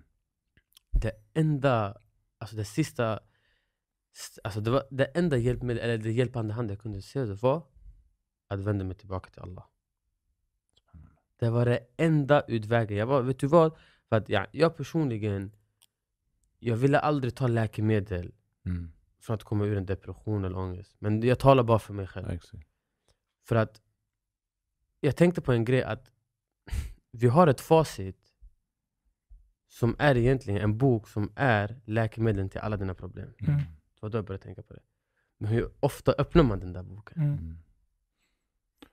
Det 0.92 1.12
enda, 1.34 1.96
alltså 2.38 2.56
det 2.56 2.64
sista, 2.64 3.20
st- 4.14 4.40
alltså 4.44 4.60
det, 4.60 4.70
var, 4.70 4.82
det 4.90 5.04
enda 5.04 5.36
hjälpmedel, 5.36 5.82
eller 5.84 5.98
det 5.98 6.12
hjälpande 6.12 6.54
hand 6.54 6.70
jag 6.70 6.78
kunde 6.80 7.02
se 7.02 7.24
det 7.24 7.34
var 7.34 7.62
att 8.48 8.60
vända 8.60 8.84
mig 8.84 8.96
tillbaka 8.96 9.30
till 9.30 9.42
Allah. 9.42 9.64
Det 11.38 11.50
var 11.50 11.64
det 11.64 11.86
enda 11.96 12.40
utvägen. 12.48 12.96
Jag 12.98 13.06
var, 13.06 13.22
vet 13.22 13.38
du 13.38 13.46
vad? 13.46 13.76
För 14.08 14.16
att 14.16 14.28
ja, 14.28 14.46
jag 14.52 14.76
personligen, 14.76 15.52
jag 16.60 16.76
ville 16.76 16.98
aldrig 16.98 17.34
ta 17.34 17.46
läkemedel 17.46 18.32
Mm. 18.64 18.92
för 19.18 19.34
att 19.34 19.44
komma 19.44 19.64
ur 19.64 19.76
en 19.76 19.86
depression 19.86 20.44
eller 20.44 20.58
ångest. 20.58 20.96
Men 20.98 21.22
jag 21.22 21.38
talar 21.38 21.62
bara 21.62 21.78
för 21.78 21.94
mig 21.94 22.06
själv. 22.06 22.30
Exakt. 22.30 22.68
För 23.48 23.56
att 23.56 23.80
jag 25.00 25.16
tänkte 25.16 25.40
på 25.40 25.52
en 25.52 25.64
grej 25.64 25.82
att 25.82 26.10
vi 27.10 27.26
har 27.28 27.46
ett 27.46 27.60
facit 27.60 28.32
som 29.68 29.96
är 29.98 30.16
egentligen 30.16 30.60
en 30.62 30.78
bok 30.78 31.08
som 31.08 31.32
är 31.36 31.80
läkemedlen 31.84 32.48
till 32.48 32.60
alla 32.60 32.76
dina 32.76 32.94
problem. 32.94 33.32
Mm. 33.38 33.56
Det 33.60 34.00
var 34.02 34.08
då 34.10 34.18
jag 34.18 34.24
började 34.24 34.42
tänka 34.44 34.62
på 34.62 34.74
det. 34.74 34.82
Men 35.38 35.50
hur 35.50 35.70
ofta 35.80 36.12
öppnar 36.12 36.42
man 36.42 36.60
den 36.60 36.72
där 36.72 36.82
boken? 36.82 37.22
Mm. 37.22 37.56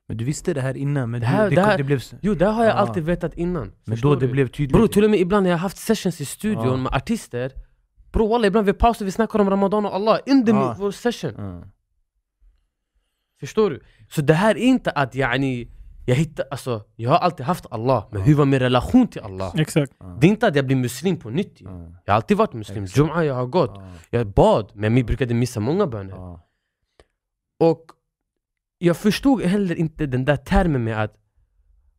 Mm. 0.09 0.13
Men 0.13 0.17
du 0.17 0.25
visste 0.25 0.53
det 0.53 0.61
här 0.61 0.77
innan, 0.77 1.11
men 1.11 1.21
Det 1.21 1.27
här- 1.27 1.43
det, 1.43 1.49
det 1.49 1.55
det, 1.55 1.61
här- 1.61 1.77
det 1.77 1.83
blev... 1.83 2.01
Jo, 2.21 2.33
det 2.33 2.45
har 2.45 2.63
jag 2.65 2.73
Ah. 2.75 2.79
alltid 2.79 3.03
vetat 3.03 3.33
innan. 3.33 3.71
Men 3.85 3.99
då 4.01 4.15
det 4.15 4.27
du? 4.27 4.31
blev 4.31 4.47
tydligt. 4.47 4.71
Bro, 4.77 4.87
till 4.87 5.03
och 5.03 5.09
med 5.09 5.19
ibland 5.19 5.43
när 5.43 5.49
jag 5.49 5.57
har 5.57 5.61
haft 5.61 5.77
sessions 5.77 6.21
i 6.21 6.25
studion 6.25 6.65
Ja. 6.67 6.75
med 6.77 6.93
artister 6.93 7.51
Bro 8.11 8.27
walla, 8.27 8.47
ibland 8.47 8.65
vi 8.65 8.73
pausar 8.73 9.05
vi 9.05 9.11
snackar 9.11 9.39
om 9.39 9.49
Ramadan 9.49 9.85
och 9.85 9.95
Allah 9.95 10.19
under 10.27 10.53
Ja. 10.53 10.59
min- 10.69 10.77
vår 10.79 10.91
session. 10.91 11.33
Ja. 11.37 11.63
Förstår 13.39 13.69
du? 13.69 13.81
Så 14.09 14.21
det 14.21 14.33
här 14.33 14.51
är 14.57 14.61
inte 14.61 14.91
att 14.91 15.15
yani, 15.15 15.67
jag 16.05 16.15
hittar, 16.15 16.45
alltså, 16.51 16.83
jag 16.95 17.09
har 17.09 17.17
alltid 17.17 17.45
haft 17.45 17.65
Allah, 17.71 18.07
men 18.11 18.21
hur 18.21 18.35
var 18.35 18.45
min 18.45 18.59
relation 18.59 19.07
till 19.07 19.21
Allah? 19.21 19.53
Exakt. 19.59 19.91
Det 20.21 20.27
är 20.27 20.29
inte 20.29 20.47
att 20.47 20.55
jag 20.55 20.65
blir 20.65 20.75
muslim 20.75 21.17
på 21.17 21.29
nytt. 21.29 21.61
Jag 21.61 21.69
har 22.07 22.15
alltid 22.15 22.37
varit 22.37 22.53
muslim. 22.53 22.85
Jum'a 22.85 23.23
jag 23.23 23.33
har 23.35 23.45
gått, 23.45 23.71
Ja. 23.75 23.91
jag 24.09 24.27
bad, 24.27 24.71
men 24.75 24.95
vi 24.95 25.03
brukade 25.03 25.33
missa 25.33 25.59
många 25.59 25.87
böner. 25.87 26.39
Och 27.59 27.85
jag 28.77 28.97
förstod 28.97 29.41
heller 29.41 29.75
inte 29.75 30.05
den 30.05 30.25
där 30.25 30.35
termen 30.37 30.83
med 30.83 31.03
att 31.03 31.17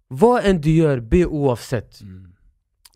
vad 0.09 0.45
än 0.45 0.61
du 0.61 0.71
gör, 0.71 1.01
be 1.01 1.27
oavsett. 1.27 2.01
Mm. 2.01 2.35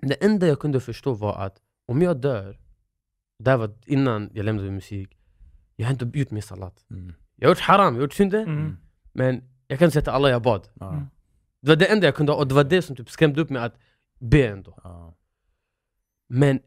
Det 0.02 0.24
enda 0.24 0.46
jag 0.46 0.58
kunde 0.58 0.80
förstå 0.80 1.12
var 1.14 1.36
att 1.38 1.56
om 1.86 2.02
jag 2.02 2.20
dör, 2.20 2.60
det 3.38 3.50
här 3.50 3.56
var 3.56 3.74
innan 3.86 4.30
jag 4.32 4.44
lämnade 4.44 4.70
musik, 4.70 5.18
jag 5.76 5.86
har 5.86 5.92
inte 5.92 6.18
gjort 6.18 6.30
min 6.30 6.42
salat. 6.42 6.84
Mm. 6.90 7.12
Jag 7.36 7.48
har 7.48 7.50
gjort 7.50 7.60
haram, 7.60 7.94
jag 7.94 8.00
har 8.00 8.02
gjort 8.02 8.12
synder, 8.14 8.42
Mm. 8.42 8.76
men 9.12 9.42
jag 9.66 9.78
kan 9.78 9.90
säga 9.90 10.02
till 10.02 10.10
alla 10.10 10.30
jag 10.30 10.42
bad. 10.42 10.68
Mm. 10.80 11.06
Det 11.60 11.68
var 11.68 11.76
det 11.76 11.86
enda 11.86 12.06
jag 12.06 12.14
kunde, 12.14 12.32
och 12.32 12.48
det 12.48 12.54
var 12.54 12.64
det 12.64 12.82
som 12.82 12.96
typ 12.96 13.10
skrämde 13.10 13.40
upp 13.40 13.50
mig 13.50 13.62
att 13.62 13.74
be 14.18 14.46
ändå. 14.46 14.78
Men 16.28 16.60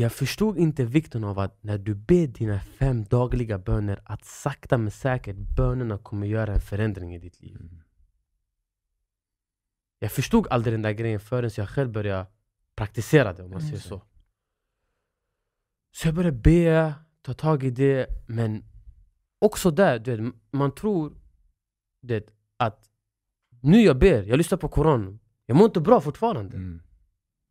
jag 0.00 0.12
förstod 0.12 0.58
inte 0.58 0.84
vikten 0.84 1.24
av 1.24 1.38
att 1.38 1.62
när 1.62 1.78
du 1.78 1.94
ber 1.94 2.26
dina 2.26 2.60
fem 2.60 3.04
dagliga 3.04 3.58
böner, 3.58 4.00
att 4.04 4.24
sakta 4.24 4.78
men 4.78 4.90
säkert 4.90 5.36
bönerna 5.36 5.98
kommer 5.98 6.26
göra 6.26 6.54
en 6.54 6.60
förändring 6.60 7.14
i 7.14 7.18
ditt 7.18 7.40
liv. 7.40 7.56
Mm. 7.60 7.82
Jag 9.98 10.12
förstod 10.12 10.46
aldrig 10.50 10.74
den 10.74 10.82
där 10.82 10.92
grejen 10.92 11.20
förrän 11.20 11.50
jag 11.56 11.68
själv 11.68 11.90
började 11.92 12.26
praktisera 12.74 13.32
det 13.32 13.42
om 13.42 13.50
man 13.50 13.60
Mm. 13.60 13.70
säger 13.70 13.82
så. 13.82 14.02
Så 15.92 16.08
jag 16.08 16.14
började 16.14 16.36
be, 16.36 16.94
ta 17.22 17.34
tag 17.34 17.64
i 17.64 17.70
det, 17.70 18.06
men 18.26 18.64
också 19.38 19.70
där, 19.70 19.98
du 19.98 20.16
vet, 20.16 20.34
man 20.50 20.74
tror 20.74 21.16
du 22.00 22.14
vet, 22.14 22.26
att 22.56 22.90
nu 23.60 23.80
jag 23.80 23.98
ber, 23.98 24.22
jag 24.22 24.36
lyssnar 24.38 24.58
på 24.58 24.68
Koran, 24.68 25.18
jag 25.46 25.56
mår 25.56 25.66
inte 25.66 25.80
bra 25.80 26.00
fortfarande. 26.00 26.56
Mm. 26.56 26.82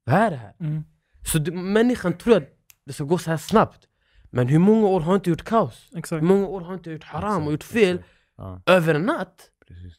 Vad 0.04 0.16
är 0.16 0.32
det 0.32 0.38
här? 0.38 0.56
Mm. 0.60 0.84
Så 1.26 1.40
du, 1.40 1.52
människan 1.52 2.18
tror 2.18 2.38
att 2.38 2.50
det 2.86 2.94
ska 2.94 3.04
gå 3.04 3.18
så 3.18 3.30
här 3.30 3.38
snabbt. 3.38 3.88
Men 4.32 4.48
hur 4.48 4.60
många 4.60 4.88
år 4.88 5.00
har 5.02 5.16
inte 5.16 5.30
gjort 5.30 5.44
kaos? 5.44 5.90
Exakt. 5.96 6.22
Hur 6.24 6.28
många 6.28 6.48
år 6.48 6.62
har 6.62 6.74
inte 6.74 6.92
gjort 6.92 7.04
haram 7.04 7.48
och 7.48 7.54
Exakt, 7.54 7.74
gjort 7.76 7.82
fel. 7.82 8.04
Ja, 8.38 8.62
över 8.66 8.96
en 8.96 9.02
natt? 9.02 9.52
precis. 9.68 9.94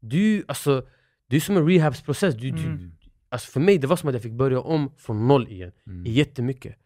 Du, 0.00 0.44
alltså, 0.48 0.86
det 1.28 1.36
är 1.36 1.40
som 1.40 1.56
en 1.56 1.66
rehabsprocess. 1.68 2.34
Du, 2.34 2.50
du, 2.50 2.62
Mm. 2.64 2.92
alltså 3.28 3.50
för 3.50 3.60
mig 3.60 3.78
det 3.78 3.86
var 3.86 3.96
som 3.96 4.08
att 4.08 4.14
jag 4.14 4.22
fick 4.22 4.32
börja 4.32 4.60
om 4.60 4.92
från 4.96 5.28
noll 5.28 5.48
igen. 5.48 5.72
Mm. 5.86 6.06
i 6.06 6.10
Jättemycket. 6.10 6.76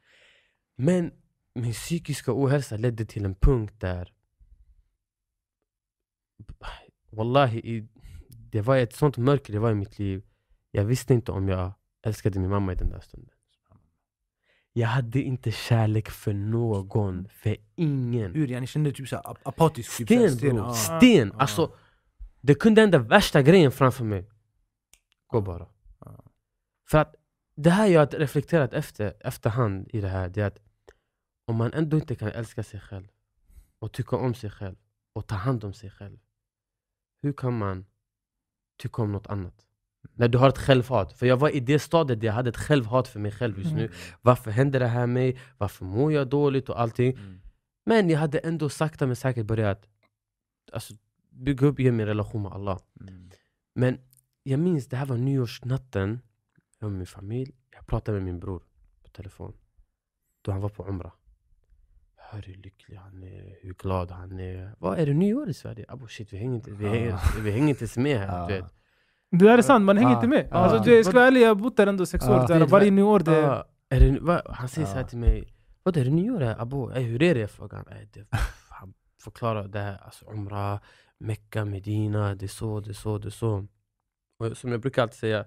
Men 0.76 1.12
min 1.54 1.72
psykiska 1.72 2.32
ohälsa 2.34 2.76
ledde 2.76 3.04
till 3.04 3.24
en 3.24 3.34
punkt 3.34 3.74
där 3.78 4.12
Wallahi, 7.10 7.88
det 8.28 8.60
var 8.60 8.76
ett 8.76 8.94
sånt 8.94 9.16
mörker 9.16 9.52
det 9.52 9.58
var 9.58 9.70
i 9.70 9.74
mitt 9.74 9.98
liv. 9.98 10.22
Jag 10.70 10.84
visste 10.84 11.14
inte 11.14 11.32
om 11.32 11.48
jag 11.48 11.72
älskade 12.02 12.38
min 12.40 12.50
mamma 12.50 12.72
i 12.72 12.74
den 12.76 12.90
där 12.90 13.00
stunden. 13.00 13.29
Jag 14.72 14.88
hade 14.88 15.22
inte 15.22 15.50
kärlek 15.50 16.10
för 16.10 16.32
någon, 16.32 17.28
för 17.28 17.56
ingen. 17.74 18.34
Hur? 18.34 18.48
Jag 18.48 18.68
kände 18.68 18.92
typ 18.92 19.08
såhär 19.08 19.22
ap- 19.22 19.40
apatisk. 19.42 19.96
Typ, 19.96 20.06
Sten 20.06 20.38
såhär, 20.38 20.52
bror, 20.52 20.58
ja. 20.66 20.74
sten! 20.74 21.28
Ja. 21.28 21.40
Alltså, 21.40 21.74
det 22.40 22.54
kunde 22.54 22.80
hända 22.80 22.98
värsta 22.98 23.42
grejen 23.42 23.72
framför 23.72 24.04
mig. 24.04 24.30
Gå 25.26 25.40
bara. 25.40 25.66
Ja. 26.00 26.24
För 26.88 26.98
att 26.98 27.14
det 27.54 27.70
här 27.70 27.86
jag 27.86 28.00
har 28.00 28.06
reflekterat 28.06 28.72
efter, 28.72 29.14
efterhand 29.20 29.88
i 29.92 30.00
det 30.00 30.08
här, 30.08 30.28
det 30.28 30.40
är 30.40 30.46
att 30.46 30.58
om 31.46 31.56
man 31.56 31.72
ändå 31.72 31.96
inte 31.96 32.14
kan 32.14 32.28
älska 32.28 32.62
sig 32.62 32.80
själv 32.80 33.08
och 33.78 33.92
tycka 33.92 34.16
om 34.16 34.34
sig 34.34 34.50
själv 34.50 34.76
och 35.12 35.26
ta 35.26 35.34
hand 35.34 35.64
om 35.64 35.72
sig 35.72 35.90
själv. 35.90 36.18
Hur 37.22 37.32
kan 37.32 37.58
man 37.58 37.86
tycka 38.78 39.02
om 39.02 39.12
något 39.12 39.26
annat? 39.26 39.66
När 40.20 40.28
du 40.28 40.38
har 40.38 40.48
ett 40.48 40.58
självhat. 40.58 41.12
För 41.12 41.26
jag 41.26 41.36
var 41.36 41.48
i 41.48 41.60
det 41.60 41.78
stadiet 41.78 42.20
där 42.20 42.26
jag 42.26 42.34
hade 42.34 42.50
ett 42.50 42.56
självhat 42.56 43.08
för 43.08 43.20
mig 43.20 43.32
själv 43.32 43.58
just 43.58 43.72
nu. 43.72 43.90
Varför 44.20 44.50
händer 44.50 44.80
det 44.80 44.86
här 44.86 45.06
mig? 45.06 45.38
Varför 45.58 45.84
mår 45.84 46.12
jag 46.12 46.28
dåligt 46.28 46.68
och 46.68 46.80
allting? 46.80 47.12
Mm. 47.12 47.40
Men 47.86 48.10
jag 48.10 48.18
hade 48.18 48.38
ändå 48.38 48.68
sakta 48.68 49.06
men 49.06 49.16
säkert 49.16 49.46
börjat 49.46 49.88
alltså, 50.72 50.94
bygga 51.30 51.66
upp 51.66 51.80
igen 51.80 51.96
min 51.96 52.06
relation 52.06 52.42
med 52.42 52.52
Allah. 52.52 52.78
Mm. 53.00 53.30
Men 53.74 53.98
jag 54.42 54.60
minns, 54.60 54.88
det 54.88 54.96
här 54.96 55.06
var 55.06 55.16
nyårsnatten. 55.16 56.20
Jag 56.78 56.90
med 56.90 56.98
min 56.98 57.06
familj. 57.06 57.54
Jag 57.70 57.86
pratade 57.86 58.18
med 58.18 58.24
min 58.24 58.40
bror 58.40 58.62
på 59.02 59.08
telefon. 59.08 59.52
Då 60.42 60.52
han 60.52 60.60
var 60.60 60.68
på 60.68 60.88
Umrah. 60.88 61.12
Hör 62.16 62.42
hur 62.42 62.54
lycklig 62.54 62.96
han 62.96 63.22
är, 63.22 63.58
hur 63.62 63.74
glad 63.74 64.10
han 64.10 64.40
är. 64.40 64.74
Vad 64.78 64.98
är 64.98 65.06
det 65.06 65.14
nyår 65.14 65.48
i 65.48 65.54
Sverige? 65.54 65.84
Abo 65.88 66.08
shit, 66.08 66.32
vi 66.32 66.36
hänger 66.36 66.54
inte, 66.54 66.70
vi 66.70 66.88
hänger, 66.88 67.42
vi 67.42 67.50
hänger 67.50 67.68
inte 67.68 67.82
ens 67.82 67.96
med 67.96 68.18
här. 68.18 68.48
Vet. 68.48 68.79
Det 69.30 69.44
där 69.44 69.58
är 69.58 69.62
sant, 69.62 69.84
man 69.84 69.96
hänger 69.96 70.14
inte 70.14 70.26
med. 70.28 70.48
Ja. 70.50 70.56
Alltså, 70.56 70.78
det, 70.90 70.96
jag 70.96 71.04
ska 71.06 71.14
vara 71.14 71.26
ärlig, 71.26 71.40
jag 71.42 71.48
har 71.48 71.54
bott 71.54 71.76
där 71.76 71.86
ändå 71.86 72.06
sex 72.06 72.24
år. 72.24 72.28
Så 72.46 72.52
här, 72.52 72.58
Det 72.60 72.64
är 72.64 72.68
varje 72.68 72.90
nyår, 72.90 73.18
det, 73.20 73.36
Ja, 73.36 73.64
är 73.88 74.00
det, 74.00 74.20
va? 74.20 74.42
Han 74.46 74.68
säger 74.68 74.86
Ja. 74.86 74.92
så 74.92 74.98
här 74.98 75.04
till 75.04 75.18
mig, 75.18 75.54
vad 75.82 75.96
är 75.96 76.04
det 76.04 76.10
nyår? 76.10 76.42
är, 76.42 76.60
Abo? 76.60 76.90
Ey, 76.92 77.02
hur 77.02 77.22
är 77.22 77.34
det? 77.34 77.40
Jag 77.40 77.50
frågar 77.50 77.84
han. 78.68 78.94
Förklarar 79.22 79.68
det 79.68 79.78
här, 79.80 79.98
alltså 80.04 80.24
Umrah, 80.30 80.80
Mecka, 81.18 81.64
Medina, 81.64 82.34
det 82.34 82.46
är 82.46 82.48
så, 82.48 82.80
det 82.80 82.90
är 82.90 82.94
så, 82.94 83.18
det 83.18 83.28
är 83.28 83.30
så. 83.30 83.66
Och 84.38 84.56
som 84.56 84.72
jag 84.72 84.80
brukar 84.80 85.02
alltid 85.02 85.18
säga, 85.18 85.44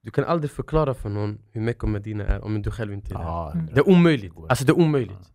du 0.00 0.10
kan 0.10 0.24
aldrig 0.24 0.50
förklara 0.50 0.94
för 0.94 1.08
någon 1.08 1.38
hur 1.52 1.60
Mecka 1.60 1.86
och 1.86 1.92
Medina 1.92 2.24
är 2.24 2.44
om 2.44 2.62
du 2.62 2.70
själv 2.70 2.92
inte 2.92 3.14
är 3.14 3.18
där. 3.18 3.52
Mm. 3.52 3.66
Det 3.66 3.80
är 3.80 3.88
omöjligt, 3.88 4.32
alltså 4.48 4.64
det 4.64 4.72
är 4.72 4.78
omöjligt. 4.78 5.32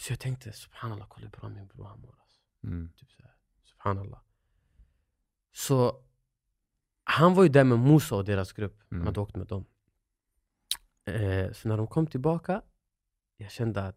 Så 0.00 0.12
jag 0.12 0.20
tänkte, 0.20 0.52
subhanallah, 0.52 1.06
kolla 1.08 1.26
hur 1.26 1.40
bra 1.40 1.48
min 1.48 1.66
bror 1.66 1.84
han 1.84 2.00
mår. 2.00 2.14
Alltså. 2.20 2.40
Mm. 2.64 2.88
Typ 2.96 3.10
så 3.10 3.22
här. 3.22 3.32
Subhanallah. 3.64 4.20
Så 5.52 5.94
han 7.10 7.34
var 7.34 7.42
ju 7.42 7.48
där 7.48 7.64
med 7.64 7.78
Musa 7.78 8.14
och 8.16 8.24
deras 8.24 8.52
grupp. 8.52 8.76
Han 8.90 8.96
Mm. 8.98 9.06
hade 9.06 9.20
åkt 9.20 9.36
med 9.36 9.46
dem. 9.46 9.64
Eh, 11.06 11.52
så 11.52 11.68
när 11.68 11.76
de 11.76 11.86
kom 11.86 12.06
tillbaka, 12.06 12.62
jag 13.36 13.50
kände 13.50 13.82
att 13.82 13.96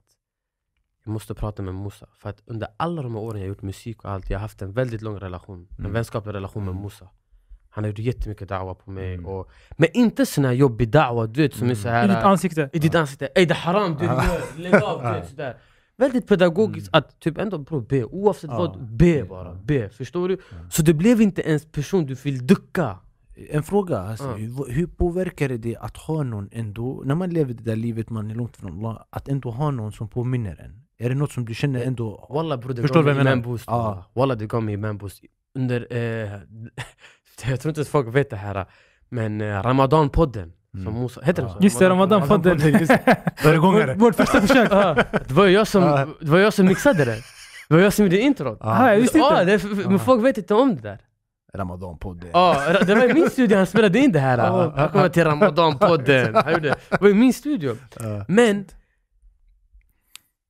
jag 1.05 1.11
måste 1.13 1.33
prata 1.35 1.61
med 1.63 1.75
Musa. 1.75 2.07
För 2.17 2.29
att 2.29 2.41
under 2.45 2.67
alla 2.77 3.01
de 3.01 3.15
här 3.15 3.21
åren 3.21 3.39
jag 3.41 3.47
gjort 3.47 3.61
musik 3.61 4.03
och 4.03 4.11
allt, 4.11 4.29
jag 4.29 4.37
har 4.37 4.41
haft 4.41 4.61
en 4.61 4.71
väldigt 4.73 5.01
lång 5.01 5.19
relation. 5.19 5.67
En 5.71 5.77
Mm. 5.79 5.93
vänskaplig 5.93 6.33
relation 6.33 6.63
med 6.65 6.71
Mm. 6.71 6.83
Musa. 6.83 7.09
Han 7.69 7.83
har 7.83 7.89
gjort 7.89 7.99
jättemycket 7.99 8.49
da'wa 8.49 8.73
på 8.73 8.91
mig. 8.91 9.13
Mm. 9.13 9.25
Och, 9.25 9.51
men 9.77 9.89
inte 9.93 10.25
sån 10.25 10.45
här 10.45 10.51
jobbig 10.51 10.89
da'wa, 10.95 11.27
du 11.27 11.41
vet 11.41 11.53
som 11.53 11.61
är 11.61 11.65
Mm. 11.65 11.75
så 11.75 11.87
I 11.87 11.91
här 11.91 12.07
ditt 12.07 12.17
ansikte. 12.17 12.69
i 12.73 12.79
ditt 12.79 12.95
ansikte. 12.95 13.25
Ey 13.35 13.45
det 13.45 13.53
är 13.53 13.55
haram, 13.55 13.95
du 13.99 14.05
gör, 14.05 14.57
lägg 14.59 14.75
av, 14.83 15.01
du 15.03 15.11
vet 15.19 15.29
sådär. 15.35 15.57
Väldigt 15.95 16.27
pedagogiskt 16.27 16.89
att 16.95 17.19
typ 17.19 17.37
ändå 17.37 17.57
bror 17.57 17.81
be, 17.81 18.03
oavsett 18.03 18.49
vad, 18.49 18.83
be 18.97 19.23
bara. 19.23 19.53
Be, 19.53 19.89
förstår 19.89 20.27
du? 20.29 20.37
Ja. 20.51 20.57
Så 20.69 20.81
det 20.81 20.93
blev 20.93 21.21
inte 21.21 21.41
ens 21.41 21.65
person 21.71 22.05
du 22.05 22.13
vill 22.13 22.47
ducka. 22.47 22.99
En 23.49 23.63
fråga, 23.63 23.97
alltså, 23.97 24.25
Ja. 24.25 24.33
hur, 24.35 24.71
hur 24.71 24.87
påverkar 24.87 25.49
det 25.49 25.77
att 25.77 25.97
ha 25.97 26.23
någon 26.23 26.49
ändå, 26.51 27.01
när 27.05 27.15
man 27.15 27.29
lever 27.29 27.53
det 27.53 27.63
där 27.63 27.75
livet, 27.75 28.09
man 28.09 28.31
är 28.31 28.35
långt 28.35 28.57
från 28.57 28.71
Allah, 28.71 29.05
att 29.09 29.27
ändå 29.27 29.51
ha 29.51 29.71
någon 29.71 29.91
som 29.91 30.07
påminner 30.09 30.61
en? 30.65 30.83
Är 30.97 31.09
det 31.09 31.15
något 31.15 31.31
som 31.31 31.45
du 31.45 31.53
känner 31.53 31.81
ändå... 31.83 32.27
Walla 32.29 32.57
bror 32.57 32.73
det 32.73 32.81
Förstår 32.81 32.95
gav 32.99 33.03
mig 33.05 33.11
jag 33.11 33.17
menar? 33.17 33.31
iman 33.31 33.41
boost. 33.41 33.63
Ja. 33.67 34.05
walla. 34.13 34.35
Det 34.35 34.45
gav 34.47 34.63
mig 34.63 34.73
iman 34.73 34.97
boost. 34.97 35.21
Under, 35.55 35.87
eh, 35.89 36.31
jag 37.49 37.59
tror 37.59 37.69
inte 37.69 37.81
att 37.81 37.87
folk 37.87 38.15
vet 38.15 38.29
det 38.29 38.35
här, 38.35 38.65
men 39.09 39.41
eh, 39.41 39.45
Ramadan-podden. 39.63 40.51
Mm. 40.73 40.85
Som 40.85 41.01
Musa, 41.01 41.21
heter 41.21 41.41
Ja. 41.43 41.47
den 41.47 41.57
så? 41.57 41.63
Just 41.63 41.79
det, 41.79 41.89
Ramadan-podden. 41.89 42.59
Föregångare. 43.37 43.85
Vår, 43.93 43.95
vår 43.99 44.11
första 44.11 44.41
försök. 44.41 44.69
Det 45.27 45.31
var 45.33 45.45
jag 45.47 45.67
som, 45.67 45.81
det 46.21 46.29
var 46.29 46.39
jag 46.39 46.53
som 46.53 46.65
mixade 46.65 47.05
det. 47.05 47.15
Det 47.69 47.75
var 47.75 47.81
jag 47.81 47.93
som 47.93 48.05
gjorde 48.05 48.19
introt. 48.19 48.57
Ah, 48.61 48.91
jag 48.93 49.01
visste 49.01 49.17
det, 49.17 49.53
är- 49.53 49.89
men 49.89 49.99
folk 49.99 50.23
vet 50.25 50.37
inte 50.37 50.53
om 50.53 50.75
det 50.75 50.81
där. 50.81 50.99
Ramadan-podden. 51.57 52.29
Ja, 52.33 52.83
det 52.87 52.95
var 52.95 53.09
i 53.09 53.13
min 53.13 53.29
studio 53.29 53.57
han 53.57 53.65
spelade 53.65 53.99
in 53.99 54.11
det 54.11 54.19
här. 54.19 54.37
Ja. 54.37 54.69
Välkomna 54.69 55.09
till 55.09 55.23
Ramadan-podden. 55.23 56.43
Han 56.45 56.61
Det 56.61 57.01
var 57.01 57.09
i 57.09 57.13
min 57.13 57.33
studio. 57.33 57.77
Ja. 57.99 58.25
Men 58.27 58.65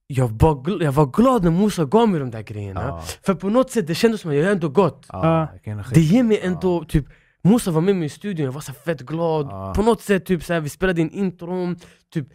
jag 0.08 0.28
var, 0.28 0.84
jag 0.84 0.92
var 0.92 1.06
glad 1.06 1.44
när 1.44 1.52
Musa 1.52 1.86
gav 1.86 2.10
mig 2.10 2.20
de 2.20 2.32
där 2.32 2.42
grejerna. 2.42 3.02
För 3.26 3.34
på 3.34 3.50
något 3.50 3.72
sätt 3.72 3.88
det 3.88 3.96
kändes 3.96 4.22
som 4.22 4.32
att 4.32 4.38
jag 4.38 4.52
ändå 4.52 4.70
gått. 4.70 5.08
Det 5.94 6.02
ger 6.02 6.24
mig 6.24 6.40
ändå, 6.44 6.84
typ 6.84 7.06
Musa 7.42 7.72
var 7.72 7.82
med 7.82 7.96
mig 7.96 8.06
i 8.06 8.10
studion, 8.10 8.46
jag 8.46 8.52
var 8.52 8.62
så 8.62 8.74
fett 8.74 9.02
glad. 9.02 9.46
Ja. 9.46 9.74
På 9.76 9.82
något 9.82 10.02
sätt, 10.02 10.26
typ 10.26 10.44
så 10.44 10.54
här, 10.54 10.60
vi 10.60 10.70
spelade 10.70 11.02
in 11.02 11.10
intron. 11.10 11.76
Typ, 12.14 12.28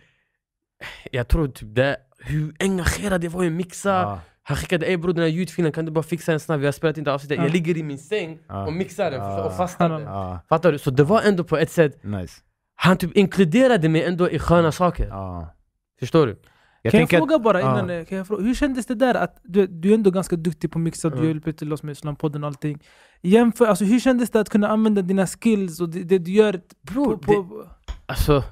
jag 1.10 1.28
tror 1.28 1.48
typ 1.48 1.74
det, 1.74 1.96
hur 2.18 2.54
engagerad 2.58 3.24
jag 3.24 3.30
var 3.30 3.44
i 3.44 3.50
mixa. 3.50 3.90
Ja. 3.90 4.20
Han 4.48 4.56
skickade 4.56 4.86
ey 4.86 4.96
bror 4.96 5.12
den 5.12 5.22
här 5.22 5.30
ljudfilen, 5.30 5.72
kan 5.72 5.84
du 5.84 5.90
bara 5.92 6.02
fixa 6.02 6.32
en 6.32 6.40
snabb? 6.40 6.60
Vi 6.60 6.66
har 6.66 6.72
spelat 6.72 6.98
in 6.98 7.04
det 7.04 7.12
avsnittet. 7.12 7.36
Ja. 7.38 7.44
Jag 7.44 7.52
ligger 7.52 7.76
i 7.76 7.82
min 7.82 7.98
säng 7.98 8.38
Ja. 8.48 8.66
och 8.66 8.72
mixar 8.72 9.10
den 9.10 9.20
och 9.46 9.56
fastar 9.56 9.88
den. 9.88 10.02
Ja, 10.02 10.40
Fattar 10.48 10.72
du? 10.72 10.78
Så 10.78 10.90
det 10.90 11.04
var 11.04 11.22
ändå 11.22 11.44
på 11.44 11.56
ett 11.56 11.70
sätt, 11.70 12.04
nice. 12.04 12.40
han 12.74 12.96
typ 12.96 13.16
inkluderade 13.16 13.88
mig 13.88 14.04
ändå 14.04 14.30
i 14.30 14.38
sköna 14.38 14.72
saker. 14.72 15.10
Förstår 16.00 16.26
du? 16.26 16.32
Jag 16.82 16.92
kan 16.92 17.00
jag 17.00 17.08
tänker 17.08 17.16
att- 17.16 17.20
fråga 17.28 17.38
bara 17.38 17.60
innan, 17.60 17.90
eh, 17.90 18.04
kan 18.04 18.18
jag 18.18 18.26
fråga, 18.26 18.42
hur 18.44 18.54
kändes 18.54 18.86
det 18.86 18.94
där 18.94 19.14
att 19.14 19.40
du, 19.44 19.66
du 19.66 19.90
är 19.90 19.94
ändå 19.94 20.10
ganska 20.10 20.36
duktig 20.36 20.72
på 20.72 20.78
att 20.78 20.82
mixa, 20.82 21.08
Mm. 21.08 21.20
du 21.20 21.26
hjälper 21.28 21.52
till 21.52 21.72
oss 21.72 21.82
med 21.82 21.92
Islampodden 21.92 22.44
och 22.44 22.48
allting. 22.48 22.78
Jämför, 23.22 23.66
alltså, 23.66 23.84
hur 23.84 24.00
kändes 24.00 24.30
det 24.30 24.40
att 24.40 24.48
kunna 24.48 24.68
använda 24.68 25.02
dina 25.02 25.26
skills 25.26 25.80
och 25.80 25.88
det, 25.88 26.02
det 26.02 26.18
du 26.18 26.30
gör 26.30 26.60
Bror, 26.82 27.16
på, 27.16 27.44
på, 27.44 27.64
Alltså, 28.06 28.44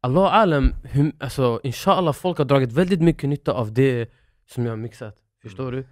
Allah 0.00 0.34
alam, 0.34 0.74
hur, 0.84 1.12
alltså 1.20 1.60
inshallah 1.62 2.12
folk 2.14 2.38
har 2.38 2.44
dragit 2.44 2.72
väldigt 2.72 3.00
mycket 3.02 3.28
nytta 3.28 3.52
av 3.52 3.72
det 3.72 4.08
som 4.52 4.64
jag 4.64 4.72
har 4.72 4.76
mixat. 4.76 5.16
Förstår 5.42 5.72
du? 5.72 5.86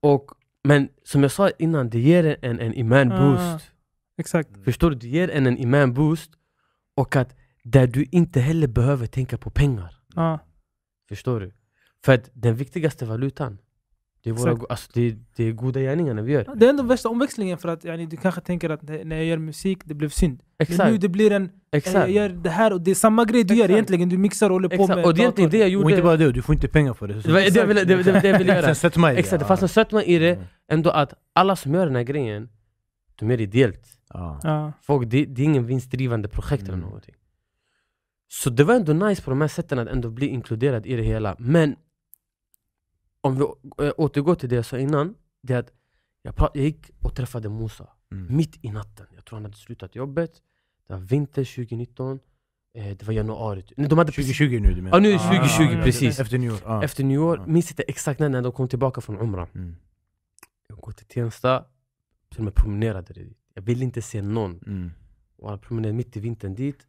Och, 0.00 0.30
men 0.64 0.88
som 1.04 1.22
jag 1.22 1.32
sa 1.32 1.50
innan, 1.58 1.90
det 1.90 1.98
ger 2.00 2.36
en 2.42 2.60
en 2.60 2.74
iman 2.74 3.12
Ah. 3.12 3.18
boost. 3.20 3.70
Exakt. 4.18 4.64
Förstår 4.64 4.90
du? 4.90 4.96
Det 4.96 5.08
ger 5.08 5.30
en 5.30 5.46
en 5.46 5.58
iman 5.58 5.94
boost. 5.94 6.30
Och 6.96 7.16
att 7.16 7.36
där 7.64 7.86
du 7.86 8.06
inte 8.10 8.40
heller 8.40 8.66
behöver 8.68 9.06
tänka 9.06 9.38
på 9.38 9.50
pengar. 9.50 10.00
Ja. 10.14 10.38
Förstår 11.08 11.40
du? 11.40 11.52
För 12.04 12.12
att 12.14 12.30
den 12.34 12.54
viktigaste 12.54 13.06
valutan, 13.06 13.58
det 14.22 14.30
är, 14.30 14.34
våra, 14.34 14.66
alltså, 14.68 14.90
det, 14.94 15.16
det 15.36 15.44
är 15.44 15.52
goda 15.52 15.80
gärningarna 15.80 16.22
vi 16.22 16.32
gör. 16.32 16.54
Det 16.56 16.66
är 16.66 16.70
ändå 16.70 16.82
värsta 16.82 17.08
omväxlingen 17.08 17.58
för 17.58 17.68
att 17.68 17.84
yani, 17.84 18.06
du 18.06 18.16
kanske 18.16 18.40
tänker 18.40 18.70
att 18.70 18.82
när 18.82 19.04
när 19.04 19.16
jag 19.16 19.24
gör 19.24 19.38
musik, 19.38 19.78
det 19.84 19.94
blev 19.94 20.08
synd. 20.08 20.42
Men 20.68 20.76
nu 20.78 20.84
Exakt. 20.84 21.00
det 21.00 21.08
blir 21.08 21.30
en, 21.32 21.42
jag 21.70 21.78
exakt. 21.78 22.10
gör 22.10 22.28
det 22.28 22.50
här 22.50 22.72
och 22.72 22.80
det 22.80 22.90
är 22.90 22.94
samma 22.94 23.24
grej 23.24 23.44
du 23.44 23.54
gör 23.54 23.64
Exakt. 23.64 23.72
egentligen, 23.72 24.08
du 24.08 24.18
mixar 24.18 24.50
och 24.50 24.54
håller 24.54 24.68
på 24.68 24.74
exakt. 24.74 24.96
med 24.96 25.04
Och 25.04 25.14
det 25.14 25.20
är 25.20 25.22
egentligen 25.22 25.50
det 25.50 25.58
jag 25.58 25.66
Och 25.66 25.72
inte 25.72 25.90
gjorde. 25.90 26.02
bara 26.02 26.16
det, 26.16 26.32
du 26.32 26.42
får 26.42 26.54
inte 26.54 26.68
pengar 26.68 26.94
för 26.94 27.08
det. 27.08 27.14
Det 27.14 27.32
var 27.32 27.40
det 27.40 27.54
jag 27.56 27.66
ville, 27.66 27.84
det, 27.84 28.02
det, 28.02 28.12
det 28.20 28.28
jag 28.28 28.38
ville 28.38 28.52
göra. 28.54 28.74
Det. 29.12 29.18
Exakt, 29.18 29.40
det 29.40 29.46
fanns 29.46 29.62
en 29.62 29.68
sötma 29.68 30.02
i 30.04 30.18
det. 30.18 30.30
Mm. 30.34 30.44
Ändå 30.68 30.90
att 30.90 31.14
alla 31.32 31.56
som 31.56 31.74
gör 31.74 31.86
den 31.86 31.96
här 31.96 32.02
grejen, 32.02 32.48
de 33.16 33.30
gör 33.30 33.36
det 33.36 33.42
ideellt. 33.42 33.88
Ja. 34.08 34.72
Folk, 34.82 35.10
det, 35.10 35.24
det 35.24 35.42
är 35.42 35.44
ingen 35.44 35.66
vinstdrivande 35.66 36.28
projekt 36.28 36.62
eller 36.62 36.72
Mm. 36.72 36.84
någonting. 36.86 37.14
Så 38.28 38.50
det 38.50 38.64
var 38.64 38.74
ändå 38.74 38.92
nice 38.92 39.22
på 39.22 39.30
de 39.30 39.40
här 39.40 39.48
sätten 39.48 39.78
att 39.78 39.88
ändå 39.88 40.10
bli 40.10 40.26
inkluderad 40.26 40.86
i 40.86 40.96
det 40.96 41.02
hela. 41.02 41.36
Men 41.38 41.76
om 43.20 43.36
vi 43.36 43.42
äh, 43.86 43.92
återgår 43.96 44.34
till 44.34 44.48
det 44.48 44.56
jag 44.56 44.64
sa 44.64 44.78
innan, 44.78 45.14
det 45.42 45.54
är 45.54 45.58
att 45.58 45.70
jag, 46.22 46.34
jag 46.38 46.64
gick 46.64 46.90
och 47.02 47.14
träffade 47.16 47.48
Musa 47.48 47.88
Mm. 48.12 48.36
mitt 48.36 48.64
i 48.64 48.70
natten. 48.70 49.06
Jag 49.14 49.24
tror 49.24 49.36
han 49.36 49.44
hade 49.44 49.56
slutat 49.56 49.94
jobbet. 49.96 50.30
Det 50.86 50.92
var 50.92 51.00
vinter 51.00 51.44
2019. 51.44 52.20
Eh, 52.74 52.96
det 52.96 53.02
var 53.02 53.12
januari. 53.14 53.64
Nej, 53.76 53.88
de 53.88 53.98
hade 53.98 54.12
precis, 54.12 54.38
2020 54.38 54.60
nu 54.68 54.74
du 54.74 54.82
menar? 54.82 54.96
Ja, 54.96 55.00
nu 55.02 55.10
är 55.10 55.14
Ah, 55.16 55.18
2020, 55.18 55.78
ah, 55.80 55.84
precis. 55.84 56.20
Efter 56.20 56.38
nyår. 56.38 56.58
Ah. 56.66 56.82
efter 56.84 57.04
nyår, 57.04 57.38
Ja. 57.38 57.46
minns 57.46 57.70
inte 57.70 57.82
exakt 57.82 58.20
när, 58.20 58.28
när 58.28 58.42
de 58.42 58.52
kom 58.52 58.68
tillbaka 58.68 59.00
från 59.00 59.18
Umrah. 59.20 59.48
Mm. 59.54 59.76
Jag 60.68 60.78
går 60.78 60.92
till 60.92 61.06
Tensta, 61.06 61.64
till 62.30 62.38
och 62.38 62.44
med 62.44 62.54
promenerade 62.54 63.12
dit. 63.14 63.38
Jag 63.54 63.62
ville 63.62 63.84
inte 63.84 64.02
se 64.02 64.22
någon. 64.22 64.58
Mm. 64.66 64.90
Och 65.36 65.52
jag 65.52 65.60
promenerade 65.62 65.96
mitt 65.96 66.16
i 66.16 66.20
vintern 66.20 66.54
dit. 66.54 66.86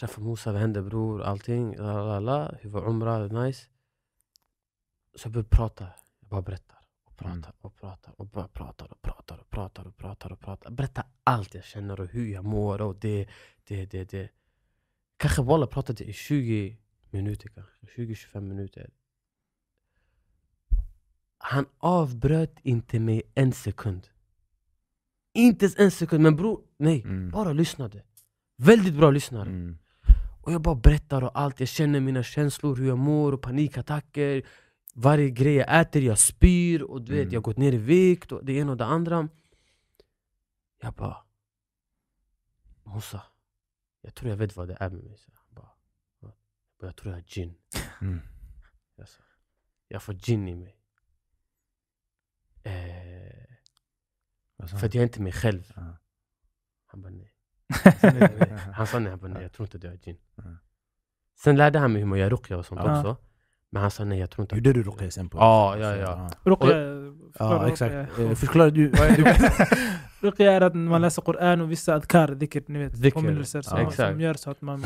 Träffade 0.00 0.26
Musa, 0.26 0.52
vad 0.52 0.60
hände 0.60 0.82
bror? 0.82 1.22
Allting. 1.22 1.76
La, 1.76 2.04
la, 2.04 2.20
la. 2.20 2.54
Hur 2.60 2.70
var 2.70 2.88
Umrah? 2.88 3.44
Nice. 3.44 3.66
Så 5.14 5.26
jag 5.26 5.32
började 5.32 5.48
prata. 5.48 5.84
Jag 6.20 6.28
bara 6.28 6.42
berättar. 6.42 6.78
Pratar 7.16 7.32
Mm. 7.32 7.44
och 7.60 7.76
pratar 7.76 8.14
och 8.16 8.26
bara 8.26 8.48
pratar 8.48 8.92
och 8.92 9.02
pratar 9.02 9.38
och 9.38 9.50
pratar 9.50 9.84
och 9.86 9.96
pratar 9.96 10.32
och 10.32 10.40
pratar. 10.40 10.70
Berättar 10.70 11.04
allt 11.24 11.54
jag 11.54 11.64
känner 11.64 12.00
och 12.00 12.06
hur 12.08 12.32
jag 12.32 12.44
mår 12.44 12.80
och 12.82 12.96
det, 13.00 13.28
det, 13.64 13.86
det, 13.86 14.10
det. 14.10 14.28
Kanske 15.16 15.42
walla 15.42 15.66
pratade 15.66 16.04
i 16.04 16.12
20 16.12 16.78
minuter 17.10 17.48
kanske. 17.48 17.72
20-25 17.96 18.40
minuter. 18.40 18.90
Han 21.38 21.66
avbröt 21.78 22.54
inte 22.62 23.00
mig 23.00 23.22
en 23.34 23.52
sekund. 23.52 24.08
Inte 25.34 25.64
ens 25.64 25.78
en 25.78 25.90
sekund, 25.90 26.22
men 26.22 26.36
bror, 26.36 26.60
nej. 26.76 27.02
Mm. 27.02 27.30
Bara 27.30 27.52
lyssnade. 27.52 28.02
Väldigt 28.56 28.94
bra 28.94 29.10
lyssnare. 29.10 29.48
Mm. 29.48 29.78
Och 30.42 30.52
jag 30.52 30.62
bara 30.62 30.74
berättar 30.74 31.24
och 31.24 31.38
allt, 31.40 31.60
jag 31.60 31.68
känner 31.68 32.00
mina 32.00 32.22
känslor, 32.22 32.76
hur 32.76 32.88
jag 32.88 32.98
mår 32.98 33.32
och 33.32 33.42
panikattacker 33.42 34.42
Varje 34.94 35.30
grej 35.30 35.54
jag 35.54 35.80
äter, 35.80 36.02
jag 36.02 36.18
spyr 36.18 36.82
och 36.82 37.02
du 37.02 37.12
vet, 37.12 37.20
Mm. 37.22 37.32
jag 37.32 37.40
har 37.40 37.42
gått 37.42 37.56
ner 37.56 37.72
i 37.72 37.76
vikt 37.78 38.32
och 38.32 38.44
det 38.44 38.52
ena 38.52 38.70
och 38.70 38.76
det 38.76 38.84
andra 38.84 39.28
Jag 40.80 40.94
bara 40.94 41.16
Musa, 42.84 43.22
jag 44.00 44.14
tror 44.14 44.30
jag 44.30 44.36
vet 44.36 44.56
vad 44.56 44.68
det 44.68 44.76
är 44.80 44.90
med 44.90 45.04
mig 45.04 45.18
så 45.18 45.30
jag, 45.34 45.54
bara, 45.54 45.70
"Ja." 46.20 46.36
jag 46.80 46.96
tror 46.96 47.12
jag 47.12 47.18
har 47.20 47.24
gin 47.26 47.54
Mm. 48.00 48.20
jag, 48.96 49.08
sa, 49.08 49.22
jag 49.88 50.02
får 50.02 50.14
gin 50.14 50.48
i 50.48 50.54
mig 50.54 50.78
eh, 52.62 53.46
För 54.68 54.86
att 54.86 54.94
jag 54.94 55.00
är 55.02 55.02
inte 55.02 55.22
mig 55.22 55.32
själv 55.32 55.72
Ja. 55.76 55.96
Han 56.86 57.02
bara 57.02 57.10
nej 57.12 57.32
Han 58.74 58.86
sa 58.86 58.98
nej, 58.98 59.10
han 59.10 59.18
bara 59.18 59.28
nej, 59.32 59.42
jag 59.42 59.52
tror 59.52 59.66
inte 59.66 59.78
du 59.78 59.88
har 59.88 59.96
gin 59.96 60.18
Ja. 60.34 60.42
Sen 61.34 61.56
lärde 61.56 61.78
han 61.78 61.92
mig 61.92 62.02
hur 62.02 62.06
man 62.08 62.18
gör 62.18 62.30
ruqya 62.30 62.58
och 62.58 62.66
sånt 62.66 62.80
Ja. 62.84 62.98
också 62.98 63.16
Men 63.72 63.82
han 63.82 63.90
sa 63.90 64.04
nej, 64.04 64.18
jag 64.18 64.30
tror 64.30 64.42
inte 64.44 64.54
Gjorde 64.56 64.72
du 64.72 64.82
ruqya 64.82 65.10
sen? 65.10 65.28
på 65.28 65.38
Ja, 65.38 65.76
ja, 65.78 65.96
ja. 65.96 66.30
Ruqya, 66.44 66.76
Ja, 67.38 67.68
exakt. 67.68 67.94
Förklara 68.38 68.70
du. 68.70 68.92
Ruqya 70.20 70.52
är 70.52 70.60
att 70.60 70.74
man 70.74 71.00
läser 71.00 71.22
Koran 71.22 71.60
och 71.60 71.70
vissa 71.70 71.94
adkar, 71.94 72.28
dhikr, 72.34 72.62
ni 72.66 72.78
vet, 72.78 73.14
påminnelser 73.14 73.62
som, 73.62 73.92
som 73.92 74.20
gör 74.20 74.34
så 74.34 74.50
att 74.50 74.62
man, 74.62 74.84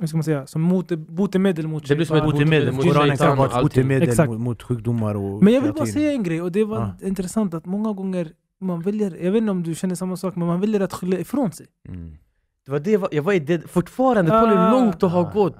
hur 0.00 0.06
ska 0.06 0.16
man 0.16 0.24
säga, 0.24 0.46
som 0.46 0.62
mot, 0.62 0.88
botemedel 0.88 1.66
mot 1.68 1.88
Det 1.88 1.94
blir 1.96 2.06
som 2.06 2.16
ett. 2.16 2.24
Botemedel. 2.24 2.72
mot 2.72 2.84
Koranen 2.86 3.16
kan 3.16 3.36
vara 3.36 3.48
ett 3.56 3.62
botemedel 3.62 4.26
mot, 4.28 4.40
mot 4.40 4.62
sjukdomar 4.62 5.14
och 5.14 5.42
Men 5.44 5.54
jag 5.54 5.60
vill 5.60 5.72
bara 5.72 5.86
säga 5.86 6.12
en 6.12 6.22
grej 6.22 6.42
och 6.42 6.52
det 6.52 6.64
var 6.64 6.78
Ja. 7.00 7.06
intressant 7.06 7.54
att 7.54 7.66
många 7.66 7.92
gånger 7.92 8.28
man 8.60 8.80
väljer, 8.82 9.10
jag 9.24 9.32
vet 9.32 9.40
inte 9.40 9.50
om 9.50 9.62
du 9.62 9.74
känner 9.74 9.94
samma 9.94 10.16
sak, 10.16 10.36
men 10.36 10.48
man 10.48 10.60
väljer 10.60 10.80
att 10.80 10.92
skylla 10.92 11.18
ifrån 11.18 11.52
sig. 11.52 11.66
Mm. 11.88 12.16
Det 12.64 12.70
var 12.72 12.78
det 12.78 12.90
jag 12.90 12.98
var, 12.98 13.08
jag 13.12 13.22
var 13.22 13.32
i 13.32 13.38
det, 13.38 13.68
fortfarande, 13.70 14.30
kolla 14.30 14.48
hur 14.50 14.58
Ah. 14.58 14.70
långt 14.70 15.00
det 15.00 15.06
har 15.06 15.32
gått. 15.32 15.58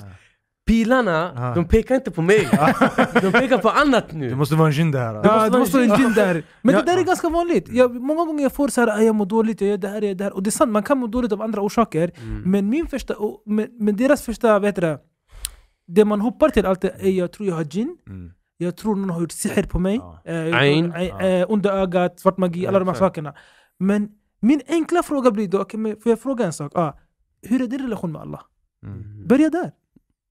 Pilarna, 0.69 1.33
Ah. 1.37 1.55
de 1.55 1.65
pekar 1.65 1.95
inte 1.95 2.11
på 2.11 2.23
mig. 2.23 2.39
de 3.23 3.33
pekar 3.33 3.59
på 3.59 3.71
annat 3.71 4.13
nu. 4.13 4.31
Det 4.31 4.37
måste 4.37 4.55
vara 4.55 4.69
en 4.69 4.73
djinn 4.75 4.91
det 4.91 4.99
här. 4.99 5.15
Ja, 5.15 5.23
måste 5.23 5.33
det 5.45 5.51
vara 5.51 5.59
måste 5.61 5.77
vara 5.77 5.85
en 5.87 5.97
gin 6.03 6.13
där. 6.13 6.43
Men 6.63 6.75
Ja. 6.75 6.81
det 6.83 6.87
där 6.93 6.99
är 7.01 7.05
ganska 7.05 7.29
vanligt. 7.29 7.69
Jag, 7.69 7.95
många 8.03 8.25
gånger 8.25 8.43
jag 8.43 8.53
får 8.53 8.69
så 8.69 8.81
här, 8.81 8.89
"Ah, 8.89 9.03
jag 9.03 9.15
mår 9.15 9.27
dåligt, 9.27 9.61
jag 9.61 9.71
gör 9.71 9.77
det 9.79 9.89
här, 9.89 9.95
jag 9.95 10.05
gör 10.09 10.15
det 10.15 10.25
här. 10.25 10.33
Och 10.37 10.43
det 10.43 10.49
är 10.49 10.53
sant, 10.53 10.71
man 10.73 10.83
kan 10.83 10.99
må 10.99 11.07
dåligt 11.07 11.33
av 11.33 11.43
andra 11.43 11.61
orsaker. 11.63 12.11
Mm. 12.23 12.43
Men 12.51 12.69
min 12.71 12.87
första, 12.87 13.15
och- 13.17 13.43
men, 13.47 13.67
men 13.81 13.97
deras 13.97 14.23
första, 14.23 14.59
vad 14.59 14.69
heter 14.69 14.83
det? 14.83 14.99
Det 15.87 16.05
man 16.05 16.21
hoppar 16.21 16.49
till 16.49 16.67
alltid 16.67 16.91
är 16.99 17.11
jag 17.11 17.33
tror 17.33 17.49
jag 17.49 17.55
har 17.55 17.65
gin. 17.65 17.97
Mm. 18.09 18.33
Jag 18.59 18.77
tror 18.77 18.97
någon 18.97 19.11
har 19.11 19.21
gjort 19.21 19.33
sihr 19.33 19.63
på 19.63 19.79
mig. 19.79 19.97
Ja. 19.97 20.23
Eh, 20.33 20.57
Ain. 20.57 20.93
eh, 20.93 21.25
eh, 21.27 21.51
Onda 21.51 21.73
ögat, 21.73 22.21
svart 22.21 22.39
magi, 22.39 22.63
Ja, 22.63 22.69
alla 22.69 22.79
de 22.79 22.89
här 22.89 22.95
sakerna. 22.95 23.35
Men 23.79 24.09
min 24.41 24.61
enkla 24.69 25.03
fråga 25.03 25.31
blir 25.31 25.49
då, 25.49 25.61
okay, 25.61 25.81
men 25.81 25.97
får 26.01 26.11
jag 26.11 26.21
fråga 26.21 26.45
en 26.45 26.53
sak? 26.53 26.73
Ah, 26.75 26.93
hur 27.43 27.63
är 27.63 27.67
din 27.67 27.83
relation 27.83 28.13
med 28.13 28.21
Allah? 28.23 28.41
Mm. 28.87 29.27
Börja 29.29 29.51
där. 29.51 29.73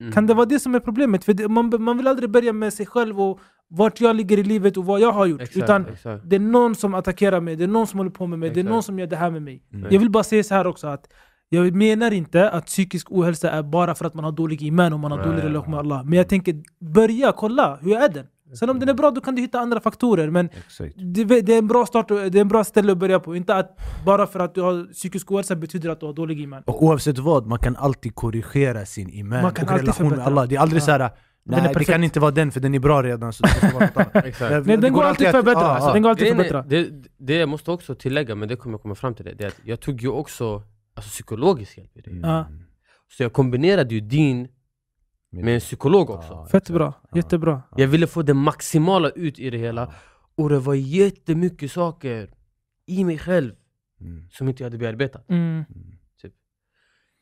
Mm. 0.02 0.14
Kan 0.14 0.28
det 0.28 0.34
vara 0.34 0.46
det 0.46 0.60
som 0.60 0.76
är 0.76 0.80
problemet? 0.80 1.24
För 1.24 1.34
det, 1.34 1.48
man, 1.48 1.74
man 1.80 1.98
vill 1.98 2.08
aldrig 2.08 2.30
börja 2.30 2.54
med 2.54 2.74
sig 2.74 2.86
själv 2.86 3.22
och 3.22 3.40
vart 3.70 4.02
jag 4.02 4.16
ligger 4.16 4.40
i 4.40 4.44
livet 4.44 4.78
och 4.78 4.86
vad 4.86 5.00
jag 5.00 5.12
har 5.12 5.26
gjort. 5.26 5.42
Exakt, 5.42 5.58
Utan 5.58 5.86
exakt. 5.86 6.30
det 6.30 6.36
är 6.36 6.40
någon 6.40 6.76
som 6.76 6.94
attackerar 6.94 7.42
mig, 7.42 7.56
det 7.56 7.64
är 7.64 7.68
någon 7.68 7.88
som 7.88 7.98
håller 8.00 8.12
på 8.12 8.28
med 8.28 8.40
mig, 8.40 8.50
det 8.50 8.54
är 8.54 8.60
Exakt. 8.60 8.72
någon 8.74 8.84
som 8.84 9.00
gör 9.00 9.08
det 9.08 9.16
här 9.16 9.32
med 9.32 9.42
mig. 9.42 9.64
Mm. 9.74 9.88
Jag 9.92 10.00
vill 10.00 10.10
bara 10.10 10.24
säga 10.24 10.44
så 10.44 10.56
här 10.56 10.68
också 10.68 10.88
att 10.88 11.08
jag 11.50 11.76
menar 11.76 12.12
inte 12.12 12.50
att 12.50 12.66
psykisk 12.66 13.12
ohälsa 13.12 13.52
är 13.52 13.64
bara 13.64 13.96
för 13.96 14.06
att 14.06 14.14
man 14.14 14.24
har 14.24 14.32
dålig 14.32 14.62
iman 14.62 14.94
och 14.94 15.00
man 15.00 15.12
har 15.12 15.18
Nej. 15.18 15.28
dålig 15.28 15.44
relation 15.44 15.72
med 15.72 15.80
Allah. 15.80 16.04
Men 16.04 16.14
jag 16.14 16.30
tänker 16.30 16.64
börja 16.94 17.32
kolla, 17.32 17.78
hur 17.82 17.98
är 17.98 18.10
den? 18.10 18.26
Sen 18.54 18.70
om 18.70 18.80
den 18.80 18.90
är 18.90 18.94
bra 18.94 19.12
då 19.12 19.22
kan 19.22 19.36
du 19.36 19.42
hitta 19.42 19.60
andra 19.60 19.80
faktorer. 19.80 20.30
Men 20.30 20.50
det, 20.96 21.24
det 21.42 21.54
är 21.54 21.58
en 21.58 21.68
bra 21.68 21.86
start, 21.86 22.12
och- 22.12 22.18
det 22.32 22.38
är 22.38 22.42
en 22.42 22.48
bra 22.48 22.64
ställe 22.64 22.92
att 22.92 22.98
börja 22.98 23.20
på. 23.20 23.36
Inte 23.36 23.56
att 23.56 23.78
bara 24.06 24.28
för 24.28 24.40
att 24.40 24.56
du 24.56 24.62
har 24.62 24.94
psykisk 24.94 25.32
ohälsa 25.32 25.56
betyder 25.56 25.90
att 25.90 26.00
du 26.00 26.06
har 26.06 26.14
dålig 26.14 26.42
iman. 26.42 26.64
Och 26.66 26.84
oavsett 26.84 27.18
vad, 27.18 27.48
man 27.48 27.60
kan 27.60 27.76
alltid 27.76 28.16
korrigera 28.16 28.86
sin 28.86 29.10
iman 29.10 29.42
Man 29.42 29.54
kan 29.54 29.66
och 29.66 29.72
alltid 29.72 29.84
relation 29.88 30.10
med. 30.10 30.20
Allah. 30.20 30.48
Det 30.48 30.56
är 30.56 30.60
aldrig 30.60 30.82
Ja. 30.82 30.86
så 30.86 30.92
här. 30.92 31.00
är 31.00 31.12
Nej, 31.50 31.74
det 31.78 31.86
kan 31.86 32.04
inte 32.04 32.20
vara 32.20 32.32
den 32.32 32.52
för 32.52 32.60
den 32.60 32.76
är 32.76 32.80
bra 32.80 33.04
redan. 33.04 33.34
Så 33.34 33.44
det 33.44 33.74
vara 33.96 34.60
Nej, 34.66 34.78
den 34.78 34.94
går 34.94 35.04
alltid 35.04 35.28
att- 35.28 35.32
förbättra. 35.32 35.62
ja, 35.62 35.68
Alltså, 35.68 35.94
den 35.94 36.02
går 36.02 36.10
alltid 36.10 36.28
förbättra. 36.28 36.62
det, 36.62 36.90
det 37.18 37.36
jag 37.36 37.50
måste 37.50 37.72
också 37.72 37.96
tillägga, 37.96 38.36
men 38.36 38.48
det 38.50 38.56
kommer 38.56 38.74
jag 38.74 38.82
komma 38.82 38.96
fram 38.96 39.16
till 39.16 39.26
det, 39.26 39.34
det 39.34 39.44
är 39.44 39.48
att 39.48 39.60
jag 39.64 39.80
tog 39.80 40.02
ju 40.02 40.08
också 40.10 40.64
alltså, 40.96 41.10
psykologisk 41.10 41.78
hjälp 41.78 41.98
i 41.98 42.02
det. 42.02 42.12
Mm. 42.12 42.44
Så 43.18 43.24
jag 43.24 43.34
kombinerade 43.34 43.96
ju 43.96 44.02
din 44.02 44.48
med 45.30 45.54
en 45.54 45.60
psykolog 45.60 46.10
också. 46.10 46.34
Ja, 46.34 46.46
Fett 46.46 46.70
bra, 46.70 46.94
Ja. 47.12 47.18
jättebra. 47.18 47.62
Jag 47.76 47.88
ville 47.88 48.08
få 48.08 48.22
det 48.22 48.34
maximala 48.34 49.10
ut 49.10 49.40
i 49.40 49.50
det 49.50 49.58
hela. 49.58 49.94
Och 50.36 50.50
det 50.50 50.60
var 50.60 50.74
jättemycket 50.74 51.72
saker 51.72 52.34
i 52.86 53.04
mig 53.04 53.18
själv 53.18 53.56
Mm. 54.00 54.30
som 54.30 54.48
inte 54.48 54.64
jag 54.64 54.66
hade 54.66 54.78
bearbetat. 54.78 55.30
Mm. 55.30 55.66
Mm. 55.76 55.98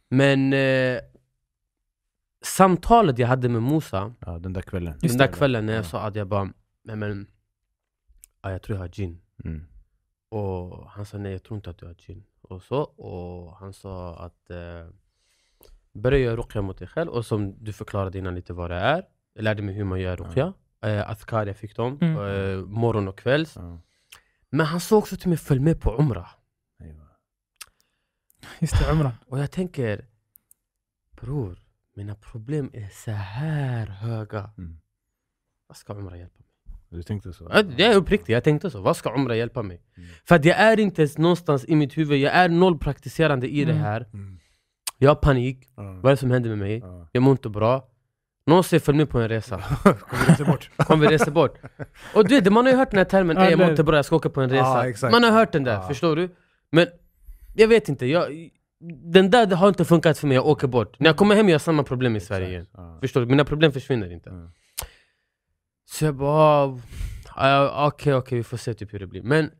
Men 0.10 0.53
eh, 0.53 0.99
samtalet 2.45 3.20
jag 3.20 3.28
hade 3.28 3.49
med 3.49 3.64
Musa, 3.64 4.14
Ja, 4.20 4.39
den 4.39 4.53
där 4.53 4.62
kvällen. 4.62 4.99
den 5.01 5.18
där 5.18 5.28
kvällen 5.28 5.66
när 5.66 5.74
jag 5.74 5.80
Ja. 5.86 5.88
sa 5.89 6.01
att 6.01 6.16
jag 6.16 6.28
bara, 6.28 6.49
nej 6.84 6.95
men, 6.95 7.28
ja, 8.41 8.51
jag 8.51 8.62
tror 8.62 8.76
jag 8.78 8.84
har 8.84 8.89
gin. 8.89 9.22
Mm. 9.45 9.64
Och 10.30 10.89
han 10.89 11.06
sa 11.06 11.18
nej, 11.18 11.32
jag 11.32 11.43
tror 11.43 11.56
inte 11.58 11.70
att 11.70 11.78
du 11.78 11.86
har 11.86 11.93
gin. 11.93 12.24
Och 12.41 12.62
så, 12.64 12.82
och 12.82 13.56
han 13.58 13.74
sa 13.74 14.16
att 14.26 14.49
eh, 14.49 14.88
börja 15.96 16.18
göra 16.20 16.36
ruqya 16.36 16.62
mot 16.62 16.78
dig 16.78 16.88
själv, 16.88 17.10
och 17.12 17.26
som 17.26 17.64
du 17.64 17.74
förklarade 17.74 18.18
innan 18.18 18.36
lite 18.36 18.54
vad 18.54 18.70
det 18.72 18.76
är. 18.76 19.04
Jag 19.34 19.43
lärde 19.43 19.62
mig 19.62 19.76
hur 19.76 19.84
man 19.84 20.00
gör 20.00 20.16
ruqya. 20.18 20.54
Eh, 20.82 21.10
Athkar 21.10 21.46
jag 21.48 21.58
fick 21.58 21.76
dem, 21.76 21.98
Mm. 22.02 22.18
eh, 22.18 22.66
morgon 22.66 23.08
och 23.08 23.18
kvälls. 23.18 23.56
Ja. 23.56 23.80
Men 24.50 24.66
han 24.66 24.80
sa 24.80 24.98
också 24.98 25.18
till 25.18 25.30
mig, 25.30 25.38
följ 25.38 25.60
med 25.60 25.82
på 25.82 25.98
Umrah. 26.00 26.30
Just 28.60 28.80
det, 28.80 28.91
Umran. 28.91 29.12
Och 29.28 29.39
jag 29.39 29.52
tänker, 29.52 30.06
bror, 31.22 31.60
mina 31.96 32.16
problem 32.16 32.70
är 32.74 32.89
så 33.06 33.12
här 33.12 33.88
höga. 33.88 34.50
Mm. 34.58 34.78
Vad 35.68 35.78
ska 35.78 35.93
Umrah 35.93 36.18
hjälpa 36.20 36.39
mig? 36.39 36.46
Du 36.89 37.04
tänkte 37.04 37.34
så? 37.34 37.50
Ja, 37.54 37.62
Det 37.64 37.84
är 37.86 37.96
uppriktigt, 37.96 38.30
jag 38.30 38.43
tänkte 38.43 38.70
så. 38.72 38.82
Vad 38.82 38.98
ska 38.98 39.16
Umrah 39.16 39.38
hjälpa 39.38 39.62
mig? 39.64 39.82
Mm. 39.98 40.10
För 40.26 40.36
att 40.36 40.46
jag 40.46 40.58
är 40.60 40.80
inte 40.80 41.08
någonstans 41.18 41.66
i 41.68 41.76
mitt 41.76 41.98
huvud, 41.98 42.20
jag 42.20 42.34
är 42.34 42.50
noll 42.50 42.78
praktiserande 42.80 43.48
i 43.48 43.66
det 43.66 43.72
Mm. 43.72 43.84
här. 43.84 44.08
Mm. 44.14 44.39
Jag 44.98 45.10
har 45.10 45.16
panik, 45.16 45.70
Ja. 45.76 45.84
vad 45.84 46.06
är 46.06 46.10
det 46.10 46.18
som 46.18 46.32
händer 46.32 46.50
med 46.50 46.58
mig? 46.60 46.78
Ja. 46.80 47.08
Jag 47.12 47.24
mår 47.24 47.32
inte 47.32 47.50
bra. 47.50 47.88
Någon 48.48 48.64
säger 48.64 48.82
följ 48.82 48.98
med 48.98 49.10
på 49.10 49.20
en 49.20 49.30
resa. 49.30 49.58
Kommer 49.84 50.30
inte 50.30 50.43
bort. 50.43 50.70
Kom 50.78 51.00
vi 51.00 51.08
reser 51.08 51.32
bort. 51.32 51.58
Och 52.16 52.28
du 52.28 52.39
vet, 52.41 52.54
man 52.54 52.66
har 52.66 52.72
ju 52.72 52.78
hört 52.78 52.89
den 52.91 52.98
här 52.98 53.06
termen, 53.06 53.38
Ja, 53.38 53.43
"Ey, 53.43 53.50
jag 53.50 53.60
mår 53.60 53.70
inte 53.70 53.84
bra, 53.84 53.96
jag 53.96 54.06
ska 54.06 54.16
åka 54.16 54.30
på 54.30 54.41
en 54.41 54.50
resa. 54.50 54.89
Exakt. 54.89 55.12
man 55.12 55.24
har 55.24 55.32
hört 55.32 55.52
den 55.52 55.64
där, 55.64 55.74
Ja. 55.74 55.88
förstår 55.88 56.16
du? 56.16 56.36
Men 56.72 56.88
jag 57.56 57.68
vet 57.68 57.89
inte, 57.89 58.06
jag, 58.06 58.50
den 59.14 59.30
där 59.32 59.56
har 59.56 59.68
inte 59.68 59.86
funkat 59.86 60.18
för 60.18 60.28
mig, 60.28 60.36
jag 60.36 60.46
åker 60.48 60.68
bort. 60.68 61.00
När 61.00 61.10
jag 61.10 61.18
kommer 61.18 61.36
hem 61.36 61.50
jag 61.50 61.54
har 61.54 61.60
samma 61.60 61.84
problem 61.84 62.16
i 62.16 62.20
Sverige 62.20 62.48
igen. 62.50 62.68
Ja. 62.74 62.98
Förstår 63.02 63.22
du? 63.22 63.28
Mina 63.28 63.46
problem 63.46 63.72
försvinner 63.72 64.12
inte. 64.12 64.30
Ja. 64.30 64.52
Så 65.86 66.06
jag 66.06 66.16
bara, 66.16 66.80
ah, 67.36 67.88
okej 67.88 68.14
okej 68.14 68.38
vi 68.38 68.43
får 68.43 68.58
se 68.58 68.74
typ 68.74 68.93
hur 68.93 69.00
det 69.00 69.08
blir. 69.08 69.24
Men 69.24 69.52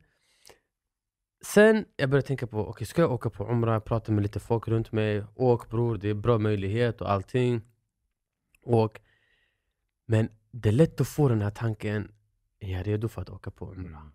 sen 1.44 1.84
jag 1.96 2.10
började 2.10 2.26
tänka 2.26 2.46
på, 2.46 2.68
okej 2.68 2.86
ska 2.86 3.02
jag 3.02 3.12
åka 3.12 3.30
på 3.30 3.44
Umrah, 3.50 3.80
prata 3.80 4.12
med 4.12 4.22
lite 4.22 4.40
folk 4.40 4.68
runt 4.68 4.92
mig, 4.92 5.24
åk 5.34 5.70
bror, 5.70 5.96
det 5.96 6.08
är 6.08 6.14
bra 6.14 6.38
möjlighet 6.38 7.00
och 7.00 7.10
allting. 7.10 7.62
Åk. 8.62 8.98
Men 10.06 10.28
det 10.50 10.68
är 10.68 10.72
lätt 10.72 11.00
att 11.00 11.08
få 11.08 11.28
den 11.28 11.42
här 11.42 11.50
tanken, 11.50 12.12
är 12.60 12.72
jag 12.72 12.86
redo 12.86 13.08
för 13.08 13.22
att 13.22 13.30
åka 13.30 13.50
på 13.50 13.72
Umrah? 13.72 14.00
Mm. 14.00 14.12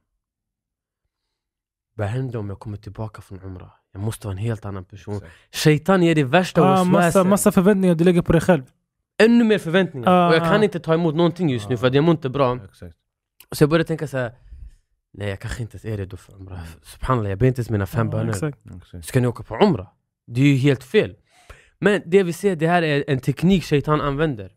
Vad 1.93 2.07
händer 2.07 2.39
om 2.39 2.49
jag 2.49 2.59
kommer 2.59 2.77
tillbaka 2.77 3.21
från 3.21 3.41
Umrah? 3.43 3.71
Jag 3.91 4.01
måste 4.01 4.27
vara 4.27 4.31
en 4.31 4.37
helt 4.37 4.65
annan 4.65 4.85
person. 4.85 5.15
Exakt. 5.15 5.33
Shaitan 5.51 6.03
ger 6.03 6.15
det 6.15 6.23
värsta 6.23 6.61
Ah, 6.61 6.83
massa, 6.83 7.23
massa 7.23 7.51
förväntningar 7.51 7.95
du 7.95 8.03
lägger 8.03 8.21
på 8.21 8.31
dig 8.31 8.41
själv. 8.41 8.63
Ännu 9.17 9.43
mer 9.43 9.57
förväntningar. 9.57 10.07
Ah, 10.11 10.27
och 10.27 10.35
jag 10.35 10.41
kan 10.41 10.61
ah. 10.61 10.63
inte 10.63 10.79
ta 10.79 10.93
emot 10.93 11.15
någonting 11.15 11.49
just 11.49 11.69
nu 11.69 11.75
Ah. 11.75 11.77
för 11.77 11.87
att 11.87 11.93
jag 11.93 12.03
mår 12.03 12.11
inte 12.11 12.29
bra. 12.29 12.55
Exakt. 12.55 12.95
Så 13.51 13.63
jag 13.63 13.69
började 13.69 13.87
tänka 13.87 14.07
så 14.07 14.17
här. 14.17 14.35
Nej 15.13 15.29
jag 15.29 15.39
kanske 15.39 15.61
inte 15.61 15.77
är 15.89 15.97
redo 15.97 16.17
för 16.17 16.33
Umrah. 16.35 16.59
Subhanallah, 16.83 17.29
jag 17.29 17.39
ber 17.39 17.47
inte 17.47 17.59
ens 17.59 17.69
mina 17.69 17.85
fem 17.85 18.07
Ja, 18.07 18.11
böner. 18.11 18.29
exakt. 18.29 18.57
Ska 19.05 19.19
ni 19.21 19.27
åka 19.27 19.43
på 19.43 19.55
Umrah? 19.55 19.87
Det 20.27 20.41
är 20.41 20.45
ju 20.45 20.55
helt 20.55 20.83
fel. 20.83 21.15
Men 21.79 22.01
det 22.05 22.23
vi 22.23 22.33
ser, 22.33 22.55
det 22.55 22.67
här 22.67 22.81
är 22.81 23.03
en 23.07 23.19
teknik 23.19 23.63
Shaitan 23.63 24.01
använder. 24.01 24.51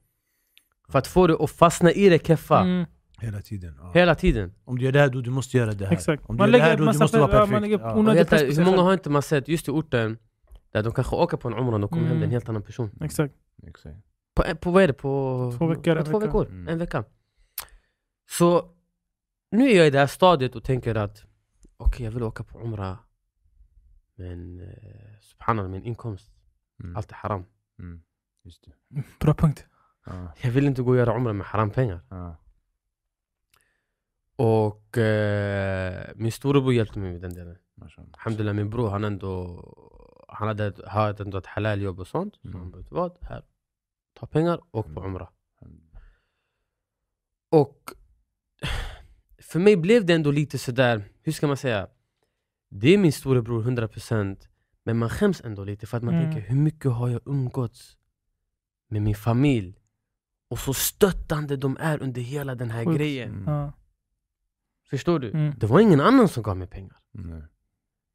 För 0.89 0.99
att 0.99 1.07
få 1.07 1.27
dig 1.27 1.37
att 1.41 1.51
fastna 1.51 1.93
i 1.93 2.09
det 2.09 2.27
keffa 2.27 2.61
Mm, 2.61 2.85
Hela 3.21 3.41
tiden. 3.43 3.75
Ja. 3.81 3.91
hela 3.95 4.15
tiden. 4.15 4.53
Om 4.65 4.79
du 4.79 4.85
gör 4.85 4.93
det 4.93 4.99
här, 5.01 5.09
då 5.09 5.21
du 5.21 5.31
måste 5.31 5.57
göra 5.57 5.73
det 5.73 5.87
här. 5.87 5.93
exakt. 5.93 6.23
Om 6.27 6.37
du 6.37 6.39
Man 6.39 6.51
gör 6.51 6.59
det 6.59 6.65
här, 6.65 6.77
då 6.77 6.93
du 6.93 6.99
måste 6.99 7.19
vara 7.19 7.31
man 7.33 7.49
perfekt. 7.49 7.61
lägger 7.63 7.79
Ja. 7.79 7.95
Hur 7.95 8.65
många 8.65 8.83
har 8.83 8.93
inte 8.93 9.11
man 9.11 9.23
sett 9.23 9.49
just 9.49 9.69
i 9.69 9.71
orten 9.71 10.19
där 10.73 10.83
de 10.83 10.93
kanske 10.93 11.17
åker 11.17 11.37
på 11.37 11.49
en 11.49 11.55
Umrah 11.55 11.83
och 11.85 11.91
kommer 11.91 12.03
hem, 12.03 12.11
Mm. 12.13 12.23
är 12.23 12.27
en 12.27 12.31
helt 12.33 12.49
annan 12.49 12.63
person. 12.63 12.91
Exakt. 13.01 13.35
Exakt. 13.67 13.97
På, 14.35 14.43
på 14.61 14.71
vad 14.71 14.83
är 14.83 14.87
det? 14.87 14.93
På 14.93 15.55
Två 15.59 15.67
veckor, 15.67 15.97
På 15.97 16.05
två 16.05 16.19
veckor, 16.19 16.47
Mm. 16.47 16.69
en 16.69 16.79
vecka. 16.79 17.05
Så 18.31 18.65
nu 19.55 19.71
är 19.71 19.77
jag 19.77 19.87
i 19.87 19.91
det 19.91 19.99
här 19.99 20.07
stadiet 20.07 20.57
och 20.57 20.65
tänker 20.65 20.95
att 20.95 21.25
okej, 21.77 22.05
jag 22.05 22.13
vill 22.13 22.23
åka 22.23 22.45
på 22.45 22.61
Umrah. 22.61 22.97
Men 24.15 24.61
eh, 24.61 25.19
subhanallah, 25.21 25.71
min 25.71 25.85
inkomst, 25.85 26.31
Mm. 26.83 26.97
allt 26.97 27.11
är 27.11 27.15
haram. 27.15 27.45
Mm. 27.79 28.03
Just 28.43 28.65
det. 28.65 29.03
Bra 29.21 29.35
punkt. 29.35 29.67
Ja. 30.07 30.33
Jag 30.43 30.51
vill 30.51 30.67
inte 30.67 30.83
gå 30.83 30.91
och 30.91 30.97
göra 30.97 31.17
Umrah 31.17 31.33
med 31.35 31.47
harampengar. 31.47 32.01
Ja. 32.11 32.37
Och 34.37 34.99
eh, 34.99 36.11
min 36.15 36.33
storebror 36.33 36.75
hjälpte 36.75 36.99
mig 36.99 37.13
med 37.13 37.21
den 37.21 37.35
delen. 37.35 37.57
Alhamdulillah, 38.13 38.55
min 38.55 38.71
bror 38.71 38.91
han 38.91 39.05
ändå 39.05 39.61
han 40.29 40.49
hade, 40.49 40.73
hade 40.89 41.23
ändå 41.23 41.39
ett 41.39 41.47
halal 41.47 41.81
jobb 41.83 42.01
och 42.01 42.07
sånt. 42.07 42.35
Så 42.43 42.49
Mm. 42.49 42.61
han 42.61 42.71
bara, 42.71 42.79
vet 42.79 42.89
du 42.89 42.95
vad? 42.95 43.19
Här, 43.21 43.45
ta 44.15 44.27
pengar, 44.27 44.61
åk 44.71 44.87
på 44.95 45.01
Mm. 45.01 45.05
Umrah. 45.05 45.29
Och 47.51 47.91
för 49.55 49.61
mig 49.61 49.77
blev 49.77 50.05
det 50.07 50.13
ändå 50.15 50.31
lite 50.31 50.59
sådär, 50.59 51.05
hur 51.23 51.33
ska 51.33 51.47
man 51.47 51.57
säga? 51.57 51.89
Det 52.71 52.95
är 52.95 52.99
min 52.99 53.13
storebror 53.13 53.63
100% 53.63 54.37
men 54.85 54.99
man 54.99 55.09
skäms 55.11 55.41
ändå 55.45 55.65
lite 55.65 55.87
för 55.87 55.97
att 55.97 56.03
man 56.03 56.15
Mm. 56.15 56.25
tänker 56.33 56.49
hur 56.51 56.57
mycket 56.57 56.91
har 56.93 57.09
jag 57.09 57.21
umgåtts 57.27 57.97
med 58.89 59.03
min 59.03 59.15
familj? 59.15 59.75
Och 60.51 60.59
så 60.59 60.75
stöttande 60.75 61.57
de 61.57 61.77
är 61.81 62.03
under 62.03 62.21
hela 62.23 62.55
den 62.55 62.71
här 62.71 62.85
Sjukt. 62.85 62.97
grejen. 62.99 63.31
Mm. 63.31 63.55
Ja. 63.55 63.73
Förstår 64.91 65.19
du? 65.19 65.31
Mm. 65.31 65.55
Det 65.59 65.67
var 65.67 65.81
ingen 65.81 66.01
annan 66.01 66.29
som 66.29 66.43
gav 66.43 66.57
mig 66.57 66.69
pengar. 66.69 66.97
Nej. 67.13 67.43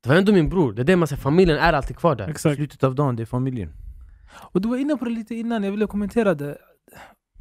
Det 0.01 0.09
var 0.09 0.15
ändå 0.15 0.31
min 0.33 0.49
bror. 0.49 0.73
Det 0.73 0.81
är 0.81 0.83
det 0.85 0.95
man 0.95 1.07
säger, 1.07 1.21
familjen 1.21 1.57
är 1.57 1.73
alltid 1.73 1.97
kvar 1.97 2.15
där. 2.15 2.27
Exakt. 2.27 2.55
Slutet 2.55 2.83
av 2.83 2.95
dagen, 2.95 3.15
det 3.15 3.23
är 3.23 3.25
familjen. 3.25 3.73
Och 4.51 4.61
du 4.61 4.69
var 4.69 4.77
inne 4.77 4.97
på 4.97 5.05
det 5.05 5.11
lite 5.11 5.35
innan, 5.35 5.63
jag 5.63 5.71
ville 5.71 5.87
kommentera 5.87 6.33
det. 6.33 6.57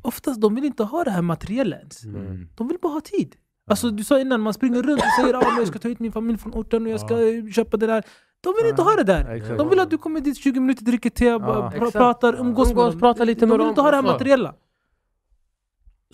Oftast 0.02 0.40
de 0.40 0.54
vill 0.54 0.64
inte 0.64 0.82
ha 0.84 1.04
det 1.04 1.10
här 1.10 1.22
materiella 1.22 1.76
ens. 1.78 2.04
Mm. 2.04 2.48
De 2.54 2.68
vill 2.68 2.78
bara 2.82 2.92
ha 2.92 3.00
tid. 3.00 3.36
Alltså 3.68 3.90
du 3.90 4.04
sa 4.04 4.20
innan, 4.20 4.40
man 4.40 4.54
springer 4.54 4.82
runt 4.82 5.00
och 5.00 5.12
säger 5.22 5.34
att 5.34 5.44
ah, 5.44 5.48
men 5.48 5.58
jag 5.58 5.68
ska 5.68 5.78
ta 5.78 5.88
hit 5.88 5.98
min 6.00 6.12
familj 6.12 6.38
från 6.38 6.52
orten 6.54 6.86
och 6.86 6.92
jag 6.92 7.00
ska 7.00 7.28
eh, 7.28 7.46
köpa 7.50 7.76
det 7.76 7.86
där. 7.86 8.04
De 8.40 8.54
vill 8.62 8.70
inte 8.70 8.82
ha 8.82 8.94
det 8.96 9.04
där. 9.04 9.34
Exakt. 9.34 9.58
De 9.58 9.68
vill 9.68 9.80
att 9.80 9.90
du 9.90 9.98
kommer 9.98 10.20
dit 10.20 10.38
20 10.38 10.60
minuter, 10.60 10.84
dricker 10.84 11.10
te, 11.10 11.24
pra- 11.30 11.72
exakt. 11.74 11.92
pratar, 11.92 12.34
umgås, 12.40 12.68
Umgås, 12.70 12.84
med 12.84 12.92
dem. 12.92 13.00
prata 13.00 13.24
lite 13.24 13.40
de 13.40 13.46
med 13.46 13.52
vill 13.54 13.58
dem 13.58 13.68
inte 13.68 13.80
ha 13.80 13.90
det 13.90 13.96
här 13.96 14.02
och 14.02 14.08
så. 14.08 14.12
materiella. 14.12 14.54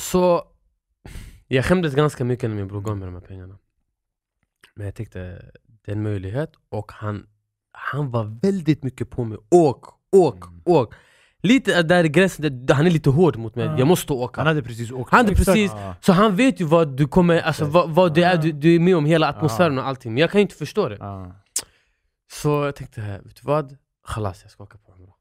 Så 0.00 0.42
jag 1.48 1.64
skämdes 1.64 1.94
ganska 1.94 2.24
mycket 2.24 2.50
när 2.50 2.56
min 2.56 2.68
bror 2.68 2.80
gav 2.80 2.96
mig 2.96 3.06
de 3.06 3.14
här 3.14 3.20
pengarna. 3.22 3.58
Men 4.74 4.86
jag 4.86 4.94
tyckte 4.94 5.18
det 5.84 5.90
är 5.90 5.96
en 5.96 6.02
möjlighet 6.02 6.52
och 6.68 6.92
han 6.92 7.26
han 7.72 8.10
var 8.10 8.24
väldigt 8.42 8.82
mycket 8.82 9.10
på 9.10 9.24
mig. 9.24 9.38
Åk, 9.50 9.86
åk, 10.12 10.46
Mm. 10.46 10.60
åk. 10.64 10.94
Lite 11.44 11.82
där 11.82 12.04
är 12.04 12.08
gränsen, 12.08 12.66
där 12.66 12.74
han 12.74 12.86
är 12.86 12.90
lite 12.90 13.10
hård 13.10 13.36
mot 13.36 13.54
mig. 13.54 13.64
Ja. 13.66 13.78
Jag 13.78 13.88
måste 13.88 14.12
åka. 14.12 14.40
Han 14.40 14.46
hade 14.46 14.62
precis 14.62 14.90
åkt. 14.92 15.10
Han 15.10 15.24
hade 15.24 15.36
precis, 15.36 15.70
Ja. 15.74 15.94
så 16.00 16.12
han 16.12 16.36
vet 16.36 16.60
ju 16.60 16.64
vad 16.64 16.96
du 16.96 17.08
kommer, 17.08 17.40
alltså 17.40 17.64
vad, 17.64 17.90
vad 17.90 18.14
det 18.14 18.22
är 18.22 18.36
du, 18.36 18.52
du 18.52 18.74
är 18.74 18.78
med 18.80 18.96
om, 18.96 19.04
hela 19.06 19.28
atmosfären 19.28 19.74
Ja. 19.76 19.82
och 19.82 19.88
allting. 19.88 20.12
Men 20.14 20.20
jag 20.20 20.30
kan 20.30 20.38
ju 20.38 20.42
inte 20.42 20.54
förstå 20.54 20.88
det. 20.88 20.96
Ja. 21.00 21.32
Så 22.32 22.48
jag 22.48 22.74
tänkte, 22.76 23.00
vet 23.00 23.36
du 23.36 23.42
vad? 23.42 23.76
Khalas, 24.08 24.38
jag 24.42 24.50
ska 24.50 24.62
åka 24.64 24.78
på 24.78 24.92
Umrah. 24.92 25.14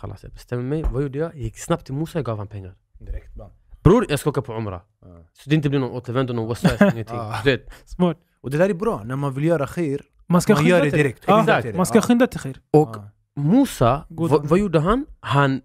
Khalas, 0.00 0.22
jag 0.22 0.32
bestämmer 0.32 0.62
mig. 0.62 0.84
Vad 0.92 1.02
gjorde 1.02 1.18
jag? 1.18 1.34
Jag 1.34 1.40
gick 1.40 1.58
snabbt 1.58 1.84
till 1.84 1.94
Musa, 1.94 2.18
jag 2.18 2.24
gav 2.24 2.38
han 2.38 2.48
pengar. 2.48 2.74
Direkt 2.98 3.34
bam. 3.34 3.50
Bror, 3.82 4.06
jag 4.08 4.18
ska 4.20 4.30
åka 4.30 4.42
på 4.42 4.52
Umrah. 4.54 4.80
Ja. 5.02 5.08
Så 5.32 5.50
det 5.50 5.56
inte 5.56 5.68
blir 5.68 5.80
någon 5.80 5.90
återvändo, 5.90 6.32
någon 6.32 6.48
waswas, 6.48 6.80
ingenting. 6.80 7.04
Ja. 7.16 7.40
Du 7.44 7.50
vet. 7.50 7.70
Smart. 7.84 8.16
Och 8.40 8.50
det 8.50 8.58
där 8.58 8.68
är 8.70 8.74
bra, 8.74 9.02
när 9.04 9.16
man 9.16 9.34
vill 9.34 9.44
göra 9.44 9.66
khair, 9.66 10.00
Man 10.26 10.40
ska 10.42 10.54
man 10.54 10.66
gör 10.66 10.84
det 10.84 10.90
direkt. 10.90 11.24
Ja, 11.26 11.36
Skynda 11.36 11.60
det. 11.60 11.76
man 11.76 11.86
ska 11.86 12.00
skynda 12.00 12.26
till 12.26 12.40
khir. 12.40 12.60
Och 12.72 12.92
Ja. 12.96 13.08
Musa, 13.36 14.06
God 14.08 14.30
vad, 14.30 14.48
vad 14.48 14.58
gjorde 14.58 14.80
han? 14.80 15.06
Han, 15.20 15.60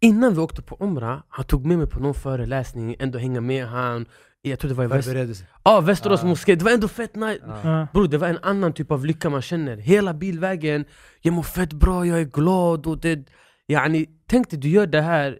innan 0.00 0.34
vi 0.34 0.40
åkte 0.40 0.62
på 0.62 0.76
Umrah, 0.80 1.22
han 1.28 1.44
tog 1.44 1.66
med 1.66 1.78
mig 1.78 1.86
på 1.86 2.00
någon 2.00 2.14
föreläsning, 2.14 2.96
ändå 2.98 3.18
hänga 3.18 3.40
med 3.40 3.66
han. 3.66 4.06
Jag 4.42 4.58
tror 4.58 4.68
det 4.68 4.74
var 4.74 4.84
i 4.84 4.86
Väst, 4.86 5.44
ah, 5.62 5.80
Västerås 5.80 6.20
Ja. 6.22 6.28
moské, 6.28 6.54
det 6.54 6.64
var 6.64 6.72
ändå 6.72 6.88
fett 6.88 7.14
nice. 7.14 7.40
Ja. 7.64 7.86
Bror 7.92 8.08
det 8.08 8.18
var 8.18 8.28
en 8.28 8.38
annan 8.42 8.72
typ 8.72 8.90
av 8.90 9.06
lycka 9.06 9.30
man 9.30 9.42
känner. 9.42 9.76
Hela 9.76 10.14
bilvägen, 10.14 10.84
jag 11.20 11.34
mår 11.34 11.42
fett 11.42 11.72
bra, 11.72 12.06
jag 12.06 12.20
är 12.20 12.24
glad 12.24 12.86
och 12.86 13.00
det... 13.00 13.28
Yani, 13.68 14.06
tänk 14.26 14.50
dig, 14.50 14.58
du 14.58 14.68
gör 14.68 14.86
det 14.86 15.00
här... 15.00 15.38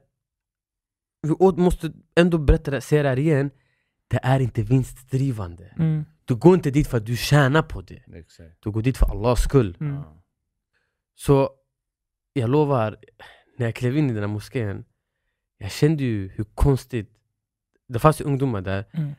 Vi 1.22 1.62
måste 1.62 1.92
ändå 2.16 2.38
berätta 2.38 2.80
säga 2.80 3.02
det 3.02 3.08
här 3.08 3.18
igen. 3.18 3.50
Det 4.08 4.20
är 4.22 4.40
inte 4.40 4.62
vinstdrivande. 4.62 5.74
Mm. 5.78 6.04
Du 6.24 6.34
går 6.34 6.54
inte 6.54 6.70
dit 6.70 6.88
för 6.88 6.96
att 6.96 7.06
du 7.06 7.16
tjänar 7.16 7.62
på 7.62 7.80
det. 7.80 8.02
Du 8.60 8.70
går 8.70 8.82
dit 8.82 8.96
för 8.98 9.06
Allahs 9.10 9.42
skull. 9.42 9.76
Mm. 9.80 10.02
Så 11.20 11.50
jag 12.32 12.50
lovar, 12.50 12.96
när 13.58 13.66
jag 13.66 13.74
klev 13.74 13.96
in 13.96 14.10
i 14.10 14.12
den 14.12 14.22
här 14.22 14.28
moskén, 14.28 14.84
jag 15.58 15.70
kände 15.70 16.04
ju 16.04 16.28
hur 16.28 16.44
konstigt... 16.44 17.10
Det 17.88 17.98
fanns 17.98 18.20
ju 18.20 18.24
ungdomar 18.24 18.60
där, 18.60 18.84
Mm. 18.92 19.14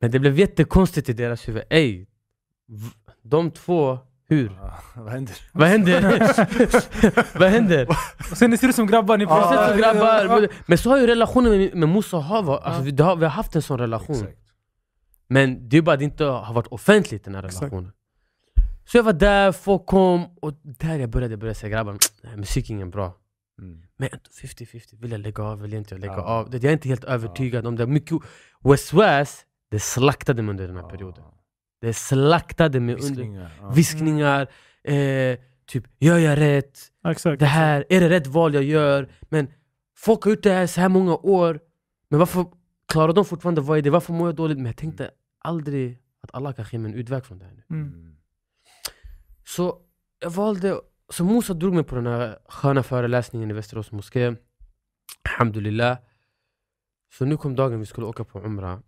men 0.00 0.10
det 0.10 0.18
blev 0.18 0.38
jättekonstigt 0.38 1.08
i 1.08 1.12
deras 1.12 1.48
huvud. 1.48 1.62
Ey, 1.70 2.06
de 3.22 3.50
två, 3.50 3.98
hur? 4.28 4.50
Ja. 4.60 4.78
Vad 4.96 5.12
händer? 5.12 5.34
Vad 5.52 5.68
händer? 5.68 6.00
Vad 7.38 7.48
händer? 7.50 7.88
Och 8.30 8.36
sen 8.36 8.50
ni 8.50 8.56
ser 8.56 8.68
ut 8.68 8.74
som 8.74 8.86
grabbar, 8.86 9.18
ni 9.18 9.24
Ja, 9.24 9.28
Precis 9.36 9.50
pratar. 9.50 9.68
som 9.68 9.78
grabbar. 9.78 10.48
Men 10.66 10.78
så 10.78 10.90
har 10.90 10.98
ju 10.98 11.06
relationen 11.06 11.50
med, 11.58 11.74
med 11.74 11.88
Musa 11.88 12.16
och 12.16 12.22
Hava, 12.24 12.58
alltså, 12.58 12.82
vi, 12.82 13.02
har, 13.02 13.16
vi 13.16 13.24
har 13.24 13.30
haft 13.30 13.56
en 13.56 13.62
sån 13.62 13.78
relation. 13.78 14.16
Exakt. 14.16 14.38
Men 15.28 15.68
det 15.68 15.76
är 15.76 15.82
bara 15.82 15.92
att 15.92 15.98
det 15.98 16.04
inte 16.04 16.24
har 16.24 16.54
varit 16.54 16.66
offentligt 16.66 17.24
den 17.24 17.34
här 17.34 17.44
Exakt. 17.44 17.74
Så 18.84 18.96
jag 18.98 19.02
var 19.02 19.12
där, 19.12 19.52
folk 19.52 19.86
kom, 19.86 20.24
och 20.42 20.52
där 20.62 20.98
jag 20.98 21.10
började, 21.10 21.32
jag 21.32 21.40
började 21.40 21.54
säga 21.58 21.70
grabbar, 21.70 21.96
musik 22.36 22.70
är 22.70 22.74
ingen 22.74 22.90
bra. 22.90 23.16
Mm. 23.62 23.82
Men 23.96 24.08
ändå 24.12 24.24
50-50, 24.42 25.00
vill 25.00 25.10
jag 25.10 25.20
lägga 25.20 25.42
av, 25.42 25.60
vill 25.60 25.72
jag 25.72 25.80
inte 25.80 25.98
lägga 25.98 26.12
Ja. 26.12 26.22
av? 26.22 26.50
Det- 26.50 26.56
Jag 26.56 26.64
är 26.64 26.72
inte 26.72 26.88
helt 26.88 27.04
övertygad 27.04 27.66
om 27.66 27.76
det. 27.76 27.86
Mycket, 27.86 28.18
West 28.64 28.92
West, 28.92 29.46
det 29.70 29.80
slaktade 29.80 30.42
mig 30.42 30.50
under 30.50 30.66
den 30.66 30.76
här 30.76 30.82
Ja. 30.82 30.88
perioden. 30.88 31.24
Det 31.80 31.94
slaktade 31.94 32.80
mig 32.80 32.94
under 32.94 33.08
Viskningar. 33.08 33.50
Ja. 33.60 33.70
viskningar, 33.70 34.40
eh, 34.84 35.38
typ 35.66 35.84
gör 35.98 36.18
jag 36.18 36.38
rätt? 36.38 36.78
Exakt. 37.08 37.40
Det 37.40 37.46
här, 37.46 37.84
är 37.88 38.00
det 38.00 38.08
rätt 38.10 38.26
val 38.26 38.54
jag 38.54 38.62
gör? 38.64 39.08
Men 39.28 39.48
folk 39.98 40.22
har 40.24 40.30
gjort 40.30 40.42
det 40.42 40.52
här 40.52 40.66
så 40.66 40.80
här 40.80 40.88
många 40.88 41.14
år, 41.16 41.60
men 42.08 42.18
varför 42.18 42.46
klarar 42.88 43.12
de 43.12 43.24
fortfarande 43.24 43.60
vad 43.60 43.78
är 43.78 43.82
det? 43.82 43.90
Varför 43.90 44.12
mår 44.12 44.28
jag 44.28 44.36
dåligt? 44.36 44.56
Men 44.58 44.66
jag 44.66 44.76
tänkte 44.76 45.10
aldrig 45.38 45.98
att 46.22 46.30
alla 46.34 46.52
kanske 46.52 46.76
ger 46.76 46.80
mig 46.82 46.92
en 46.92 46.98
utväg 46.98 47.24
från 47.24 47.38
det 47.38 47.44
här 47.44 47.52
nu. 47.52 47.76
Mm. 47.76 48.09
Så 49.56 49.78
jag 50.18 50.30
valde, 50.30 50.80
så 51.08 51.24
Musa 51.24 51.54
drog 51.54 51.74
mig 51.74 51.84
på 51.84 51.94
den 51.94 52.06
här 52.06 52.38
sköna 52.48 52.82
föreläsningen 52.82 53.50
i 53.50 53.52
Västerås 53.52 53.92
moské. 53.92 54.36
Alhamdulillah. 55.28 55.98
Så 57.12 57.24
nu 57.24 57.36
kom 57.36 57.54
dagen 57.56 57.80
vi 57.80 57.86
skulle 57.86 58.06
åka 58.06 58.24
på 58.24 58.40
Umrah. 58.40 58.78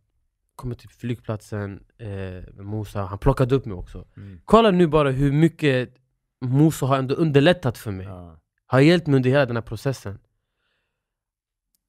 Kommer 0.57 0.75
till 0.75 0.89
flygplatsen 0.89 1.85
eh, 1.99 2.65
Musa, 2.65 3.03
han 3.03 3.19
plockade 3.19 3.55
upp 3.55 3.65
mig 3.65 3.77
också. 3.77 4.07
Mm. 4.17 4.41
Kolla 4.45 4.71
nu 4.71 4.87
bara 4.87 5.11
hur 5.11 5.33
mycket 5.33 5.95
Musa 6.41 6.87
har 6.87 6.99
ändå 6.99 7.15
underlättat 7.15 7.79
för 7.79 7.91
mig. 7.91 8.07
Ja. 8.07 8.41
Har 8.67 8.81
hjälpt 8.81 9.07
mig 9.07 9.17
under 9.17 9.31
hela 9.31 9.47
den 9.47 9.57
här 9.57 9.63
processen. 9.63 10.19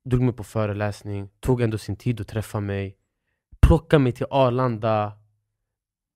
Drog 0.06 0.22
mig 0.22 0.34
på 0.34 0.44
föreläsning, 0.44 1.30
tog 1.40 1.62
ändå 1.62 1.78
sin 1.78 1.96
tid 1.96 2.22
att 2.22 2.28
träffa 2.28 2.60
mig. 2.60 2.98
Plockade 3.62 4.04
mig 4.04 4.12
till 4.12 4.28
Arlanda. 4.30 5.23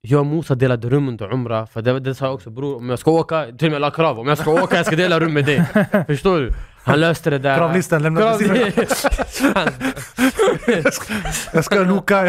Jag 0.09 0.19
och 0.19 0.25
Musa 0.25 0.55
delade 0.55 0.89
rum 0.89 1.07
under 1.09 1.33
Umrah, 1.33 1.65
för 1.65 1.81
det, 1.81 1.99
det 1.99 2.15
sa 2.15 2.25
jag 2.25 2.33
också 2.33 2.49
bror, 2.49 2.75
om 2.77 2.89
jag 2.89 2.99
ska 2.99 3.11
åka, 3.11 3.45
till 3.57 3.67
och 3.67 3.71
med 3.71 3.81
la 3.81 3.91
krav, 3.91 4.19
om 4.19 4.27
jag 4.27 4.37
ska 4.37 4.63
åka 4.63 4.75
jag 4.75 4.85
ska 4.85 4.95
dela 4.95 5.19
rum 5.19 5.33
med 5.33 5.45
dig. 5.45 5.65
Förstår 6.07 6.39
du? 6.39 6.51
Han 6.77 6.99
löste 6.99 7.29
det 7.29 7.39
där. 7.39 7.57
Kravlistan 7.57 8.03
lämnades 8.03 8.41
in. 8.41 8.47
Krav- 8.47 9.73
Jag 11.53 11.65
ska 11.65 11.83
loka. 11.83 12.23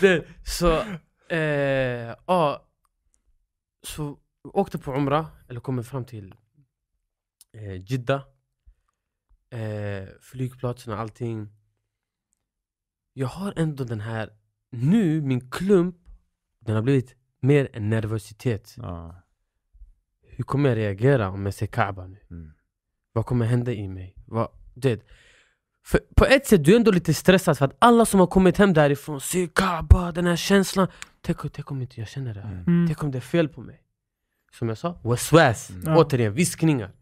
det, 0.00 0.24
så, 0.44 0.80
eh, 1.34 2.14
ja, 2.26 2.62
så 3.86 4.18
åkte 4.52 4.78
på 4.78 4.94
Umrah, 4.94 5.26
eller 5.48 5.60
kommer 5.60 5.82
fram 5.82 6.04
till 6.04 6.34
eh, 7.54 7.82
Jeddah. 7.92 8.20
Eh, 9.50 10.08
flygplatsen 10.22 10.92
och 10.92 10.98
allting. 10.98 11.48
Jag 13.18 13.28
har 13.28 13.52
ändå 13.56 13.84
den 13.84 14.00
här, 14.00 14.30
nu 14.70 15.20
min 15.20 15.50
klump, 15.50 15.96
den 16.60 16.74
har 16.74 16.82
blivit 16.82 17.14
mer 17.40 17.68
en 17.72 17.90
nervositet. 17.90 18.74
Ja. 18.76 19.22
Hur 20.22 20.44
kommer 20.44 20.68
jag 20.68 20.76
reagera 20.76 21.30
om 21.30 21.44
jag 21.44 21.54
ser 21.54 21.66
Kaaba 21.66 22.06
nu? 22.06 22.18
Mm. 22.30 22.52
Vad 23.12 23.26
kommer 23.26 23.46
hända 23.46 23.72
i 23.72 23.88
mig? 23.88 24.14
Vad, 24.26 24.48
det, 24.74 25.06
för 25.84 26.00
på 26.16 26.24
ett 26.24 26.46
sätt, 26.46 26.64
du 26.64 26.72
är 26.72 26.76
ändå 26.76 26.90
lite 26.90 27.14
stressad 27.14 27.58
för 27.58 27.64
att 27.64 27.76
alla 27.78 28.06
som 28.06 28.20
har 28.20 28.26
kommit 28.26 28.56
hem 28.58 28.72
därifrån 28.72 29.20
ser 29.20 29.46
Kaaba, 29.46 30.12
den 30.12 30.26
här 30.26 30.36
känslan. 30.36 30.88
Tänk, 31.20 31.52
tänk 31.52 31.70
om 31.70 31.82
inte 31.82 32.00
jag 32.00 32.08
känner 32.08 32.34
det 32.34 32.40
här. 32.40 32.52
Mm. 32.52 32.64
Mm. 32.66 32.86
Tänk 32.86 33.02
om 33.02 33.10
det 33.10 33.18
är 33.18 33.20
fel 33.20 33.48
på 33.48 33.60
mig. 33.60 33.82
Som 34.52 34.68
jag 34.68 34.78
sa, 34.78 35.00
waswas. 35.02 35.70
Mm. 35.70 35.82
Ja. 35.86 35.96
Återigen, 35.98 36.34
viskningar. 36.34 36.92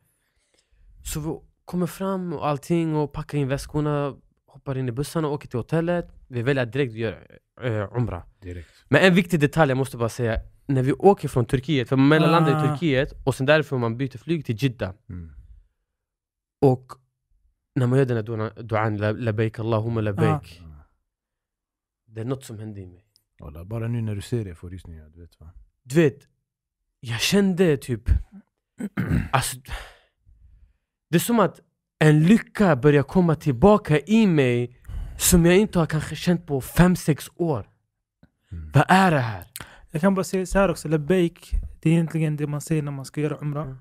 Så 1.04 1.20
vi 1.20 1.40
kommer 1.64 1.86
fram 1.86 2.32
och 2.32 2.46
allting 2.46 2.96
och 2.96 3.12
packar 3.12 3.38
in 3.38 3.48
väskorna, 3.48 4.14
hoppar 4.54 4.78
in 4.78 4.88
i 4.88 4.92
bussarna 4.92 5.28
och 5.28 5.34
åker 5.34 5.48
till 5.48 5.58
hotellet. 5.58 6.06
Vi 6.28 6.42
väljer 6.42 6.62
att 6.62 6.72
direkt 6.72 6.92
göra 6.92 7.16
uh, 7.64 7.96
Umrah. 7.98 8.22
Direkt. 8.40 8.68
Men 8.88 9.02
en 9.02 9.14
viktig 9.14 9.40
detalj 9.40 9.70
jag 9.70 9.78
måste 9.78 9.96
bara 9.96 10.08
säga. 10.08 10.40
När 10.66 10.82
vi 10.82 10.92
åker 10.92 11.28
från 11.28 11.44
Turkiet, 11.46 11.88
för 11.88 11.96
man 11.96 12.08
mellanlandar 12.08 12.50
i 12.50 12.54
Ah. 12.54 12.66
Turkiet 12.66 13.12
och 13.26 13.34
sen 13.34 13.46
därifrån 13.46 13.80
man 13.80 13.96
byter 13.96 14.18
flyg 14.18 14.44
till 14.44 14.62
Jeddah. 14.62 14.92
Mm. 15.08 15.30
Och 16.60 16.92
när 17.74 17.86
man 17.86 17.98
gör 17.98 18.06
den 18.06 18.16
här 18.16 18.24
duan- 18.24 18.62
duan, 18.62 18.96
la- 18.96 19.12
labaik 19.12 19.58
Allahumma 19.58 20.00
labaik. 20.00 20.60
Ja. 20.62 20.84
Det 22.06 22.20
är 22.20 22.24
något 22.24 22.44
som 22.44 22.58
hände 22.58 22.80
i 22.80 22.86
mig. 22.86 23.04
Bara 23.64 23.88
nu 23.88 24.00
när 24.02 24.14
du 24.14 24.20
ser 24.20 24.44
det 24.44 24.54
får 24.54 24.68
du 24.70 24.74
rysningar. 24.74 25.08
Du 25.08 25.20
vet 25.20 25.40
va? 25.40 25.50
Du 25.82 25.94
vet, 25.94 26.18
jag 27.00 27.20
kände 27.20 27.76
typ... 27.76 28.02
Alltså, 29.32 29.56
det 31.10 31.16
är 31.16 31.20
som 31.20 31.40
att 31.40 31.60
en 32.04 32.22
lycka 32.22 32.76
börjar 32.76 33.02
komma 33.02 33.34
tillbaka 33.34 34.00
i 34.00 34.26
mig 34.26 34.78
som 35.18 35.46
jag 35.46 35.56
inte 35.56 35.78
har 35.78 35.86
kanske 35.86 36.16
känt 36.16 36.46
på 36.46 36.60
fem 36.60 36.96
sex 36.96 37.30
år. 37.36 37.68
Mm. 38.52 38.70
Vad 38.74 38.84
är 38.88 39.10
det 39.10 39.18
här? 39.20 39.44
Jag 39.90 40.00
kan 40.00 40.14
bara 40.14 40.24
säga 40.24 40.46
så 40.46 40.58
här 40.58 40.68
också, 40.68 40.88
labbaik, 40.88 41.50
det 41.82 41.88
är 41.88 41.92
egentligen 41.92 42.36
det 42.36 42.46
man 42.46 42.60
säger 42.60 42.82
när 42.82 42.92
man 42.92 43.04
ska 43.04 43.20
göra 43.20 43.38
umrah. 43.40 43.64
Mm. 43.64 43.76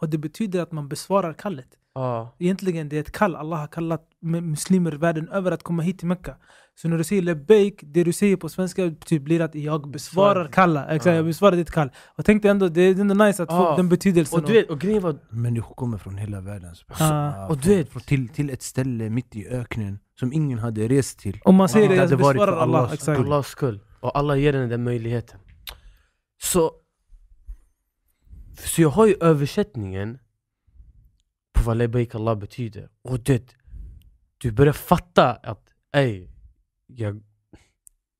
Och 0.00 0.08
det 0.08 0.18
betyder 0.18 0.60
att 0.60 0.72
man 0.72 0.88
besvarar 0.88 1.32
kallet. 1.32 1.68
Ja, 1.94 2.36
Egentligen 2.38 2.88
det 2.88 2.96
är 2.96 3.00
ett 3.00 3.12
kall, 3.12 3.36
Allah 3.36 3.58
har 3.58 3.66
kallat 3.66 4.02
mu- 4.22 4.40
muslimer 4.40 4.92
världen 4.92 5.28
över 5.28 5.50
att 5.52 5.62
komma 5.62 5.82
hit 5.82 5.98
till 5.98 6.08
Mecka. 6.08 6.36
Så 6.74 6.88
när 6.88 6.98
du 6.98 7.04
säger 7.04 7.22
labbaik, 7.22 7.80
det 7.82 8.04
du 8.04 8.12
säger 8.12 8.36
på 8.36 8.48
svenska 8.48 8.90
typ 9.06 9.22
blir 9.22 9.40
att 9.40 9.54
jag 9.54 9.90
besvarar 9.90 10.34
Svarar. 10.34 10.48
kalla. 10.52 10.84
Exakt, 10.86 11.06
Ja. 11.06 11.12
jag 11.12 11.24
besvarar 11.24 11.56
ditt 11.56 11.70
kall. 11.70 11.90
Och 12.18 12.24
tänk 12.24 12.42
dig 12.42 12.50
ändå, 12.50 12.68
det 12.68 12.80
är 12.80 13.00
ändå 13.00 13.14
nice 13.24 13.42
att 13.42 13.48
få 13.48 13.54
Ja. 13.54 13.76
den 13.76 13.88
betydelsen. 13.88 14.40
och 14.40 14.46
du 14.46 14.52
vet, 14.52 14.70
och 14.70 14.80
grejen 14.80 15.02
var... 15.02 15.16
Människor 15.30 15.74
kommer 15.74 15.98
från 15.98 16.16
hela 16.16 16.40
världen. 16.40 16.74
Så- 16.74 16.84
Ah. 17.00 17.46
Och 17.48 17.58
du 17.58 17.76
vet- 17.76 18.06
till, 18.06 18.28
till 18.28 18.50
ett 18.50 18.62
ställe 18.62 19.10
mitt 19.10 19.36
i 19.36 19.46
öknen 19.48 19.98
som 20.20 20.32
ingen 20.32 20.58
hade 20.58 20.88
rest 20.88 21.18
till. 21.18 21.40
Om 21.44 21.54
man 21.54 21.68
säger 21.68 21.88
det, 21.88 21.94
jag 21.94 22.08
besvarar 22.10 22.34
för 22.34 22.46
Allah. 22.46 22.78
Allahs 22.78 22.92
Exakt. 22.92 23.20
Allahs 23.20 23.46
skull. 23.46 23.80
Och 24.00 24.18
alla 24.18 24.36
ger 24.36 24.52
den 24.52 24.68
den 24.68 24.84
möjligheten. 24.84 25.40
Så, 26.42 26.72
så 28.58 28.82
jag 28.82 28.88
har 28.88 29.06
ju 29.06 29.14
översättningen 29.20 30.18
på 31.54 31.62
vad 31.62 31.76
Labaik 31.76 32.14
Allah 32.14 32.38
betyder. 32.38 32.88
Och 33.02 33.20
det, 33.20 33.56
du 34.38 34.52
börjar 34.52 34.72
fatta 34.72 35.34
att 35.34 35.74
ej, 35.92 36.30
jag, 36.86 37.22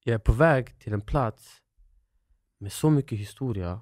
jag 0.05 0.15
är 0.15 0.19
på 0.19 0.33
väg 0.33 0.79
till 0.79 0.93
en 0.93 1.01
plats 1.01 1.63
med 2.59 2.73
så 2.73 2.91
mycket 2.91 3.19
historia. 3.19 3.81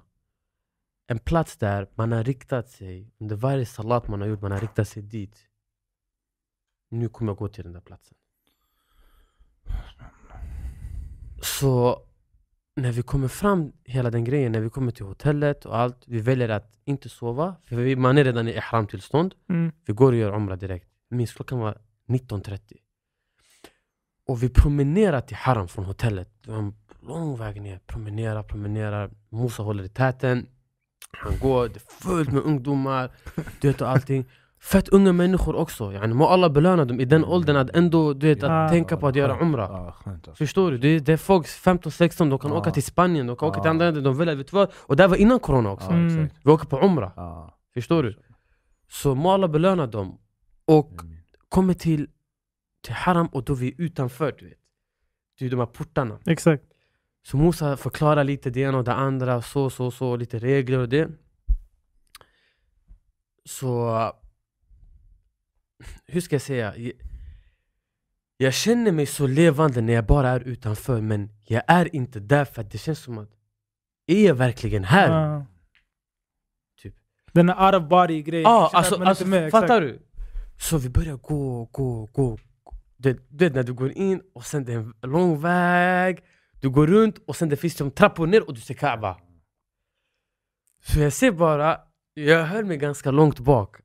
En 1.07 1.19
plats 1.19 1.57
där 1.57 1.89
man 1.95 2.11
har 2.11 2.23
riktat 2.23 2.69
sig, 2.69 3.13
under 3.17 3.35
varje 3.35 3.65
salat 3.65 4.07
man 4.07 4.21
har 4.21 4.27
gjort, 4.27 4.41
man 4.41 4.51
har 4.51 4.59
riktat 4.59 4.87
sig 4.87 5.03
dit. 5.03 5.47
Nu 6.89 7.09
kommer 7.09 7.31
jag 7.31 7.37
gå 7.37 7.47
till 7.47 7.63
den 7.63 7.73
där 7.73 7.81
platsen. 7.81 8.17
Så 11.41 12.05
när 12.75 12.91
vi 12.91 13.01
kommer 13.01 13.27
fram, 13.27 13.71
hela 13.83 14.11
den 14.11 14.23
grejen, 14.23 14.51
när 14.51 14.59
vi 14.59 14.69
kommer 14.69 14.91
till 14.91 15.05
hotellet 15.05 15.65
och 15.65 15.77
allt, 15.77 16.03
vi 16.05 16.21
väljer 16.21 16.49
att 16.49 16.71
inte 16.85 17.09
sova, 17.09 17.55
för 17.65 17.75
vi, 17.75 17.95
man 17.95 18.17
är 18.17 18.23
redan 18.23 18.47
i 18.47 18.51
ihram-tillstånd. 18.51 19.35
Mm. 19.49 19.71
Vi 19.85 19.93
går 19.93 20.11
och 20.11 20.17
gör 20.17 20.35
Umrah 20.35 20.57
direkt. 20.57 20.87
Minns 21.09 21.33
klockan 21.33 21.59
var 21.59 21.77
19.30. 22.07 22.59
Och 24.27 24.43
vi 24.43 24.49
promenerar 24.49 25.21
till 25.21 25.35
Haram 25.35 25.67
från 25.67 25.85
hotellet. 25.85 26.29
Det 26.41 26.51
var 26.51 26.57
en 26.57 26.73
lång 27.01 27.37
väg 27.37 27.61
ner. 27.61 27.79
Promenerar, 27.85 28.43
promenerar. 28.43 29.11
Musa 29.29 29.63
håller 29.63 29.83
i 29.83 29.89
täten. 29.89 30.47
Han 31.11 31.39
går, 31.39 31.67
det 31.67 31.75
är 31.75 32.03
fullt 32.03 32.31
med 32.31 32.43
ungdomar. 32.43 33.11
Du 33.61 33.67
vet 33.67 33.81
och 33.81 33.89
allting. 33.89 34.25
Fett 34.63 34.89
unga 34.89 35.13
människor 35.13 35.55
också. 35.55 35.93
Yani, 35.93 36.13
må 36.13 36.27
Allah 36.27 36.51
belöna 36.51 36.85
dem 36.85 36.99
i 36.99 37.05
den 37.05 37.25
åldern 37.25 37.55
att 37.55 37.69
ändå 37.75 38.13
du 38.13 38.27
vet, 38.27 38.43
att 38.43 38.49
Ja. 38.49 38.69
tänka 38.69 38.97
på 38.97 39.07
att 39.07 39.15
göra 39.15 39.37
skönt 39.91 40.27
alltså. 40.27 40.35
Förstår 40.35 40.71
du? 40.71 40.77
Det 40.77 40.87
är, 40.87 40.99
det 40.99 41.13
är 41.13 41.17
folk 41.17 41.47
15-16, 41.47 42.29
de 42.29 42.39
kan 42.39 42.51
Ja. 42.51 42.57
åka 42.57 42.71
till 42.71 42.83
Spanien, 42.83 43.27
de 43.27 43.35
kan 43.35 43.49
åka 43.49 43.61
till 43.61 43.69
andra 43.69 43.85
länder, 43.85 44.01
de 44.01 44.17
väljer, 44.17 44.35
vet 44.35 44.47
du 44.47 44.55
vad? 44.55 44.71
Och 44.75 44.95
det 44.95 45.07
var 45.07 45.15
innan 45.17 45.39
corona 45.39 45.71
också. 45.71 45.89
Mm. 45.89 46.29
Vi 46.43 46.51
åker 46.51 46.67
på 46.67 46.79
Umrah. 46.79 47.11
Ja. 47.15 47.57
Förstår 47.73 48.03
du? 48.03 48.19
Så 48.89 49.15
må 49.15 49.31
Allah 49.31 49.49
belöna 49.49 49.87
dem. 49.87 50.17
Och 50.65 50.91
kommer 51.49 51.73
till, 51.73 52.07
till 52.81 52.93
Haram 52.93 53.27
och 53.27 53.43
då 53.43 53.53
vi 53.53 53.67
är 53.67 53.73
utanför 53.77 54.35
du 54.39 54.45
vet. 54.49 54.57
Det 55.39 55.45
är 55.45 55.49
de 55.49 55.59
här 55.59 55.65
portarna. 55.65 56.19
Exakt. 56.25 56.63
Så 57.27 57.37
Musa 57.37 57.77
förklarar 57.77 58.23
lite 58.23 58.49
det 58.49 58.59
ena 58.59 58.77
och 58.77 58.83
det 58.83 58.93
andra, 58.93 59.41
så, 59.41 59.69
så, 59.69 59.91
så, 59.91 60.15
lite 60.15 60.39
regler 60.39 60.79
och 60.79 60.89
det. 60.89 61.09
Så... 63.45 63.99
Hur 66.05 66.21
ska 66.21 66.35
jag 66.35 66.41
säga? 66.41 66.77
Jag, 66.77 66.93
jag 68.37 68.53
känner 68.53 68.91
mig 68.91 69.05
så 69.05 69.27
levande 69.27 69.81
när 69.81 69.93
jag 69.93 70.05
bara 70.05 70.29
är 70.29 70.39
utanför 70.39 71.01
men 71.01 71.29
jag 71.43 71.63
är 71.67 71.95
inte 71.95 72.19
där 72.19 72.45
för 72.45 72.61
att 72.61 72.71
det 72.71 72.77
känns 72.77 72.99
som 72.99 73.17
att 73.17 73.29
är 74.07 74.27
jag 74.27 74.35
verkligen 74.35 74.83
här? 74.83 75.09
Ja. 75.09 75.45
Typ. 76.81 76.95
Den 77.31 77.49
out 77.49 77.75
of 77.75 77.89
body 77.89 78.21
grejen. 78.21 78.43
Ja, 78.43 78.69
Känner 78.71 78.79
alltså, 78.79 79.03
alltså 79.03 79.27
med, 79.27 79.51
fattar 79.51 79.81
exakt. 79.81 80.01
du? 80.01 80.13
Så 80.63 80.77
vi 80.77 80.89
börjar 80.89 81.17
gå, 81.17 81.65
gå, 81.71 82.05
gå. 82.05 82.37
Du 82.97 83.19
vet 83.29 83.53
när 83.55 83.63
du 83.63 83.73
går 83.73 83.91
in 83.91 84.21
och 84.33 84.45
sen 84.45 84.65
det 84.65 84.73
är 84.73 84.77
en 84.77 84.93
lång 85.01 85.41
väg. 85.41 86.23
Du 86.61 86.69
går 86.69 86.87
runt 86.87 87.17
och 87.27 87.35
sen 87.35 87.49
det 87.49 87.57
finns 87.57 87.77
som 87.77 87.91
trappor 87.91 88.27
ner 88.27 88.47
och 88.47 88.53
du 88.53 88.61
ser 88.61 88.73
Kaaba. 88.73 89.19
Så 90.83 90.99
jag 90.99 91.13
ser 91.13 91.31
bara, 91.31 91.79
jag 92.13 92.45
hör 92.45 92.63
mig 92.63 92.77
ganska 92.77 93.11
långt 93.11 93.39
bak. 93.39 93.75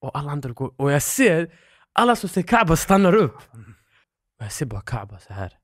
Och 0.00 0.18
alla 0.18 0.30
andra 0.30 0.52
går, 0.52 0.74
och 0.76 0.92
jag 0.92 1.02
ser 1.02 1.54
alla 1.92 2.16
som 2.16 2.28
ser 2.28 2.42
Kaaba 2.42 2.76
stannar 2.76 3.14
upp. 3.14 3.36
Och 4.38 4.44
jag 4.44 4.52
ser 4.52 4.66
bara 4.66 4.80
Kaaba 4.80 5.18
så 5.18 5.32
här. 5.32 5.58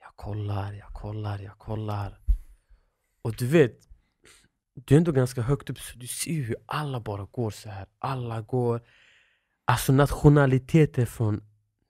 Jag 0.00 0.16
kollar, 0.16 0.72
jag 0.72 0.88
kollar, 0.92 1.38
jag 1.38 1.58
kollar. 1.58 2.20
Och 3.22 3.36
du 3.36 3.46
vet, 3.46 3.88
du 4.74 4.94
är 4.94 4.98
ändå 4.98 5.12
ganska 5.12 5.42
högt 5.42 5.70
upp 5.70 5.78
så 5.80 5.98
du 5.98 6.06
ser 6.06 6.42
hur 6.42 6.56
alla 6.66 7.00
bara 7.00 7.24
går 7.24 7.50
så 7.50 7.68
här. 7.68 7.86
Alla 7.98 8.40
går. 8.40 8.82
Alltså 9.64 9.92
nationaliteter 9.92 11.06
från... 11.06 11.42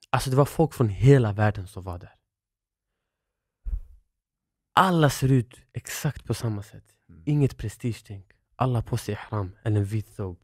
Alltså 0.09 0.29
det 0.29 0.35
var 0.35 0.45
folk 0.45 0.73
från 0.73 0.89
hela 0.89 1.33
världen 1.33 1.67
som 1.67 1.83
var 1.83 1.99
där. 1.99 2.15
Alla 4.73 5.09
ser 5.09 5.31
ut 5.31 5.61
exakt 5.73 6.25
på 6.25 6.33
samma 6.33 6.63
sätt. 6.63 6.85
Inget 7.25 7.57
prestigetänk. 7.57 8.31
Alla 8.55 8.81
på 8.81 8.97
sig 8.97 9.13
ihram 9.13 9.55
eller 9.63 9.77
en 9.77 9.85
vit 9.85 10.15
thob. 10.17 10.39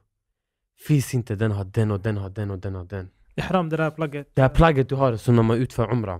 Finns 0.88 1.14
inte 1.14 1.36
den 1.36 1.52
har 1.52 1.64
den 1.66 1.92
och 1.92 2.00
den 2.00 2.18
har 2.18 2.30
den 2.30 2.52
och 2.52 2.60
den 2.60 2.76
har 2.76 2.86
den. 2.86 3.10
Ihram, 3.36 3.70
det 3.70 3.78
där 3.78 3.92
plagget. 3.92 4.30
Det 4.34 4.42
här 4.42 4.50
plagget 4.50 4.90
du 4.90 4.96
har 4.96 5.18
som 5.18 5.36
när 5.36 5.44
man 5.44 5.58
utför 5.58 5.92
umrah. 5.92 6.20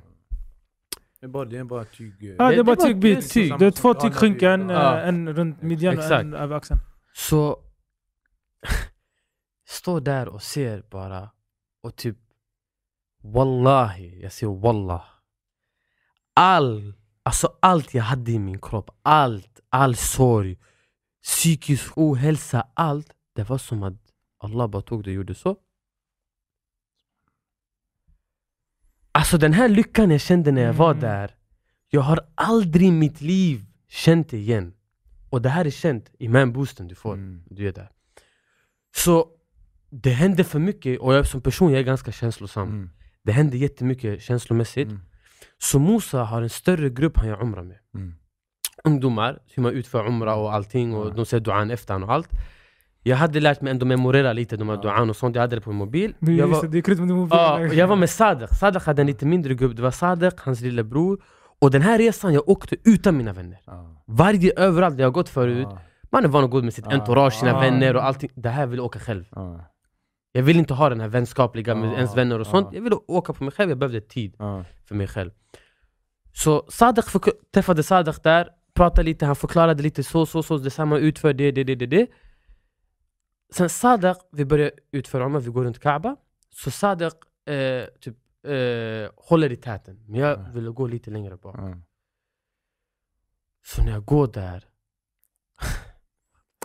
Det 1.20 1.26
är 1.26 1.30
bara, 1.30 1.46
det 1.46 1.58
är 1.58 1.64
bara 1.64 1.86
tyg... 1.86 2.24
eh, 2.24 2.36
Ja, 2.40 2.50
det 2.50 2.56
är 2.56 2.64
bara 2.64 2.76
tygbit. 2.76 3.18
det 3.20 3.26
är 3.26 3.30
tyg. 3.30 3.60
Det 3.60 3.66
är 3.66 3.72
två 3.72 3.94
tygskynken, 3.94 4.70
Ja. 4.70 5.00
eh, 5.00 5.08
en 5.08 5.34
runt 5.34 5.62
midjan 5.62 5.98
och 5.98 6.04
en 6.12 6.34
över 6.34 6.56
axeln. 6.56 6.80
Så 7.14 7.58
står 9.68 10.02
där 10.02 10.28
och 10.28 10.44
ser 10.44 10.84
bara 10.92 11.30
och 11.84 11.96
typ 11.96 12.18
Wallahi, 13.24 14.20
jag 14.24 14.32
säger 14.32 14.54
wallah 14.54 15.04
All, 16.34 16.94
alltså 17.24 17.54
allt 17.60 17.94
jag 17.94 18.04
hade 18.04 18.32
i 18.32 18.40
min 18.40 18.62
kropp, 18.62 18.90
allt, 19.02 19.60
all 19.70 19.96
sorg 19.96 20.58
Psykisk 21.24 21.92
ohälsa, 21.98 22.68
allt 22.74 23.14
Det 23.36 23.44
var 23.44 23.58
som 23.58 23.84
att 23.84 23.94
Allah 24.44 24.68
bara 24.68 24.82
tog 24.82 25.04
det 25.04 25.10
och 25.10 25.16
gjorde 25.16 25.36
så 25.36 25.56
Alltså 29.12 29.38
den 29.38 29.54
här 29.54 29.70
lyckan 29.70 30.12
jag 30.12 30.22
kände 30.22 30.52
när 30.52 30.62
jag 30.62 30.74
var 30.74 30.92
Mm. 30.92 31.02
där 31.02 31.36
Jag 31.90 32.02
har 32.02 32.20
aldrig 32.36 32.88
i 32.88 32.92
mitt 32.92 33.22
liv 33.22 33.66
känt 33.90 34.30
det 34.30 34.38
igen 34.38 34.74
Och 35.30 35.42
det 35.42 35.50
här 35.50 35.66
är 35.66 35.70
känt 35.70 36.12
i 36.20 36.28
man-boosten 36.28 36.88
du 36.88 36.96
får 36.96 37.14
Mm. 37.14 37.44
du 37.50 37.68
är 37.68 37.72
där. 37.74 37.90
Så 38.96 39.28
det 39.90 40.10
hände 40.10 40.44
för 40.44 40.60
mycket 40.60 41.00
och 41.00 41.14
jag 41.14 41.28
som 41.28 41.42
person 41.42 41.72
jag 41.72 41.80
är 41.80 41.84
ganska 41.84 42.12
känslosam. 42.12 42.68
Mm. 42.70 42.90
Det 43.24 43.32
hände 43.32 43.58
jättemycket 43.58 44.22
känslomässigt. 44.22 44.88
Mm. 44.90 45.02
Så 45.58 45.80
Musa 45.80 46.24
har 46.24 46.42
en 46.42 46.50
större 46.50 46.90
grupp 46.90 47.18
han 47.18 47.28
gör 47.28 47.42
umrah 47.42 47.64
med. 47.64 47.78
Mm. 47.96 48.16
Ungdomar, 48.84 49.40
hur 49.54 49.64
man 49.64 49.72
utför 49.74 50.08
umrah 50.08 50.40
och 50.40 50.54
allting 50.54 50.94
och 50.96 51.16
de 51.16 51.26
säger 51.26 51.42
duan 51.42 51.72
efter 51.72 52.04
och 52.04 52.14
allt. 52.14 52.30
Jag 53.04 53.18
hade 53.18 53.40
lärt 53.40 53.62
mig 53.62 53.72
ändå 53.72 53.86
memorera 53.86 54.34
lite 54.34 54.58
de 54.58 54.70
här 54.70 54.76
Ja. 54.76 54.82
duan 54.82 55.10
och 55.10 55.16
sånt, 55.16 55.36
jag 55.36 55.42
hade 55.42 55.56
det 55.56 55.62
på 55.62 55.70
min 55.70 55.78
mobil. 55.78 56.16
Jag 56.20 56.48
var, 56.48 56.68
det, 56.68 56.82
krydd 56.82 57.00
med 57.00 57.08
mobil. 57.08 57.30
ja, 57.32 57.60
jag 57.62 57.88
var 57.88 57.96
med 57.96 58.10
Sadek, 58.10 58.50
Sadek 58.60 58.84
hade 58.84 59.02
en 59.02 59.08
lite 59.08 59.26
mindre 59.26 59.54
grupp, 59.54 59.76
det 59.76 59.82
var 59.82 59.92
Sadek, 59.92 60.34
hans 60.40 60.62
lillebror. 60.62 61.22
Och 61.60 61.72
den 61.72 61.82
här 61.82 61.98
resan 61.98 62.34
jag 62.34 62.50
åkte 62.50 62.76
utan 62.84 63.18
mina 63.18 63.34
vänner. 63.34 63.60
Ja. 63.66 64.04
Varje 64.08 64.52
överallt 64.58 65.00
jag 65.00 65.14
gått 65.14 65.30
förut, 65.30 65.68
Ja. 65.72 65.80
man 66.12 66.24
är 66.24 66.28
van 66.28 66.44
att 66.44 66.52
gå 66.52 66.62
med 66.62 66.74
sitt 66.74 66.88
entourage, 66.88 67.34
sina 67.34 67.60
vänner 67.60 67.96
och 67.96 68.04
allting. 68.06 68.30
Det 68.36 68.50
här 68.50 68.66
vill 68.68 68.78
jag 68.78 68.86
åka 68.86 69.00
själv. 69.00 69.26
Ja. 69.32 69.60
Jag 70.32 70.44
vill 70.44 70.58
inte 70.60 70.74
ha 70.74 70.90
den 70.90 71.00
här 71.02 71.08
vänskapliga 71.08 71.76
med 71.76 71.94
ens 71.94 72.18
vänner 72.18 72.40
och 72.40 72.48
sånt. 72.48 72.68
ja. 72.72 72.76
Jag 72.78 72.82
ville 72.84 72.96
åka 73.08 73.34
på 73.34 73.44
mig 73.44 73.54
själv, 73.54 73.70
jag 73.70 73.78
behövde 73.78 74.02
tid 74.02 74.36
för 74.88 74.96
mig 74.96 75.08
själv. 75.08 75.32
Så 76.34 76.66
Sadek 76.70 77.06
träffade 77.54 77.84
Sadek 77.84 78.24
där, 78.24 78.48
pratade 78.74 79.04
lite, 79.04 79.26
han 79.26 79.36
förklarade 79.36 79.84
lite 79.84 80.04
så, 80.04 80.26
så, 80.26 80.44
så, 80.44 80.58
detsamma, 80.58 80.98
utför 80.98 81.34
det, 81.34 81.52
det, 81.52 81.64
det, 81.64 81.76
det, 81.76 81.86
det. 81.86 82.08
Sen 83.54 83.70
Sadek, 83.70 84.18
vi 84.32 84.46
börjar 84.46 84.72
utföra 84.92 85.26
Umrah, 85.26 85.42
vi 85.42 85.50
går 85.50 85.64
runt 85.64 85.80
Kaaba. 85.80 86.16
Så 86.50 86.72
Sadek 86.72 87.14
eh, 87.46 87.86
typ, 88.00 88.18
eh, 88.46 89.12
håller 89.30 89.52
i 89.52 89.56
täten, 89.56 90.04
men 90.08 90.20
jag 90.20 90.40
Ja. 90.40 90.46
ville 90.54 90.70
gå 90.70 90.88
lite 90.88 91.12
längre 91.12 91.38
bak. 91.38 91.56
Ja. 91.58 91.76
Så 93.66 93.84
när 93.84 93.92
jag 93.92 94.06
går 94.06 94.28
där, 94.28 94.66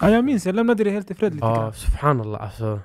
Ja, 0.00 0.10
jag 0.10 0.24
minns, 0.24 0.46
jag 0.46 0.54
lämnade 0.54 0.84
det 0.84 0.90
helt 0.90 1.10
i 1.10 1.14
fred 1.14 1.34
lite 1.34 1.46
ja 1.46 1.54
grann. 1.54 1.72
subhanallah 1.74 2.42
alltså. 2.42 2.80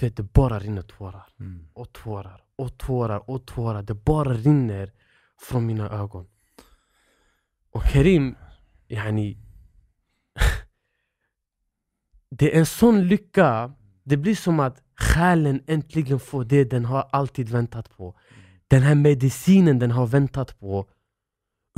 Du 0.00 0.06
vet, 0.06 0.16
det 0.16 0.22
bara 0.22 0.58
rinner 0.58 0.82
tårar. 0.82 1.26
Mm. 1.40 1.68
och 1.72 1.92
tårar 1.92 2.44
och 2.56 2.78
tårar 2.78 3.30
och 3.30 3.46
tårar. 3.46 3.82
Det 3.82 3.94
bara 3.94 4.32
rinner 4.34 4.92
från 5.40 5.66
mina 5.66 5.90
ögon. 5.90 6.26
Och 7.72 7.82
Karim, 7.82 8.36
yani... 8.88 9.36
det 12.30 12.54
är 12.54 12.58
en 12.58 12.66
sån 12.66 13.08
lycka. 13.08 13.72
Det 14.04 14.16
blir 14.16 14.34
som 14.34 14.60
att 14.60 14.82
själen 14.96 15.62
äntligen 15.66 16.20
får 16.20 16.44
det 16.44 16.64
den 16.64 16.84
har 16.84 17.08
alltid 17.12 17.48
väntat 17.48 17.96
på. 17.96 18.14
Den 18.68 18.82
här 18.82 18.94
medicinen 18.94 19.78
den 19.78 19.90
har 19.90 20.06
väntat 20.06 20.60
på. 20.60 20.86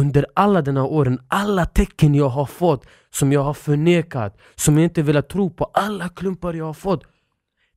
Under 0.01 0.27
alla 0.35 0.63
de 0.63 0.77
här 0.77 0.85
åren, 0.85 1.21
alla 1.29 1.67
tecken 1.67 2.15
jag 2.15 2.29
har 2.29 2.47
fått 2.47 2.87
som 3.11 3.33
jag 3.33 3.43
har 3.43 3.55
förnekat, 3.55 4.41
som 4.55 4.79
jag 4.79 4.85
inte 4.85 5.03
velat 5.03 5.29
tro 5.29 5.51
på, 5.51 5.65
alla 5.65 6.09
klumpar 6.09 6.55
jag 6.55 6.65
har 6.65 6.75
fått. 6.75 7.05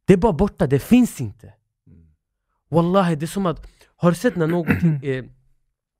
Det 0.05 0.13
är 0.13 0.17
bara 0.17 0.33
borta, 0.33 0.67
det 0.67 0.79
finns 0.79 1.21
inte. 1.21 1.53
Wallahi, 2.69 3.15
det 3.15 3.25
är 3.25 3.27
som 3.27 3.45
att, 3.45 3.67
har 3.95 4.11
du 4.11 4.15
sett 4.15 4.35
när 4.35 4.47
någonting 4.47 4.99
är 5.03 5.29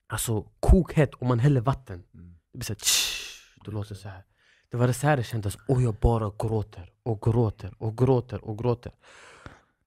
alltså, 0.10 0.42
kokhett 0.60 1.14
och 1.14 1.28
man 1.28 1.40
häller 1.40 1.62
vatten? 1.62 2.04
Mm. 2.14 2.36
Det 2.52 2.58
blir 2.58 2.66
såhär, 2.66 2.80
det 3.66 3.72
låter 3.72 3.96
så 3.96 4.10
här. 4.10 4.24
Det 4.70 4.78
var 4.78 4.88
det 4.88 4.94
så 4.94 5.08
här 5.08 5.18
det 5.18 5.24
kändes, 5.24 5.58
och 5.68 5.82
jag 5.82 5.94
bara 5.94 6.32
gråter 6.40 6.92
och 7.04 7.22
gråter 7.22 7.74
och 7.78 7.98
gråter 7.98 8.46
och 8.46 8.58
gråter. 8.58 8.92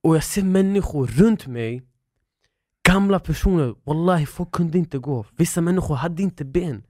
Och 0.02 0.16
jag 0.16 0.24
ser 0.24 0.42
människor 0.42 1.06
runt 1.06 1.46
mig, 1.46 1.82
gamla 2.88 3.20
personer, 3.20 3.74
wallahi 3.84 4.26
folk 4.26 4.50
kunde 4.52 4.78
inte 4.78 4.98
gå. 4.98 5.24
Vissa 5.36 5.60
människor 5.60 5.94
hade 5.94 6.22
inte 6.22 6.44
ben. 6.44 6.84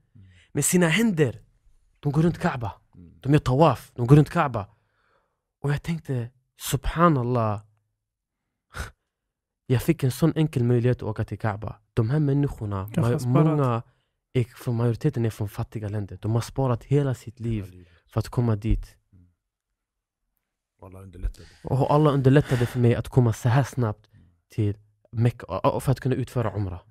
Med 0.53 0.64
sina 0.64 0.89
händer, 0.89 1.43
de 2.01 2.12
går 2.12 2.22
runt 2.22 2.39
Kaaba. 2.39 2.72
De 3.20 3.32
gör 3.32 3.41
tawaf, 3.41 3.93
de 3.95 4.07
går 4.07 4.16
runt 4.16 4.30
Kaaba. 4.30 4.66
Och 5.62 5.70
jag 5.72 5.82
tänkte, 5.82 6.30
subhanallah. 6.61 7.61
Jag 9.66 9.82
fick 9.82 10.03
en 10.03 10.11
sån 10.11 10.32
enkel 10.36 10.64
möjlighet 10.64 10.97
att 10.97 11.03
åka 11.03 11.24
till 11.24 11.39
Kaaba. 11.39 11.76
De 11.95 12.11
här 12.11 12.18
människorna, 12.18 12.91
många 13.26 13.82
är, 14.32 14.44
från 14.44 14.76
majoriteten 14.76 15.24
är 15.24 15.30
från 15.30 15.48
fattiga 15.48 15.88
länder. 15.88 16.18
De 16.22 16.32
har 16.32 16.40
sparat 16.40 16.84
hela 16.84 17.14
sitt 17.14 17.40
liv 17.40 17.88
för 18.06 18.20
att 18.20 18.28
komma 18.28 18.56
dit. 18.56 18.96
Wallah 20.80 21.02
underlättade. 21.02 21.48
Och 21.64 21.90
Allah 21.90 22.14
underlättade 22.14 22.66
för 22.66 22.78
mig 22.78 22.94
att 22.94 23.08
komma 23.08 23.32
så 23.32 23.48
här 23.48 23.64
snabbt 23.64 24.10
till 24.48 24.76
Mecka 25.12 25.46
och 25.46 25.82
för 25.82 25.92
att 25.92 26.00
kunna 26.00 26.14
utföra 26.14 26.56
Umrah. 26.56 26.82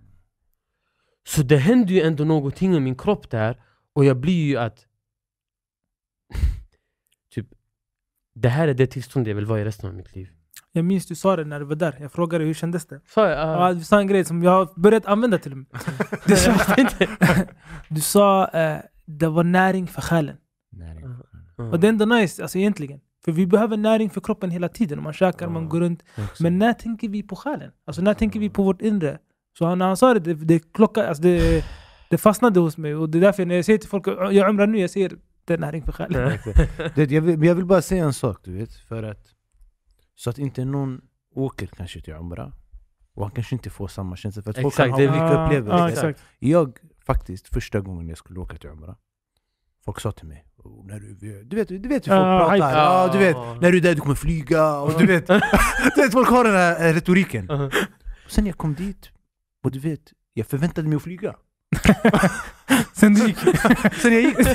Så 1.27 1.43
det 1.43 1.57
händer 1.57 1.93
ju 1.93 2.01
ändå 2.01 2.23
någonting 2.23 2.71
med 2.71 2.81
min 2.81 2.95
kropp 2.95 3.29
där 3.29 3.61
och 3.93 4.05
jag 4.05 4.17
blir 4.17 4.45
ju 4.45 4.57
att 4.57 4.85
typ 7.29 7.47
det 8.33 8.49
här 8.49 8.67
är 8.67 8.73
det 8.73 8.87
tillstånd 8.87 9.27
jag 9.27 9.35
vill 9.35 9.45
vara 9.45 9.61
i 9.61 9.65
resten 9.65 9.89
av 9.89 9.95
mitt 9.95 10.15
liv. 10.15 10.36
Jag 10.77 10.85
minns 10.85 11.05
du 11.05 11.15
sa 11.15 11.35
det 11.35 11.45
när 11.45 11.59
du 11.59 11.65
var 11.65 11.75
där. 11.75 11.95
Jag 11.99 12.11
frågade 12.11 12.43
hur 12.43 12.53
kändes 12.53 12.85
det? 12.87 12.99
Sa 13.13 13.29
jag? 13.29 13.39
Ja, 13.39 13.73
du 13.73 13.83
sa 13.83 13.99
en 13.99 14.07
grej 14.07 14.25
som 14.25 14.43
jag 14.43 14.51
har 14.51 14.79
börjat 14.81 15.05
använda 15.05 15.37
till 15.37 15.51
och 15.51 15.57
med. 15.57 15.67
Du 16.25 16.35
sa, 16.35 16.53
du 17.89 18.01
sa 18.01 18.47
eh, 18.47 18.77
det 19.05 19.27
var 19.27 19.43
näring 19.43 19.87
för 19.87 20.01
själen. 20.01 20.37
Nej. 20.71 21.03
Mm. 21.59 21.71
Och 21.71 21.79
det 21.79 21.87
är 21.87 21.89
ändå 21.89 22.05
nice 22.05 22.41
alltså, 22.41 22.57
egentligen. 22.57 22.99
För 23.25 23.31
vi 23.31 23.47
behöver 23.47 23.77
näring 23.77 24.09
för 24.09 24.21
kroppen 24.21 24.51
hela 24.51 24.69
tiden. 24.69 25.03
Man 25.03 25.13
käkar, 25.13 25.47
man 25.49 25.63
Ja. 25.63 25.69
går 25.69 25.79
runt. 25.79 26.03
Men 26.39 26.59
när 26.59 26.73
tänker 26.73 27.09
vi 27.09 27.23
på 27.23 27.35
själen? 27.35 27.71
Alltså 27.87 28.01
när 28.01 28.13
tänker 28.13 28.39
vi 28.39 28.49
på 28.49 28.63
vårt 28.63 28.81
inre? 28.81 29.17
Så 29.57 29.75
när 29.75 29.85
han 29.87 29.97
sa 29.97 30.13
det, 30.13 30.19
det, 30.19 30.33
det, 30.33 30.73
klocka, 30.73 31.07
alltså 31.07 31.23
det, 31.23 31.65
det 32.09 32.17
fastnade 32.17 32.59
hos 32.59 32.77
mig. 32.77 32.95
Och 32.95 33.09
det 33.09 33.17
är 33.17 33.21
därför 33.21 33.45
när 33.45 33.55
jag 33.55 33.65
säger 33.65 33.79
till 33.79 33.89
folk 33.89 34.07
jag 34.07 34.49
umrar 34.49 34.67
nu, 34.67 34.79
jag 34.79 34.89
säger 34.89 35.11
det 35.45 35.53
är 35.53 35.57
näring 35.57 35.83
för 35.83 35.91
själen. 35.91 36.37
Det, 36.95 37.11
jag, 37.11 37.21
vill, 37.21 37.43
jag 37.43 37.55
vill 37.55 37.65
bara 37.65 37.81
säga 37.81 38.03
en 38.05 38.13
sak 38.13 38.39
du 38.43 38.57
vet, 38.57 38.73
för 38.75 39.03
att 39.03 39.25
så 40.17 40.29
att 40.29 40.37
inte 40.37 40.65
någon 40.65 41.01
åker 41.35 41.67
kanske 41.67 42.01
till 42.01 42.13
Umrah 42.13 42.51
och 43.13 43.23
han 43.23 43.31
kanske 43.31 43.55
inte 43.55 43.69
får 43.69 43.87
samma 43.87 44.15
känsla 44.15 44.41
för 44.41 44.49
att 44.49 44.61
folk 44.61 44.73
Exakt, 44.73 44.89
kan 44.89 44.99
det 44.99 45.07
ha 45.07 45.15
är 45.15 45.21
olika 45.21 45.37
Ah, 45.39 45.45
upplevelser. 45.45 45.77
ah, 45.83 45.89
exakt. 45.89 46.23
Jag 46.39 46.77
faktiskt, 47.05 47.47
första 47.53 47.79
gången 47.79 48.07
jag 48.09 48.17
skulle 48.17 48.39
åka 48.39 48.57
till 48.57 48.69
Umrah 48.69 48.95
Folk 49.85 49.99
sa 49.99 50.11
till 50.11 50.27
mig 50.27 50.45
oh, 50.57 50.85
när 50.87 50.99
du, 50.99 51.43
du 51.43 51.55
vet, 51.55 51.67
du 51.67 51.77
vet 51.89 52.07
hur 52.07 52.11
folk 52.11 52.25
Ah, 52.25 52.39
pratar, 52.39 52.53
hype. 52.55 52.65
ja, 52.79 53.09
du 53.13 53.17
vet 53.19 53.61
när 53.61 53.71
du 53.71 53.77
är 53.77 53.81
där 53.81 53.95
du 53.95 54.01
kommer 54.01 54.15
flyga 54.15 54.79
och 54.79 54.99
du 54.99 55.05
vet, 55.05 55.27
du 55.95 56.01
vet 56.01 56.11
folk 56.11 56.29
har 56.29 56.43
den 56.43 56.53
här 56.55 56.93
retoriken 56.93 57.45
Mhm. 57.45 57.61
och 58.25 58.31
Sen 58.31 58.45
jag 58.45 58.57
kom 58.57 58.73
dit 58.75 59.09
och 59.63 59.71
du 59.71 59.79
vet, 59.79 60.13
jag 60.33 60.47
förväntade 60.47 60.87
mig 60.87 60.95
att 60.95 61.01
flyga 61.03 61.35
Sen 62.93 63.13
du 63.13 63.27
gick. 63.27 63.37
Sen 64.01 64.13
jag 64.13 64.21
gick 64.21 64.35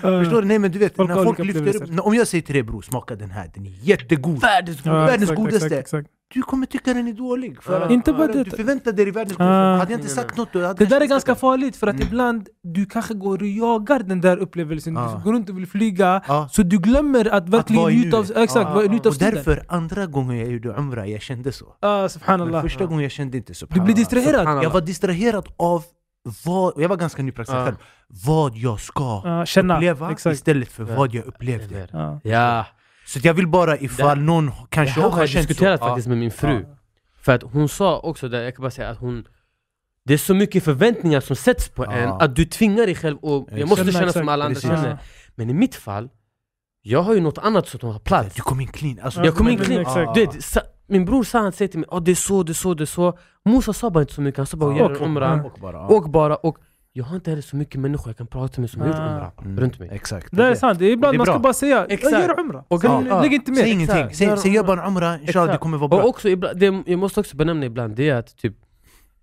Förstår 0.00 0.42
du? 0.42 0.48
Nej 0.48 0.58
men 0.58 0.70
du 0.72 0.78
vet, 0.78 0.96
Folk 0.96 1.08
när 1.08 1.24
folk 1.24 1.38
lyfter 1.38 1.76
upp, 1.76 2.00
om 2.06 2.14
jag 2.14 2.28
säger 2.28 2.42
till 2.42 2.54
dig 2.54 2.62
bror, 2.62 2.82
smaka 2.82 3.14
den 3.14 3.30
här, 3.30 3.50
den 3.54 3.66
är 3.66 3.72
jättegod 3.82 4.40
Världens 4.40 4.78
Ja, 4.82 4.92
världens 4.92 5.22
exakt, 5.22 5.36
godaste. 5.36 5.66
Exakt, 5.66 5.80
exakt. 5.80 6.08
Du 6.34 6.42
kommer 6.42 6.66
tycka 6.66 6.94
den 6.94 7.08
är 7.08 7.12
dålig 7.12 7.62
för 7.62 7.80
att, 7.80 7.90
Inte 7.90 8.12
bara 8.12 8.26
det. 8.26 8.40
att 8.40 8.44
du 8.44 8.50
förväntar 8.50 8.92
dig 8.92 9.10
världens 9.10 9.40
Ah. 9.40 9.44
godaste 9.44 9.78
Hade 9.80 9.92
jag 9.92 10.00
inte 10.00 10.10
sagt 10.14 10.36
något 10.36 10.52
då 10.52 10.66
hade 10.66 10.84
Det 10.84 10.90
där 10.90 11.00
är 11.00 11.06
ganska 11.06 11.34
det. 11.34 11.40
farligt 11.40 11.76
för 11.76 11.86
att 11.86 11.94
Mm. 11.94 12.06
ibland 12.08 12.48
du 12.62 12.86
kanske 12.86 13.14
går 13.14 13.38
och 13.38 13.46
jagar 13.46 13.98
den 14.02 14.20
där 14.20 14.36
upplevelsen. 14.36 14.94
Ja. 14.94 15.14
Du 15.18 15.24
går 15.24 15.32
runt 15.32 15.48
och 15.50 15.56
vill 15.58 15.66
flyga. 15.66 16.22
Ja. 16.28 16.48
Så 16.52 16.62
du 16.62 16.78
glömmer 16.78 17.28
att 17.34 17.48
verkligen 17.48 17.90
i 17.90 17.94
njuta 17.96 18.16
av, 18.18 18.24
exakt, 18.36 18.90
njuta 18.90 19.08
av 19.08 19.12
Och 19.14 19.18
därför, 19.18 19.64
andra 19.68 20.06
gången 20.06 20.38
jag 20.38 20.48
gjorde 20.52 20.68
Umrah, 20.68 21.10
jag 21.10 21.22
kände 21.22 21.52
så 21.52 21.66
Ah, 21.80 22.00
Men 22.00 22.08
subhanallah. 22.10 22.62
första 22.62 22.86
gången 22.86 23.02
jag 23.02 23.12
kände 23.12 23.36
inte 23.36 23.50
Du 23.50 23.54
subhanallah 23.54 23.84
blir 23.84 23.94
distraherad. 23.96 24.64
Jag 24.64 24.70
var 24.70 24.80
distraherad 24.80 25.48
av 25.56 25.84
vad, 26.44 26.72
jag 26.76 26.88
var 26.88 26.96
ganska 26.96 27.22
nypraktiserad 27.22 27.64
själv 27.64 27.76
Vad 28.26 28.56
jag 28.56 28.80
ska 28.80 29.04
Ah, 29.24 29.46
känna. 29.46 29.74
uppleva 29.76 30.10
Exakt. 30.12 30.34
istället 30.34 30.68
för 30.68 30.86
Ja. 30.88 30.94
vad 30.96 31.14
jag 31.14 31.24
upplevde 31.24 31.88
Ja. 32.22 32.66
Så 33.12 33.18
att 33.18 33.24
jag 33.24 33.34
vill 33.34 33.46
bara 33.48 33.78
ifall 33.78 34.18
Det- 34.18 34.24
någon 34.24 34.46
det 34.46 34.52
kanske 34.68 34.94
här 34.94 35.00
också 35.00 35.10
har 35.10 35.10
har 35.10 35.20
jag 35.22 35.28
känt 35.28 35.48
diskuterat 35.48 35.80
så 35.80 35.86
faktiskt 35.86 36.08
med 36.08 36.18
min 36.18 36.30
fru. 36.30 36.52
Ja. 36.68 36.76
För 37.22 37.32
att 37.32 37.42
hon 37.42 37.68
sa 37.68 37.98
också 37.98 38.28
det, 38.28 38.44
jag 38.44 38.54
kan 38.56 38.62
bara 38.62 38.70
säga 38.70 38.88
att 38.88 38.98
hon 38.98 39.24
Det 40.04 40.14
är 40.14 40.18
så 40.18 40.34
mycket 40.34 40.64
förväntningar 40.64 41.20
som 41.20 41.36
sätts 41.36 41.68
på 41.68 41.84
Ja. 41.84 41.92
en 41.92 42.08
att 42.10 42.36
du 42.36 42.44
tvingar 42.44 42.86
dig 42.86 42.94
själv 42.94 43.16
och 43.18 43.48
jag 43.50 43.68
måste 43.68 43.76
Känna 43.84 43.92
känna 43.92 44.04
exakt. 44.04 44.18
som 44.18 44.28
alla 44.28 44.44
andra 44.44 44.54
Precis. 44.54 44.70
känner. 44.70 44.98
Men 45.34 45.50
i 45.50 45.54
mitt 45.54 45.74
fall, 45.74 46.08
jag 46.82 47.02
har 47.02 47.14
ju 47.14 47.20
något 47.20 47.38
annat 47.38 47.68
som 47.68 47.90
har 47.92 47.98
plats. 47.98 48.34
Du 48.36 48.42
kom 48.42 48.60
in 48.60 48.68
clean 48.68 48.98
alltså, 49.02 49.24
Jag 49.24 49.34
kom 49.36 49.48
in 49.48 49.58
clean. 49.58 49.80
exakt. 49.80 50.14
Du 50.14 50.26
vet, 50.26 50.44
sa, 50.44 50.60
min 50.86 51.04
bror 51.04 51.24
sa 51.24 51.38
han 51.38 51.52
säger 51.52 51.68
till 51.68 51.80
mig 51.80 51.88
oh, 51.90 52.02
det 52.02 52.10
är 52.10 52.14
så, 52.14 52.42
det 52.42 52.52
är 52.52 52.54
så, 52.54 52.74
det 52.74 52.84
är 52.84 52.86
så. 52.86 53.18
Musa 53.44 53.72
sa 53.72 53.90
bara 53.90 54.00
inte 54.00 54.14
så 54.14 54.20
mycket, 54.20 54.38
han 54.38 54.46
sa 54.46 54.56
bara 54.56 54.72
Ja. 54.72 54.78
gör 54.78 54.90
en 54.90 55.02
umra. 55.02 55.42
Och 55.44 55.58
bara. 55.60 55.88
Åk 55.88 56.06
bara. 56.12 56.36
Och 56.36 56.58
jag 56.92 57.04
har 57.04 57.16
inte 57.16 57.30
heller 57.30 57.42
så 57.42 57.56
mycket 57.56 57.80
människor 57.80 58.08
jag 58.08 58.16
kan 58.16 58.26
prata 58.26 58.60
med 58.60 58.70
som 58.70 58.80
har 58.80 58.88
gjort 58.88 58.96
Ah. 58.96 59.06
umra 59.14 59.32
Mm. 59.44 59.60
runt 59.60 59.78
mig. 59.78 59.88
Exakt 59.92 60.28
Det 60.30 60.44
är 60.46 60.54
sant, 60.54 60.80
ibland 60.80 61.16
man 61.16 61.26
ska 61.26 61.38
bara 61.38 61.52
säga 61.52 61.86
Exakt. 61.88 62.12
jag 62.12 62.20
gör 62.22 62.40
umra. 62.40 62.64
Och- 62.68 62.80
Sen 62.80 63.06
ja. 63.06 63.22
lägg 63.22 63.32
inte 63.34 63.50
mer. 63.50 63.58
Säg 63.60 63.70
ingenting, 63.70 64.14
säg, 64.14 64.26
Gör 64.26 64.36
säg 64.36 64.52
gör 64.52 64.62
umrah. 64.62 64.76
bara 64.76 64.82
en 64.86 64.88
umrah, 64.88 65.22
inshallah 65.22 65.52
det 65.52 65.58
kommer 65.58 65.78
vara 65.78 65.84
Och 65.84 65.90
bra 65.90 66.02
också, 66.02 66.28
ibland, 66.28 66.58
det, 66.58 66.82
jag 66.86 66.98
måste 66.98 67.20
också 67.20 67.36
benämna 67.36 67.66
ibland, 67.66 67.96
det 67.96 68.08
är 68.08 68.14
att 68.14 68.36
typ 68.36 68.54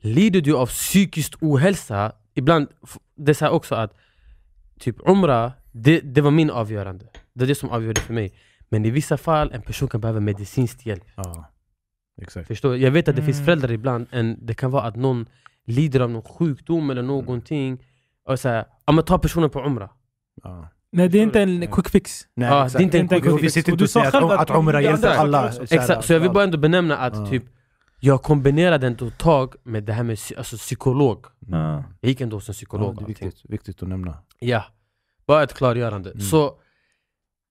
Lider 0.02 0.42
du 0.42 0.56
av 0.58 0.66
psykisk 0.66 1.34
ohälsa, 1.42 2.12
ibland, 2.36 2.68
det 3.16 3.32
är 3.32 3.34
så 3.34 3.50
också 3.50 3.76
att 3.76 3.94
Typ 4.80 4.96
umra, 5.06 5.52
det, 5.72 6.00
det 6.00 6.22
var 6.22 6.32
min 6.32 6.50
avgörande 6.52 7.06
Det 7.34 7.44
är 7.44 7.48
det 7.48 7.56
som 7.56 7.70
avgjorde 7.70 8.02
för 8.02 8.14
mig 8.14 8.34
Men 8.70 8.86
i 8.86 8.90
vissa 8.92 9.18
fall, 9.18 9.52
en 9.54 9.62
person 9.62 9.88
kan 9.88 10.02
behöva 10.02 10.20
medicinsk 10.20 10.86
hjälp 10.86 11.04
Ja, 11.16 11.46
exakt 12.22 12.48
Förstår? 12.48 12.78
Jag 12.78 12.92
vet 12.92 13.08
att 13.08 13.16
det 13.16 13.22
finns 13.22 13.38
Mm. 13.38 13.46
föräldrar 13.46 13.72
ibland, 13.72 14.08
en, 14.12 14.38
det 14.46 14.54
kan 14.54 14.72
vara 14.72 14.84
att 14.84 14.96
någon 14.96 15.26
lider 15.68 16.00
av 16.00 16.10
någon 16.10 16.22
sjukdom 16.22 16.90
eller 16.90 17.02
någonting 17.04 17.84
och 18.26 18.40
så 18.40 18.50
här, 18.50 18.66
ja 18.86 18.94
men 18.94 19.06
ta 19.06 19.18
personen 19.18 19.50
på 19.50 19.60
umra 19.60 19.90
ja. 20.44 20.70
Nej 20.92 21.10
det 21.10 21.18
är 21.20 21.24
inte 21.24 21.42
en 21.42 21.68
quick 21.68 21.90
fix. 21.90 22.28
Nej, 22.36 22.50
Ja, 22.50 22.70
det 22.74 22.80
är 22.80 22.82
inte 22.82 23.00
en 23.00 23.08
quick 23.08 23.26
Vi 23.26 23.38
fix. 23.40 23.54
sitter 23.54 23.72
Och 23.72 23.74
inte 23.74 23.84
och 23.84 23.90
säger 23.90 24.08
att, 24.08 24.16
att 24.16 24.50
att 24.50 24.76
är 24.76 24.80
hjälper 24.80 25.08
alla. 25.08 25.54
Exakt, 25.70 26.06
så 26.06 26.14
jag 26.14 26.20
vill 26.20 26.32
bara 26.32 26.44
ändå 26.44 26.58
benämna 26.58 26.98
att 26.98 27.16
Ja. 27.16 27.28
typ 27.28 27.44
Jag 28.00 28.24
kombinerade 28.24 28.88
ändå 28.88 29.08
ett 29.08 29.18
tag 29.18 29.56
med 29.64 29.84
det 29.84 29.94
här 29.94 30.04
med 30.04 30.18
alltså, 30.38 30.58
psykolog 30.58 31.26
Ja. 31.40 31.84
Jag 32.02 32.10
gick 32.10 32.22
ändå 32.22 32.38
hos 32.38 32.50
en 32.50 32.52
Ja, 32.52 32.54
psykolog 32.54 32.96
det 32.98 33.04
är 33.04 33.08
viktigt, 33.08 33.42
viktigt 33.44 33.84
att 33.84 33.90
nämna 33.90 34.18
Ja, 34.40 34.64
bara 35.28 35.44
ett 35.44 35.54
klargörande. 35.54 36.12
Mm. 36.12 36.22
Så, 36.22 36.46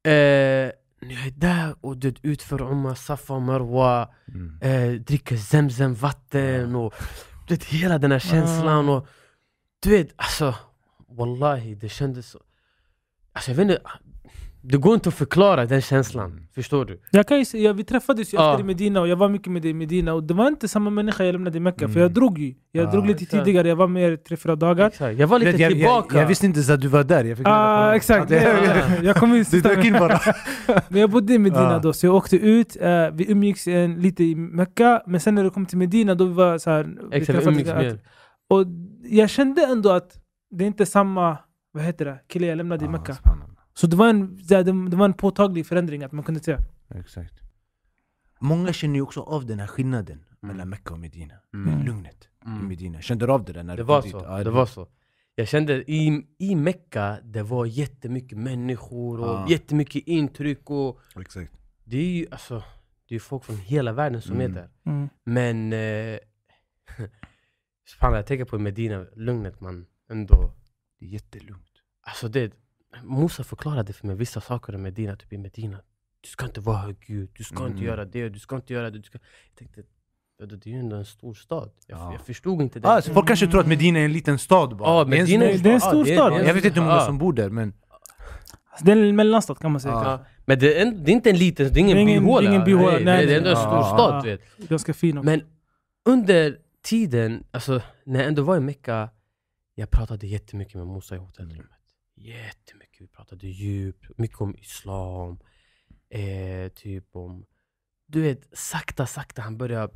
eh, 0.05 0.71
när 1.01 1.15
jag 1.15 1.27
är 1.27 1.31
där 1.31 1.75
och 1.81 1.97
du 1.97 2.15
utför 2.23 2.63
Umma, 2.63 2.95
Safa 2.95 3.35
och 3.35 3.43
Marwa, 3.43 4.09
mm. 4.29 4.59
eh, 4.63 5.01
dricker 5.01 5.37
Zemzem 5.37 5.95
vatten 5.95 6.77
och 6.77 6.95
du 7.49 7.55
vet, 7.55 7.65
hela 7.65 7.99
den 7.99 8.13
här 8.13 8.19
känslan 8.19 8.89
Ah. 8.89 8.93
och 8.97 9.07
du 9.83 9.91
vet, 9.91 10.09
alltså 10.17 10.55
Wallahi, 11.09 11.75
det 11.75 11.89
kändes 11.89 12.31
så 12.31 12.41
Alltså 13.33 13.51
jag 13.51 13.57
vet 13.57 13.63
inte, 13.71 13.83
det 14.71 14.77
går 14.79 14.95
inte 14.95 15.09
att 15.09 15.15
förklara 15.15 15.67
den 15.67 15.81
känslan, 15.81 16.31
Mm. 16.31 16.45
förstår 16.55 16.85
du? 16.85 17.01
Jag 17.11 17.29
kan 17.29 17.39
ju 17.39 17.45
säga, 17.45 17.73
vi 17.73 17.85
träffades 17.85 18.35
ju 18.35 18.37
Ja. 18.39 18.51
efter 18.51 18.61
i 18.65 18.67
Medina 18.67 19.01
och 19.01 19.09
jag 19.09 19.17
var 19.17 19.29
mycket 19.29 19.53
med 19.53 19.63
dig 19.63 19.71
i 19.71 19.75
Medina 19.75 20.15
och 20.15 20.23
det 20.23 20.35
var 20.35 20.49
inte 20.49 20.69
samma 20.69 20.91
människa 20.91 21.25
jag 21.25 21.33
lämnade 21.33 21.57
i 21.59 21.61
Mecka 21.61 21.85
Mm. 21.85 21.95
för 21.95 22.01
jag 22.01 22.13
drog 22.13 22.39
ju. 22.39 22.55
Jag 22.73 22.87
Ja. 22.87 22.91
drog 22.91 23.07
lite 23.07 23.23
Exakt. 23.25 23.45
tidigare, 23.45 23.69
jag 23.69 23.77
var 23.77 23.87
med 23.87 24.13
er 24.13 24.17
tre, 24.17 24.37
fyra 24.37 24.57
dagar. 24.57 24.87
Exakt. 24.87 25.19
Jag 25.19 25.27
var 25.27 25.39
lite 25.39 25.63
jag, 25.63 25.73
tillbaka 25.73 26.15
jag, 26.17 26.23
jag 26.23 26.29
visste 26.29 26.47
inte 26.47 26.59
ens 26.59 26.71
att 26.71 26.81
du 26.81 26.89
var 26.89 27.05
där, 27.05 27.25
jag 27.25 27.39
Ah, 27.45 27.95
exakt, 27.95 28.33
Att 28.33 29.03
jag- 29.05 29.17
kom 29.17 29.35
in 29.35 29.45
Du 29.51 29.61
dök 29.61 29.85
in 29.85 29.93
bara 29.93 30.21
Men 30.89 31.01
jag 31.01 31.11
bodde 31.11 31.33
i 31.35 31.39
Medina 31.39 31.73
Ja. 31.73 31.79
då, 31.79 31.93
så 31.93 32.07
jag 32.07 32.15
åkte 32.15 32.37
ut, 32.37 32.77
eh, 32.81 33.11
vi 33.13 33.31
umgicks 33.33 33.67
en, 33.69 33.95
lite 34.01 34.25
i 34.25 34.35
Mecka, 34.35 35.03
men 35.07 35.21
sen 35.21 35.35
när 35.35 35.45
det 35.45 35.51
kom 35.51 35.67
till 35.67 35.79
Medina 35.79 36.15
då 36.15 36.25
vi 36.25 36.33
var 36.35 36.59
så 36.59 36.71
här, 36.71 36.81
Exakt, 36.81 37.15
vi 37.23 37.27
träffades 37.27 37.47
umgicks 37.49 37.71
att- 37.71 37.77
mer. 37.79 37.99
Och 38.51 38.65
jag 39.11 39.31
kände 39.31 39.63
ändå 39.67 39.91
att 39.91 40.11
det 40.51 40.65
är 40.65 40.67
inte 40.67 40.87
samma, 40.87 41.37
vad 41.73 41.83
heter 41.85 42.05
det, 42.05 42.19
kille 42.29 42.47
jag 42.47 42.57
lämnade 42.57 42.85
i 42.85 42.89
Ja, 42.89 42.93
Mecka. 42.93 43.17
Så 43.79 43.87
det 43.87 43.97
var, 43.97 44.09
en, 44.09 44.37
det, 44.37 44.63
det 44.63 44.97
var 44.97 45.05
en 45.05 45.13
påtaglig 45.15 45.67
förändring 45.67 46.03
att 46.05 46.13
man 46.13 46.25
kunde 46.25 46.41
säga. 46.41 46.59
Exakt 46.95 47.35
Många 48.41 48.73
känner 48.73 48.95
ju 48.95 49.03
också 49.03 49.21
av 49.21 49.47
den 49.47 49.59
här 49.61 49.67
skillnaden 49.67 50.25
Mm. 50.43 50.57
mellan 50.57 50.69
Mecka 50.69 50.95
och 50.95 51.01
Medina 51.01 51.35
Mm. 51.55 51.83
Lugnet 51.87 52.29
i 52.45 52.47
Mm. 52.49 52.69
Medina, 52.69 53.01
kände 53.01 53.27
du 53.27 53.33
av 53.33 53.45
det 53.45 53.53
där 53.53 53.63
när 53.63 53.77
Det 53.77 53.83
du 53.83 53.87
var 53.87 54.03
kom 54.03 54.11
så, 54.11 54.19
dit? 54.19 54.27
Ja, 54.31 54.45
det 54.45 54.51
var 54.51 54.67
så 54.67 54.89
Jag 55.35 55.49
kände 55.49 55.91
i, 55.91 56.27
i 56.39 56.55
Mecka, 56.55 57.19
det 57.25 57.43
var 57.43 57.67
jättemycket 57.67 58.39
människor 58.39 59.21
och 59.21 59.27
Ja. 59.27 59.47
jättemycket 59.49 60.03
intryck 60.07 60.71
och 60.71 61.01
Exakt 61.21 61.53
Det 61.85 61.97
är 61.99 62.05
ju 62.19 62.27
alltså, 62.31 62.63
det 63.09 63.15
är 63.15 63.19
folk 63.19 63.45
från 63.45 63.57
hela 63.57 63.93
världen 63.93 64.23
som 64.23 64.41
är 64.41 64.45
Mm. 64.45 64.55
där 64.55 64.69
Mm. 64.85 65.09
Men 65.25 65.73
eh, 65.73 66.19
Fan, 68.01 68.13
jag 68.15 68.27
tänker 68.27 68.45
på 68.45 68.59
Medina, 68.59 69.07
lugnet 69.17 69.61
man 69.61 69.87
ändå 70.11 70.53
Det 70.99 71.07
är 71.07 71.11
jättelugnt 71.11 71.63
Alltså 72.03 72.29
det, 72.29 72.53
Musa 73.05 73.45
förklarade 73.45 73.93
för 73.93 74.07
mig 74.07 74.17
vissa 74.17 74.41
saker 74.41 74.75
i 74.75 74.79
Medina, 74.79 75.17
typ 75.17 75.33
i 75.33 75.39
Medina 75.39 75.79
Du 76.21 76.29
ska 76.29 76.47
inte 76.47 76.61
vara 76.61 76.77
högljudd, 76.77 77.31
du 77.35 77.45
ska 77.45 77.63
inte 77.67 77.73
Mm. 77.79 77.85
göra 77.85 78.05
det, 78.05 78.29
du 78.29 78.39
ska 78.39 78.57
inte 78.57 78.73
göra 78.73 78.91
det 78.91 78.99
du 78.99 79.03
ska... 79.05 79.19
Jag 79.49 79.59
tänkte, 79.59 79.83
"Ja, 80.39 80.47
det 80.47 80.67
är 80.67 80.71
ju 80.71 80.79
ändå 80.79 80.97
en 80.97 81.05
stor 81.05 81.35
stad 81.35 81.71
Jag, 81.87 81.99
Ja. 81.99 82.13
jag 82.13 82.21
förstod 82.21 82.63
inte 82.63 82.81
det 82.81 82.89
ah, 82.89 83.03
så 83.03 83.13
Folk 83.15 83.27
kanske 83.27 83.47
tror 83.47 83.61
att 83.61 83.67
Medina 83.67 83.99
är 83.99 84.05
en 84.05 84.13
liten 84.13 84.39
stad 84.39 84.77
bara 84.77 84.89
Ja, 84.91 85.05
Det 85.05 85.17
är 85.17 85.21
en 85.21 85.25
Medina 85.25 85.45
stor 85.45 85.55
är- 85.55 85.59
det 85.63 85.71
är 85.71 85.75
en 85.75 85.81
stad. 85.81 85.91
stor 85.91 86.05
stad. 86.05 86.33
Jag 86.47 86.55
vet 86.55 86.65
inte 86.65 86.81
hur 86.81 86.87
många 86.87 87.01
som 87.01 87.19
bor 87.19 87.33
där 87.33 87.51
men 87.51 87.73
Så 88.79 88.85
det 88.85 88.93
är 88.93 88.97
en 88.97 89.17
mellanstad 89.17 89.55
kan 89.55 89.73
man 89.73 89.81
säga. 89.81 89.95
Ja. 89.95 90.25
Men 90.47 90.59
det 90.59 90.79
är, 90.79 90.83
en, 90.87 91.05
det 91.05 91.11
är 91.11 91.13
inte 91.13 91.31
en 91.31 91.37
liten, 91.37 91.73
det 91.73 91.79
är 91.79 91.81
ingen 91.81 91.97
Det 91.97 92.01
är 92.01 92.03
ingen- 92.03 92.23
byhåla. 92.25 92.49
ingen 92.51 92.65
byhåla, 92.65 92.93
Nej, 92.93 93.05
nej, 93.05 93.27
det 93.27 93.33
är 93.35 93.39
ändå 93.39 93.51
en 93.51 93.57
stor 93.57 93.83
stad. 93.83 94.25
vet. 94.25 94.41
Ganska 94.69 94.95
fin 94.95 95.19
också. 95.19 95.27
Men 95.27 95.43
under 96.05 96.59
tiden, 96.83 97.45
alltså, 97.51 97.81
när 98.05 98.19
jag 98.21 98.29
ändå 98.29 98.43
var 98.43 98.57
i 98.57 98.61
Mecka, 98.61 99.11
jag 99.75 99.91
pratade 99.91 100.27
jättemycket 100.27 100.75
med 100.75 100.87
Musa 100.87 101.15
i 101.15 101.19
hotellrummet. 101.19 101.71
Jättemycket. 102.21 103.01
Vi 103.01 103.07
pratade 103.07 103.47
djupt, 103.47 104.19
mycket 104.19 104.41
om 104.41 104.57
islam. 104.59 105.39
Eh, 106.09 106.69
typ 106.69 107.17
om... 107.17 107.47
Du 108.07 108.23
vet, 108.23 108.59
sakta, 108.59 109.07
sakta 109.07 109.43
han 109.43 109.59
började 109.59 109.93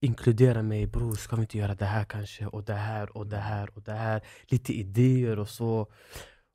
inkludera 0.00 0.62
mig. 0.62 0.86
Bror, 0.86 1.14
ska 1.14 1.36
vi 1.36 1.42
inte 1.42 1.58
göra 1.58 1.74
det 1.74 1.84
här 1.84 2.04
kanske? 2.04 2.46
Och 2.46 2.64
det 2.64 2.74
här 2.74 3.16
och 3.16 3.26
det 3.26 3.36
här 3.36 3.76
och 3.76 3.82
det 3.82 3.92
här. 3.92 4.26
Lite 4.46 4.72
idéer 4.72 5.38
och 5.38 5.48
så. 5.48 5.92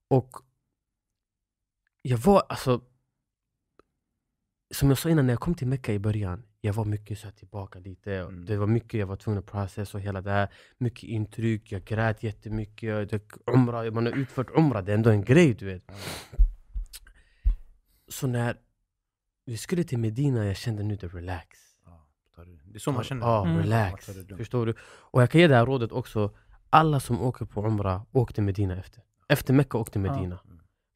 Och 0.08 0.38
jag 2.02 2.18
var 2.18 2.46
alltså... 2.50 2.82
Som 4.74 4.90
jag 4.90 4.98
sa 4.98 5.10
innan, 5.10 5.28
när 5.28 5.34
jag 5.34 5.40
kom 5.40 5.56
till 5.56 5.68
Mecka 5.68 5.94
i 5.94 6.00
början, 6.00 6.44
jag 6.66 6.74
var 6.74 6.86
mycket 6.86 7.20
så 7.20 7.28
här 7.28 7.32
tillbaka 7.34 7.80
lite. 7.80 8.24
och 8.24 8.30
Mm. 8.32 8.46
Det 8.46 8.58
var 8.58 8.68
mycket 8.68 9.00
jag 9.00 9.08
var 9.08 9.16
tvungen 9.16 9.40
att 9.40 9.46
processa 9.46 9.98
och 9.98 10.02
hela 10.04 10.22
det 10.22 10.32
här. 10.32 10.50
Mycket 10.78 11.04
intryck, 11.04 11.72
jag 11.72 11.84
grät 11.84 12.24
jättemycket. 12.24 12.84
jag- 12.90 13.08
Det, 13.08 13.22
umra, 13.48 13.92
man 13.92 14.06
har 14.06 14.14
utfört 14.14 14.48
umra, 14.56 14.82
det 14.82 14.92
är 14.92 14.96
ändå 14.96 15.10
en 15.10 15.24
grej 15.24 15.54
du 15.54 15.66
vet. 15.66 15.84
Så 18.08 18.28
när 18.28 18.58
vi 19.46 19.58
skulle 19.58 19.84
till 19.84 19.98
Medina, 20.00 20.46
jag 20.46 20.56
kände 20.58 20.84
nu 20.84 20.96
det 20.96 21.06
är 21.06 21.10
relax. 21.10 21.58
Ja, 21.86 22.44
det- 22.66 22.76
är 22.76 22.80
så 22.80 22.92
man 22.92 23.04
känner. 23.04 23.22
Ja, 23.28 23.46
Mm. 23.46 23.58
relax. 23.58 24.06
Förstår 24.38 24.66
du? 24.66 24.74
Och 24.84 25.22
jag 25.22 25.30
kan 25.30 25.42
ge 25.42 25.48
det 25.48 25.56
här 25.56 25.66
rådet 25.66 25.92
också. 25.92 26.36
Alla 26.70 27.00
som 27.00 27.22
åker 27.22 27.46
på 27.46 27.66
Umra, 27.66 28.06
åk 28.12 28.34
till 28.34 28.44
Medina 28.44 28.78
efter. 28.80 29.04
Efter 29.28 29.54
Mecka, 29.54 29.78
åk 29.78 29.92
till. 29.92 30.02
Medina. 30.02 30.40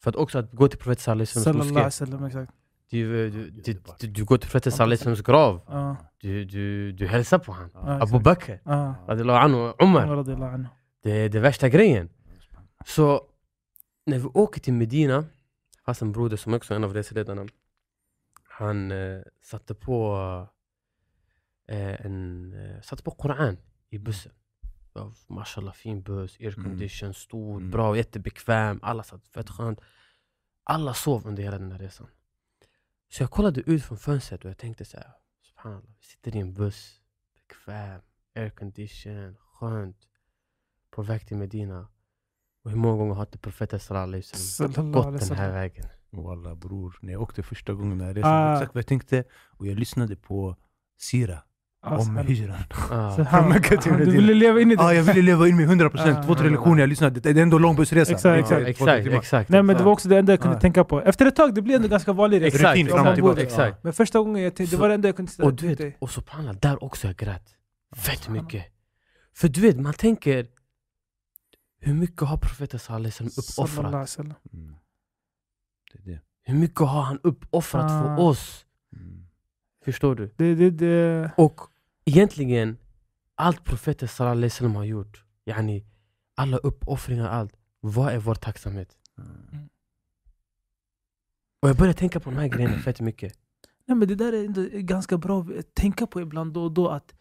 För 0.03 0.09
att 0.09 0.15
också 0.15 0.39
att 0.39 0.51
gå 0.51 0.68
till 0.68 0.80
profeten 0.80 1.26
sallallahu 1.28 1.70
alaihi 1.70 1.84
wasallam. 1.84 2.47
Du, 2.91 3.29
du, 3.29 3.49
du, 3.51 3.73
du, 3.99 4.07
du 4.07 4.25
går 4.25 4.38
till 4.38 4.49
profeten 4.49 4.71
wasallam 4.89 5.15
grav. 5.23 5.61
Du, 6.21 6.45
du, 6.45 6.91
du 6.91 7.07
hälsar 7.07 7.39
på 7.39 7.51
han. 7.51 7.69
ja, 7.73 8.01
Abu. 8.03 8.19
Bakr, 8.19 8.59
Ja. 8.65 8.95
radiallahu 9.07 9.38
anhu, 9.45 9.73
Umar. 9.79 10.63
Det 11.03 11.11
är 11.11 11.29
det 11.29 11.39
värsta 11.39 11.69
grejen. 11.69 12.09
Så 12.85 13.21
när 14.05 14.19
vi 14.19 14.25
åker 14.33 14.61
till 14.61 14.73
Medina, 14.73 15.25
fast 15.85 16.01
en 16.01 16.11
broder 16.11 16.38
som 16.38 16.53
också 16.53 16.73
är 16.73 16.75
en 16.75 16.83
av 16.83 16.93
reseledarna, 16.93 17.45
han 18.49 18.91
eh, 18.91 19.21
satte 19.41 19.73
på 19.75 20.17
eh, 21.67 22.05
en, 22.05 22.53
eh, 22.53 22.81
satte 22.81 23.03
på 23.03 23.11
Koran 23.11 23.57
i 23.89 23.97
bussen. 23.99 24.31
Ja, 24.93 25.11
Mashallah, 25.27 25.73
fin 25.73 26.01
buss, 26.01 26.38
aircondition, 26.39 27.13
stor, 27.13 27.57
Mm. 27.57 27.71
bra, 27.71 27.97
jättebekväm, 27.97 28.79
alla 28.81 29.03
satt 29.03 29.27
fett 29.27 29.49
skönt. 29.49 29.79
Alla 30.63 30.93
sov 30.93 31.27
under 31.27 31.43
hela 31.43 31.57
den 31.59 31.71
här 31.71 31.79
resan. 31.79 32.07
Så 33.09 33.23
jag 33.23 33.31
kollade 33.31 33.61
ut 33.61 33.83
från 33.83 33.97
fönstret 33.97 34.43
och 34.43 34.49
jag 34.49 34.57
tänkte 34.57 34.85
så 34.85 34.97
här, 34.97 35.13
subhanallah, 35.41 35.83
vi 35.99 36.03
sitter 36.05 36.35
i 36.35 36.39
en 36.39 36.53
buss, 36.53 37.01
bekväm, 37.35 38.01
aircondition, 38.35 39.35
skönt, 39.39 39.97
på 40.91 41.01
väg 41.01 41.27
till 41.27 41.37
Medina. 41.37 41.87
Och 42.63 42.71
hur 42.71 42.77
många 42.77 42.97
gånger 42.97 43.15
har 43.15 43.23
inte 43.23 43.37
profeten 43.37 43.79
sallallahu 43.79 44.07
alaihi 44.07 44.91
gått 44.91 45.29
den 45.29 45.37
här 45.37 45.51
vägen? 45.51 45.85
Walla 46.09 46.55
bror, 46.55 46.97
när 47.01 47.13
jag 47.13 47.21
åkte 47.21 47.43
första 47.43 47.73
gången 47.73 47.97
den 47.97 48.07
här 48.07 48.13
resan, 48.13 48.31
Ah. 48.31 48.53
exakt 48.53 48.73
vad 48.75 48.79
jag 48.79 48.87
tänkte. 48.87 49.23
Och 49.57 49.67
jag 49.67 49.79
lyssnade 49.79 50.15
på 50.15 50.55
Sira 50.97 51.43
Ja, 51.84 51.97
om 51.97 52.17
hijran. 52.17 52.57
Ah. 52.91 53.15
Subhanallah. 53.15 53.49
Mecka 53.49 53.78
till 53.78 53.91
Du 53.97 54.11
ville 54.11 54.34
leva 54.34 54.61
in 54.61 54.71
i 54.71 54.75
det. 54.75 54.84
Ja, 54.84 54.93
jag 54.93 55.03
ville 55.03 55.21
leva 55.21 55.47
in 55.47 55.55
mig 55.55 55.65
100%. 55.65 56.17
Ah. 56.19 56.23
Två, 56.23 56.36
tre 56.36 56.49
lektioner 56.49 56.80
jag 56.80 56.89
lyssnade. 56.89 57.19
Det 57.19 57.30
är 57.30 57.38
ändå 57.43 57.57
lång 57.59 57.75
bussresa. 57.75 58.11
Exakt, 58.11 58.39
exakt. 58.39 58.67
Exakt, 58.67 59.07
exakt. 59.07 59.49
Nej 59.49 59.63
men 59.63 59.78
det 59.78 59.84
var 59.84 59.91
också 59.91 60.09
det 60.09 60.17
enda 60.17 60.34
jag 60.34 60.39
kunde 60.41 60.59
tänka 60.59 60.84
på. 60.84 61.01
Efter 61.01 61.25
ett 61.25 61.36
tag, 61.36 61.53
det 61.55 61.61
blir 61.61 61.75
ändå 61.75 61.88
ganska 61.88 62.13
vanlig 62.13 62.41
resa. 62.41 62.47
Exakt, 62.57 62.71
Rutin 62.78 62.88
fram 62.88 63.15
tillbaka. 63.15 63.41
exakt. 63.41 63.84
Men 63.84 63.93
första 63.93 64.19
gången 64.19 64.43
jag 64.43 64.55
tänkte, 64.55 64.75
det 64.75 64.80
var 64.80 64.88
det 64.89 64.95
enda 64.95 65.07
jag 65.07 65.15
kunde 65.15 65.32
Och 65.43 65.53
du 65.53 65.75
vet, 65.75 65.95
och 65.99 66.09
subhanallah, 66.11 66.55
där 66.55 66.84
också 66.84 67.07
jag 67.07 67.15
grät. 67.15 67.43
Fett 67.95 68.30
mycket. 68.30 68.65
För 69.36 69.47
du 69.47 69.61
vet, 69.61 69.80
man 69.80 69.93
tänker 69.93 70.47
hur 71.80 71.93
mycket 71.93 72.21
har 72.21 72.38
profeten 72.38 72.80
sallallahu 72.80 73.13
alaihi 73.19 73.34
uppoffrat? 73.38 73.93
wasallam. 73.93 74.34
Mm. 74.53 74.75
Det 75.93 75.99
är 76.11 76.13
det. 76.13 76.21
Hur 76.43 76.55
mycket 76.55 76.80
har 76.80 77.01
han 77.01 77.19
uppoffrat 77.23 77.91
Ah. 77.91 78.15
för 78.15 78.23
oss? 78.23 78.65
Förstår 79.88 80.15
du? 80.15 80.33
Det, 80.35 80.55
det, 80.55 80.69
det, 80.69 81.31
Och 81.38 81.61
egentligen, 82.05 82.77
allt 83.35 83.63
profeten 83.63 84.07
sallallahu 84.07 84.49
alaihi 84.59 84.75
har 84.75 84.83
gjort, 84.83 85.23
yani, 85.45 85.85
alla 86.35 86.57
uppoffringar, 86.57 87.27
allt. 87.27 87.53
Vad 87.79 88.13
är 88.13 88.17
vår 88.17 88.35
tacksamhet? 88.35 88.97
Mm. 89.17 89.69
Och 91.61 91.69
jag 91.69 91.77
börjar 91.77 91.93
tänka 91.93 92.19
på 92.19 92.29
de 92.29 92.35
här 92.38 92.47
grejerna 92.47 92.77
fett 92.79 92.99
mycket. 92.99 93.33
nej, 93.85 93.97
men 93.97 94.07
det 94.07 94.15
där 94.15 94.33
är 94.33 94.79
ganska 94.79 95.17
bra 95.17 95.45
att 95.59 95.73
tänka 95.73 96.07
på 96.07 96.21
ibland 96.21 96.53
då 96.53 96.63
och 96.63 96.71
då. 96.71 96.89
att 96.89 97.13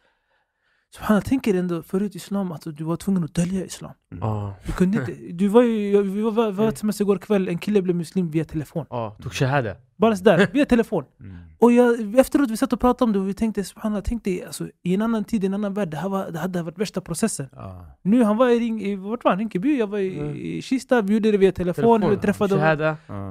Subhanallah, 0.95 1.16
jag 1.16 1.24
tänker 1.24 1.55
ändå 1.55 1.82
förut 1.82 2.14
islam 2.14 2.53
att 2.53 2.62
du 2.76 2.84
var 2.84 2.97
tvungen 2.97 3.24
att 3.24 3.34
dölja 3.34 3.64
islam. 3.64 3.93
Ja, 4.20 4.55
Du 4.66 4.72
kunde 4.72 4.99
inte, 4.99 5.12
du 5.32 5.49
var 5.49 5.62
ju, 5.62 6.03
vi 6.03 6.22
var, 6.22 6.30
var, 6.30 6.51
var 6.51 6.70
tillsammans 6.70 7.01
igår 7.01 7.18
kväll, 7.18 7.49
en 7.49 7.59
kille 7.59 7.82
blev 7.82 7.97
muslim 7.97 8.30
via 8.30 8.45
telefon. 8.45 8.87
ja, 8.91 9.16
tog 9.22 9.32
shahada. 9.32 9.76
Bara 9.97 10.16
sådär, 10.16 10.49
via 10.53 10.66
telefon. 10.66 11.05
Mm. 11.20 11.37
Och 11.59 11.72
jag, 11.72 12.18
efteråt 12.18 12.51
vi 12.51 12.57
satt 12.57 12.72
och 12.72 12.80
pratade 12.80 13.05
om 13.05 13.12
det 13.12 13.18
och 13.18 13.28
vi 13.28 13.34
tänkte 13.34 13.64
subhanallah, 13.64 14.03
tänk 14.07 14.24
dig, 14.24 14.45
alltså, 14.45 14.68
i 14.82 14.95
en 14.95 15.03
annan 15.03 15.24
tid, 15.24 15.45
i 15.45 15.47
en 15.47 15.55
annan 15.55 15.74
värld, 15.74 15.89
det, 15.91 15.97
här 15.97 16.09
var, 16.09 16.30
det 16.30 16.39
hade 16.39 16.62
varit 16.62 16.78
värsta 16.78 17.01
processen. 17.01 17.49
Ja. 17.53 17.87
Nu 18.03 18.22
han 18.22 18.37
var 18.37 18.49
i, 18.49 18.59
Ring, 18.59 18.82
i 18.82 18.97
vart 18.97 19.24
var 19.24 19.30
han? 19.30 19.39
Rinkeby, 19.39 19.78
jag 19.78 19.87
var 19.87 19.99
i, 19.99 20.18
Mm. 20.18 20.37
i 20.37 20.62
Kista, 20.62 21.01
gjorde 21.01 21.30
det 21.32 21.39
via 21.39 21.53
telefon, 21.53 22.11
vi 22.11 22.16
träffade 22.16 22.55
och 22.55 22.61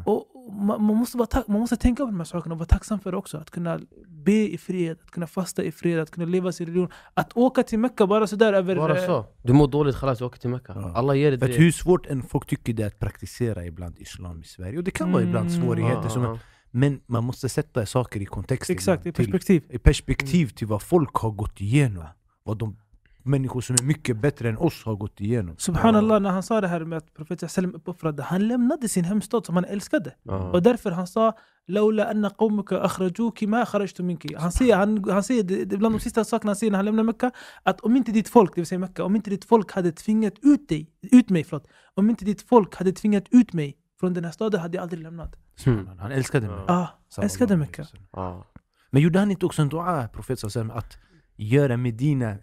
och 0.06 0.26
man, 0.52 0.82
måste 0.82 1.18
vara 1.18 1.44
man 1.48 1.60
måste 1.60 1.76
tänka 1.78 2.04
på 2.04 2.12
de 2.12 2.18
här 2.18 2.24
sakerna 2.26 2.54
och 2.56 2.60
vara 2.60 2.68
tacksam 2.68 3.00
för 3.00 3.12
det 3.12 3.18
också. 3.18 3.38
Att 3.38 3.50
kunna 3.52 3.80
be 4.08 4.32
i 4.54 4.58
fred, 4.58 4.98
att 5.04 5.12
kunna 5.12 5.28
fasta 5.28 5.64
i 5.64 5.72
fred, 5.72 6.00
att 6.00 6.12
kunna 6.12 6.26
leva 6.26 6.52
sin 6.52 6.66
religion. 6.68 6.90
Att 7.14 7.38
åka 7.38 7.64
till 7.64 7.80
Mecka 7.80 8.08
bara 8.08 8.28
sådär 8.28 8.54
över... 8.54 8.76
Bara 8.76 8.98
eh, 9.00 9.06
så. 9.06 9.26
Du 9.44 9.54
mår 9.54 9.68
dåligt, 9.68 9.96
khalas, 9.96 10.20
du 10.20 10.26
åker 10.26 10.40
till 10.40 10.50
Mecka. 10.50 10.74
Ja. 10.76 10.92
Allah 10.96 11.16
ger 11.16 11.32
dig 11.38 11.50
det. 11.50 11.56
hur 11.58 11.72
svårt 11.72 12.06
än 12.06 12.24
folk 12.24 12.48
tycker 12.48 12.74
det 12.74 12.84
är 12.84 12.88
att 12.88 13.00
praktisera 13.00 13.66
ibland 13.66 13.98
islam 13.98 14.42
i 14.42 14.46
Sverige. 14.46 14.78
Och 14.78 14.84
det 14.84 14.92
kan 14.92 15.12
vara 15.12 15.24
ibland 15.24 15.50
Mm. 15.50 15.62
svårigheter. 15.66 16.04
Ja, 16.04 16.10
som, 16.10 16.24
ja, 16.24 16.40
Men 16.72 17.00
man 17.06 17.24
måste 17.24 17.50
sätta 17.50 17.86
saker 17.86 18.20
i 18.22 18.26
kontext. 18.26 18.70
Exakt, 18.70 19.06
i 19.06 19.10
ibland, 19.10 19.16
till- 19.16 19.32
perspektiv. 19.32 19.64
i 19.70 19.78
perspektiv 19.80 20.48
till 20.48 20.68
vad 20.68 20.82
folk 20.82 21.14
har 21.16 21.32
gått 21.32 21.62
igenom. 21.62 22.04
Vad 22.44 22.58
de 22.58 22.78
människor 23.26 23.62
som 23.62 23.76
är 23.80 23.84
mycket 23.84 24.18
bättre 24.18 24.50
än 24.50 24.58
oss 24.58 24.84
har 24.84 24.96
gått 24.96 25.22
igenom. 25.22 25.58
Subhanallah, 25.58 26.20
när 26.20 26.30
han 26.30 26.44
sa 26.44 26.62
det 26.62 26.68
här 26.68 26.80
med 26.86 26.98
att 26.98 27.14
profeten 27.14 27.50
sallam 27.50 27.76
uppoffrade, 27.76 28.24
han 28.24 28.48
lämnade 28.48 28.90
sin 28.90 29.06
hemstad 29.06 29.46
som 29.46 29.56
han 29.56 29.66
älskade. 29.66 30.16
ja. 30.24 30.52
Och 30.52 30.64
därför 30.64 30.92
han 30.92 31.08
sa 31.08 31.34
Laula 31.68 32.06
anna 32.10 32.30
qawmuka 32.30 32.82
akhrajuki 32.82 33.48
ma 33.48 33.66
kharajtu 33.66 34.04
minki. 34.04 34.36
Han 34.36 34.52
säger, 34.52 34.76
han, 34.76 35.10
han 35.10 35.24
säger 35.24 35.44
det, 35.44 35.66
det 35.66 35.76
är 35.76 35.78
bland 35.78 35.96
de 35.96 36.00
sista 36.00 36.24
sakerna 36.24 36.50
han 36.50 36.56
säger 36.56 36.72
när 36.72 36.78
han 36.78 36.86
lämnar 36.86 37.04
Mecka, 37.04 37.32
att 37.64 37.82
om 37.82 37.96
inte 37.96 38.12
ditt 38.12 38.30
folk, 38.30 38.56
det 38.56 38.62
vill 38.62 38.68
säga 38.68 38.80
Mecka, 38.80 39.04
om 39.04 39.16
inte 39.16 39.30
ditt 39.30 39.46
folk 39.46 39.72
hade 39.72 39.92
tvingat 39.92 40.34
ut 40.42 40.70
dig, 40.70 40.90
ut 41.12 41.30
mig, 41.30 41.44
förlåt, 41.44 41.68
om 41.94 42.10
inte 42.10 42.26
ditt 42.26 42.42
folk 42.42 42.76
hade 42.76 42.92
tvingat 42.92 43.24
ut 43.32 43.54
mig 43.54 43.78
från 44.00 44.14
den 44.14 44.26
här 44.26 44.32
staden 44.32 44.62
hade 44.62 44.78
jag 44.78 44.82
aldrig 44.82 45.04
lämnat. 45.04 45.36
Hmm. 45.66 45.88
Han 46.00 46.12
älskade 46.12 46.48
mig. 46.48 46.60
Ja. 46.68 46.88
Ah, 47.18 47.22
älskade 47.22 47.58
Mecka. 47.58 47.86
Ja. 48.12 48.46
Men 48.90 49.02
gjorde 49.02 49.20
han 49.20 49.32
inte 49.32 49.46
också 49.46 49.62
en 49.62 49.70
dua, 49.70 50.08
profet 50.08 50.40
sallallahu 50.40 50.78
att 50.78 50.98
göra 51.36 51.78
Medina 51.78 52.38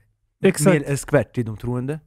Exakt. 0.48 0.74
mer 0.80 0.90
älskvärt 0.90 1.34
till 1.34 1.44
de 1.44 1.56
troende? 1.56 2.00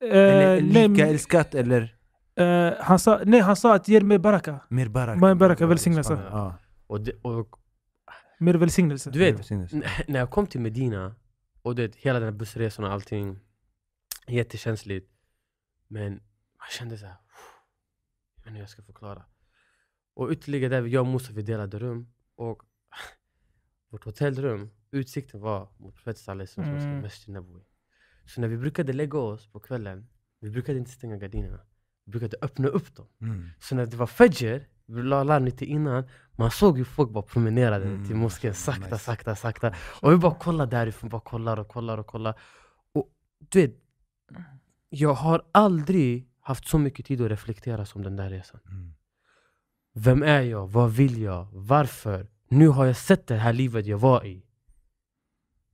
Eh, 0.00 0.08
Eller 0.10 0.60
nej, 0.62 0.62
lika 0.62 0.88
men, 0.88 1.00
älskat 1.00 1.54
eller 1.54 1.96
eh, 2.36 2.72
han, 2.80 2.98
sa, 2.98 3.20
nej, 3.24 3.40
han 3.40 3.56
sa 3.56 3.74
att 3.74 3.88
ge 3.88 4.00
mer 4.00 4.18
baraka. 4.18 4.60
mer 4.68 4.88
baraka? 4.88 5.20
Mer 5.20 5.34
baraka, 5.34 5.66
välsignelse. 5.66 6.12
Ja. 6.30 6.58
Och, 6.86 7.00
det, 7.00 7.12
och 7.22 7.56
Mer 8.38 8.54
välsignelse. 8.54 9.10
du 9.10 9.18
vet, 9.18 9.50
när 10.08 10.18
jag 10.18 10.30
kom 10.30 10.46
till 10.46 10.60
Medina 10.60 11.14
och 11.62 11.74
det, 11.74 11.96
hela 11.96 12.20
den 12.20 12.32
här 12.32 12.38
bussresan 12.38 12.84
och 12.84 12.92
allting, 12.92 13.40
jättekänsligt. 14.26 15.10
Men 15.88 16.12
man 16.12 16.68
kände 16.70 16.98
så 16.98 17.06
här, 17.06 17.14
jag 18.36 18.42
vet 18.42 18.46
inte 18.46 18.54
hur 18.54 18.60
jag 18.60 18.70
ska 18.70 18.82
förklara. 18.82 19.22
Och 20.14 20.30
ytterligare 20.30 20.80
där, 20.80 20.86
jag 20.86 21.00
och 21.00 21.06
Musa 21.06 21.32
vi 21.32 21.42
delade 21.42 21.78
rum. 21.78 22.12
Och 22.36 22.62
vårt 23.90 24.04
hotellrum, 24.04 24.70
utsikten 24.90 25.40
var 25.40 25.68
mot 25.78 25.94
profeten 25.94 26.14
sallallahu 26.22 26.48
alaihi 26.56 26.70
wasallam, 26.70 26.90
Mm. 26.90 27.02
Masjid 27.02 27.34
Nabawi. 27.34 27.62
Så 28.26 28.40
när 28.40 28.48
vi 28.48 28.56
brukade 28.56 28.92
lägga 28.92 29.18
oss 29.18 29.46
på 29.52 29.60
kvällen, 29.60 30.08
vi 30.40 30.50
brukade 30.50 30.78
inte 30.78 30.90
stänga 30.90 31.16
gardinerna. 31.16 31.60
Vi 32.04 32.10
brukade 32.10 32.36
öppna 32.42 32.68
upp 32.68 32.96
dem. 32.96 33.06
Mm. 33.20 33.48
Så 33.60 33.74
när 33.74 33.86
det 33.86 33.96
var 33.96 34.06
fajr, 34.06 34.68
vi 34.86 35.02
la 35.02 35.38
lite 35.38 35.64
innan, 35.64 36.04
man 36.36 36.50
såg 36.50 36.76
hur 36.78 36.84
folk 36.84 37.10
bara 37.10 37.22
promenerade 37.22 37.84
Mm, 37.86 38.06
till 38.06 38.16
moskén 38.16 38.54
sakta, 38.54 38.84
nice. 38.84 38.98
sakta, 38.98 39.36
sakta. 39.36 39.74
Och 40.02 40.12
vi 40.12 40.16
bara 40.16 40.34
kollade 40.34 40.76
därifrån, 40.76 41.10
bara 41.10 41.20
kollar 41.20 41.58
och 41.60 41.68
kollar 41.68 41.98
och 41.98 42.06
kollar. 42.06 42.34
Och 42.92 43.08
du 43.38 43.60
vet, 43.60 43.74
jag 44.88 45.14
har 45.14 45.42
aldrig 45.52 46.28
haft 46.40 46.68
så 46.68 46.78
mycket 46.78 47.06
tid 47.06 47.20
att 47.20 47.30
reflektera 47.30 47.86
som 47.86 48.02
den 48.02 48.16
där 48.16 48.30
resan. 48.30 48.60
Mm. 48.68 48.94
Vem 49.94 50.22
är 50.22 50.40
jag? 50.42 50.68
Vad 50.68 50.90
vill 50.92 51.22
jag? 51.22 51.48
Varför? 51.52 52.26
Nu 52.48 52.68
har 52.68 52.86
jag 52.86 52.96
sett 52.96 53.26
det 53.26 53.36
här 53.36 53.52
livet 53.52 53.86
jag 53.86 53.98
var 53.98 54.24
i. 54.26 54.42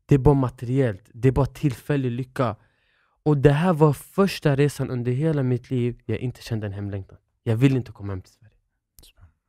Det 0.07 0.15
är 0.15 0.19
bara 0.19 0.35
materiellt, 0.35 1.03
det 1.13 1.29
är 1.29 1.33
bara 1.33 1.47
tillfällig 1.47 2.11
lycka. 2.11 2.57
Och 3.23 3.37
det 3.37 3.51
här 3.53 3.73
var 3.73 3.93
första 3.93 4.57
resan 4.57 4.91
under 4.91 5.13
hela 5.13 5.43
mitt 5.43 5.71
liv 5.71 6.01
jag 6.07 6.19
inte 6.19 6.43
kände 6.43 6.67
en 6.67 6.73
hemlängtan. 6.73 7.19
Jag 7.43 7.57
vill 7.57 7.77
inte 7.77 7.93
komma 7.93 8.13
hem 8.13 8.21
till 8.23 8.33
Sverige. 8.33 8.51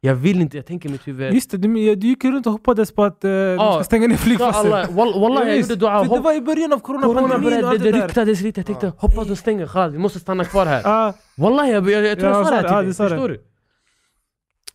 Jag 0.02 0.16
vill 0.16 0.42
inte, 0.42 0.58
jag 0.58 0.66
tänker 0.66 0.90
i 0.90 0.92
mitt 0.92 1.08
huvud... 1.08 1.34
Just 1.34 1.52
det, 1.52 1.58
du, 1.58 1.96
du 1.96 2.08
gick 2.08 2.24
runt 2.26 2.46
och 2.46 2.52
hoppades 2.52 2.92
på 2.92 3.04
att 3.04 3.24
eh, 3.24 3.30
de 3.30 3.56
Ja, 3.60 3.74
ska 3.74 3.84
stänga 3.84 4.08
ner 4.08 4.16
flygplatsen. 4.18 4.66
Allah, 4.74 4.90
wall- 4.90 5.20
Wallah 5.22 5.48
jag 5.48 5.58
gjorde 5.58 5.76
dua. 5.76 6.04
det 6.04 6.20
var 6.20 6.34
i 6.34 6.42
början 6.42 6.74
av 6.74 6.80
corona 6.80 7.04
coronapandemin 7.06 7.44
och 7.46 7.50
började, 7.52 7.68
allt 7.70 7.84
det 7.84 7.92
det 7.92 7.98
där. 8.00 8.08
ryktades 8.08 8.42
lite. 8.42 8.60
Jag 8.60 8.66
tänkte 8.66 8.94
hoppas 8.98 9.28
de 9.28 9.36
stänger, 9.36 9.68
khalas, 9.68 9.94
vi 9.94 9.98
måste 9.98 10.20
stanna 10.20 10.46
kvar 10.46 10.66
här. 10.66 10.82
Ah, 10.86 11.14
Wallah 11.38 11.70
jag, 11.70 11.90
jag, 11.90 12.06
jag 12.06 12.20
tror 12.20 12.32
Ja, 12.32 12.38
jag 12.38 12.46
sa 12.48 12.52
det 12.52 12.56
här 12.56 12.64
till 12.68 12.76
dig, 12.76 12.86
det. 12.86 12.94
förstår 13.10 13.30
du? 13.30 13.44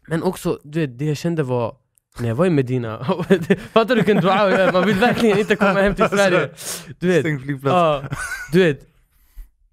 Men 0.08 0.22
också, 0.22 0.58
du 0.64 0.80
vet, 0.80 0.98
det 0.98 1.04
jag 1.04 1.16
kände 1.16 1.42
var 1.42 1.74
när 2.18 2.28
jag 2.28 2.34
var 2.34 2.46
i 2.46 2.50
Medina, 2.50 3.04
fattar 3.72 3.86
du 3.86 3.94
vilken 3.94 4.20
dua? 4.20 4.72
Man 4.72 4.86
vill 4.86 4.96
verkligen 4.96 5.38
inte 5.38 5.56
komma 5.56 5.80
hem 5.80 5.94
till 5.94 6.08
Sverige. 6.08 6.50
Du 6.98 7.08
vet, 7.08 7.26
ja, 7.64 8.04
du 8.52 8.58
vet 8.58 8.86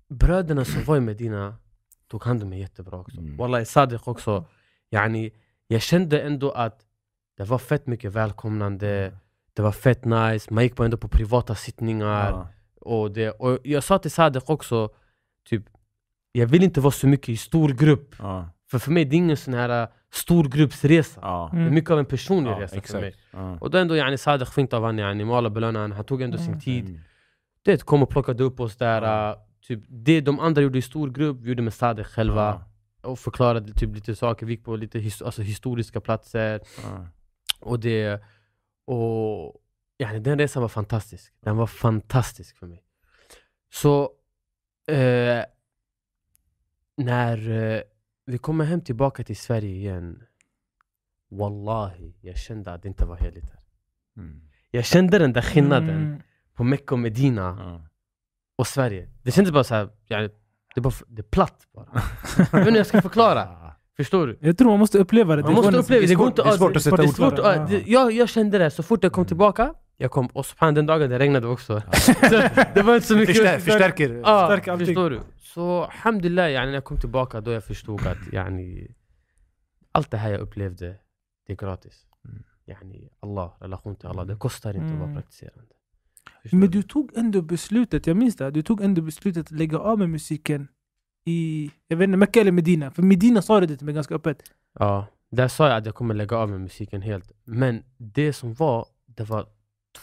bröderna 0.10 0.66
som 0.66 0.84
var 0.84 0.98
i 0.98 1.00
Medina 1.00 1.56
tog 2.08 2.24
hand 2.24 2.44
om 2.44 2.50
mig 2.50 2.60
jättebra 2.60 3.00
också. 3.00 3.18
Mm. 3.18 3.38
Wallah, 3.38 3.64
Sadiq 3.64 4.08
också. 4.08 4.46
Yani, 4.92 5.32
jag 5.68 5.82
kände 5.82 6.22
ändå 6.22 6.52
att 6.52 6.80
det 7.38 7.44
var 7.44 7.58
fett 7.58 7.88
mycket 7.88 8.12
välkomnande. 8.12 9.18
Det 9.54 9.62
var 9.62 9.72
fett 9.72 10.06
nice, 10.06 10.54
man 10.54 10.64
gick 10.64 10.76
på 10.76 10.84
ändå 10.84 10.98
på 10.98 11.08
privata 11.08 11.56
sittningar. 11.56 12.32
Ja. 12.32 12.48
Och, 12.82 13.12
det, 13.12 13.30
och 13.30 13.60
jag 13.64 13.84
sa 13.84 14.00
till 14.00 14.12
Sadek 14.12 14.50
också, 14.50 14.90
typ, 15.50 15.64
jag 16.32 16.48
vill 16.48 16.64
inte 16.64 16.82
vara 16.82 16.92
så 16.92 17.08
mycket 17.08 17.30
i 17.30 17.38
stor 17.38 17.70
grupp. 17.70 18.16
Ja. 18.20 18.50
För 18.70 18.80
för 18.80 18.92
mig 18.92 19.06
det 19.06 19.16
är 19.16 19.18
ingen 19.18 19.38
sån 19.38 19.54
här 19.54 19.88
storgruppsresa. 20.12 21.20
Ja. 21.24 21.50
Mm. 21.54 21.74
mycket 21.74 21.92
av 21.92 22.00
en 22.00 22.06
personlig 22.06 22.52
Ja, 22.52 22.60
resa 22.60 22.82
för 22.82 23.00
mig. 23.00 23.08
exakt. 23.10 23.28
Ja. 23.32 23.58
Och 23.62 23.70
då 23.72 23.78
ändå 23.78 23.96
yani, 23.96 24.18
Sadek 24.18 24.50
fint 24.50 24.74
av 24.74 24.84
han, 24.84 24.98
yani, 24.98 25.26
Mala 25.26 25.50
belöna 25.50 25.80
han, 25.80 25.92
han 25.92 26.06
tog 26.06 26.22
ändå 26.22 26.38
sin 26.38 26.48
Mm. 26.48 26.60
tid. 26.60 26.86
Mm. 26.86 27.00
Det 27.64 27.86
kom 27.86 28.04
och 28.04 28.10
plockade 28.10 28.44
upp 28.44 28.60
oss 28.60 28.76
där. 28.78 29.02
Ja. 29.02 29.32
uh, 29.32 29.40
typ, 29.68 29.84
det 29.88 30.22
de 30.22 30.40
andra 30.40 30.62
gjorde 30.62 30.78
i 30.78 30.82
stor 30.82 31.10
grupp, 31.10 31.38
vi 31.42 31.50
gjorde 31.50 31.62
med 31.62 31.74
Sadek 31.74 32.08
själva. 32.08 32.64
Ja. 33.02 33.10
Och 33.10 33.20
förklarade 33.20 33.74
typ 33.74 33.96
lite 33.96 34.16
saker, 34.16 34.46
vi 34.46 34.54
gick 34.54 34.64
på 34.66 34.76
lite 34.76 35.00
his 35.00 35.22
alltså, 35.22 35.42
historiska 35.42 36.02
platser. 36.02 36.60
Ja. 36.84 37.08
Och 37.60 37.80
det... 37.80 38.22
Och, 38.86 39.56
yani, 39.98 40.20
den 40.20 40.40
resan 40.40 40.62
var 40.62 40.70
fantastisk. 40.70 41.34
Den 41.44 41.58
var 41.58 41.68
fantastisk 41.68 42.58
för 42.58 42.68
mig. 42.68 42.84
Så... 43.74 44.12
Eh, 44.92 45.44
när 46.98 47.50
eh, 47.50 47.82
vi 48.28 48.38
kommer 48.38 48.66
hem 48.66 48.82
tillbaka 48.82 49.24
till 49.24 49.38
Sverige 49.38 49.70
igen. 49.76 50.24
Wallahi, 51.32 52.16
jag 52.22 52.38
kände 52.38 52.74
att 52.74 52.82
det 52.82 52.88
inte 52.88 53.06
var 53.06 53.16
heligt 53.18 53.50
här. 53.50 53.60
Mm. 54.18 54.42
Jag 54.72 54.86
kände 54.86 55.20
den 55.20 55.34
där 55.34 55.42
skillnaden 55.42 55.90
Mm. 55.90 56.22
på 56.56 56.64
Mecka 56.64 56.96
och 56.96 57.00
Medina 57.00 57.58
Ja. 57.60 57.88
och 58.58 58.68
Sverige. 58.68 59.08
Det 59.24 59.32
kändes 59.32 59.54
bara 59.54 59.64
såhär, 59.64 59.90
det, 60.76 60.82
bara, 60.82 60.94
det 61.08 61.22
är 61.22 61.24
platt 61.24 61.68
bara. 61.74 61.88
jag 62.38 62.46
vet 62.46 62.54
inte 62.54 62.72
hur 62.72 62.78
jag 62.78 62.88
ska 62.88 63.02
förklara. 63.02 63.50
Förstår 63.98 64.28
du? 64.28 64.38
Jag 64.42 64.58
tror 64.58 64.70
man 64.70 64.80
måste 64.80 64.98
uppleva 65.00 65.36
det. 65.36 65.42
Man 65.42 65.52
Det 65.52 65.56
måste 65.56 65.72
går 65.72 65.80
uppleva 65.80 66.02
det, 66.02 66.08
det 66.08 66.16
går 66.16 66.28
inte 66.28 66.44
det 66.44 66.50
är 66.50 66.58
svårt 66.58 66.76
att 66.76 66.82
sätta 66.84 66.98
det 66.98 67.04
är 67.04 67.08
ord 67.28 67.36
på 67.36 67.42
det. 67.70 67.84
jag, 67.88 68.12
jag 68.12 68.30
kände 68.30 68.58
det 68.58 68.72
så 68.72 68.84
fort 68.84 69.04
jag 69.04 69.12
kom 69.12 69.22
Mm. 69.22 69.28
tillbaka, 69.28 69.74
jag 69.98 70.12
kom, 70.12 70.28
och 70.28 70.46
den 70.60 70.86
dagen 70.86 71.10
det 71.10 71.20
regnade 71.20 71.48
också. 71.48 71.82
så, 71.94 72.14
det 72.74 72.82
var 72.82 72.96
inte 72.96 73.08
så 73.08 73.16
mycket 73.16 73.36
Förstär, 73.38 73.60
förstärker. 73.60 74.10
Ja, 74.14 74.48
Förstärker 74.48 74.72
allting. 74.72 74.86
förstår 74.88 75.10
du? 75.10 75.20
Så 75.58 75.84
alhamdulillah, 75.84 76.52
yani, 76.52 76.66
när 76.66 76.74
jag 76.74 76.84
kom 76.84 76.98
tillbaka 76.98 77.42
då 77.42 77.52
jag 77.52 77.64
förstod 77.64 78.08
att 78.08 78.34
yani, 78.34 78.88
allt 79.92 80.12
det 80.12 80.18
här 80.18 80.32
jag 80.32 80.42
upplevde, 80.42 80.96
det 81.48 81.54
är 81.54 81.58
gratis. 81.58 82.06
Mm. 82.26 82.44
Yani, 82.66 83.10
Allah, 83.20 83.52
relation 83.60 83.96
till 83.96 84.08
Allah, 84.08 84.26
det 84.26 84.36
kostar 84.36 84.74
inte 84.74 84.86
att 84.86 84.92
vara 84.92 85.04
Mm. 85.04 85.16
praktiserande. 85.16 85.74
Förstår 86.42 86.58
Men 86.58 86.72
du 86.72 86.84
tog 86.84 87.18
ändå 87.18 87.42
beslutet, 87.42 88.08
jag 88.08 88.18
minns 88.18 88.36
det, 88.36 88.52
du 88.52 88.62
tog 88.64 88.82
ändå 88.82 89.02
beslutet 89.02 89.46
att 89.46 89.52
lägga 89.52 89.80
av 89.80 90.00
med 90.00 90.10
musiken 90.10 90.68
i, 91.26 91.72
jag 91.88 91.98
vet 91.98 92.08
inte, 92.08 92.18
Mecka 92.18 92.42
eller 92.42 92.52
Medina. 92.52 92.92
För 92.92 93.04
Medina 93.04 93.42
sa 93.42 93.60
det 93.60 93.78
till 93.78 93.86
mig 93.86 93.94
ganska 93.96 94.16
öppet. 94.16 94.44
Ja, 94.80 95.06
där 95.32 95.48
sa 95.48 95.68
jag 95.70 95.78
att 95.78 95.86
jag 95.86 95.96
kommer 95.96 96.14
lägga 96.14 96.38
av 96.38 96.50
med 96.50 96.62
musiken 96.62 97.02
helt. 97.02 97.32
Men 97.44 97.84
det 97.98 98.34
som 98.34 98.54
var, 98.54 98.86
det 99.06 99.24
var 99.24 99.48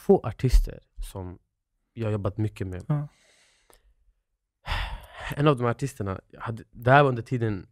två 0.06 0.20
artister 0.24 0.78
som 1.10 1.38
jag 1.92 2.12
jobbat 2.12 2.38
mycket 2.38 2.66
med. 2.66 2.84
Ja. 2.88 3.08
En 5.36 5.48
av 5.48 5.56
de 5.56 5.62
här 5.62 5.70
artisterna, 5.70 6.20
hade, 6.38 6.64
det 6.70 6.90
här 6.90 7.02
var 7.02 7.08
under 7.08 7.22
tiden 7.22 7.66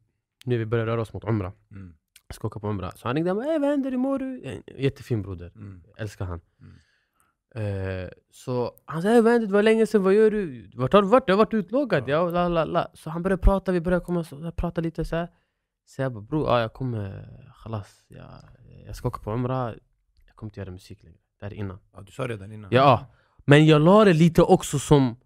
nu 0.45 0.59
vi 0.59 0.67
började 0.67 0.91
röra 0.91 1.01
oss 1.01 1.13
mot 1.13 1.25
Umrah. 1.25 1.53
Mm. 1.71 1.95
Jag 2.27 2.35
ska 2.35 2.47
åka 2.47 2.61
på 2.61 2.69
Umrah. 2.69 2.93
Så 2.97 3.09
han 3.09 3.15
ringde 3.15 3.35
mig, 3.35 3.51
"Ey, 3.51 3.59
vad 3.59 3.71
händer, 3.71 3.91
hur 3.91 3.99
mår 3.99 4.19
du? 4.19 4.63
Jättefin 4.79 5.23
broder, 5.23 5.53
Mm. 5.57 5.83
älskar 5.97 6.25
han. 6.25 6.41
Mm. 6.61 6.75
Eh, 7.55 8.09
så 8.31 8.73
han 8.85 9.03
sa, 9.03 9.09
"Ey, 9.09 9.21
vad 9.21 9.33
händer, 9.33 9.47
det 9.49 9.53
var 9.55 9.63
länge 9.63 9.87
sedan, 9.87 10.03
vad 10.03 10.15
gör 10.15 10.31
du? 10.31 10.71
Vart 10.75 10.93
har 10.93 11.03
du 11.03 11.09
varit? 11.09 11.25
Jag 11.27 11.35
har 11.35 11.39
varit 11.45 11.55
utlågad. 11.55 12.09
Ja. 12.09 12.31
la, 12.31 12.49
la, 12.49 12.65
la. 12.65 12.89
Så 12.95 13.11
han 13.11 13.23
började 13.23 13.43
prata, 13.43 13.73
vi 13.73 13.81
började 13.81 14.05
komma 14.05 14.25
så, 14.25 14.53
prata 14.53 14.81
lite 14.81 15.05
så 15.05 15.17
här. 15.17 15.29
Så 15.87 16.03
jag 16.03 16.13
bara, 16.13 16.21
bror, 16.21 16.47
ja, 16.49 16.61
jag 16.61 16.73
kommer, 16.73 17.29
khalas, 17.63 18.05
jag, 18.09 18.27
jag 18.87 18.97
ska 18.97 19.09
åka 19.09 19.21
på 19.23 19.33
Umrah. 19.33 19.75
Jag 20.27 20.37
kommer 20.37 20.51
inte 20.51 20.61
göra 20.61 20.71
musik 20.71 21.03
längre. 21.03 21.19
Det 21.41 21.47
här 21.47 21.53
är 21.53 21.57
innan. 21.57 21.79
Ja, 21.93 22.01
du 22.01 22.13
sa 22.13 22.29
redan 22.29 22.53
innan. 22.53 22.71
Ja, 22.73 23.07
men 23.45 23.67
jag 23.67 23.83
la 23.83 24.05
det 24.05 24.13
lite 24.13 24.43
också 24.43 24.79
som, 24.79 25.17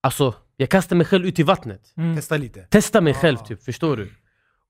alltså, 0.00 0.34
jag 0.62 0.70
kastade 0.70 0.96
mig 0.96 1.06
själv 1.06 1.26
ut 1.26 1.38
i 1.38 1.42
vattnet. 1.42 1.92
Mm. 1.96 2.16
Testa 2.16 2.36
lite. 2.36 2.62
Testa 2.66 3.00
mig 3.00 3.14
själv 3.14 3.38
Ah. 3.40 3.44
typ, 3.44 3.62
förstår 3.62 3.96
du? 3.96 4.12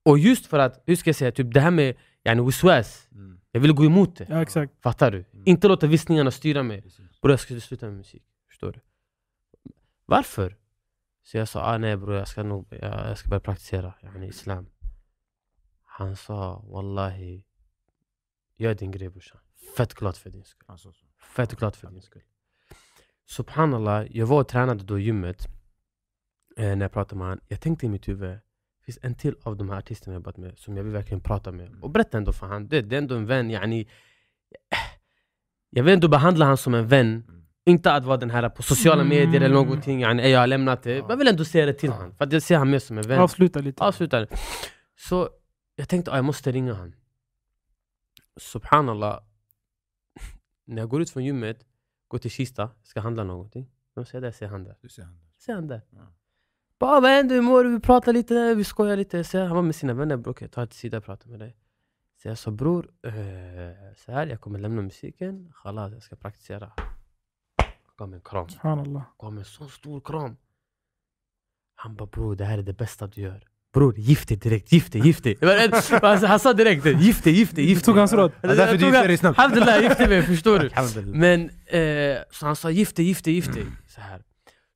Och 0.05 0.19
just 0.19 0.47
för 0.47 0.59
att, 0.59 0.83
hur 0.87 0.97
ska 0.97 1.09
jag 1.09 1.17
säga, 1.17 1.33
typ 1.33 1.55
det 1.55 1.61
här 1.61 1.71
med 1.71 1.97
yani 2.25 2.43
wiswas, 2.43 3.09
Mm. 3.13 3.41
jag 3.51 3.61
ville 3.61 3.73
gå 3.75 3.85
emot 3.85 4.17
det. 4.17 4.27
Ja 4.31 4.43
exakt. 4.43 4.83
Fattar 4.83 5.11
du? 5.11 5.19
Mm. 5.19 5.43
Inte 5.47 5.69
låta 5.69 5.87
vissningarna 5.87 6.31
styra 6.31 6.63
mig. 6.63 6.85
Bror 7.23 7.33
jag 7.33 7.41
skulle 7.41 7.61
sluta 7.61 7.87
med 7.87 7.95
musik, 7.97 8.23
förstår 8.49 8.73
du? 8.73 8.81
Varför? 10.07 10.57
Så 11.25 11.37
jag 11.37 11.49
sa, 11.49 11.61
ah, 11.75 11.79
nej 11.79 11.97
bror 11.97 12.15
jag 12.17 12.29
ska 12.29 12.43
nog, 12.43 12.67
jag, 12.71 13.09
jag 13.11 13.19
ska 13.19 13.29
börja 13.29 13.41
praktisera 13.41 13.95
yani, 14.03 14.29
islam. 14.29 14.67
Han 15.85 16.17
sa, 16.17 16.65
wallahi, 16.69 17.45
gör 18.57 18.75
din 18.75 18.91
grej 18.91 19.09
brorsan. 19.09 19.41
Fett 19.77 19.95
glad 19.95 20.17
för 20.17 20.31
din 20.31 20.45
skull. 20.45 20.65
Alltså, 20.69 20.93
så. 20.93 21.07
Fett 21.37 21.57
glad 21.59 21.77
för 21.77 21.91
din 21.91 22.03
skull. 22.03 22.23
Subhanallah, 23.27 24.07
jag 24.11 24.27
var 24.27 24.41
och 24.41 24.49
tränade 24.49 24.85
då 24.85 24.99
i 24.99 25.03
gymmet. 25.03 25.47
Eh, 26.57 26.77
när 26.77 26.81
jag 26.85 26.93
pratade 26.93 27.19
med 27.19 27.27
honom. 27.29 27.45
Jag 27.49 27.61
tänkte 27.61 27.87
i 27.87 27.89
mitt 27.89 28.09
huvud, 28.09 28.31
det 28.31 28.41
finns 28.85 28.99
en 29.03 29.15
till 29.15 29.35
av 29.43 29.57
de 29.57 29.71
här 29.71 29.79
artisterna 29.79 30.15
jag 30.15 30.19
jobbat 30.21 30.37
med 30.37 30.59
som 30.59 30.77
jag 30.77 30.85
vill 30.85 30.93
verkligen 30.93 31.21
prata 31.21 31.53
med. 31.53 31.75
Och 31.83 31.91
berätta 31.91 32.19
ändå 32.19 32.33
för 32.33 32.47
han. 32.47 32.69
Det, 32.69 32.81
det 32.81 32.97
är 32.97 32.99
ändå 32.99 33.15
en 33.15 33.27
vän, 33.27 33.51
yani, 33.51 33.89
Jag 35.71 35.85
vill 35.85 35.95
ändå 35.95 36.09
behandla 36.09 36.45
han 36.47 36.57
som 36.57 36.75
en 36.75 36.89
vän. 36.89 37.25
Mm. 37.29 37.43
Inte 37.65 37.93
att 37.93 38.05
vara 38.05 38.17
den 38.17 38.31
här 38.31 38.49
på 38.49 38.63
sociala 38.63 39.05
medier 39.05 39.37
eller 39.41 39.47
Mm. 39.57 39.67
någonting, 39.67 40.01
yani, 40.01 40.31
jag 40.31 40.41
har 40.41 40.47
lämnat 40.47 40.83
det. 40.83 40.97
Jag 40.97 41.17
vill 41.17 41.29
ändå 41.29 41.45
säga 41.45 41.67
det 41.67 41.73
till 41.73 41.89
Ja. 41.91 41.97
honom. 41.97 42.15
För 42.15 42.25
att 42.25 42.33
jag 42.33 42.43
ser 42.43 42.57
han 42.57 42.71
mer 42.71 42.79
som 42.79 42.99
en 42.99 43.09
vän. 43.09 43.21
Avsluta 43.21 43.61
lite. 43.61 43.83
Avslutar. 43.85 44.27
Så 44.97 45.29
jag 45.77 45.89
tänkte 45.89 46.11
att 46.11 46.17
jag 46.17 46.25
måste 46.25 46.53
ringa 46.53 46.75
han. 46.75 46.95
Subhanallah. 48.37 49.21
När 50.65 50.83
jag 50.83 50.89
går 50.89 51.03
ut 51.03 51.11
från 51.11 51.25
gymmet, 51.25 51.67
går 52.09 52.19
till 52.19 52.31
Kista, 52.31 52.71
ska 52.83 53.01
handla 53.01 53.25
någonting. 53.25 53.69
Vem 53.95 54.05
ser 54.05 54.21
det? 54.21 54.33
Ser 54.33 54.47
han 54.47 54.65
där. 54.65 54.77
Du 54.81 54.89
ser 54.89 55.03
han 55.03 55.15
där. 55.19 55.27
Ser 55.39 55.55
han 55.55 55.67
där. 55.69 55.83
Ja. 55.91 55.99
Bara 56.83 57.01
vad 57.01 57.11
händer? 57.11 57.35
Hur 57.35 57.43
mår 57.43 57.65
du? 57.65 57.71
Vi 57.71 57.81
pratar 57.81 58.13
lite, 58.13 58.55
vi 58.55 58.65
skojar 58.65 58.97
lite. 58.97 59.25
Så 59.25 59.39
han 59.39 59.57
var 59.57 59.63
med 59.63 59.75
sina 59.75 59.95
vänner. 59.95 60.17
Bror, 60.17 60.33
okej, 60.33 60.49
ta 60.49 60.67
till 60.67 60.79
sida 60.79 60.99
och 60.99 61.05
prata 61.05 61.29
med 61.29 61.39
dig. 61.39 61.57
Så 62.23 62.29
jag 62.29 62.39
sa 62.39 62.51
bror, 62.51 62.91
eh, 63.07 63.13
så 63.97 64.13
här, 64.13 64.27
jag 64.27 64.41
kommer 64.41 64.59
lämna 64.59 64.83
musiken. 64.83 65.53
Khalas, 65.63 65.93
jag 65.93 66.03
ska 66.03 66.17
praktisera. 66.17 66.73
Gav 67.97 68.09
mig 68.09 68.17
en 68.17 68.23
kram. 68.23 68.49
Subhanallah. 68.49 69.03
Gav 69.19 69.33
mig 69.33 69.41
en 69.41 69.45
så 69.45 69.69
stor 69.69 70.01
kram. 70.01 70.37
Han 71.75 71.95
bara 71.97 72.07
bror, 72.07 72.37
det 72.37 72.45
här 72.45 72.59
är 72.59 72.63
det 72.63 72.73
bästa 72.73 73.07
du 73.07 73.21
gör. 73.21 73.45
Bror, 73.75 73.99
gift 73.99 74.29
dig 74.29 74.37
direkt, 74.37 74.73
gift 74.73 74.93
dig, 74.93 75.03
gift 75.03 75.25
dig. 75.25 75.39
Alltså, 76.03 76.27
han 76.27 76.39
sa 76.39 76.53
direkt 76.53 76.85
det, 76.85 76.93
gift 76.93 77.25
dig, 77.25 77.33
gift 77.33 77.57
dig, 77.57 77.75
Du 77.75 77.81
tog 77.81 77.97
hans 77.97 78.13
råd. 78.13 78.33
Ja, 78.41 78.49
därför 78.49 78.67
Jag 78.67 78.79
du 78.79 78.87
gifte 78.87 79.07
dig 79.07 79.17
snabbt. 79.17 79.39
Alhamdulillah, 79.39 79.75
jag 79.75 79.85
gifte 79.85 80.09
mig, 80.09 80.23
förstår 80.23 80.59
du? 80.59 80.71
Men, 81.07 81.51
eh, 81.67 82.19
så 82.31 82.47
han 82.47 82.57
sa 82.57 82.71
gift 82.71 82.97
dig, 82.97 83.05
gift 83.05 83.25
dig, 83.25 83.35
gift 83.35 83.55
dig. 83.55 83.67
Så, 83.89 84.01
här. 84.01 84.23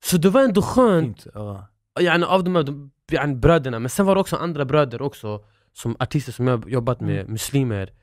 så 0.03 0.17
det 0.17 0.29
var 0.29 0.41
ändå 0.41 0.61
skönt 0.61 1.23
Fint. 1.23 1.33
Ja. 1.35 1.67
Yani, 2.01 2.25
av 2.25 2.43
de 2.43 2.55
här 2.55 2.89
yani, 3.11 3.35
bröderna, 3.35 3.79
men 3.79 3.89
sen 3.89 4.05
var 4.05 4.15
det 4.15 4.21
också 4.21 4.35
andra 4.35 4.65
bröder 4.65 5.01
också, 5.01 5.45
som 5.73 5.95
artister 5.99 6.31
som 6.31 6.47
jag 6.47 6.69
jobbat 6.69 7.01
med, 7.01 7.19
Mm. 7.19 7.31
muslimer, 7.31 7.93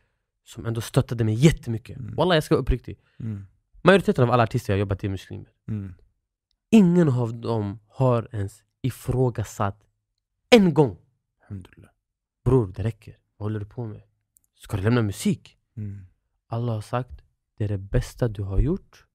som 0.45 0.67
ändå 0.67 0.81
stöttade 0.81 1.25
mig 1.25 1.35
jättemycket. 1.35 1.99
Mm. 1.99 2.15
Wallah 2.15 2.37
jag 2.37 2.45
ska 2.45 2.55
vara 2.55 2.63
uppriktig. 2.63 2.99
Mm. 3.19 3.47
Majoriteten 3.83 4.25
av 4.25 4.31
alla 4.31 4.43
artister 4.43 4.73
jag 4.73 4.81
jobbat 4.81 5.03
med 5.03 5.09
är 5.09 5.11
muslimer. 5.11 5.49
Mm. 5.69 5.95
Ingen 6.71 7.09
av 7.09 7.35
dem 7.41 7.81
har 7.89 8.29
ens 8.33 8.63
ifrågasatt 8.83 9.81
en 10.51 10.75
gång. 10.75 10.99
Bror, 12.45 12.73
det 12.77 12.83
räcker. 12.83 13.19
Vad 13.37 13.45
håller 13.45 13.61
du 13.61 13.67
på 13.67 13.87
med? 13.87 14.03
Ska 14.55 14.77
du 14.77 14.83
lämna 14.83 15.03
musik? 15.03 15.57
Mm. 15.77 16.07
alla 16.47 16.73
har 16.73 16.81
sagt 16.81 17.23
det 17.57 17.65
är 17.65 17.69
det 17.69 17.79
bästa 17.79 18.29
du 18.29 18.43
har 18.43 18.59
gjort. 18.61 19.07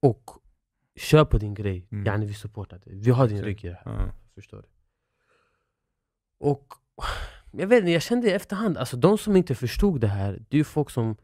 Och 0.00 0.30
kör 0.96 1.24
på 1.24 1.38
din 1.38 1.54
grej. 1.54 1.88
Mm. 1.92 2.06
Yani 2.06 2.26
vi 2.26 2.34
supportar 2.34 2.78
dig. 2.78 2.94
Vi 2.94 3.10
har 3.10 3.28
din 3.28 3.42
rygg 3.42 3.64
i 3.64 3.68
det 3.68 3.78
här. 3.84 3.92
Ja. 3.92 4.12
Förstår 4.34 4.56
du? 4.62 4.68
Och 6.40 6.66
jag 7.52 7.66
vet 7.66 7.78
inte, 7.80 7.90
jag 7.90 8.02
kände 8.02 8.28
i 8.28 8.32
efterhand, 8.32 8.76
alltså 8.78 8.96
de 8.96 9.18
som 9.18 9.36
inte 9.36 9.54
förstod 9.54 10.00
det 10.00 10.06
här, 10.08 10.32
det 10.48 10.56
är 10.56 10.58
ju 10.58 10.64
folk 10.64 10.90
som 10.90 11.16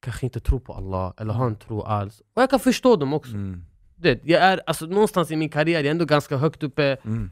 kanske 0.00 0.26
inte 0.26 0.40
tror 0.40 0.60
på 0.60 0.72
Allah, 0.74 1.12
eller 1.18 1.34
har 1.34 1.46
en 1.46 1.56
tro 1.56 1.82
alls. 1.82 2.20
Och 2.34 2.42
jag 2.42 2.50
kan 2.50 2.60
förstå 2.60 2.96
dem 2.96 3.12
också. 3.12 3.32
Mm. 3.34 3.64
Det, 3.96 4.20
jag 4.24 4.42
är, 4.42 4.60
alltså, 4.66 4.86
någonstans 4.86 5.30
i 5.30 5.36
min 5.36 5.48
karriär, 5.48 5.78
jag 5.78 5.86
är 5.86 5.90
ändå 5.90 6.04
ganska 6.04 6.36
högt 6.36 6.62
uppe. 6.62 6.96
Mm. 7.04 7.30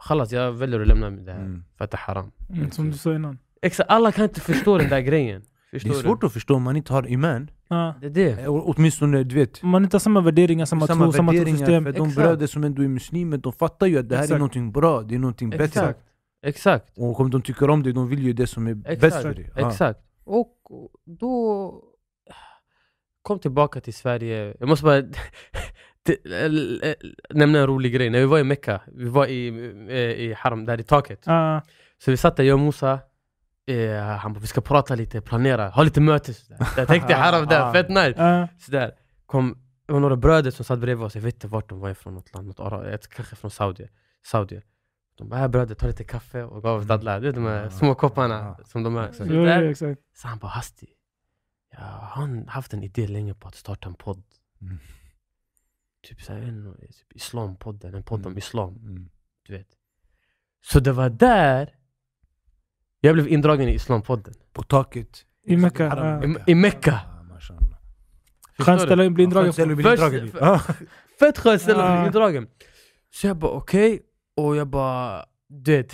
Khalas, 0.00 0.32
jag 0.32 0.52
väljer 0.52 0.80
att 0.80 0.88
lämna 0.88 1.10
det 1.10 1.32
här, 1.32 1.40
Mm. 1.40 1.64
för 1.76 1.84
att 1.84 1.90
det 1.90 1.96
är 1.96 1.98
haram. 1.98 2.30
Mm, 2.50 2.70
som 2.70 2.90
du 2.90 2.96
sa 2.98 3.14
innan. 3.14 3.38
Exakt, 3.62 3.90
alla 3.90 4.12
kan 4.12 4.24
inte 4.24 4.40
förstå 4.40 4.78
den 4.78 4.88
där 4.88 5.00
grejen. 5.00 5.42
Det 5.76 5.80
Förstår 5.80 5.98
är 5.98 6.02
svårt 6.02 6.24
att 6.24 6.32
förstå 6.32 6.54
om 6.54 6.62
man 6.62 6.76
inte 6.76 6.92
har 6.92 7.08
iman. 7.08 7.50
Ja. 7.68 7.94
du? 8.00 8.08
Det 8.10 8.30
är 8.32 8.36
det. 8.36 8.48
Å- 8.48 8.74
Åtminstone, 8.76 9.24
du 9.24 9.34
vet, 9.34 9.62
man 9.62 9.84
inte 9.84 9.94
har 9.94 10.00
samma 10.00 10.20
värderingar, 10.20 10.64
samma, 10.64 10.86
tro, 10.86 11.12
samma 11.12 11.32
trosystem. 11.32 11.84
För 11.84 11.92
de 11.92 12.08
Exakt. 12.08 12.16
bröder 12.16 12.46
som 12.46 12.64
ändå 12.64 12.82
är 12.82 12.88
muslimer, 12.88 13.36
de 13.38 13.52
fattar 13.52 13.86
ju 13.86 13.98
att 13.98 14.08
det 14.08 14.14
här 14.14 14.22
är 14.22 14.24
Exakt. 14.24 14.38
någonting 14.38 14.72
bra, 14.72 15.02
det 15.02 15.14
är 15.14 15.18
någonting 15.18 15.50
bättre. 15.50 15.64
Exakt. 15.64 16.00
Exakt. 16.46 16.98
Och 16.98 17.20
om 17.20 17.30
de 17.30 17.42
tycker 17.42 17.70
om 17.70 17.82
det, 17.82 17.92
de 17.92 18.08
vill 18.08 18.22
ju 18.22 18.32
det 18.32 18.46
som 18.46 18.66
är 18.66 18.74
bäst 18.74 19.04
Exakt. 19.04 19.22
för 19.22 19.34
dig. 19.34 19.50
Ja. 19.56 19.68
Exakt. 19.68 20.00
Och 20.24 20.52
då 21.20 21.74
kom 23.22 23.38
tillbaka 23.38 23.80
till 23.80 23.94
Sverige. 23.94 24.54
Jag 24.60 24.68
måste 24.68 24.84
bara 24.84 25.02
nämna 27.30 27.58
en 27.58 27.66
rolig 27.66 27.92
grej. 27.94 28.10
När 28.10 28.18
vi 28.18 28.24
var 28.26 28.38
i 28.38 28.44
Mecka, 28.44 28.80
vi 28.94 29.08
var 29.08 29.26
i, 29.26 29.48
eh, 29.88 29.96
i 29.96 30.34
Haram, 30.38 30.64
där 30.64 30.80
i 30.80 30.82
taket. 30.82 31.22
Ja. 31.26 31.62
Så 32.04 32.10
vi 32.10 32.16
satt 32.16 32.36
där, 32.36 32.44
jag 32.44 32.54
och 32.54 32.60
Musa. 32.60 32.98
Eh, 33.66 34.02
han 34.02 34.32
bara 34.32 34.40
vi 34.40 34.46
ska 34.46 34.60
prata 34.60 34.94
lite, 34.94 35.20
planera, 35.20 35.68
ha 35.68 35.82
lite 35.82 36.00
möte 36.00 36.34
sådär. 36.34 36.66
Jag 36.76 36.88
tänkte 36.88 37.14
haram 37.24 37.46
där, 37.46 37.60
Ah. 37.60 37.72
fett 37.72 37.88
nice. 37.88 38.14
Ja. 38.16 38.48
Sådär. 38.58 38.94
Kom, 39.26 39.58
det 39.86 39.92
var 39.92 40.00
några 40.00 40.16
bröder 40.16 40.50
som 40.50 40.64
satt 40.64 40.78
bredvid 40.78 41.06
oss, 41.06 41.14
jag 41.14 41.22
vet 41.22 41.34
inte 41.34 41.48
vart 41.48 41.68
de 41.68 41.80
var 41.80 41.90
ifrån, 41.90 42.14
något 42.14 42.34
land, 42.34 42.46
något 42.46 42.60
Ara- 42.60 42.90
ett- 42.90 43.08
kanske 43.08 43.36
från 43.36 43.50
Saudi. 43.50 43.88
Saudi. 44.26 44.62
De 45.18 45.28
bara, 45.28 45.40
här 45.40 45.48
bröder, 45.48 45.74
ta 45.74 45.86
lite 45.86 46.04
kaffe 46.04 46.42
och 46.42 46.62
gav 46.62 46.78
oss 46.80 46.86
dadlar. 46.86 47.20
Du 47.20 47.26
vet 47.26 47.34
de 47.34 47.44
här 47.44 47.66
Ah. 47.66 47.70
små 47.70 47.94
kopparna 47.94 48.48
Ah. 48.48 48.64
som 48.64 48.82
de 48.82 48.96
är. 48.96 49.12
Så, 49.12 49.24
Jo, 49.26 49.94
så 50.14 50.28
han 50.28 50.38
bara, 50.38 50.48
Hasti, 50.48 50.86
jag 51.72 51.78
har 51.80 52.46
haft 52.50 52.72
en 52.72 52.82
idé 52.82 53.06
länge 53.06 53.34
på 53.34 53.48
att 53.48 53.54
starta 53.54 53.88
en 53.88 53.94
podd. 53.94 54.22
Mm. 54.60 54.78
Typ 56.02 56.30
vet 56.30 56.42
inte, 56.48 56.80
typ 56.86 57.12
islampodden, 57.16 57.94
en 57.94 58.02
podd 58.02 58.20
om 58.20 58.26
Mm. 58.26 58.38
islam. 58.38 58.74
Mm. 58.76 59.08
Du 59.46 59.52
vet. 59.56 59.66
Så 60.64 60.80
det 60.80 60.92
var 60.92 61.10
där 61.10 61.74
jag 63.00 63.14
blev 63.14 63.28
indragen 63.28 63.68
i 63.68 63.74
islampodden. 63.74 64.34
På 64.52 64.62
taket. 64.62 65.24
I 65.46 65.56
Mecka, 65.56 65.88
Haram 65.88 66.32
ja. 66.32 66.40
I- 66.46 66.50
i 66.52 66.54
Mecka. 66.54 67.00
Ah. 68.58 68.62
Skönt 68.62 68.80
ställe 68.80 69.06
att 69.06 69.12
bli 69.12 69.24
indragen 69.24 69.52
på. 70.30 70.60
Fett 71.18 71.38
skönt 71.38 71.62
ställe 71.62 71.82
att 71.82 72.00
bli 72.00 72.06
indragen. 72.06 72.48
Så 73.14 73.26
jag 73.26 73.36
bara 73.36 73.50
okej, 73.50 74.00
och 74.36 74.56
jag 74.56 74.66
bara 74.66 75.24
du 75.48 75.76
vet. 75.76 75.92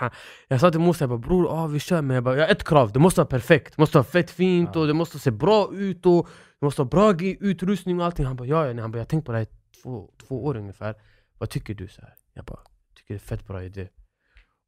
Jag 0.48 0.60
sa 0.60 0.70
till 0.70 0.80
Musa, 0.80 1.02
jag 1.02 1.08
bara 1.08 1.18
bror 1.18 1.48
ah, 1.50 1.66
vi 1.66 1.80
kör 1.80 2.02
men 2.02 2.14
jag, 2.14 2.24
bara, 2.24 2.36
jag 2.36 2.42
har 2.42 2.48
ett 2.48 2.64
krav, 2.64 2.92
det 2.92 2.98
måste 2.98 3.20
vara 3.20 3.28
perfekt, 3.28 3.76
det 3.76 3.82
måste 3.82 3.98
vara 3.98 4.04
fett 4.04 4.30
fint 4.30 4.76
och 4.76 4.86
det 4.86 4.94
måste 4.94 5.18
se 5.18 5.30
bra 5.30 5.70
ut 5.74 6.06
och 6.06 6.28
det 6.60 6.66
måste 6.66 6.82
vara 6.82 6.88
bra 6.88 7.14
utrustning 7.40 8.00
och 8.00 8.06
allting. 8.06 8.26
Han 8.26 8.36
bara 8.36 8.48
ja, 8.48 8.66
ja. 8.66 8.80
Han 8.80 8.90
bara, 8.90 8.98
jag 8.98 9.04
har 9.04 9.08
tänkt 9.08 9.26
på 9.26 9.32
det 9.32 9.38
här 9.38 9.44
i 9.44 9.48
två, 9.82 10.10
två 10.28 10.44
år 10.44 10.56
ungefär. 10.56 10.94
Vad 11.38 11.50
tycker 11.50 11.74
du? 11.74 11.88
Så 11.88 12.00
här? 12.00 12.14
Jag 12.34 12.44
bara, 12.44 12.60
tycker 12.96 13.14
det 13.14 13.18
är 13.18 13.18
fett 13.18 13.46
bra 13.46 13.62
idé. 13.64 13.88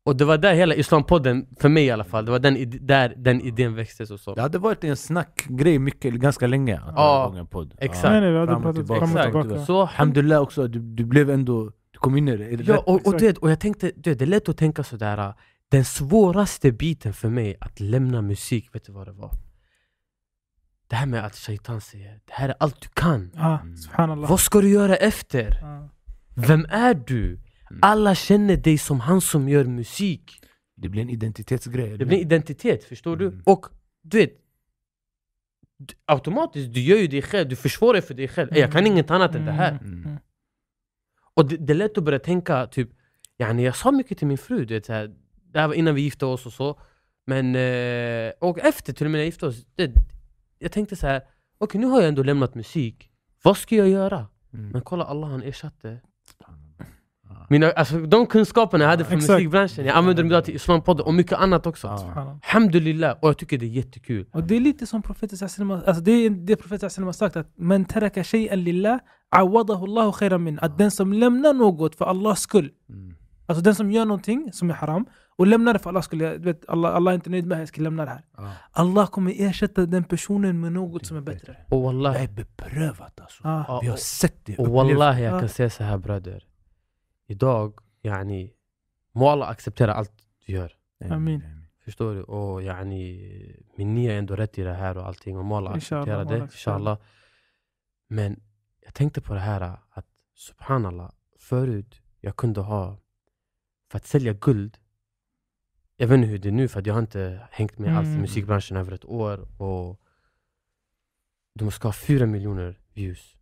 Och 0.04 0.16
det 0.16 0.24
var 0.24 0.38
där 0.38 0.54
hela 0.54 0.74
islampodden, 0.74 1.46
för 1.60 1.68
mig 1.68 1.84
i 1.84 1.90
alla 1.90 2.04
fall, 2.04 2.24
det 2.24 2.30
var 2.30 2.38
den, 2.38 2.70
där 2.86 3.14
den 3.16 3.40
idén 3.40 3.74
växtes 3.74 4.10
och 4.10 4.20
så. 4.20 4.34
Det 4.34 4.42
hade 4.42 4.58
varit 4.58 4.84
en 4.84 4.96
snackgrej 4.96 5.78
mycket, 5.78 6.14
ganska 6.14 6.46
länge 6.46 6.76
att 6.78 6.92
Ja, 6.96 7.46
exakt. 7.78 8.02
Nej, 8.04 8.20
nej, 8.20 8.32
vi 8.32 8.38
hade 8.38 8.52
Fram 8.52 8.56
och 8.56 8.62
pratat 8.62 8.76
tillbaka. 8.76 9.00
fram 9.06 9.14
och 9.14 9.20
Exakt. 9.20 9.42
tillbaka. 9.42 9.64
Så 9.66 9.80
Alhamdulillah 9.80 10.42
också, 10.42 10.68
du, 10.68 10.78
du 10.78 11.04
blev 11.04 11.30
ändå, 11.30 11.64
du 11.90 11.98
kom 11.98 12.16
in 12.16 12.28
i 12.28 12.36
det. 12.36 12.56
Det 12.56 12.64
Ja, 12.64 12.78
och, 12.78 13.06
och, 13.06 13.22
vet, 13.22 13.38
och 13.38 13.50
jag 13.50 13.60
tänkte, 13.60 13.92
du 13.96 14.10
vet, 14.10 14.18
det 14.18 14.24
är 14.24 14.26
lätt 14.26 14.48
att 14.48 14.56
tänka 14.56 14.84
sådär 14.84 15.18
äh, 15.18 15.34
Den 15.68 15.84
svåraste 15.84 16.72
biten 16.72 17.12
för 17.12 17.28
mig 17.28 17.56
att 17.60 17.80
lämna 17.80 18.22
musik, 18.22 18.74
vet 18.74 18.84
du 18.84 18.92
vad 18.92 19.06
det 19.06 19.12
var? 19.12 19.30
Det 20.88 20.96
här 20.96 21.06
med 21.06 21.24
att 21.26 21.36
shaitan 21.36 21.80
säger 21.80 22.10
det 22.12 22.32
här 22.32 22.48
är 22.48 22.54
allt 22.60 22.80
du 22.80 22.88
kan 22.94 23.30
Ja, 23.34 23.60
Mm. 23.98 24.20
Vad 24.22 24.40
ska 24.40 24.60
du 24.60 24.68
göra 24.68 24.96
efter? 24.96 25.58
Ja. 25.62 25.88
Vem 26.34 26.66
är 26.70 26.94
du? 27.06 27.38
Alla 27.82 28.14
känner 28.14 28.56
dig 28.56 28.78
som 28.78 29.00
han 29.00 29.20
som 29.20 29.48
gör 29.48 29.64
musik 29.64 30.40
Det 30.76 30.88
blir 30.88 31.02
en 31.02 31.10
identitetsgrej. 31.10 31.86
eller 31.86 31.98
Det 31.98 32.04
blir 32.06 32.16
hur? 32.18 32.24
identitet, 32.24 32.84
förstår 32.84 33.16
du? 33.16 33.26
Mm. 33.26 33.42
Och 33.46 33.66
du 34.02 34.16
vet 34.18 34.38
Automatiskt, 36.04 36.74
du 36.74 36.80
gör 36.80 36.96
ju 36.98 37.06
dig 37.06 37.22
själv, 37.22 37.48
du 37.48 37.56
försvarar 37.56 38.00
för 38.00 38.14
dig 38.14 38.28
själv 38.28 38.56
Jag 38.56 38.72
kan 38.72 38.86
inget 38.86 39.10
annat 39.10 39.34
än 39.34 39.44
det 39.44 39.52
här 39.52 39.78
Mm. 39.82 40.18
Och 41.34 41.48
det, 41.48 41.56
det 41.56 41.72
är 41.72 41.74
lätt 41.74 41.98
att 41.98 42.04
börja 42.04 42.18
tänka, 42.18 42.66
typ 42.66 42.90
yani 43.38 43.64
jag 43.64 43.76
sa 43.76 43.90
mycket 43.90 44.18
till 44.18 44.26
min 44.26 44.38
fru, 44.38 44.64
du 44.64 44.74
vet, 44.74 44.86
så 44.86 44.92
här, 44.92 45.14
det 45.52 45.60
här 45.60 45.68
var 45.68 45.74
innan 45.74 45.94
vi 45.94 46.02
gifte 46.02 46.26
oss 46.26 46.46
och 46.46 46.52
så 46.52 46.80
Men, 47.26 47.54
eh, 47.56 48.32
och 48.40 48.58
efter 48.58 48.92
till 48.92 49.06
och 49.06 49.10
med 49.10 49.18
när 49.18 49.22
jag 49.22 49.26
gifte 49.26 49.46
oss 49.46 49.66
det, 49.74 49.92
Jag 50.58 50.72
tänkte 50.72 50.96
så 50.96 51.06
här, 51.06 51.22
okej 51.58 51.80
nu 51.80 51.86
har 51.86 52.00
jag 52.00 52.08
ändå 52.08 52.22
lämnat 52.22 52.54
musik 52.54 53.10
Vad 53.42 53.56
ska 53.56 53.76
jag 53.76 53.88
göra? 53.88 54.26
Mm. 54.52 54.68
Men 54.68 54.82
kolla 54.82 55.04
Allah 55.04 55.28
han 55.30 55.42
ersatte. 55.42 56.00
Mina, 57.50 57.70
alltså, 57.70 57.98
De 57.98 58.26
kunskaperna 58.26 58.84
jag 58.84 58.90
hade 58.90 59.04
från 59.04 59.18
Exakt. 59.18 59.32
musikbranschen, 59.38 59.84
jag 59.86 59.96
använder 59.96 60.22
dem 60.22 60.30
idag 60.32 60.44
till 60.44 60.54
islampodden 60.54 61.06
och 61.06 61.14
mycket 61.14 61.38
annat 61.38 61.66
också. 61.66 61.96
Subhanallah. 61.98 62.36
Alhamdulillah, 62.42 63.16
och 63.20 63.28
jag 63.28 63.38
tycker 63.38 63.58
det 63.58 63.66
är 63.66 63.68
jättekul 63.68 64.26
Och 64.32 64.42
det 64.44 64.56
är 64.56 64.60
lite 64.60 64.86
som 64.86 65.02
profeten 65.02 65.38
alltså 65.42 66.00
det 66.02 66.12
är 66.12 66.30
det 66.30 66.56
profeten 66.56 67.04
har 67.04 67.12
sagt 67.12 67.36
att 67.36 67.52
Men 67.56 67.84
taraka 67.84 68.22
shay'an 68.22 68.56
lillah 68.56 68.98
awadahu 69.36 69.84
Allahu 69.84 70.12
khayran 70.12 70.42
min 70.44 70.58
Att 70.58 70.78
den 70.78 70.90
som 70.90 71.12
lämnar 71.12 71.52
något 71.54 71.94
för 71.96 72.04
Allahs 72.04 72.40
skull 72.40 72.70
Mm. 72.88 73.14
Alltså 73.46 73.62
den 73.62 73.74
som 73.74 73.90
gör 73.90 74.04
någonting 74.04 74.50
som 74.52 74.70
är 74.70 74.74
haram 74.74 75.06
och 75.36 75.46
lämnar 75.46 75.72
det 75.72 75.78
för 75.78 75.90
Allahs 75.90 76.04
skull, 76.04 76.20
jag 76.20 76.38
vet, 76.38 76.68
Allah, 76.68 76.94
Allah 76.94 77.10
är 77.10 77.14
inte 77.14 77.30
nöjd 77.30 77.46
med 77.46 77.56
det, 77.58 77.60
jag 77.60 77.68
ska 77.68 77.82
lämna 77.82 78.04
det 78.04 78.10
här. 78.10 78.24
Ah. 78.36 78.48
Allah 78.72 79.06
kommer 79.06 79.34
ersätta 79.38 79.86
den 79.86 80.04
personen 80.04 80.60
med 80.60 80.72
något 80.72 81.06
som 81.06 81.16
är 81.16 81.20
bättre. 81.20 81.56
Och 81.68 81.78
Det 81.80 81.84
wallahi, 81.84 82.24
är 82.24 82.28
beprövat 82.28 83.20
alltså. 83.20 83.42
Ah. 83.48 83.80
Vi 83.82 83.88
har 83.88 83.96
sett 83.96 84.46
det, 84.46 84.56
och 84.58 84.66
wallahi 84.68 85.22
jag 85.24 85.34
Ja. 85.34 85.40
kan 85.40 85.48
säga 85.48 85.70
så 85.70 85.84
här 85.84 85.98
bröder 85.98 86.42
Idag, 87.32 87.78
yani 88.02 88.52
Må 89.14 89.28
Allah 89.28 89.48
acceptera 89.48 89.94
allt 89.94 90.12
du 90.46 90.52
gör. 90.52 90.72
Amin. 91.10 91.42
Förstår 91.84 92.14
du? 92.14 92.22
Och 92.22 92.62
yani 92.62 93.56
Min 93.76 93.94
nia 93.94 94.12
är 94.12 94.18
ändå 94.18 94.36
rätt 94.36 94.58
i 94.58 94.62
det 94.62 94.72
här 94.74 94.96
och 94.98 95.06
allting 95.06 95.38
och 95.38 95.44
må 95.44 95.56
Inshallah, 95.58 95.76
acceptera 95.76 96.24
det 96.24 96.38
inshallah 96.44 96.98
Men 98.08 98.40
jag 98.80 98.94
tänkte 98.94 99.20
på 99.20 99.34
det 99.34 99.40
här 99.40 99.60
att 99.90 100.06
Subhanallah 100.34 101.10
Förut 101.38 102.00
jag 102.20 102.36
kunde 102.36 102.60
ha 102.60 102.98
För 103.90 103.96
att 103.98 104.06
sälja 104.06 104.32
guld 104.32 104.78
Jag 105.96 106.06
vet 106.08 106.16
inte 106.16 106.28
hur 106.28 106.38
det 106.38 106.48
är 106.48 106.52
nu 106.52 106.68
för 106.68 106.80
att 106.80 106.86
jag 106.86 106.94
har 106.94 107.00
inte 107.00 107.48
hängt 107.50 107.78
med 107.78 107.96
alls 107.96 108.06
i 108.08 108.10
Mm. 108.10 108.20
musikbranschen 108.20 108.76
över 108.76 108.92
ett 108.92 109.04
år 109.04 109.62
och 109.62 110.00
De 111.54 111.70
ska 111.70 111.88
ha 111.88 111.92
fyra 111.92 112.26
miljoner 112.26 112.80
views 112.94 113.36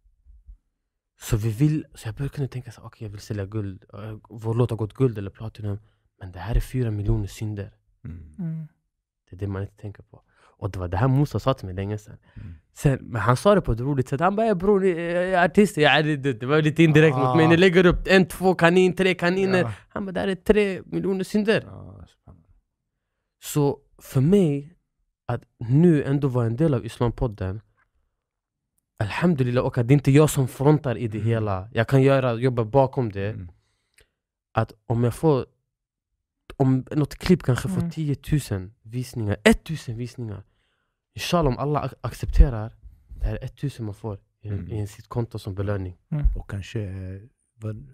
Så 1.22 1.36
vi 1.36 1.50
vill, 1.50 1.84
så 1.94 2.08
jag 2.08 2.14
började 2.14 2.34
kunna 2.34 2.48
tänka 2.48 2.70
så 2.72 2.80
här, 2.80 2.86
okej 2.88 3.06
jag 3.06 3.10
vill 3.10 3.20
sälja 3.20 3.46
guld, 3.46 3.84
eh, 3.92 4.16
vår 4.30 4.54
låt 4.54 4.70
har 4.70 4.76
gått 4.76 4.94
guld 4.94 5.18
eller 5.18 5.30
platinum 5.30 5.78
Men 6.20 6.32
det 6.32 6.38
här 6.38 6.54
är 6.54 6.60
fyra 6.60 6.90
miljoner 6.90 7.26
synder 7.26 7.72
Mm. 8.04 8.34
Mm. 8.38 8.66
Det 9.30 9.36
är 9.36 9.38
det 9.40 9.46
man 9.46 9.62
inte 9.62 9.76
tänker 9.76 10.02
på 10.02 10.22
Och 10.58 10.70
det 10.70 10.78
var 10.78 10.88
det 10.88 10.96
här 10.96 11.08
Musa 11.08 11.38
sa 11.40 11.54
till 11.54 11.66
mig 11.66 11.74
länge 11.74 11.98
sedan 11.98 12.16
Mm. 12.34 12.54
Sen, 12.72 12.98
men 13.02 13.20
han 13.22 13.36
sa 13.36 13.54
det 13.54 13.60
på 13.60 13.72
ett 13.72 13.80
roligt 13.80 14.08
sätt, 14.08 14.20
han 14.20 14.36
bara 14.36 14.46
"Ja, 14.46 14.54
bror, 14.54 14.86
jag 14.86 14.96
är 15.28 15.44
artist, 15.44 15.76
jag 15.76 15.92
är, 15.98 16.02
det, 16.16 16.32
det 16.32 16.46
var 16.46 16.62
lite 16.62 16.82
indirekt 16.82 17.16
mot 17.16 17.36
mig, 17.36 17.48
ni 17.48 17.54
Ah. 17.54 17.58
lägger 17.58 17.86
upp 17.86 18.06
en, 18.06 18.26
två 18.28 18.54
kanin, 18.54 18.96
tre 18.96 19.14
kaniner 19.14 19.58
Ja. 19.58 19.72
Han 19.88 20.06
bara 20.06 20.12
det 20.12 20.20
här 20.20 20.28
är 20.28 20.34
tre 20.34 20.82
miljoner 20.86 21.24
synder 21.24 21.64
Ah. 21.68 22.06
Så 23.42 23.78
för 23.98 24.20
mig, 24.20 24.74
att 25.26 25.42
nu 25.58 26.02
ändå 26.04 26.28
vara 26.28 26.46
en 26.46 26.56
del 26.56 26.74
av 26.74 26.84
Islampodden 26.86 27.60
Alhamdulillah, 29.00 29.64
och 29.64 29.78
att 29.78 29.88
det 29.88 29.94
inte 29.94 30.10
är 30.10 30.12
jag 30.12 30.30
som 30.30 30.48
frontar 30.48 30.96
i 30.98 31.08
det 31.08 31.18
Mm. 31.18 31.28
hela 31.28 31.68
Jag 31.72 31.88
kan 31.88 32.02
göra, 32.02 32.34
jobba 32.34 32.64
bakom 32.64 33.12
det 33.12 33.28
Mm. 33.30 33.48
Att 34.52 34.72
om 34.86 35.04
jag 35.04 35.14
får 35.14 35.46
Om 36.56 36.84
något 36.90 37.14
klipp 37.16 37.42
kanske 37.42 37.68
får 37.68 37.78
Mm. 37.78 37.90
10 37.90 38.16
000 38.50 38.70
visningar, 38.82 39.36
1000 39.44 39.96
visningar 39.96 40.42
Inshallah 41.14 41.52
om 41.52 41.58
alla 41.58 41.80
ac- 41.86 41.94
accepterar 42.00 42.72
Det 43.08 43.26
här 43.26 43.38
är 43.42 43.44
1000 43.44 43.84
man 43.86 43.94
får 43.94 44.18
i, 44.42 44.48
Mm. 44.48 44.68
i 44.72 44.86
sitt 44.86 45.08
konto 45.08 45.38
som 45.38 45.54
belöning 45.54 45.96
Och 46.36 46.50
kanske 46.50 46.80
eh, 46.82 47.20
vad, 47.60 47.86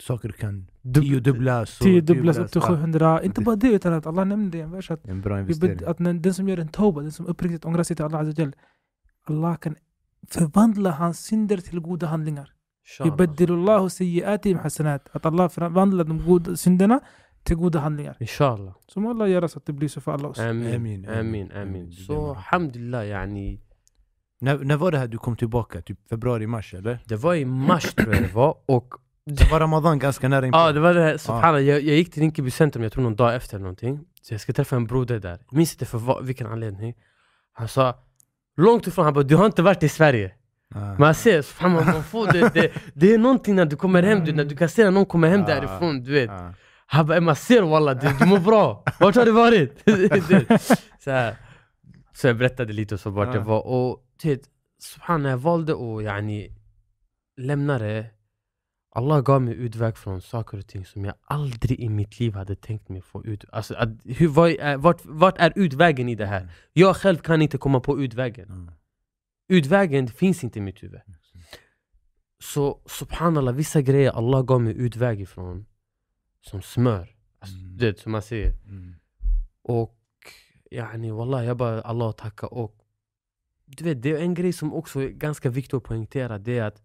saker 0.00 0.28
kan 0.32 0.70
Dub- 0.82 1.02
tiodubblas. 1.02 1.80
och 1.80 1.84
Tio 1.84 2.00
dubblas 2.00 2.38
upp 2.38 2.50
till 2.52 2.60
Ja, 2.64 2.68
700. 2.68 3.22
Inte 3.22 3.40
bara 3.40 3.56
det 3.56 3.68
utan 3.72 3.92
att 3.92 4.06
Allah 4.06 4.24
nämnde 4.24 4.58
i 4.58 4.60
en 4.60 4.70
vers 4.70 4.90
att, 4.90 5.06
En 5.08 5.20
bra 5.20 5.40
investering. 5.40 5.78
att 5.86 6.22
den 6.22 6.34
som 6.34 6.48
gör 6.48 6.58
en 6.58 6.68
tauba, 6.68 7.00
den 7.02 7.12
som 7.12 7.26
uppriktigt 7.26 7.64
ångrar 7.64 7.82
sig 7.82 7.96
till 7.96 8.04
Allah 8.04 8.52
Allah 9.24 9.56
kan 9.56 9.76
förvandla 10.28 10.90
hans 10.90 11.24
synder 11.24 11.56
till 11.56 11.80
goda 11.80 12.06
handlingar. 12.06 12.52
Yubaddilullahu 13.04 13.90
sayyiatihim 13.90 14.58
hasanat. 14.58 15.08
Att 15.12 15.26
Allah 15.26 15.48
förvandlar 15.48 16.04
de 16.04 16.26
goda 16.26 16.56
synderna 16.56 17.00
till 17.42 17.56
goda 17.56 17.78
handlingar. 17.78 18.16
Inshallah 18.20 18.74
Så 18.86 19.00
må 19.00 19.10
Allah 19.10 19.30
göra 19.30 19.48
så 19.48 19.58
att 19.58 19.66
det 19.66 19.72
blir 19.72 19.88
så 19.88 20.00
för 20.00 20.12
alla 20.12 20.28
oss. 20.28 20.38
Amin, 20.38 20.74
Amin, 20.74 21.08
amin, 21.08 21.52
amin, 21.52 21.92
Så 21.92 22.30
alhamdulillah 22.30 23.06
yani 23.08 23.60
När, 24.40 24.58
när 24.58 24.76
var 24.76 24.90
det 24.92 24.98
här 24.98 25.08
du 25.08 25.18
kom 25.18 25.36
tillbaka? 25.36 25.82
Typ 25.82 26.08
februari, 26.08 26.46
mars 26.46 26.74
eller? 26.74 26.98
Det 27.06 27.16
var 27.16 27.34
i 27.34 27.44
mars 27.44 27.94
tror 27.94 28.14
jag 28.14 28.22
det 28.22 28.34
var 28.34 28.56
och 28.66 28.94
Det 29.24 29.50
var 29.50 29.60
Ramadan 29.60 29.98
ganska 29.98 30.28
nära 30.28 30.46
inpå. 30.46 30.58
Ja 30.58 30.72
det 30.72 30.80
var 30.80 30.94
det 30.94 31.02
här, 31.02 31.16
subhanallah, 31.16 31.62
jag, 31.62 31.82
jag 31.82 31.96
gick 31.96 32.12
till 32.12 32.22
Rinkeby 32.22 32.50
centrum, 32.50 32.82
jag 32.82 32.92
tror 32.92 33.02
någon 33.02 33.16
dag 33.16 33.34
efter 33.34 33.56
eller 33.56 33.62
någonting 33.62 34.00
Så 34.22 34.34
jag 34.34 34.40
ska 34.40 34.52
träffa 34.52 34.76
en 34.76 34.86
broder 34.86 35.18
där, 35.18 35.38
jag 35.50 35.56
minns 35.56 35.72
inte 35.72 35.86
för 35.86 35.98
vad, 35.98 36.24
vilken 36.24 36.46
anledning 36.46 36.94
Han 37.52 37.68
sa 37.68 37.94
Långt 38.60 38.86
ifrån, 38.86 39.04
han 39.04 39.14
bara 39.14 39.24
du 39.24 39.36
har 39.36 39.46
inte 39.46 39.62
varit 39.62 39.82
i 39.82 39.88
Sverige 39.88 40.30
Ah. 40.74 40.94
Man 40.98 41.14
ser, 41.14 41.42
subhanallah, 41.42 41.94
man 41.94 42.04
får 42.04 42.26
det, 42.32 42.54
det, 42.54 42.72
det 42.94 43.14
är 43.14 43.18
någonting 43.18 43.54
när 43.54 43.64
du 43.64 43.76
kommer 43.76 44.02
hem, 44.02 44.24
du, 44.24 44.32
när 44.32 44.44
du 44.44 44.56
kan 44.56 44.68
se 44.68 44.84
när 44.84 44.90
någon 44.90 45.06
kommer 45.06 45.28
hem 45.28 45.42
Ah. 45.42 45.46
därifrån 45.46 46.02
du 46.02 46.12
vet 46.12 46.30
Ah. 46.30 46.54
Han 46.86 47.06
bara 47.06 47.20
man 47.20 47.36
ser 47.36 47.62
walla, 47.62 47.94
du, 47.94 48.08
du 48.18 48.26
mår 48.26 48.38
bra, 48.38 48.84
vart 49.00 49.14
har 49.16 49.24
du 49.24 49.30
varit? 49.30 49.82
Så, 51.04 51.10
här. 51.10 51.34
så 52.12 52.26
jag 52.26 52.36
berättade 52.36 52.72
lite 52.72 52.98
så 52.98 53.10
vart 53.10 53.28
Ah. 53.28 53.34
jag 53.34 53.40
var 53.40 53.66
och 53.66 53.98
du 54.22 54.28
vet, 54.28 54.40
subhanallah 54.82 55.30
jag 55.30 55.38
valde 55.38 55.72
att 55.72 56.02
yani, 56.04 56.48
lämna 57.40 57.78
det 57.78 58.06
Allah 58.92 59.22
gav 59.22 59.42
mig 59.42 59.54
utväg 59.54 59.96
från 59.96 60.20
saker 60.20 60.58
och 60.58 60.66
ting 60.66 60.84
som 60.84 61.04
jag 61.04 61.14
aldrig 61.24 61.80
i 61.80 61.88
mitt 61.88 62.20
liv 62.20 62.34
hade 62.34 62.56
tänkt 62.56 62.88
mig 62.88 63.02
få 63.02 63.24
ut 63.24 63.44
alltså, 63.52 63.74
att, 63.74 63.88
hur, 64.04 64.28
vad 64.28 64.80
vart, 64.80 65.04
vart 65.04 65.38
är 65.38 65.52
utvägen 65.56 66.08
i 66.08 66.14
det 66.14 66.26
här? 66.26 66.52
Jag 66.72 66.96
själv 66.96 67.16
kan 67.16 67.42
inte 67.42 67.58
komma 67.58 67.80
på 67.80 68.00
utvägen 68.00 68.48
Mm. 68.48 68.72
Utvägen 69.48 70.08
finns 70.08 70.44
inte 70.44 70.58
i 70.58 70.62
mitt 70.62 70.82
huvud 70.82 71.00
Så 72.42 72.80
subhanallah, 72.86 73.54
vissa 73.54 73.80
grejer 73.80 74.10
Allah 74.10 74.42
gav 74.42 74.60
mig 74.60 74.74
utväg 74.76 75.20
ifrån 75.20 75.66
Som 76.40 76.62
smör 76.62 77.08
alltså, 77.38 77.56
Mm. 77.56 77.76
Det 77.78 77.98
som 77.98 78.12
man 78.12 78.22
säger 78.22 78.52
Mm. 78.68 78.94
Och 79.62 79.96
yani 80.70 81.10
wallah 81.10 81.44
jag 81.44 81.56
bara 81.56 81.80
Allah 81.82 82.12
tacka 82.12 82.46
och 82.46 82.76
du 83.64 83.84
vet, 83.84 84.02
det 84.02 84.10
är 84.10 84.18
en 84.18 84.34
grej 84.34 84.52
som 84.52 84.74
också 84.74 85.00
är 85.00 85.08
ganska 85.08 85.50
viktig 85.50 85.76
att 85.76 85.82
poängtera, 85.82 86.38
det 86.38 86.58
är 86.58 86.64
att 86.64 86.82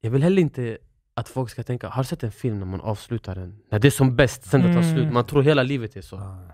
jag 0.00 0.10
vill 0.10 0.22
heller 0.22 0.42
inte 0.42 0.78
att 1.20 1.28
folk 1.28 1.50
ska 1.50 1.62
tänka, 1.62 1.88
har 1.88 2.02
du 2.02 2.06
sett 2.06 2.22
en 2.22 2.32
film 2.32 2.58
när 2.58 2.66
man 2.66 2.80
avslutar 2.80 3.34
den? 3.34 3.58
När 3.70 3.78
det 3.78 3.88
är 3.88 3.90
som 3.90 4.16
bäst, 4.16 4.44
sen 4.44 4.60
det 4.60 4.72
tar 4.72 4.82
Mm. 4.82 4.94
slut, 4.94 5.12
man 5.12 5.26
tror 5.26 5.42
hela 5.42 5.62
livet 5.62 5.96
är 5.96 6.02
så. 6.02 6.16
Ah. 6.16 6.48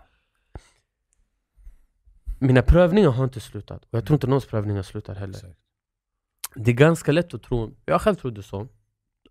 Mina 2.38 2.62
prövningar 2.62 3.10
har 3.10 3.24
inte 3.24 3.40
slutat, 3.40 3.84
och 3.84 3.94
jag 3.98 4.06
tror 4.06 4.14
inte 4.16 4.26
någons 4.26 4.47
prövningar 4.47 4.82
slutar 4.82 5.14
heller. 5.14 5.55
Det 6.55 6.70
är 6.70 6.74
ganska 6.74 7.12
lätt 7.12 7.34
att 7.34 7.43
tro, 7.43 7.70
jag 7.84 8.01
själv 8.01 8.14
trodde 8.14 8.43
så, 8.43 8.68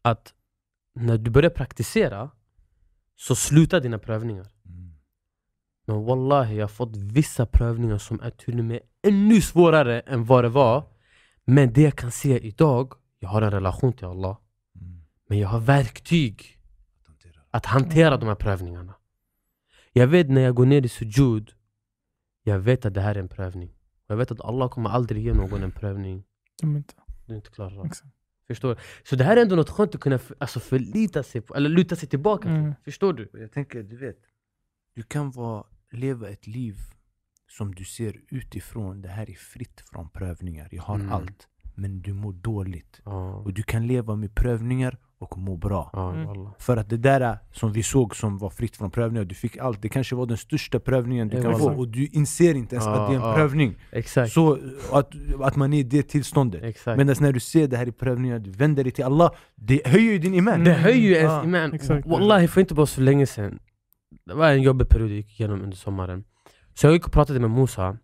att 0.02 0.34
när 0.94 1.18
du 1.18 1.32
börjar 1.32 1.50
praktisera 1.50 2.30
så 3.16 3.36
slutar 3.36 3.80
dina 3.80 4.00
prövningar. 4.00 4.48
Mm. 4.66 4.94
Men 5.86 6.04
wallahi, 6.06 6.56
jag 6.56 6.64
har 6.64 6.68
fått 6.68 6.96
vissa 6.96 7.46
prövningar 7.46 7.98
som 7.98 8.22
är 8.22 8.30
till 8.30 8.60
och 8.60 8.66
med 8.66 8.80
ännu 9.08 9.42
svårare 9.42 10.00
än 10.00 10.26
vad 10.26 10.44
det 10.44 10.50
var. 10.50 10.84
Men 11.46 11.74
det 11.74 11.82
jag 11.82 11.96
kan 11.96 12.12
se 12.12 12.40
idag, 12.40 12.94
jag 13.20 13.30
har 13.30 13.42
en 13.42 13.52
relation 13.52 13.94
till 13.94 14.06
Allah. 14.06 14.38
Men 15.28 15.40
jag 15.40 15.48
har 15.48 15.60
verktyg 15.60 16.60
Att 17.52 17.66
hantera. 17.66 18.18
de 18.18 18.28
här 18.28 18.36
prövningarna. 18.36 18.96
Jag 19.94 20.08
vet 20.08 20.30
när 20.30 20.42
jag 20.42 20.56
går 20.56 20.66
ner 20.66 20.86
i 20.86 20.90
sujud, 20.90 21.54
jag 22.44 22.60
vet 22.60 22.86
att 22.86 22.94
det 22.94 23.02
här 23.02 23.16
är 23.16 23.20
en 23.20 23.30
prövning. 23.30 23.72
Jag 24.08 24.16
vet 24.18 24.32
att 24.32 24.42
Allah 24.42 24.70
kommer 24.70 24.90
aldrig 24.90 25.24
ge 25.24 25.34
någon 25.34 25.64
en 25.64 25.72
prövning 25.72 26.24
De 26.62 26.78
inte. 26.78 26.94
du 27.26 27.36
inte 27.36 27.50
klarar 27.50 27.78
av. 27.80 27.90
Förstår 28.48 28.76
du? 28.76 28.82
Så 29.04 29.16
det 29.16 29.24
här 29.24 29.38
är 29.38 29.42
ändå 29.42 29.56
något 29.56 29.70
skönt 29.70 29.96
att 29.96 30.02
kunna 30.02 30.20
alltså, 30.38 30.60
förlita 30.60 31.24
sig 31.24 31.42
på, 31.42 31.56
eller 31.56 31.70
luta 31.70 31.96
sig 31.96 32.10
tillbaka 32.10 32.42
till. 32.42 32.52
Mm. 32.52 32.74
Förstår 32.84 33.14
du? 33.14 33.30
Jag 33.34 33.52
tänker, 33.52 33.84
du 33.84 33.98
vet, 33.98 34.18
du 34.96 35.04
kan 35.04 35.32
vara, 35.32 35.64
leva 35.92 36.30
ett 36.30 36.48
liv 36.48 36.76
som 37.48 37.76
du 37.76 37.86
ser 37.86 38.22
utifrån, 38.30 39.02
det 39.02 39.10
här 39.10 39.30
är 39.30 39.34
fritt 39.36 39.82
från 39.82 40.10
prövningar, 40.10 40.70
jag 40.72 40.84
har 40.84 40.96
Mm. 40.96 41.12
allt. 41.12 41.48
Men 41.76 42.02
du 42.02 42.14
mår 42.14 42.34
dåligt. 42.34 43.02
Ja, 43.06 43.36
Och 43.36 43.54
du 43.54 43.64
kan 43.64 43.88
leva 43.88 44.16
med 44.16 44.36
prövningar 44.36 44.98
och 45.20 45.38
må 45.38 45.58
bra. 45.58 46.14
Mm. 46.16 46.48
För 46.60 46.78
att 46.78 46.90
det 46.90 46.98
där 46.98 47.38
som 47.52 47.72
vi 47.72 47.84
såg 47.84 48.16
som 48.16 48.38
var 48.38 48.50
fritt 48.50 48.78
från 48.78 48.92
prövningar, 48.92 49.26
du 49.26 49.36
fick 49.36 49.58
allt. 49.58 49.82
Det 49.82 49.90
kanske 49.90 50.16
var 50.16 50.26
den 50.26 50.38
största 50.38 50.80
prövningen 50.80 51.28
du 51.30 51.38
Ja, 51.38 51.44
kan 51.44 51.52
få 51.52 51.58
exakt. 51.58 51.80
och 51.80 51.88
du 51.88 52.06
inser 52.08 52.56
inte 52.56 52.76
ens 52.76 52.86
Ja, 52.86 52.92
att 52.96 53.10
det 53.10 53.16
är 53.16 53.20
en 53.20 53.28
ja. 53.28 53.36
prövning. 53.36 53.76
Exakt. 53.92 54.32
Så 54.34 54.60
att, 54.92 55.12
att 55.42 55.56
man 55.56 55.74
är 55.74 55.80
i 55.80 55.84
det 55.84 56.04
tillståndet. 56.04 56.64
exakt. 56.64 56.98
Medan 56.98 57.16
när 57.20 57.32
du 57.32 57.40
ser 57.40 57.68
det 57.68 57.78
här 57.78 57.88
i 57.88 57.92
prövningar, 57.92 58.40
du 58.40 58.52
vänder 58.52 58.84
dig 58.84 58.92
till 58.92 59.06
Allah, 59.06 59.32
det 59.56 59.88
höjer 59.88 60.12
ju 60.12 60.18
din 60.20 60.34
iman. 60.34 60.64
Det 60.64 60.74
höjer 60.74 60.98
ju 61.10 61.14
ens 61.14 61.32
Ja, 61.32 61.44
iman. 61.44 61.74
exakt. 61.74 62.08
Wallahi, 62.08 62.48
för 62.48 62.62
inte 62.62 62.74
bara 62.74 62.86
så 62.86 63.02
länge 63.02 63.26
sedan. 63.26 63.60
Det 64.26 64.34
var 64.34 64.52
en 64.52 64.62
jobbig 64.62 64.90
period 64.90 65.10
jag 65.10 65.16
gick 65.18 65.40
igenom 65.40 65.62
under 65.62 65.78
sommaren. 65.78 66.24
Så 66.74 66.88
jag 66.88 66.94
gick 66.94 67.06
och 67.06 67.12
pratade 67.14 67.40
med 67.40 67.50
Musa. 67.52 67.98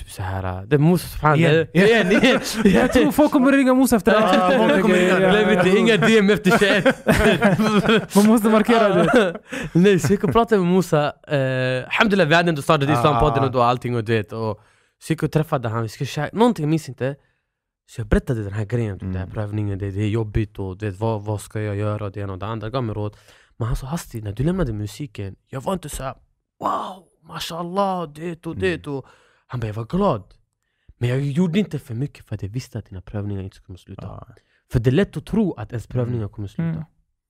Typ 0.00 0.10
så 0.10 0.22
här, 0.22 0.66
det 0.66 0.76
är 0.76 0.78
Musa 0.78 1.18
fan, 1.18 1.38
Igen, 1.38 1.52
det- 1.72 1.78
igen, 1.80 2.12
igen. 2.12 2.40
Jag 2.64 2.92
tror 2.92 3.12
folk 3.12 3.32
kommer 3.32 3.52
ringa 3.52 3.74
Musa 3.74 3.96
efter 3.96 4.12
det 4.12 4.18
här. 4.20 4.58
många 4.58 4.82
kommer 4.82 4.94
ringa. 4.96 5.18
Glöm 5.30 5.50
inte, 5.58 5.78
inga 5.78 5.96
DM 5.96 6.30
efter 6.30 6.58
21. 6.58 8.14
Man 8.16 8.26
måste 8.26 8.48
markera 8.48 8.88
det. 8.88 9.40
Nej, 9.72 9.98
så 9.98 10.12
jag 10.12 10.32
pratade 10.32 10.60
med 10.62 10.72
Musa. 10.72 11.04
Uh, 11.32 11.84
Alhamdulillah, 11.86 12.28
vi 12.28 12.34
hade 12.34 12.48
ändå 12.48 12.62
startat 12.62 12.88
Ah. 12.88 12.92
Islampodden 12.92 13.44
och 13.44 13.50
då 13.50 13.62
allting 13.62 13.96
och 13.96 14.04
du 14.04 14.12
vet. 14.12 14.32
Och 14.32 14.60
så 15.02 15.12
gick 15.12 15.22
jag 15.22 15.26
och 15.28 15.32
träffade 15.32 15.68
han, 15.68 15.82
vi 15.82 15.88
skulle 15.88 16.06
käka, 16.08 16.36
någonting, 16.36 16.62
jag 16.62 16.70
minns 16.70 16.88
inte. 16.88 17.14
Så 17.90 18.00
jag 18.00 18.06
berättade 18.08 18.42
den 18.44 18.52
här 18.52 18.64
grejen, 18.64 18.98
typ, 18.98 19.00
den 19.08 19.16
här 19.16 19.22
Mm. 19.22 19.34
prövningen, 19.34 19.78
det, 19.78 19.90
det 19.90 20.00
är 20.02 20.08
jobbigt 20.08 20.58
och 20.58 20.76
du 20.78 20.90
vet, 20.90 20.98
vad, 21.00 21.22
vad 21.22 21.40
ska 21.40 21.60
jag 21.60 21.76
göra? 21.76 22.10
Det 22.10 22.20
ena 22.20 22.32
och 22.32 22.38
det 22.38 22.46
andra, 22.46 22.70
gav 22.70 22.84
mig 22.84 22.94
råd. 22.94 23.16
Men 23.56 23.66
han 23.66 23.76
sa 23.76 23.86
hastigt, 23.86 24.24
när 24.24 24.32
du 24.32 24.44
lämnade 24.44 24.72
musiken, 24.72 25.36
jag 25.48 25.60
var 25.60 25.72
inte 25.72 25.88
så 25.88 26.02
här, 26.02 26.14
wow, 26.60 27.04
mashallah, 27.28 28.08
det 28.12 28.46
och 28.46 28.56
det 28.56 28.86
och 28.86 29.06
Han 29.50 29.60
bara, 29.60 29.66
jag 29.66 29.74
var 29.74 29.84
glad. 29.84 30.34
Men 30.98 31.08
jag 31.08 31.20
gjorde 31.20 31.58
inte 31.58 31.78
för 31.78 31.94
mycket 31.94 32.26
för 32.26 32.34
att 32.34 32.42
jag 32.42 32.48
visste 32.48 32.78
att 32.78 32.86
dina 32.86 33.00
prövningar 33.02 33.42
inte 33.42 33.56
skulle 33.56 33.78
sluta. 33.78 34.02
Ja. 34.02 34.26
För 34.72 34.78
det 34.80 34.90
är 34.90 34.92
lätt 34.92 35.16
att 35.16 35.26
tro 35.26 35.52
att 35.52 35.70
ens 35.72 35.86
prövningar 35.86 36.28
kommer 36.28 36.48
sluta. 36.48 36.70
Mm. 36.70 36.84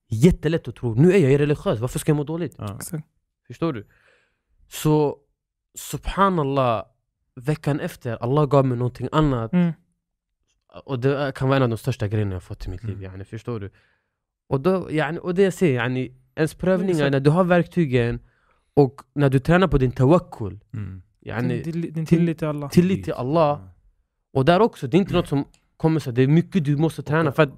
Jättelätt 0.09 0.69
att 0.69 0.77
tro, 0.77 0.95
nu 0.95 1.13
är 1.13 1.19
jag 1.31 1.41
religiös, 1.41 1.81
varför 1.81 1.99
ska 1.99 2.11
jag 2.11 2.17
må 2.17 2.25
dåligt? 2.25 2.55
Ja. 2.59 2.79
Förstår 3.47 3.73
du? 3.73 3.87
Så 4.69 5.17
subhanallah, 5.79 6.85
veckan 7.35 7.81
efter, 7.81 8.17
Allah 8.23 8.47
gav 8.47 8.67
mig 8.67 8.79
någonting 8.79 9.09
annat. 9.13 9.53
Mm. 9.53 9.73
Och 10.85 10.99
det 11.01 11.33
kan 11.35 11.49
vara 11.49 11.57
en 11.57 11.63
av 11.63 11.69
de 11.69 11.77
största 11.79 12.09
grejerna 12.09 12.33
jag 12.33 12.43
fått 12.43 12.67
i 12.67 12.71
mitt 12.71 12.85
liv, 12.85 12.97
Mm. 12.99 13.11
yani, 13.13 13.25
förstår 13.25 13.61
du? 13.61 13.71
Och, 14.49 14.61
då, 14.61 14.91
yani, 14.93 15.19
och 15.19 15.35
det 15.35 15.43
jag 15.43 15.55
säger, 15.55 15.75
yani, 15.75 16.15
ens 16.35 16.55
prövningar, 16.55 16.91
Exakt. 17.01 17.13
när 17.13 17.21
du 17.21 17.31
har 17.31 17.45
verktygen 17.45 18.21
och 18.75 19.01
när 19.15 19.31
du 19.31 19.39
tränar 19.39 19.69
på 19.69 19.79
din 19.79 19.93
tawakkul, 19.93 20.61
Mm. 20.75 21.03
yani, 21.22 21.62
Din, 21.62 21.82
din, 21.82 21.94
din 21.94 22.06
tillit 22.06 22.38
till 22.38 22.48
Allah. 22.48 22.70
tillit 22.70 23.04
till 23.04 23.14
Allah. 23.14 23.62
Och 24.34 24.46
där 24.46 24.60
också, 24.60 24.88
det 24.88 24.98
är 24.98 25.00
inte 25.00 25.14
något 25.14 25.28
som 25.28 25.46
kommer 25.78 26.00
så, 26.00 26.12
det 26.12 26.22
är 26.24 26.28
mycket 26.28 26.66
du 26.66 26.78
måste 26.78 27.04
träna 27.04 27.32
för 27.32 27.44
att 27.44 27.50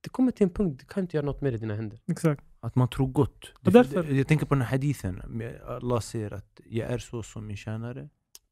det 0.00 0.08
kommer 0.10 0.32
till 0.32 0.44
en 0.44 0.50
punkt, 0.50 0.80
du 0.80 0.86
kan 0.86 1.02
inte 1.04 1.16
göra 1.16 1.26
något 1.26 1.40
mer 1.40 1.52
i 1.52 1.56
dina 1.58 1.74
händer. 1.74 1.98
Exakt. 2.10 2.44
Att 2.60 2.74
man 2.74 2.88
tror 2.88 3.06
gott. 3.06 3.52
Och 3.64 3.72
därför- 3.72 4.04
Jag 4.14 4.26
tänker 4.26 4.46
på 4.46 4.54
den 4.54 4.62
här 4.62 4.70
hadithen, 4.70 5.22
med 5.28 5.60
Allah 5.68 6.00
säger 6.00 6.34
att 6.34 6.60
jag 6.66 6.90
är 6.90 6.98
så 6.98 7.22
som 7.22 7.46
min 7.46 7.56
tjänare. 7.56 8.08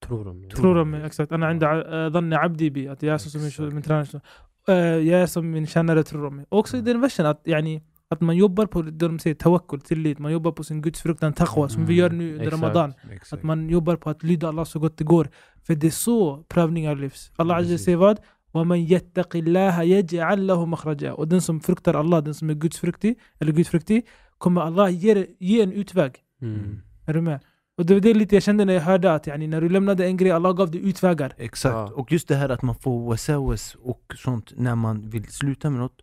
Tror 0.07 0.25
de. 0.25 0.51
Tror 0.51 0.75
de 0.75 0.91
mig, 0.91 1.03
exakt. 1.05 1.33
أنا 1.33 1.47
عند 1.47 1.65
ع- 1.65 2.11
ظن 2.11 2.33
عبدي 2.33 2.71
بي 2.71 2.89
att 2.89 3.03
jag 3.03 3.15
är 3.15 3.19
så 3.19 3.31
som 3.31 3.41
min, 3.41 3.75
min 3.75 3.83
tränare. 3.83 4.07
så. 4.07 4.21
Eh, 4.69 4.77
Jag 5.11 5.21
är 5.23 5.27
som 5.27 5.51
min 5.51 5.67
kännare 5.67 6.03
tror 6.05 6.25
de 6.25 6.37
mig. 6.37 6.47
Också 6.49 6.77
i 6.77 6.81
den 6.81 7.01
versen 7.01 7.27
att, 7.27 7.41
yani, 7.47 7.83
att 8.09 8.21
man 8.21 8.37
jobbar 8.37 8.67
på 8.67 8.83
det 8.83 8.91
de 9.09 9.19
säger 9.19 9.35
tawakkul, 9.35 9.81
tillit. 9.81 10.19
Man 10.19 10.33
jobbar 10.33 10.53
på 10.53 10.65
sin 10.65 10.83
gudsfruktan, 10.83 11.33
taqwa, 11.33 11.69
som 11.69 11.87
vi 11.87 11.95
gör 11.95 12.11
nu 12.11 12.33
under 12.33 12.47
Exakt. 12.47 12.63
Ramadan. 12.63 12.95
Exakt. 13.11 13.33
Att 13.33 13.43
man 13.43 13.69
jobbar 13.69 13.97
på 13.97 14.11
att 14.11 14.23
lyda 14.23 14.49
Allah 14.49 14.65
så 14.65 14.79
gott 14.79 14.99
det 14.99 15.05
går. 15.05 15.29
För 15.67 15.75
det 15.75 15.87
är 15.87 15.91
så 15.91 16.43
prövningar 16.49 16.97
lyfts. 16.97 17.33
Allah 17.37 17.57
Azza 17.57 17.65
Precis. 17.69 17.85
säger 17.85 17.97
vad? 17.99 18.19
وَمَنْ 18.53 18.79
يَتَّقِ 18.79 19.35
اللَّهَ 19.35 19.83
يَجْعَلْ 19.83 20.47
لَهُ 20.47 20.67
مَخْرَجًا 20.67 21.13
Och 21.13 21.29
den 21.29 21.43
som 21.43 21.61
fruktar 21.61 21.95
Allah, 21.95 22.23
den 22.25 22.35
som 22.35 22.51
är 22.51 22.55
gudsfruktig, 22.55 23.19
eller 23.39 23.53
gudfruktig, 23.53 24.07
kommer 24.39 24.61
Allah 24.61 24.91
ge, 24.91 25.27
ge 25.39 25.63
en 25.63 25.73
utväg. 25.73 26.13
Mm. 26.43 26.81
Är 27.07 27.15
du 27.15 27.21
med? 27.21 27.41
Och 27.79 27.87
det 27.87 27.95
var 27.95 28.01
det 28.01 28.15
lite 28.15 28.37
jag 28.37 28.43
kände 28.43 28.65
när 28.65 28.75
jag 28.75 28.81
hörde 28.81 29.15
att 29.15 29.27
yani, 29.27 29.47
när 29.47 29.61
du 29.61 29.69
lämnade 29.69 30.07
en 30.07 30.17
grej, 30.17 30.31
Allah 30.31 30.53
gav 30.53 30.71
dig 30.71 30.89
utvägar. 30.89 31.33
Exakt, 31.39 31.75
Ja. 31.75 31.93
och 31.95 32.13
just 32.13 32.29
det 32.29 32.35
här 32.37 32.49
att 32.49 32.63
man 32.63 32.75
får 32.75 33.09
wasawas 33.09 33.77
och 33.83 34.15
sånt 34.17 34.53
när 34.57 34.75
man 34.75 35.11
vill 35.11 35.25
sluta 35.33 35.71
med 35.71 35.81
något. 35.81 36.03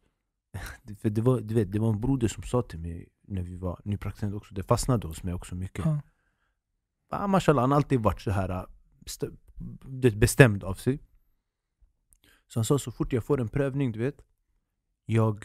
För 1.03 1.11
det 1.11 1.21
var, 1.21 1.41
du 1.41 1.55
vet, 1.55 1.73
det 1.73 1.79
var 1.79 1.89
en 1.91 2.01
broder 2.01 2.29
som 2.29 2.43
sa 2.43 2.63
till 2.63 2.79
mig 2.79 3.09
när 3.29 3.43
vi 3.43 3.57
var 3.57 3.81
nypraktiserande 3.85 4.37
också, 4.37 4.55
det 4.55 4.63
fastnade 4.63 5.07
hos 5.09 5.23
mig 5.23 5.35
också 5.35 5.55
mycket. 5.55 5.85
Ja. 5.85 6.01
Ah, 7.11 7.27
mashallah, 7.27 7.63
han 7.63 7.71
har 7.71 7.77
alltid 7.77 8.01
varit 8.01 8.21
så 8.21 8.31
här 8.31 8.67
vet, 9.85 10.15
bestämd 10.15 10.65
av 10.65 10.75
sig. 10.75 10.99
Så 12.49 12.59
han 12.59 12.65
sa 12.65 12.79
så 12.79 12.91
fort 12.93 13.13
jag 13.13 13.25
får 13.25 13.41
en 13.41 13.49
prövning, 13.49 13.93
du 13.93 13.99
vet, 13.99 14.17
jag 15.07 15.45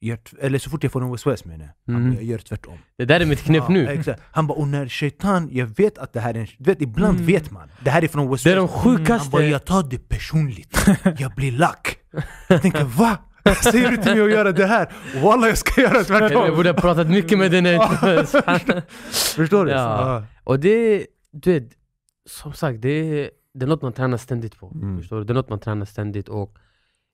gör, 0.00 0.18
eller 0.40 0.58
så 0.58 0.70
fort 0.70 0.82
jag 0.82 0.92
får 0.92 1.02
en 1.02 1.08
waswas 1.08 1.44
menar 1.44 1.70
jag, 1.84 1.94
Mm. 1.94 2.14
jag 2.14 2.22
gör 2.22 2.38
tvärtom. 2.38 2.78
Det 2.96 3.04
där 3.04 3.20
är 3.20 3.26
mitt 3.26 3.40
knep 3.42 3.62
Ja, 3.62 3.68
nu. 3.68 3.86
Exakt. 3.88 4.22
Han 4.32 4.46
bara, 4.46 4.58
och 4.58 4.68
när 4.68 4.88
shaitan, 4.88 5.48
jag 5.52 5.66
vet 5.66 5.98
att 5.98 6.12
det 6.12 6.20
här 6.20 6.34
är 6.34 6.38
en, 6.40 6.46
du 6.58 6.64
vet 6.70 6.82
ibland 6.82 7.14
Mm. 7.14 7.26
vet 7.26 7.50
man, 7.50 7.70
det 7.84 7.90
här 7.90 8.04
är 8.04 8.08
från 8.08 8.26
waswas. 8.28 8.42
Det 8.44 8.52
är 8.52 8.56
de 8.56 8.68
Han 8.68 8.84
bara, 8.84 8.96
sjukaste... 8.98 9.36
jag 9.38 9.64
tar 9.64 9.82
det 9.82 10.08
personligt. 10.08 10.78
Jag 11.18 11.34
blir 11.34 11.52
lack. 11.52 11.98
Jag 12.48 12.62
tänker 12.62 12.84
va? 12.84 13.18
Säger 13.62 13.90
du 13.90 13.96
till 13.96 14.12
mig 14.14 14.20
att 14.22 14.30
göra 14.30 14.52
det 14.52 14.66
här? 14.66 14.92
Wallah 15.22 15.48
jag 15.48 15.58
ska 15.58 15.80
göra 15.80 15.96
Jag 15.96 16.06
tvärtom. 16.06 16.56
borde 16.56 16.68
ha 16.70 16.76
pratat 16.80 17.10
mycket 17.10 17.38
med 17.38 17.50
dig 17.50 17.62
när 17.62 17.72
jag 17.72 17.88
Förstår 19.36 19.64
du? 19.64 19.70
Ja. 19.70 20.24
Och 20.44 20.60
det, 20.60 21.06
du 21.30 21.52
vet, 21.52 21.68
som 22.26 22.52
sagt, 22.52 22.82
det 22.82 23.30
det 23.54 23.64
är 23.64 23.68
något 23.68 23.82
man 23.82 23.92
tränar 23.92 24.16
ständigt 24.16 24.58
på. 24.58 24.70
Mm. 24.74 24.98
Förstår 24.98 25.18
du? 25.18 25.24
Det 25.24 25.32
är 25.32 25.34
något 25.34 25.48
man 25.48 25.60
tränar 25.60 25.84
ständigt 25.86 26.28
och 26.28 26.58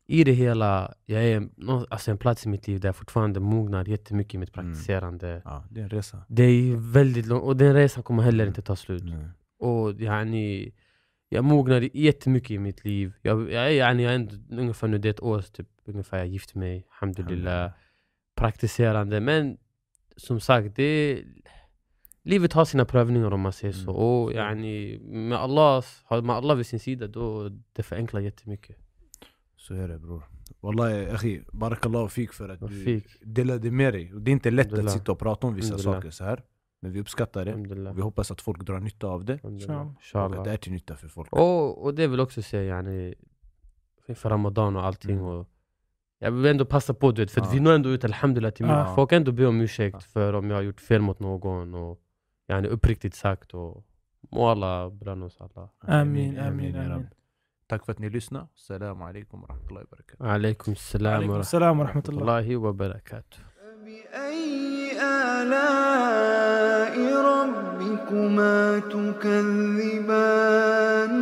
i 0.06 0.24
det 0.24 0.32
hela, 0.32 0.94
jag 1.06 1.24
är 1.24 1.48
alltså 1.88 2.10
en 2.10 2.18
plats 2.18 2.46
i 2.46 2.48
mitt 2.48 2.68
liv 2.68 2.80
där 2.80 2.88
jag 2.88 2.96
fortfarande 2.96 3.40
mognar 3.40 3.84
jättemycket 3.88 4.34
i 4.34 4.38
mitt 4.38 4.56
Mm. 4.58 4.70
praktiserande. 4.72 5.42
Ja, 5.44 5.64
det 5.70 5.80
är 5.80 5.84
en 5.84 5.90
resa. 5.90 6.18
Det 6.28 6.42
är 6.42 6.76
väldigt 6.92 7.26
långt, 7.26 7.42
och 7.44 7.56
den 7.56 7.74
resan 7.74 8.02
kommer 8.02 8.22
heller 8.22 8.46
inte 8.46 8.62
ta 8.62 8.76
slut. 8.76 9.02
Nej. 9.04 9.26
Och 9.58 10.00
yani, 10.00 10.72
jag 11.28 11.44
mognar 11.44 11.88
jättemycket 11.96 12.50
i 12.50 12.58
mitt 12.58 12.84
liv. 12.84 13.12
Jag, 13.22 13.52
jag, 13.52 13.74
yani, 13.74 14.02
jag 14.02 14.12
är 14.12 14.16
ändå, 14.16 14.36
ungefär 14.50 14.88
nu, 14.88 14.98
det 14.98 15.08
är 15.08 15.10
ett 15.10 15.22
år 15.22 15.40
typ, 15.42 15.68
ungefär 15.88 16.18
jag 16.18 16.26
gift 16.26 16.54
mig, 16.54 16.86
alhamdulillah. 16.90 17.72
Praktiserande, 18.34 19.20
men 19.20 19.58
som 20.16 20.40
sagt, 20.40 20.76
det 20.76 21.24
livet 22.24 22.52
har 22.52 22.64
sina 22.64 22.84
prövningar 22.84 23.30
om 23.30 23.40
man 23.40 23.52
säger 23.52 23.72
så. 23.72 23.90
Mm. 23.90 23.94
Och 23.94 24.30
Så. 24.30 24.36
yani, 24.36 24.98
med, 24.98 25.38
Allah, 25.38 25.84
man 26.10 26.30
Allah 26.30 26.56
vid 26.56 26.66
sin 26.66 26.80
sida, 26.80 27.06
då 27.06 27.48
det 27.72 27.82
förenklar 27.82 28.20
jättemycket. 28.20 28.76
Så 29.56 29.74
är 29.74 29.88
det 29.88 29.98
bror. 29.98 30.24
Wallahi 30.60 31.10
akhi, 31.10 31.42
barakallahu 31.52 32.08
fik 32.08 32.32
för 32.32 32.48
att 32.48 32.60
du 32.60 33.02
delade 33.22 33.70
med 33.70 33.94
dig. 33.94 34.14
Och 34.14 34.20
det 34.20 34.30
är 34.30 34.32
inte 34.32 34.50
lätt 34.50 34.72
att 34.72 34.90
sitta 34.90 35.12
och 35.12 35.18
prata 35.18 35.46
om 35.46 35.54
vissa 35.54 35.78
saker 35.78 36.10
så 36.10 36.24
här. 36.24 36.42
Men 36.80 36.92
vi 36.92 37.00
uppskattar 37.00 37.44
det. 37.44 37.54
Och 37.54 37.98
vi 37.98 38.02
hoppas 38.02 38.30
att 38.30 38.40
folk 38.40 38.62
drar 38.62 38.80
nytta 38.80 39.06
av 39.06 39.24
det. 39.24 39.38
Och 39.42 39.52
att 40.12 40.44
det 40.44 40.50
är 40.50 40.56
till 40.56 40.72
nytta 40.72 40.96
för 40.96 41.08
folk. 41.08 41.32
Och, 41.32 41.84
och 41.84 41.94
det 41.94 42.06
vill 42.06 42.20
också 42.20 42.42
säga 42.42 42.64
yani, 42.64 43.14
för 44.14 44.30
Ramadan 44.30 44.76
och 44.76 44.84
allting. 44.84 45.16
Mm. 45.16 45.24
Och 45.24 45.48
jag 46.24 46.30
vill 46.32 46.46
ändå 46.46 46.64
passa 46.64 46.94
på, 46.94 47.12
du 47.12 47.22
vet, 47.22 47.30
för 47.30 47.40
Ja. 47.40 47.48
vi 47.52 47.60
når 47.60 47.72
ändå 47.72 47.88
ut 47.90 48.04
alhamdulillah 48.04 48.52
till 48.52 48.66
Ja. 48.66 48.84
mig. 48.84 48.94
Folk 48.94 49.10
kan 49.10 49.16
ändå 49.16 49.32
be 49.32 49.46
om 49.46 49.60
ursäkt 49.60 49.94
Ja. 49.94 50.00
för 50.12 50.32
om 50.32 50.50
jag 50.50 50.56
har 50.56 50.62
gjort 50.62 50.80
fel 50.80 51.00
mot 51.02 51.20
någon. 51.20 51.74
Och 51.74 52.00
yani, 52.48 52.68
uppriktigt 52.68 53.14
sagt. 53.14 53.54
Och 53.54 53.84
Må 54.30 54.48
Allah 54.48 54.90
belöna 54.92 55.24
oss 55.26 55.36
alla. 55.40 55.68
Amin, 56.00 56.38
amin, 56.38 56.76
amin. 56.76 56.88
Rabb. 56.90 57.06
Tack 57.66 57.84
för 57.84 57.92
att 57.92 57.98
ni 57.98 58.10
lyssnade. 58.10 58.46
Salam 58.54 59.02
alaikum 59.02 59.40
wa 59.40 59.46
rahmatullahi 59.48 59.84
wa 59.84 59.96
barakatuh. 59.96 60.26
عليكم 60.34 60.72
السلام 60.72 61.14
عليكم 61.14 61.30
ورحمة 61.30 61.40
السلام 61.40 61.80
ورحمة 61.80 62.02
الله 62.08 62.38
الله 62.38 62.56
وبركاته 62.56 63.38
فبأي 63.56 64.92
آلاء 65.42 66.96
ربكما 67.32 68.78
تكذبان 70.14 71.12